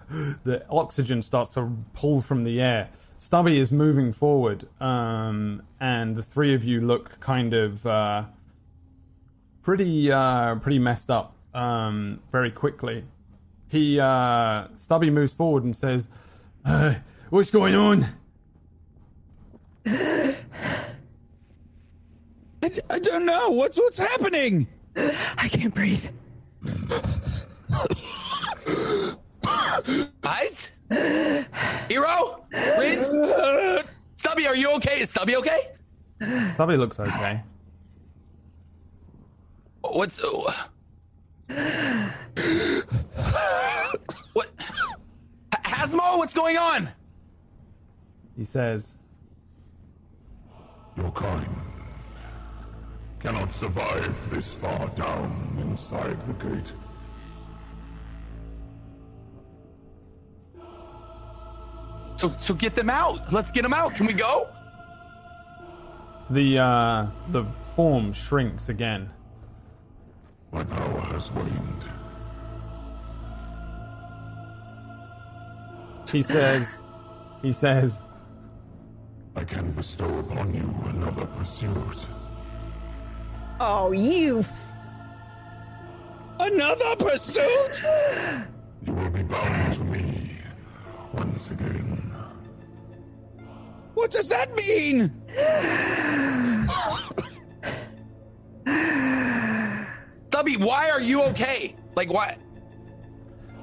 [0.43, 2.89] the oxygen starts to pull from the air.
[3.17, 8.23] Stubby is moving forward, um, and the three of you look kind of uh,
[9.61, 13.03] pretty uh, pretty messed up um, very quickly.
[13.67, 16.07] He uh, Stubby moves forward and says,
[16.65, 16.95] uh,
[17.29, 18.07] "What's going on?"
[19.85, 20.35] I,
[22.89, 23.51] I don't know.
[23.51, 24.67] What's what's happening?
[24.95, 26.09] I can't breathe.
[30.21, 30.71] Guys?
[30.89, 32.41] Eero?
[32.51, 33.83] Rin?
[34.17, 35.01] Stubby, are you okay?
[35.01, 35.69] Is Stubby okay?
[36.53, 37.41] Stubby looks okay.
[39.81, 40.19] What's.
[40.19, 40.53] uh,
[44.33, 44.49] what?
[44.59, 46.89] H- Hasmo, what's going on?
[48.35, 48.95] He says,
[50.97, 51.47] Your kind
[53.25, 56.73] cannot survive this far down inside the gate.
[62.17, 63.33] So, so get them out.
[63.33, 63.95] Let's get them out.
[63.95, 64.49] Can we go?
[66.29, 67.45] the uh, the
[67.75, 69.09] form shrinks again.
[70.51, 71.85] My power has waned.
[76.11, 76.79] He says,
[77.41, 78.01] he says,
[79.35, 82.07] I can bestow upon you another pursuit.
[83.59, 84.43] Oh, you.
[86.39, 87.83] Another pursuit?
[88.83, 90.37] You will be bound to me
[91.13, 92.11] once again.
[93.93, 95.09] What does that mean?
[100.29, 101.75] Stubby, why are you okay?
[101.95, 102.37] Like, what?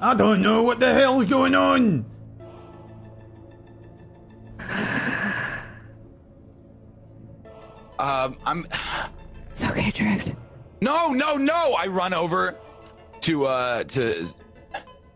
[0.01, 2.03] I don't know what the hell's going on.
[7.99, 8.67] Um, I'm.
[9.53, 10.35] It's okay, Drift.
[10.81, 11.75] No, no, no!
[11.77, 12.57] I run over
[13.21, 14.33] to uh to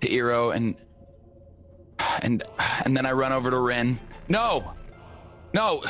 [0.02, 0.76] to Eero and
[2.22, 2.44] and
[2.86, 4.00] and then I run over to Rin.
[4.30, 4.74] No,
[5.56, 5.84] no,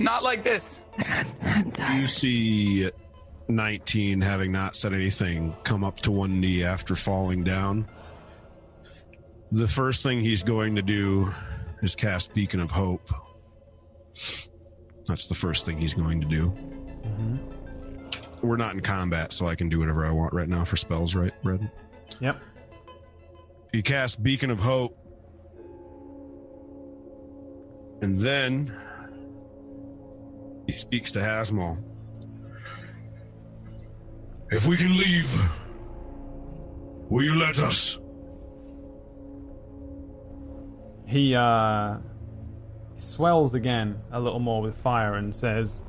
[0.00, 0.80] not like this.
[1.92, 2.90] You see
[3.46, 7.88] 19 having not said anything come up to one knee after falling down.
[9.52, 11.32] The first thing he's going to do
[11.82, 13.10] is cast Beacon of Hope.
[15.06, 16.71] That's the first thing he's going to do.
[18.42, 21.14] We're not in combat, so I can do whatever I want right now for spells,
[21.14, 21.70] right, Red?
[22.20, 22.40] Yep.
[23.72, 24.98] He casts Beacon of Hope.
[28.02, 28.76] And then
[30.66, 31.82] he speaks to Hasmal.
[34.50, 35.32] If we can leave,
[37.08, 37.98] will you let us?
[41.06, 41.98] He uh,
[42.96, 45.82] swells again a little more with fire and says,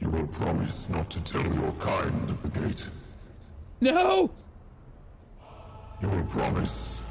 [0.00, 2.86] You will promise not to tell your kind of the gate.
[3.80, 4.30] No!
[6.02, 7.02] You will promise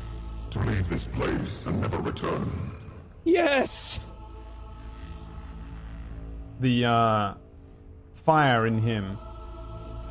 [0.51, 2.71] to leave this place and never return.
[3.23, 3.99] Yes!
[6.63, 7.33] the uh,
[8.13, 9.17] fire in him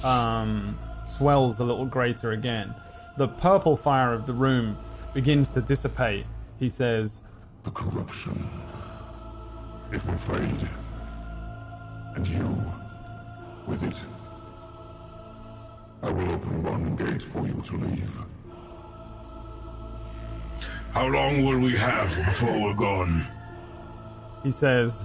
[0.04, 2.74] um, swells a little greater again.
[3.16, 4.78] The purple fire of the room
[5.14, 6.26] begins to dissipate.
[6.58, 7.22] He says,
[7.64, 8.48] The corruption.
[9.90, 10.68] It will fade.
[12.14, 12.72] And you
[13.66, 13.98] with it.
[16.02, 18.18] I will open one gate for you to leave.
[20.92, 23.22] How long will we have before we're gone?
[24.42, 25.04] he says,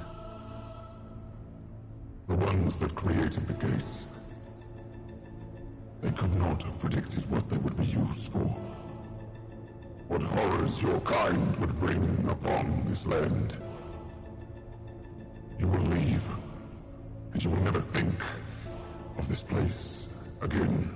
[2.27, 4.07] The ones that created the gates.
[6.01, 8.49] They could not have predicted what they would be used for.
[10.07, 13.55] What horrors your kind would bring upon this land.
[15.59, 16.27] You will leave,
[17.37, 18.19] and you will never think
[19.19, 20.09] of this place
[20.41, 20.89] again.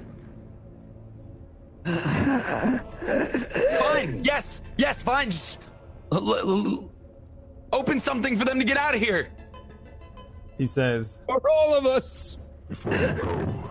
[3.79, 4.23] Fine.
[4.23, 4.61] Yes.
[4.75, 5.03] Yes.
[5.03, 5.29] Fine.
[5.29, 5.59] Just
[6.11, 6.91] uh, l- l- l-
[7.73, 9.29] open something for them to get out of here.
[10.57, 12.39] he says, For all of us!
[12.67, 13.69] Before you go,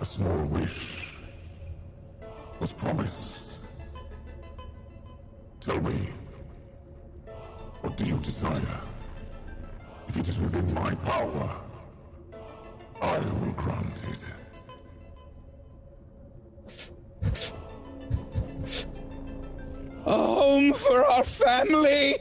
[0.00, 1.18] a small wish
[2.60, 3.58] was promised.
[5.60, 6.08] Tell me,
[7.82, 8.80] what do you desire?
[10.12, 11.56] If it is within my power,
[13.00, 14.18] I will grant it.
[20.04, 22.18] A home for our family!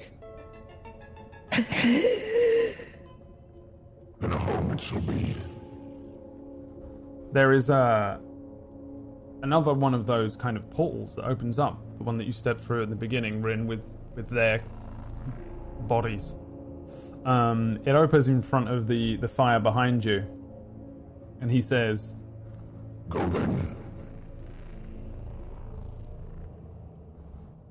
[1.52, 1.66] Then
[4.22, 5.36] a home it shall be.
[7.34, 8.20] there is uh,
[9.44, 11.82] another one of those kind of portals that opens up.
[11.98, 13.84] The one that you stepped through at the beginning, Rin, with,
[14.16, 14.64] with their
[15.90, 16.36] bodies.
[17.26, 20.26] Um, it opens in front of the, the fire behind you.
[21.40, 22.14] And he says,
[23.10, 23.76] Go then.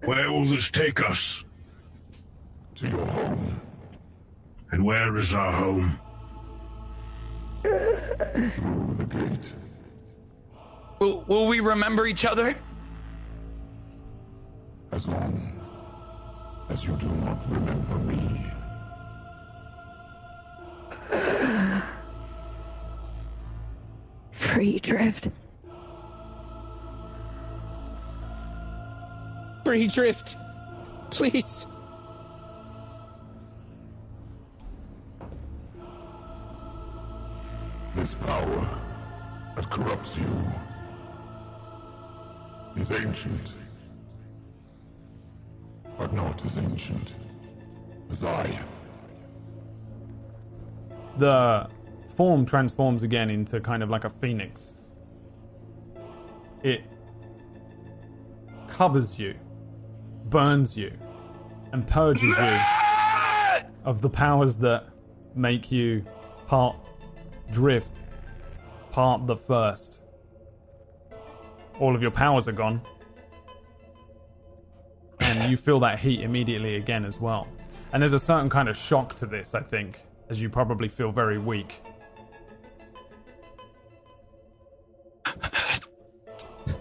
[0.05, 1.45] Where will this take us?
[2.77, 3.61] To your home.
[4.73, 5.99] And where is our home?
[7.63, 9.53] Through the gate.
[10.99, 12.55] Will, will we remember each other?
[14.93, 15.61] As long
[16.69, 18.60] as you do not remember me.
[24.31, 25.29] Free Drift.
[29.65, 30.37] Free Drift!
[31.11, 31.67] Please!
[37.95, 38.81] This power
[39.57, 40.27] that corrupts you
[42.77, 43.57] is ancient.
[45.99, 47.15] But not as ancient
[48.11, 48.59] as I.
[51.19, 51.69] the
[52.17, 54.75] form transforms again into kind of like a phoenix.
[56.63, 56.85] It
[58.69, 59.35] covers you,
[60.27, 60.93] burns you,
[61.73, 62.59] and purges you
[63.85, 64.87] of the powers that
[65.35, 66.03] make you
[66.47, 66.77] part
[67.51, 67.97] drift,
[68.91, 70.01] part the first.
[71.79, 72.83] All of your powers are gone.
[75.21, 77.49] And you feel that heat immediately again as well.
[77.93, 80.01] And there's a certain kind of shock to this, I think,
[80.31, 81.83] as you probably feel very weak.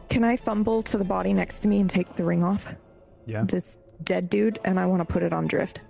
[0.09, 2.73] Can I fumble to the body next to me and take the ring off?
[3.25, 3.43] Yeah.
[3.43, 5.81] This dead dude, and I want to put it on drift.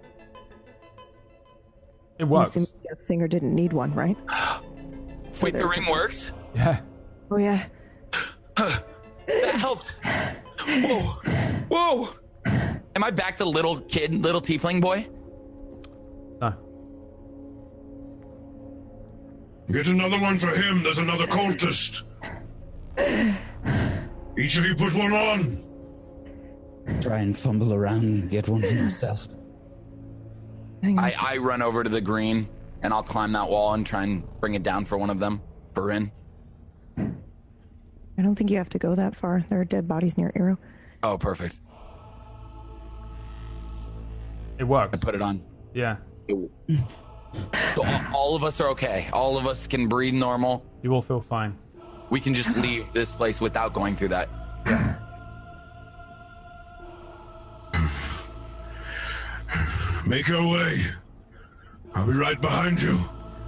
[2.18, 2.56] It works.
[2.56, 4.18] I'm Death Singer didn't need one, right?
[5.32, 6.34] So Wait, the ring works?
[6.56, 6.82] Yeah.
[7.30, 7.66] Oh, yeah.
[8.58, 9.94] that helped.
[10.66, 11.22] Whoa.
[11.70, 12.10] Whoa.
[12.96, 15.08] Am I back to little kid, little tiefling boy?
[19.72, 20.82] Get another one for him.
[20.84, 22.04] There's another cultist.
[24.38, 25.64] Each of you put one on.
[27.02, 29.28] Try and fumble around and get one for myself.
[30.84, 32.48] I, I run over to the green
[32.82, 35.42] and I'll climb that wall and try and bring it down for one of them.
[35.76, 36.12] For Rin.
[36.98, 39.46] I don't think you have to go that far.
[39.50, 40.58] There are dead bodies near Eero.
[41.04, 41.60] Oh, perfect.
[44.58, 45.00] It works.
[45.00, 45.42] I put it on.
[45.74, 45.98] yeah,
[47.76, 49.10] So all, all of us are okay.
[49.14, 50.66] All of us can breathe normal.
[50.82, 51.58] you will feel fine.
[52.10, 54.30] We can just leave this place without going through that.
[60.08, 60.82] Make your way.
[61.94, 62.98] I'll be right behind you.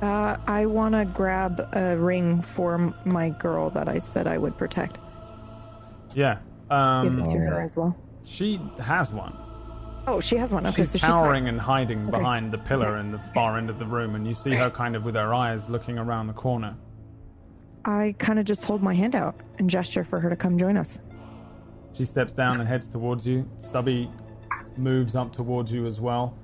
[0.01, 4.37] Uh, I want to grab a ring for m- my girl that I said I
[4.37, 4.97] would protect.
[6.13, 6.39] Yeah.
[6.69, 7.95] Give Um, it to her as well.
[8.23, 9.35] she has one.
[10.07, 10.65] Oh, she has one.
[10.65, 12.17] Okay, she's so she's cowering and hiding Okay.
[12.17, 14.95] behind the pillar in the far end of the room, and you see her kind
[14.95, 16.75] of with her eyes looking around the corner.
[17.85, 20.77] I kind of just hold my hand out and gesture for her to come join
[20.77, 20.99] us.
[21.93, 23.49] She steps down and heads towards you.
[23.59, 24.09] Stubby
[24.77, 26.37] moves up towards you as well.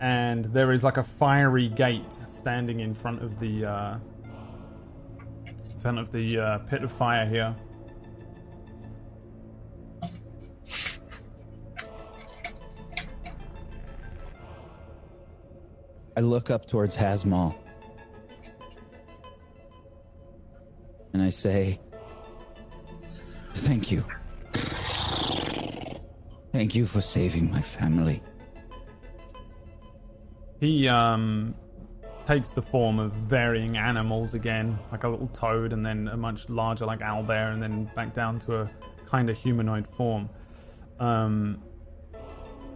[0.00, 3.96] And there is like a fiery gate standing in front of the uh,
[5.46, 7.54] in front of the uh, pit of fire here.
[16.16, 17.54] I look up towards Hasmal.
[21.12, 21.80] And I say,
[23.54, 24.04] Thank you.
[26.52, 28.22] Thank you for saving my family.
[30.60, 31.54] He um
[32.26, 36.48] takes the form of varying animals again, like a little toad, and then a much
[36.48, 38.70] larger like owlbear, and then back down to a
[39.06, 40.30] kind of humanoid form.
[41.00, 41.62] Um,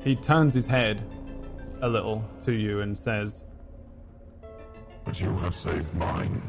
[0.01, 1.03] he turns his head
[1.81, 3.45] a little to you and says,
[5.05, 6.43] But you have saved mine.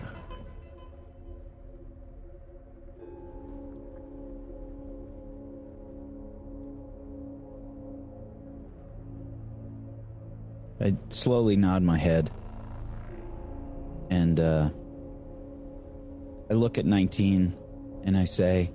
[10.81, 12.31] I slowly nod my head.
[14.09, 14.69] And uh,
[16.49, 17.55] I look at 19
[18.05, 18.71] and I say,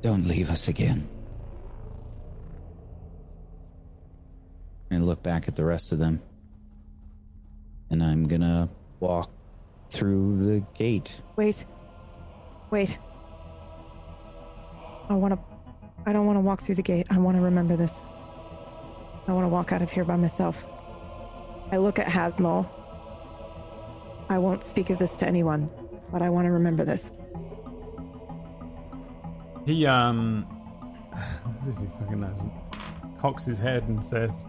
[0.00, 1.06] Don't leave us again.
[4.90, 6.20] And look back at the rest of them.
[7.90, 9.30] And I'm gonna walk
[9.90, 11.20] through the gate.
[11.36, 11.64] Wait.
[12.70, 12.98] Wait.
[15.08, 15.40] I want to.
[16.06, 17.06] I don't want to walk through the gate.
[17.10, 18.02] I want to remember this.
[19.26, 20.64] I want to walk out of here by myself.
[21.70, 22.68] I look at Hasmol.
[24.28, 25.68] I won't speak of this to anyone,
[26.10, 27.12] but I want to remember this.
[29.66, 30.46] he um,
[31.60, 32.40] as if he fucking knows,
[33.20, 34.46] cocks his head and says,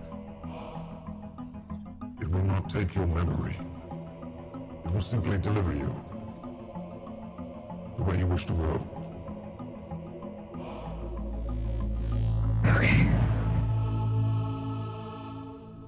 [2.21, 3.57] It will not take your memory.
[4.85, 5.93] It will simply deliver you
[7.97, 8.87] the way you wish to go.
[12.65, 13.07] Okay.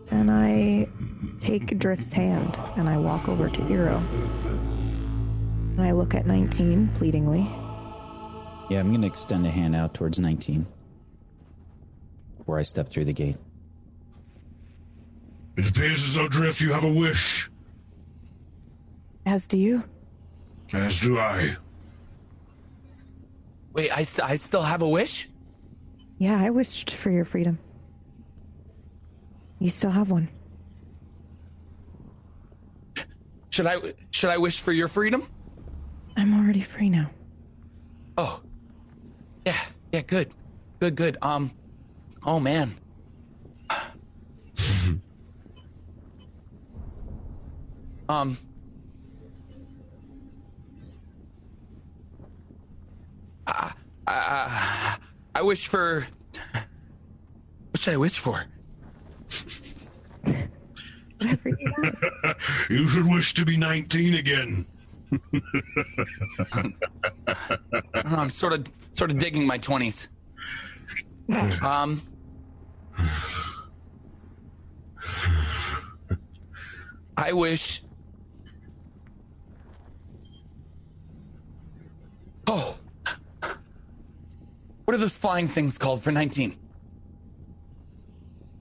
[0.06, 0.88] Then I
[1.38, 3.98] take Drift's hand and I walk over to Eero.
[5.78, 7.42] And I look at 19 pleadingly.
[8.70, 10.66] Yeah, I'm gonna extend a hand out towards 19
[12.38, 13.38] before I step through the gate.
[15.56, 17.50] It appears as though Drift, you have a wish,
[19.26, 19.84] As do you.
[20.74, 21.56] as do I.
[23.74, 25.30] Wait, I, st- I still have a wish?
[26.18, 27.60] Yeah, I wished for your freedom.
[29.60, 30.30] You still have one.
[33.52, 33.76] Should I
[34.12, 35.28] should I wish for your freedom?
[36.18, 37.12] I'm already free now.
[38.18, 38.42] Oh.
[39.46, 39.60] Yeah,
[39.92, 40.32] yeah, good.
[40.80, 41.18] Good, good.
[41.22, 41.52] Um
[42.26, 42.76] oh man.
[48.14, 48.38] Um
[53.48, 53.74] I,
[54.08, 54.98] I,
[55.36, 56.08] I wish for
[56.54, 58.46] what should I wish for?
[61.18, 61.96] Whatever you want.
[62.70, 64.66] You should wish to be 19 again.
[66.54, 66.76] um,
[67.94, 70.08] know, I'm sort of sort of digging my twenties.
[71.62, 72.02] Um.
[77.18, 77.84] I wish.
[82.48, 82.78] Oh.
[84.86, 86.58] What are those flying things called for 19?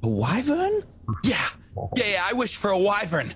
[0.03, 0.83] A wyvern?
[1.25, 1.49] Yeah.
[1.97, 3.35] Yeah, yeah, I wish for a wyvern.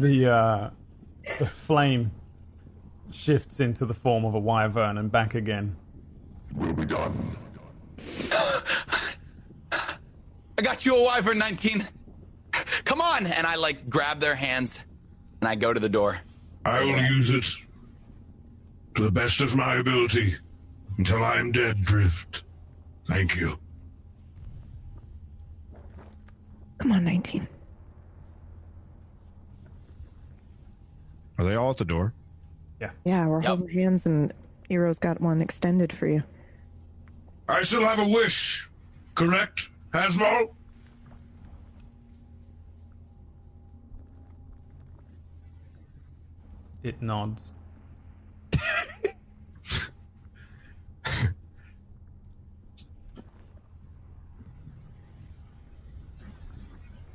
[0.00, 0.70] The uh,
[1.38, 2.12] the flame
[3.10, 5.76] shifts into the form of a wyvern and back again.
[6.54, 7.36] We'll be done.
[9.70, 11.86] I got you a wyvern 19.
[12.84, 13.26] Come on.
[13.26, 14.80] And I like grab their hands
[15.42, 16.20] and I go to the door.
[16.64, 17.44] I will use it
[18.94, 20.34] to the best of my ability
[20.98, 22.44] until I am dead, Drift.
[23.08, 23.58] Thank you.
[26.78, 27.48] Come on, 19.
[31.38, 32.14] Are they all at the door?
[32.80, 33.48] Yeah, Yeah, we're Yep.
[33.48, 34.32] holding hands, and
[34.70, 36.22] Eero's got one extended for you.
[37.48, 38.70] I still have a wish,
[39.16, 40.54] correct, Hasmol?
[46.82, 47.54] It nods.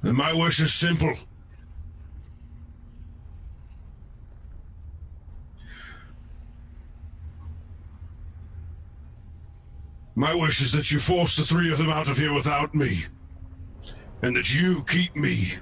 [0.01, 1.15] Then my wish is simple.
[10.15, 13.05] My wish is that you force the three of them out of here without me.
[14.21, 15.55] And that you keep me.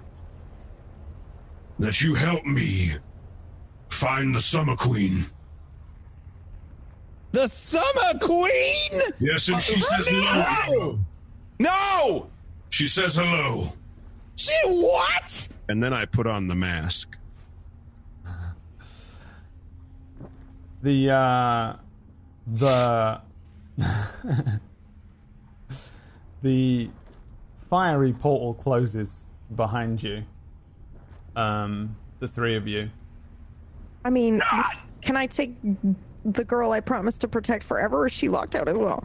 [1.80, 2.94] That you help me
[3.96, 5.26] find the Summer Queen.
[7.32, 9.02] The Summer Queen?
[9.20, 11.00] Yes, and she says hello.
[11.60, 12.30] No!
[12.70, 13.70] She says hello.
[14.36, 15.48] She what?
[15.70, 17.18] And then I put on the mask.
[20.84, 21.76] The uh,
[22.46, 23.22] the
[26.44, 26.90] the
[27.70, 29.26] fiery portal closes
[29.56, 30.24] behind you.
[31.36, 32.92] Um, the three of you.
[34.06, 34.40] I mean,
[35.02, 35.56] can I take
[36.24, 39.04] the girl I promised to protect forever, or is she locked out as well?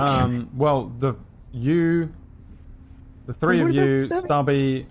[0.00, 1.14] Um, well, the
[1.52, 2.12] you,
[3.26, 4.86] the three of you, Stubby,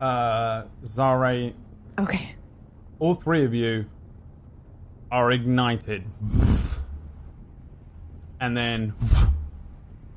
[0.00, 1.52] uh, Zare,
[1.98, 2.34] Okay.
[3.00, 3.86] all three of you
[5.10, 6.04] are ignited,
[8.40, 8.94] and then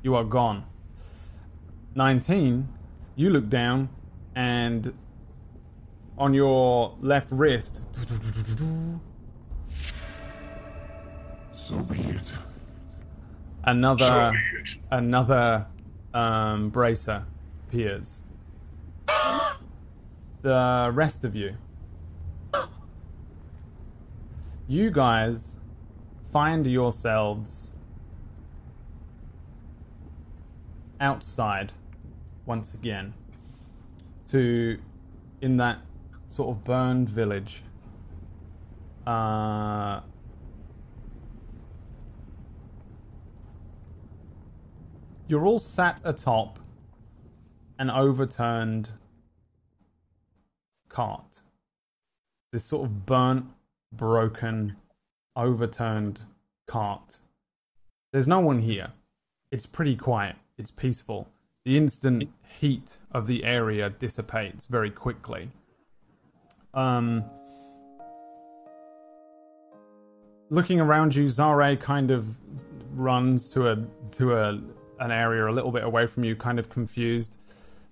[0.02, 0.64] you are gone.
[1.96, 2.68] Nineteen,
[3.16, 3.88] you look down,
[4.36, 4.94] and
[6.18, 7.80] on your left wrist,
[11.52, 12.32] So be it.
[13.64, 14.76] another So be it.
[14.90, 15.66] another
[16.14, 17.24] um, bracer
[17.68, 18.22] appears.
[20.42, 21.54] the rest of you,
[24.66, 25.56] you guys
[26.32, 27.72] find yourselves
[31.00, 31.72] outside
[32.46, 33.12] once again
[34.28, 34.78] to
[35.40, 35.78] in that
[36.32, 37.62] sort of burned village.
[39.06, 40.00] Uh,
[45.28, 46.58] you're all sat atop
[47.78, 48.90] an overturned
[50.88, 51.40] cart.
[52.52, 53.46] This sort of burnt,
[53.92, 54.76] broken,
[55.36, 56.20] overturned
[56.66, 57.18] cart.
[58.12, 58.92] There's no one here.
[59.50, 60.36] It's pretty quiet.
[60.56, 61.28] It's peaceful.
[61.64, 62.30] The instant
[62.60, 65.50] heat of the area dissipates very quickly.
[66.74, 67.24] Um,
[70.50, 72.36] looking around you, Zare kind of
[72.94, 73.76] runs to a
[74.12, 74.60] to a
[75.00, 77.36] an area a little bit away from you, kind of confused.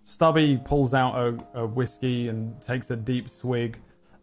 [0.05, 3.79] Stubby pulls out a, a whiskey and takes a deep swig,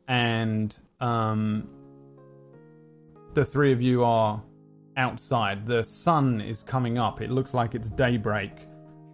[0.08, 1.70] and um,
[3.34, 4.42] the three of you are
[4.96, 5.66] outside.
[5.66, 7.22] The sun is coming up.
[7.22, 8.52] It looks like it's daybreak,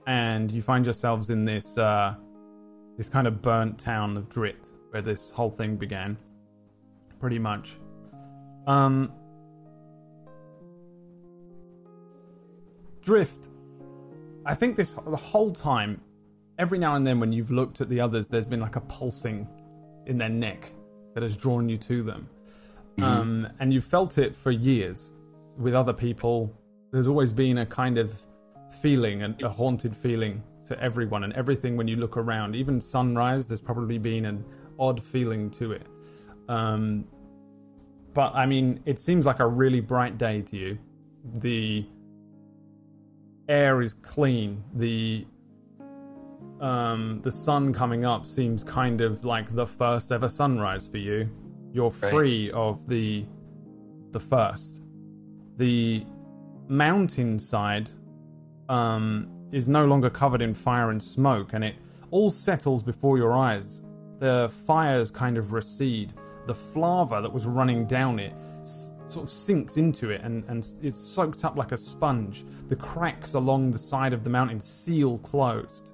[0.07, 2.15] and you find yourselves in this uh,
[2.97, 6.15] this kind of burnt town of Drit, where this whole thing began.
[7.19, 7.77] Pretty much.
[8.67, 9.11] Um,
[13.01, 13.49] Drift.
[14.45, 15.99] I think this the whole time,
[16.59, 19.47] every now and then when you've looked at the others, there's been like a pulsing
[20.05, 20.71] in their neck
[21.15, 22.29] that has drawn you to them.
[23.01, 25.11] Um, and you've felt it for years
[25.57, 26.53] with other people.
[26.91, 28.13] There's always been a kind of
[28.81, 32.55] feeling, a, a haunted feeling to everyone and everything when you look around.
[32.55, 34.45] Even sunrise, there's probably been an
[34.87, 35.87] odd feeling to it.
[36.49, 37.05] Um,
[38.13, 40.77] but I mean, it seems like a really bright day to you.
[41.35, 41.85] The
[43.47, 44.63] air is clean.
[44.73, 45.25] The
[46.59, 51.29] um, the sun coming up seems kind of like the first ever sunrise for you.
[51.73, 52.11] You're Right.
[52.11, 53.25] free of the
[54.11, 54.81] the first.
[55.57, 56.05] The
[56.67, 57.89] mountainside
[58.69, 61.75] um, is no longer covered in fire and smoke, and it
[62.11, 63.82] all settles before your eyes.
[64.23, 66.13] The fires kind of recede.
[66.45, 68.33] The flava that was running down it
[69.07, 72.45] sort of sinks into it and, and it's soaked up like a sponge.
[72.69, 75.91] The cracks along the side of the mountain seal closed.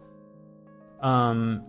[1.02, 1.66] Um,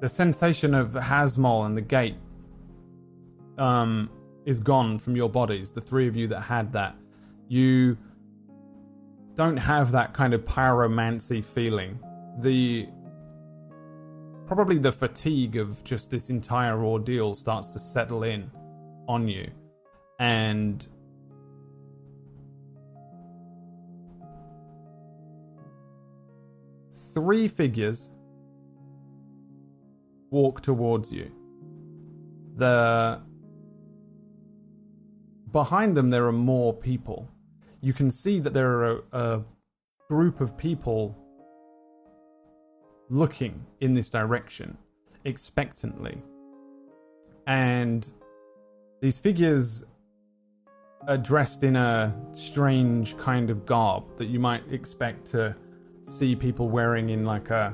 [0.00, 2.16] the sensation of Hasmol and the gate
[3.56, 4.10] um,
[4.46, 5.70] is gone from your bodies.
[5.70, 6.96] The three of you that had that,
[7.46, 7.96] you
[9.36, 12.00] don't have that kind of pyromancy feeling.
[12.40, 12.88] The
[14.46, 18.50] probably the fatigue of just this entire ordeal starts to settle in
[19.08, 19.50] on you,
[20.18, 20.86] and
[27.12, 28.10] three figures
[30.30, 31.30] walk towards you.
[32.56, 33.20] The
[35.52, 37.28] behind them there are more people.
[37.80, 39.44] You can see that there are a, a
[40.08, 41.16] group of people
[43.08, 44.76] looking in this direction
[45.24, 46.22] expectantly.
[47.46, 48.08] And
[49.00, 49.84] these figures
[51.06, 55.54] are dressed in a strange kind of garb that you might expect to
[56.06, 57.72] see people wearing in like a,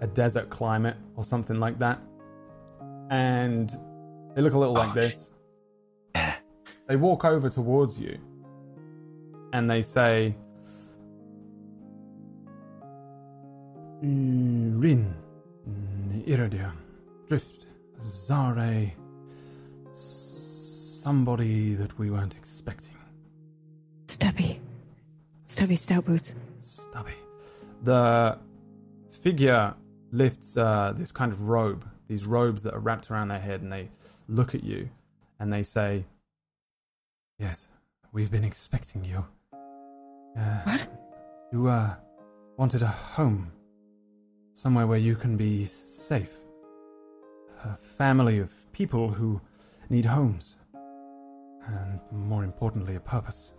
[0.00, 2.00] a desert climate or something like that.
[3.10, 3.70] And
[4.34, 5.30] they look a little like this.
[6.86, 8.18] They walk over towards you
[9.54, 10.36] and they say,
[14.04, 15.14] Rin,
[16.26, 16.72] Iridia,
[17.26, 17.66] Drift,
[18.04, 18.92] Zare,
[19.92, 22.92] somebody that we weren't expecting.
[24.08, 24.60] Stubby.
[25.46, 26.34] Stubby Stout Boots.
[26.60, 27.14] Stubby.
[27.82, 28.38] The
[29.22, 29.74] figure
[30.12, 33.72] lifts uh, this kind of robe, these robes that are wrapped around their head, and
[33.72, 33.88] they
[34.28, 34.90] look at you
[35.40, 36.04] and they say,
[37.38, 37.68] Yes,
[38.12, 39.24] we've been expecting you.
[40.36, 40.88] Uh, What?
[41.52, 41.94] You uh,
[42.56, 43.52] wanted a home,
[44.54, 46.32] somewhere where you can be safe.
[47.64, 49.40] A family of people who
[49.90, 50.56] need homes,
[51.66, 53.52] and more importantly, a purpose.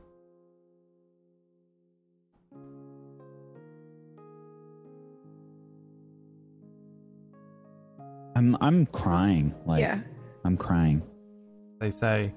[8.35, 9.53] I'm I'm crying.
[9.65, 10.01] Like yeah.
[10.43, 11.01] I'm crying.
[11.79, 12.33] They say,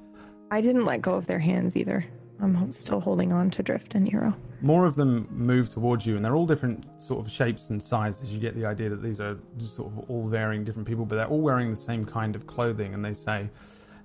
[0.50, 2.04] I didn't let go of their hands either.
[2.40, 4.34] I'm still holding on to Drift and Eero.
[4.60, 8.30] more of them move towards you, and they're all different sort of shapes and sizes.
[8.32, 11.26] You get the idea that these are sort of all varying different people, but they're
[11.26, 12.94] all wearing the same kind of clothing.
[12.94, 13.50] And they say,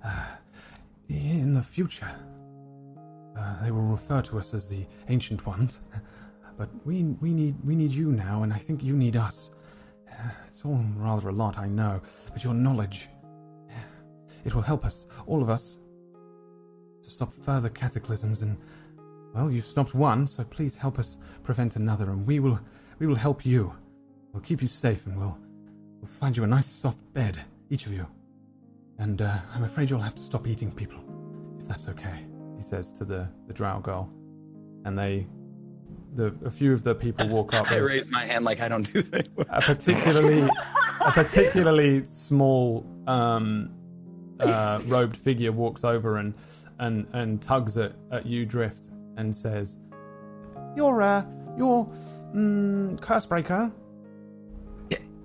[0.04, 0.24] uh,
[1.08, 2.10] "In the future,
[3.36, 5.80] uh, they will refer to us as the ancient ones,
[6.56, 9.52] but we we need we need you now, and I think you need us.
[10.10, 12.00] Uh, it's all rather a lot, I know,
[12.32, 13.08] but your knowledge,
[14.44, 15.78] it will help us, all of us,
[17.04, 18.56] to stop further cataclysms and."
[19.34, 22.60] Well, you've stopped one, so please help us prevent another, and we will
[23.00, 23.72] we will help you.
[24.32, 25.36] We'll keep you safe, and we'll
[26.00, 28.06] we'll find you a nice soft bed, each of you.
[28.98, 31.00] And uh, I'm afraid you'll have to stop eating people,
[31.60, 32.24] if that's okay.
[32.56, 34.08] He says to the the drow girl,
[34.84, 35.26] and they,
[36.12, 37.70] the a few of the people walk up.
[37.72, 39.26] I raise my hand like I don't do that.
[39.48, 40.48] a particularly
[41.00, 43.70] a particularly small um,
[44.40, 46.34] uh, robed figure walks over and
[46.78, 49.78] and and tugs at, at you drift and says
[50.76, 51.24] you're uh
[51.56, 51.86] you're
[52.34, 53.70] mm, cursebreaker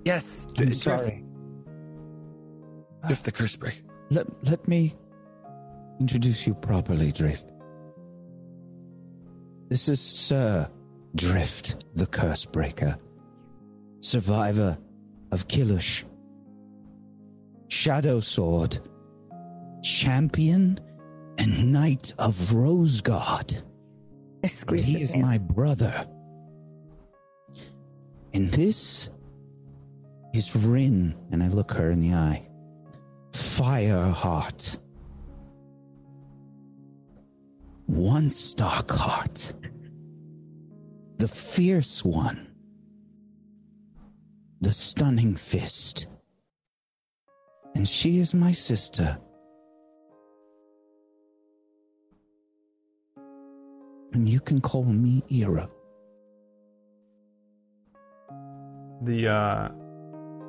[0.04, 1.24] Yes, I'm Drift- sorry.
[3.06, 3.82] Drift the curse break.
[4.10, 4.94] Let let me
[6.00, 7.52] introduce you properly, Drift.
[9.68, 10.68] This is Sir
[11.14, 12.96] Drift, the Curse Breaker,
[14.00, 14.76] survivor
[15.32, 16.04] of Killush,
[17.68, 18.80] Shadow Sword,
[19.82, 20.80] champion
[21.38, 23.62] and knight of Rosegard.
[24.42, 26.06] I And he is my brother.
[28.32, 29.10] And this
[30.32, 32.48] is Rin, and I look her in the eye.
[33.32, 34.78] Fireheart.
[37.86, 39.52] One stock heart.
[41.18, 42.46] The fierce one.
[44.60, 46.06] The stunning fist.
[47.74, 49.18] And she is my sister.
[54.12, 55.68] And you can call me Ira.
[59.02, 59.68] the uh,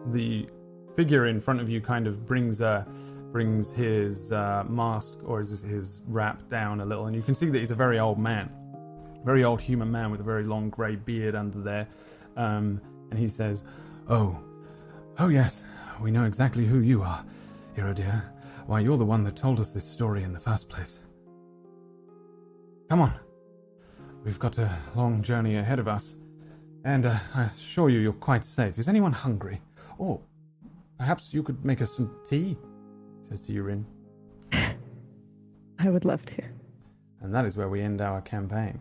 [0.07, 0.47] the
[0.95, 2.83] figure in front of you kind of brings uh,
[3.31, 7.49] brings his uh, mask or his, his wrap down a little, and you can see
[7.49, 8.49] that he's a very old man,
[9.23, 11.87] very old human man with a very long grey beard under there,
[12.35, 13.63] um, and he says,
[14.09, 14.39] "Oh,
[15.17, 15.63] oh yes,
[16.01, 17.25] we know exactly who you are,
[17.77, 18.33] Ira dear.
[18.65, 20.99] Why, you're the one that told us this story in the first place.
[22.89, 23.13] Come on,
[24.23, 26.15] we've got a long journey ahead of us."
[26.83, 28.79] And uh, I assure you, you're quite safe.
[28.79, 29.61] Is anyone hungry?
[29.97, 30.19] Or
[30.97, 32.57] perhaps you could make us some tea,
[33.21, 33.85] says to Yurin.
[35.79, 36.43] I would love to.
[37.21, 38.79] And that is where we end our campaign.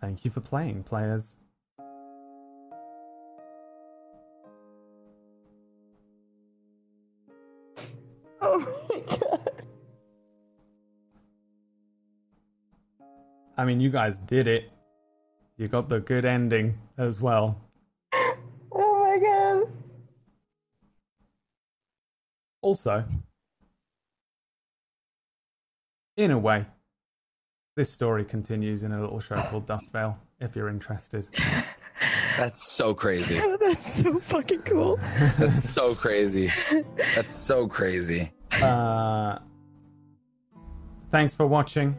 [0.00, 1.36] Thank you for playing, players.
[8.40, 8.58] Oh
[8.88, 9.25] my god.
[13.56, 14.70] I mean, you guys did it.
[15.56, 17.60] You got the good ending as well.
[18.78, 19.72] Oh my god.
[22.60, 23.04] Also,
[26.18, 26.66] in a way,
[27.74, 31.26] this story continues in a little show called Dust Veil, if you're interested.
[32.36, 33.40] That's so crazy.
[33.60, 34.98] That's so fucking cool.
[35.38, 36.52] That's so crazy.
[37.14, 38.32] That's so crazy.
[38.52, 39.38] Uh,
[41.10, 41.96] thanks for watching.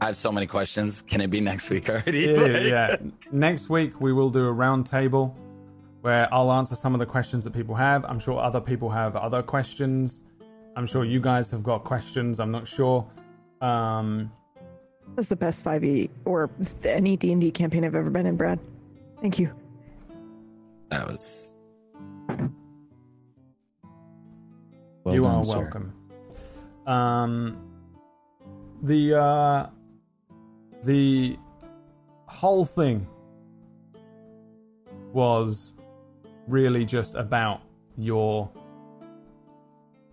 [0.00, 1.02] I have so many questions.
[1.02, 2.20] Can it be next week already?
[2.20, 2.96] Yeah, yeah.
[3.30, 5.36] Next week we will do a round table
[6.00, 8.04] where I'll answer some of the questions that people have.
[8.06, 10.22] I'm sure other people have other questions.
[10.74, 12.40] I'm sure you guys have got questions.
[12.40, 13.06] I'm not sure.
[13.60, 14.32] Um,
[15.16, 16.48] That's the best 5e or
[16.84, 18.58] any D&D campaign I've ever been in, Brad.
[19.20, 19.52] Thank you.
[20.90, 21.58] That was.
[25.04, 25.58] Well you done, are sir.
[25.58, 25.92] welcome.
[26.86, 27.58] Um,
[28.82, 29.66] the uh,
[30.84, 31.38] the
[32.26, 33.06] whole thing
[35.12, 35.74] was
[36.46, 37.60] really just about
[37.96, 38.50] your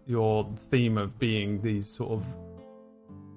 [0.05, 2.25] your theme of being these sort of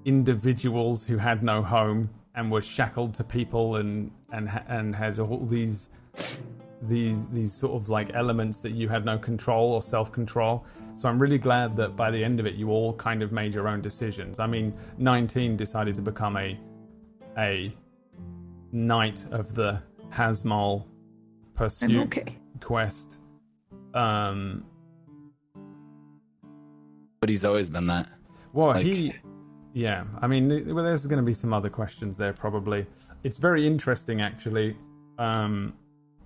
[0.04, 5.44] individuals who had no home and were shackled to people and and and had all
[5.46, 5.88] these
[6.82, 10.64] these these sort of like elements that you had no control or self control.
[10.96, 13.54] So I'm really glad that by the end of it, you all kind of made
[13.54, 14.38] your own decisions.
[14.38, 16.58] I mean, 19 decided to become a
[17.40, 17.74] a
[18.70, 20.84] knight of the Hasmal
[21.54, 22.36] pursuit okay.
[22.60, 23.18] quest.
[23.94, 24.64] Um,
[27.20, 28.08] But he's always been that.
[28.52, 29.14] well, Like- he,
[29.72, 30.04] yeah.
[30.20, 32.86] I mean, well, there's going to be some other questions there probably.
[33.24, 34.76] It's very interesting, actually.
[35.18, 35.74] Um,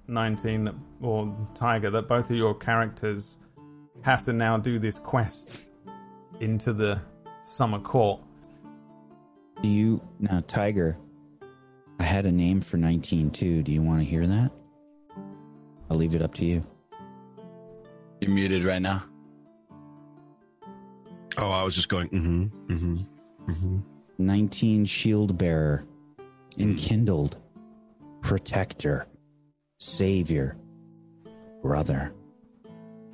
[0.07, 3.39] 19 that, or Tiger, that both of your characters
[4.03, 5.67] have to now do this quest
[6.41, 7.01] into the
[7.43, 8.21] summer court.
[9.63, 10.97] Do you now, Tiger?
[11.99, 13.63] I had a name for 19 too.
[13.63, 14.51] Do you want to hear that?
[15.91, 16.65] I'll leave it up to you.
[18.21, 19.05] You're muted right now.
[21.37, 22.97] Oh, I was just going, mm-hmm, mm-hmm,
[23.51, 23.79] mm-hmm.
[24.19, 25.85] 19 shield bearer,
[26.59, 27.39] enkindled,
[28.23, 29.07] protector,
[29.79, 30.57] savior,
[31.61, 32.13] brother.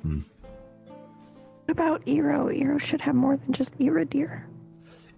[0.05, 0.23] Mm.
[0.85, 2.55] What about Eero?
[2.55, 4.43] Eero should have more than just Iradir.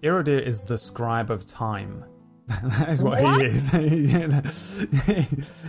[0.02, 2.04] Iridir is the scribe of time.
[2.46, 3.72] That is what, he is.
[3.72, 4.42] You know,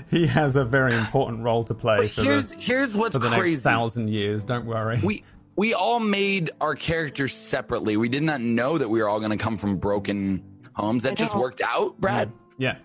[0.10, 3.20] he has a very important role to play But for here's the, here's what's for
[3.20, 3.54] the crazy.
[3.56, 4.44] next thousand years.
[4.44, 5.00] Don't worry.
[5.04, 5.24] we
[5.56, 7.96] we all made our characters separately.
[7.96, 11.04] We did not know that we were all going to come from broken homes.
[11.04, 12.32] That just worked out, Brad.
[12.58, 12.78] Yeah.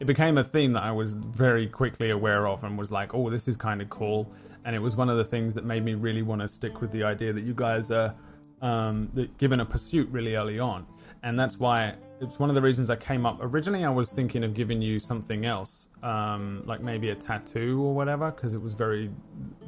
[0.00, 3.30] It became a theme that I was very quickly aware of and was like, oh,
[3.30, 4.32] this is kind of cool.
[4.64, 6.90] And it was one of the things that made me really want to stick with
[6.90, 8.14] the idea that you guys are
[8.62, 10.86] um, that given a pursuit really early on.
[11.22, 13.38] And that's why it's one of the reasons I came up.
[13.40, 17.94] Originally, I was thinking of giving you something else, um, like maybe a tattoo or
[17.94, 19.10] whatever, because it was very,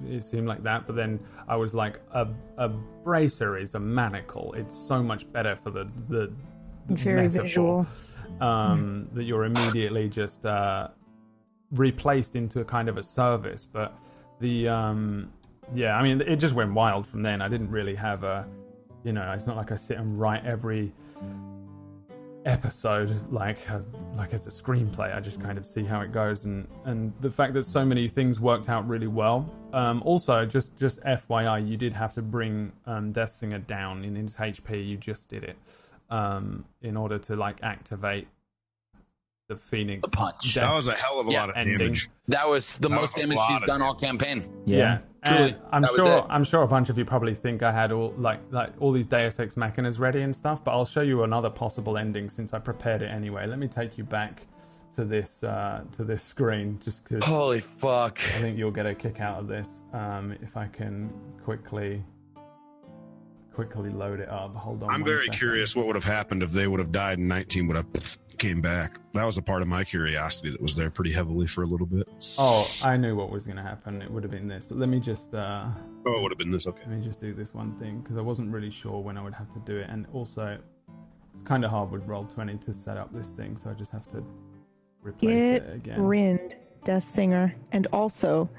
[0.08, 0.86] it seemed like that.
[0.86, 4.54] But then I was like, a, a bracer is a manacle.
[4.54, 6.32] It's so much better for the, the,
[6.88, 7.86] the Very metaphor visual.
[8.40, 10.88] um, that you're immediately just uh,
[11.70, 13.66] replaced into kind of a service.
[13.70, 13.94] But
[14.40, 15.30] the um,
[15.74, 17.40] yeah, I mean, it just went wild from then.
[17.42, 18.46] I didn't really have a,
[19.04, 20.92] you know, it's not like I sit and write every
[22.44, 25.14] episode like a, like as a screenplay.
[25.14, 28.08] I just kind of see how it goes, and and the fact that so many
[28.08, 29.50] things worked out really well.
[29.72, 34.16] Um, also, just just FYI, you did have to bring um, Death Singer down in
[34.16, 34.86] his HP.
[34.86, 35.56] You just did it
[36.10, 38.28] um, in order to like activate
[39.54, 40.54] the Phoenix The punch.
[40.54, 41.78] death That was a hell of a Yeah, lot of ending.
[41.78, 42.08] damage.
[42.28, 44.48] That was the That most was damage lot she's of done all campaign.
[44.66, 46.26] Yeah, Truly, And I'm sure.
[46.28, 49.06] I'm sure a bunch of you probably think I had all like like all these
[49.06, 50.64] Deus Ex Machinas ready and stuff.
[50.64, 53.46] But I'll show you another possible ending since I prepared it anyway.
[53.46, 54.42] Let me take you back
[54.96, 58.18] to this uh, to this screen just because Holy fuck!
[58.34, 59.84] I think you'll get a kick out of this.
[59.92, 61.08] Um, if I can
[61.44, 62.02] quickly
[63.54, 64.54] quickly load it up.
[64.56, 64.90] Hold on.
[64.90, 65.34] I'm very second.
[65.34, 67.86] curious what would have happened if they would have died and 19 would have
[68.42, 68.98] came back.
[69.14, 71.86] That was a part of my curiosity that was there pretty heavily for a little
[71.86, 72.08] bit.
[72.38, 74.02] Oh, I knew what was going to happen.
[74.02, 74.66] It would have been this.
[74.66, 75.32] But let me just.
[75.32, 75.66] Uh,
[76.04, 76.66] Oh, it would have been this.
[76.66, 76.82] Okay.
[76.88, 79.34] Let me just do this one thing because I wasn't really sure when I would
[79.34, 80.58] have to do it, and also
[81.32, 84.08] it's kind of hard with Roll20 to set up this thing, so I just have
[84.10, 84.24] to
[85.00, 86.02] replace Get it again.
[86.02, 88.50] Rind, Death Singer, and also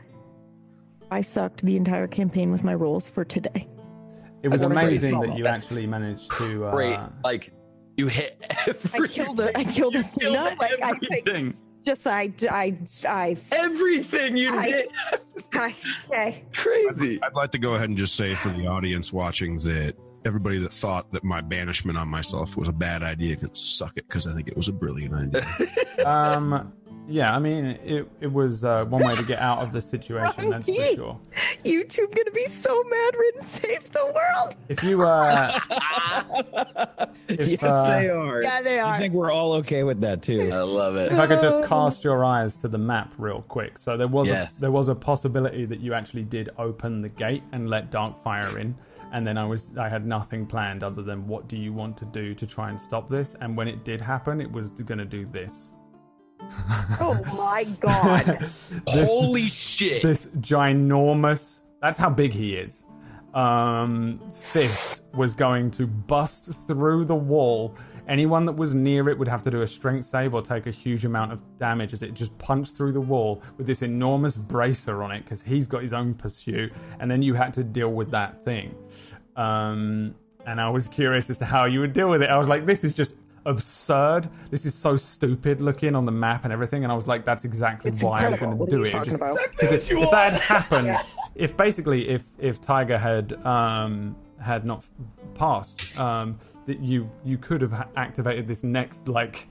[1.12, 3.68] I sucked the entire campaign with my rolls for today.
[4.42, 6.68] it was That's amazing that you actually managed to.
[6.68, 7.00] Uh, Great.
[7.26, 7.52] Like
[7.98, 9.02] you hit everything.
[9.04, 9.58] I killed it.
[9.58, 10.06] I killed it.
[10.20, 11.56] You No, killed like I think everything.
[11.86, 14.88] just I I I, Everything you I- did.
[15.54, 15.76] I
[16.12, 16.44] okay.
[16.54, 17.22] Crazy.
[17.22, 20.72] I'd like to go ahead and just say for the audience watching that everybody that
[20.72, 24.34] thought that my banishment on myself was a bad idea can suck it because I
[24.34, 25.46] think it was a brilliant idea.
[26.06, 26.72] um,
[27.08, 30.50] yeah, I mean, it it was uh, one way to get out of the situation.
[30.50, 30.96] That's for Right.
[30.96, 31.20] sure.
[31.66, 34.56] YouTube gonna be so mad Rin saved the world.
[34.70, 35.60] If you uh,
[37.28, 38.42] if, yes, uh, they are.
[38.44, 38.86] Yeah, they are.
[38.86, 39.00] I are.
[39.00, 40.52] think we're all okay with that too.
[40.52, 41.12] I love it.
[41.12, 43.80] if I could just cast your eyes to the map real quick.
[43.80, 44.58] So there was Yes.
[44.58, 48.58] a, there was a possibility that you actually did open the gate and let Darkfire
[48.60, 48.76] in,
[49.12, 52.06] and then I was I had nothing planned other than what do you want to
[52.06, 53.36] do to try and stop this.
[53.42, 55.72] And when it did happen, it was going to do this.
[57.00, 58.40] Oh my god.
[58.40, 60.02] This- Holy shit.
[60.04, 62.86] this ginormous that's how big he is.
[63.34, 67.76] Um fist was going to bust through the wall.
[68.08, 70.72] Anyone that was near it would have to do a strength save or take a
[70.72, 75.02] huge amount of damage as it just punched through the wall with this enormous bracer
[75.04, 76.74] on it because he's got his own pursuit.
[77.00, 78.76] And then you had to deal with that thing.
[79.36, 80.16] Um
[80.46, 82.30] and i was curious as to how you would deal with it.
[82.30, 83.16] I was like this is just
[83.46, 84.30] absurd.
[84.52, 87.44] This is so stupid looking on the map and everything and i was like that's
[87.46, 89.38] exactly It's why i'm going to do it Just- about?
[89.52, 90.96] because if, if that had happened,
[91.36, 94.84] if basically if if Tiger had um had not
[95.36, 99.48] passed, um that you you could have activated this next like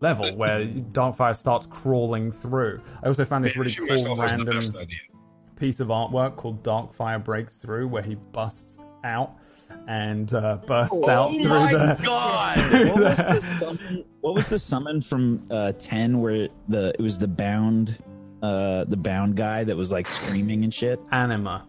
[0.00, 2.80] level where Darkfire starts crawling through.
[3.02, 4.88] I also found this really cool myself wasn't the random
[5.56, 9.36] piece of artwork called Darkfire Breaks Through, where he busts out
[9.90, 12.02] and uh, bursts out oh through my the.
[12.04, 12.56] god.
[12.94, 14.04] what was the summon?
[14.20, 18.00] What was the summon from uh, ten where the it was the bound,
[18.40, 21.00] uh, the bound guy that was like screaming and shit?
[21.10, 21.66] Anima.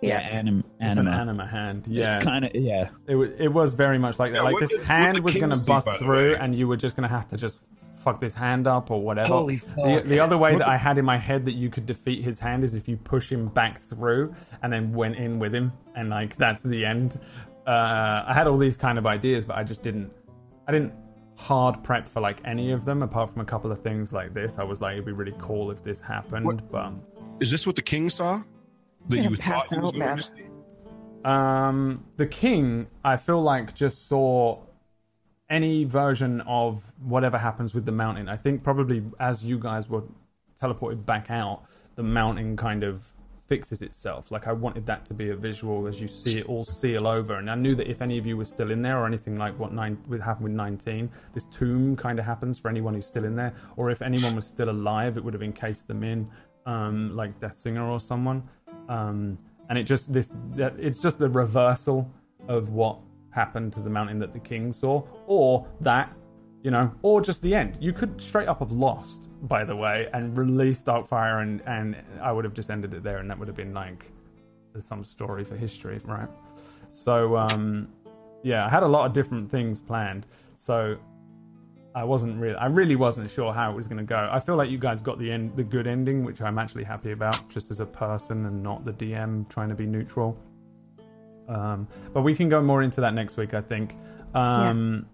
[0.00, 1.10] Yeah, anim, It's an anima.
[1.16, 1.86] anima hand.
[1.88, 2.14] Yeah.
[2.14, 2.90] It's kind of yeah.
[3.08, 4.38] It, wa- it was very much like that.
[4.38, 6.38] Yeah, like this did- hand was going to see, bust through, way?
[6.38, 7.58] and you were just going to have to just
[8.06, 9.26] fuck this hand up or whatever.
[9.28, 12.22] Holy the, the other way that I had in my head that you could defeat
[12.22, 15.72] his hand is if you push him back through and then went in with him,
[15.96, 17.18] and like that's the end.
[17.66, 20.12] Uh, I had all these kind of ideas, but I just didn't.
[20.68, 20.92] I didn't
[21.36, 24.58] hard prep for like any of them apart from a couple of things like this.
[24.58, 26.92] I was like, it'd be really cool if this happened, but.
[27.40, 28.42] Is this what the king saw?
[29.08, 30.46] That you pass thought he was going to see?
[31.24, 34.62] Um, the king, I feel like just saw
[35.50, 38.28] any version of whatever happens with the mountain.
[38.28, 40.04] I think probably as you guys were
[40.62, 41.64] teleported back out,
[41.96, 43.08] the mountain kind of
[43.46, 44.30] fixes itself.
[44.30, 47.34] Like I wanted that to be a visual as you see it all seal over,
[47.34, 49.58] and I knew that if any of you were still in there or anything like
[49.58, 53.24] what nine would happen with nineteen, this tomb kind of happens for anyone who's still
[53.24, 56.28] in there, or if anyone was still alive, it would have encased them in,
[56.66, 58.42] um, like Death Singer or someone.
[58.88, 62.10] Um, and it just this it's just the reversal
[62.48, 62.98] of what
[63.30, 66.12] happened to the mountain that the king saw, or that
[66.66, 67.78] you know, or just the end.
[67.78, 72.32] You could straight up have lost, by the way, and released Darkfire, and and I
[72.32, 74.04] would have just ended it there, and that would have been like
[74.80, 76.28] some story for history, right?
[76.90, 77.88] So um,
[78.42, 80.98] yeah, I had a lot of different things planned, so
[81.94, 84.28] I wasn't really, I really wasn't sure how it was going to go.
[84.28, 87.12] I feel like you guys got the end, the good ending, which I'm actually happy
[87.12, 90.36] about, just as a person and not the DM trying to be neutral.
[91.48, 93.96] Um, but we can go more into that next week, I think.
[94.34, 95.06] Um,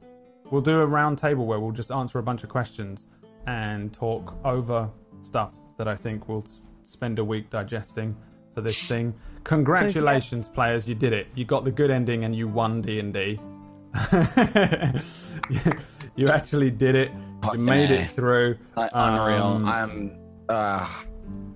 [0.53, 3.09] We'll do a round table where we'll just answer a bunch of questions
[3.47, 4.89] and talk over
[5.23, 8.15] stuff that I think we'll s- spend a week digesting
[8.55, 9.15] for this thing.
[9.45, 10.87] Congratulations, players!
[10.87, 11.27] You did it.
[11.35, 13.41] You got the good ending and you won D and D.
[16.15, 17.11] You actually did it.
[17.53, 18.59] You made it through.
[18.77, 19.43] Uh, Unreal.
[19.45, 20.19] Um, I'm.
[20.49, 20.87] Uh,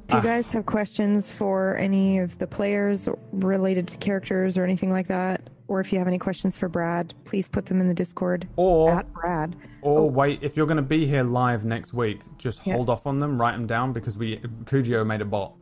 [0.09, 4.91] If you guys have questions for any of the players related to characters or anything
[4.91, 7.95] like that, or if you have any questions for Brad, please put them in the
[7.95, 9.57] Discord Or at Brad.
[9.83, 12.75] Or wait, if you're going to be here live next week, just Yeah.
[12.75, 15.55] hold off on them, write them down because we Kujio made a bot.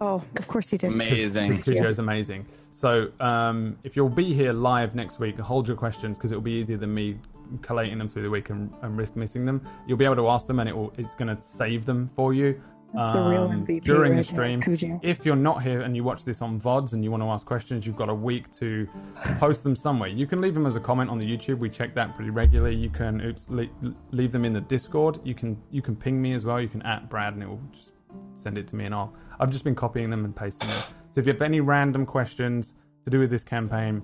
[0.00, 0.92] Oh, of course he did.
[0.92, 1.56] amazing.
[1.56, 2.46] Because Kujio's amazing.
[2.72, 6.52] So um, if you'll be here live next week, hold your questions because it'll be
[6.52, 7.18] easier than me
[7.62, 9.62] collating them through the week and, and risk missing them.
[9.86, 12.34] You'll be able to ask them, and it will, it's going to save them for
[12.34, 12.60] you.
[12.94, 15.00] That's the real um, MVP during the right there, stream.
[15.02, 17.44] If you're not here and you watch this on VODs and you want to ask
[17.44, 18.88] questions, you've got a week to
[19.38, 20.08] post them somewhere.
[20.08, 21.58] You can leave them as a comment on the YouTube.
[21.58, 22.76] We check that pretty regularly.
[22.76, 23.68] You can oops, le-
[24.12, 25.18] leave them in the Discord.
[25.24, 26.60] You can you can ping me as well.
[26.60, 27.92] You can at Brad and it will just
[28.36, 30.78] send it to me and I'll I've just been copying them and pasting them.
[31.12, 32.74] So if you have any random questions
[33.04, 34.02] to do with this campaign,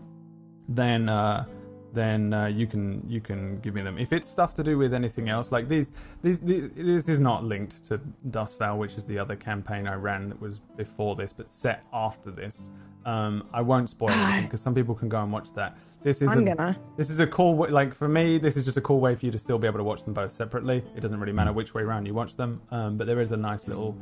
[0.68, 1.44] then uh,
[1.92, 3.98] then uh, you can you can give me them.
[3.98, 7.44] If it's stuff to do with anything else, like these, these, these this is not
[7.44, 11.50] linked to Dustveil, which is the other campaign I ran that was before this, but
[11.50, 12.70] set after this.
[13.06, 15.78] Um, I won't spoil anything because some people can go and watch that.
[16.02, 16.78] This is I'm a, gonna.
[16.96, 19.26] this is a cool way, like for me, this is just a cool way for
[19.26, 20.84] you to still be able to watch them both separately.
[20.94, 23.36] It doesn't really matter which way around you watch them, um, but there is a
[23.36, 23.96] nice little.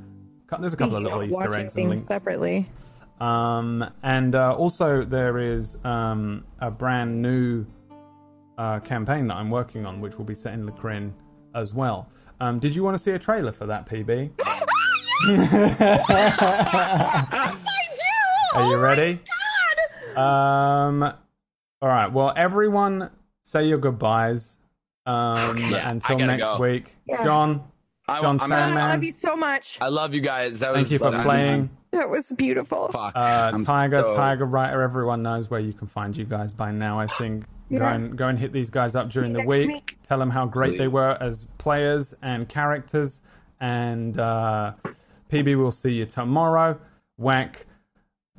[0.60, 2.04] There's a couple of little Easter eggs and links.
[2.04, 2.68] separately.
[3.20, 7.66] Um, and uh, also, there is um, a brand new
[8.58, 11.12] uh, campaign that I'm working on, which will be set in Lacrin
[11.54, 12.10] as well.
[12.40, 14.30] Um, did you want to see a trailer for that, PB?
[16.48, 18.58] I do.
[18.58, 19.14] Are you Oh ready?
[19.14, 20.20] my God!
[20.20, 21.02] Um,
[21.82, 22.10] all right.
[22.12, 23.10] Well, everyone,
[23.42, 24.58] say your goodbyes
[25.06, 26.58] um, Yeah, until next go.
[26.58, 26.94] week.
[27.06, 27.24] Yeah.
[27.24, 27.64] John,
[28.08, 28.78] I, John I'm, Sandman.
[28.84, 29.78] I love you so much.
[29.80, 30.60] I love you guys.
[30.60, 31.70] That was thank you for I'm- playing.
[31.92, 32.88] That was beautiful.
[32.88, 33.12] Fuck.
[33.14, 37.00] Uh, Tiger, so- Tiger Writer, everyone knows where you can find you guys by now.
[37.00, 39.68] I think go and go and hit these guys up during the week.
[39.68, 39.98] week.
[40.02, 43.20] Tell them how great they were as players and characters.
[43.60, 44.74] And uh,
[45.30, 46.78] PB will see you tomorrow.
[47.16, 47.66] Whack,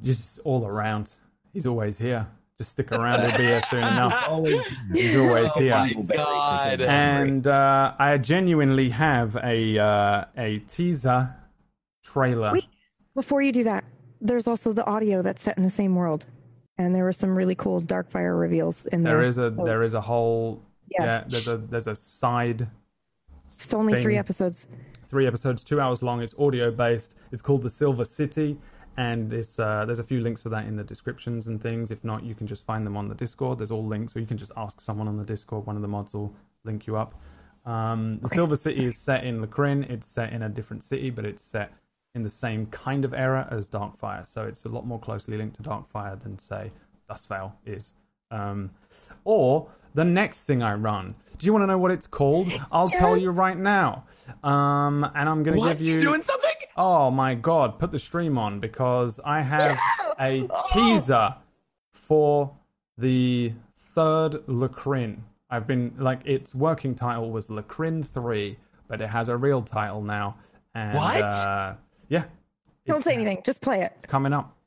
[0.02, 1.14] just all around.
[1.54, 2.28] He's always here.
[2.58, 3.22] Just stick around.
[3.22, 4.28] He'll be here soon enough.
[4.30, 4.62] Always.
[4.94, 5.76] He's always Oh here.
[5.76, 6.82] my god.
[6.82, 11.36] And uh, I genuinely have a uh, a teaser
[12.04, 12.52] trailer.
[12.54, 12.68] Wait,
[13.16, 13.84] before you do that,
[14.22, 16.26] there's also the audio that's set in the same world,
[16.80, 19.18] and there were some really cool Darkfire reveals in there.
[19.18, 21.04] There is a So there is a whole Yeah.
[21.04, 21.24] yeah.
[21.28, 22.68] There's a there's a side
[23.54, 24.68] it's only three episodes.
[25.08, 26.22] three episodes, two hours long.
[26.22, 27.14] It's audio based.
[27.32, 28.58] It's called the Silver City,
[28.96, 31.92] and it's uh, there's a few links for that in the descriptions and things.
[31.92, 33.60] If not, you can just find them on the Discord.
[33.60, 35.66] There's all links, or you can just ask someone on the Discord.
[35.68, 36.34] One of the mods will
[36.64, 37.14] link you up.
[37.66, 39.90] Um, the Silver City is set in Lacrin.
[39.90, 41.74] It's set in a different city, but it's set
[42.16, 44.26] in the same kind of era as Darkfire.
[44.26, 46.72] So it's a lot more closely linked to Darkfire than say
[47.08, 47.94] Dustveil is.
[48.32, 48.72] Um,
[49.24, 51.16] or the next thing I run.
[51.38, 52.52] Do you want to know what it's called?
[52.72, 54.06] I'll tell you right now.
[54.44, 55.96] Um, and I'm going to give you.
[55.96, 56.50] You doing something?
[56.78, 59.78] Oh my god, put the stream on because I have
[60.20, 61.36] a teaser
[61.92, 62.56] for
[62.98, 65.20] the third Lacrin.
[65.50, 68.58] I've been like its working title was Lacrin 3,
[68.88, 70.36] but it has a real title now.
[70.76, 71.22] And What?
[71.22, 71.74] uh
[72.10, 72.26] yeah.
[72.86, 73.42] Don't say anything.
[73.46, 73.94] Just play it.
[73.98, 74.59] It's coming up.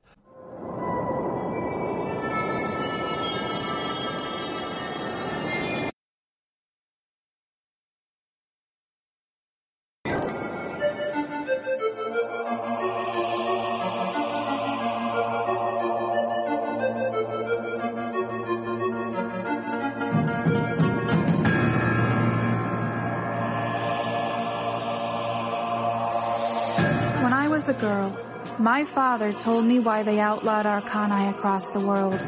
[28.83, 32.21] My father told me why they outlawed Arcani across the world.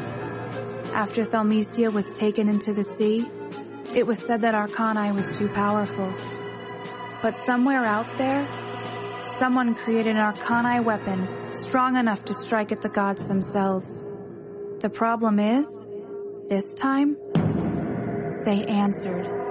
[0.93, 3.25] After Thelmesia was taken into the sea,
[3.93, 6.13] it was said that Arcani was too powerful.
[7.21, 8.47] But somewhere out there,
[9.31, 14.01] someone created an Arcani weapon strong enough to strike at the gods themselves.
[14.79, 15.67] The problem is,
[16.47, 17.17] this time,
[18.45, 19.44] they answered.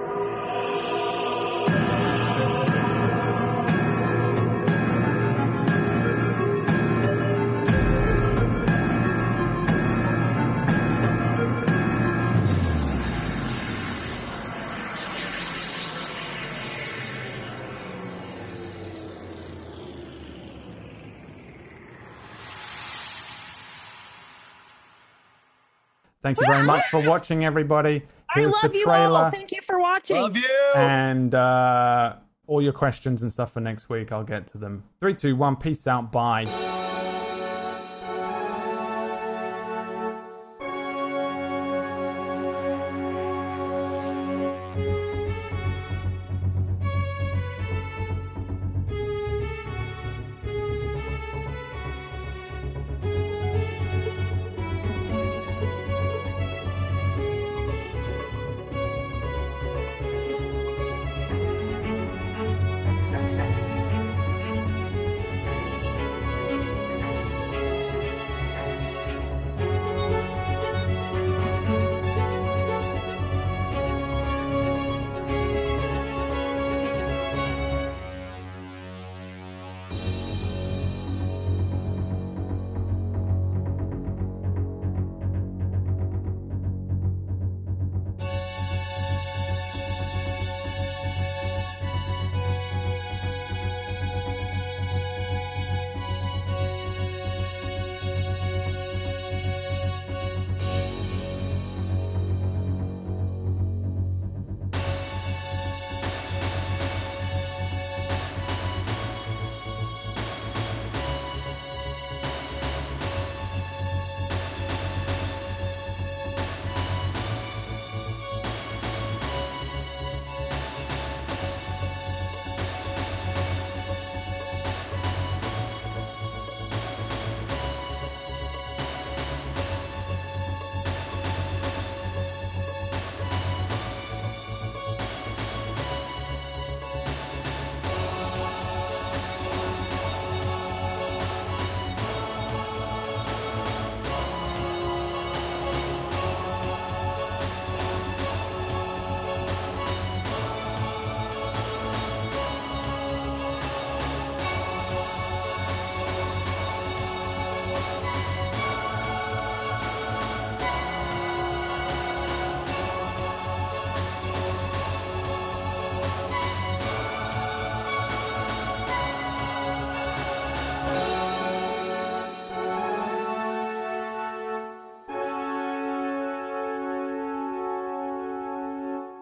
[26.25, 28.01] Thank you very much for watching, everybody.
[28.33, 29.25] Here's I love the you trailer.
[29.25, 29.29] all.
[29.29, 30.17] Thank you for watching.
[30.19, 30.71] Love you.
[30.75, 32.15] and uh,
[32.47, 34.85] all your questions and stuff for next week, I'll get to them.
[34.99, 35.55] Three, two, one.
[35.55, 36.11] Peace out.
[36.11, 36.45] Bye.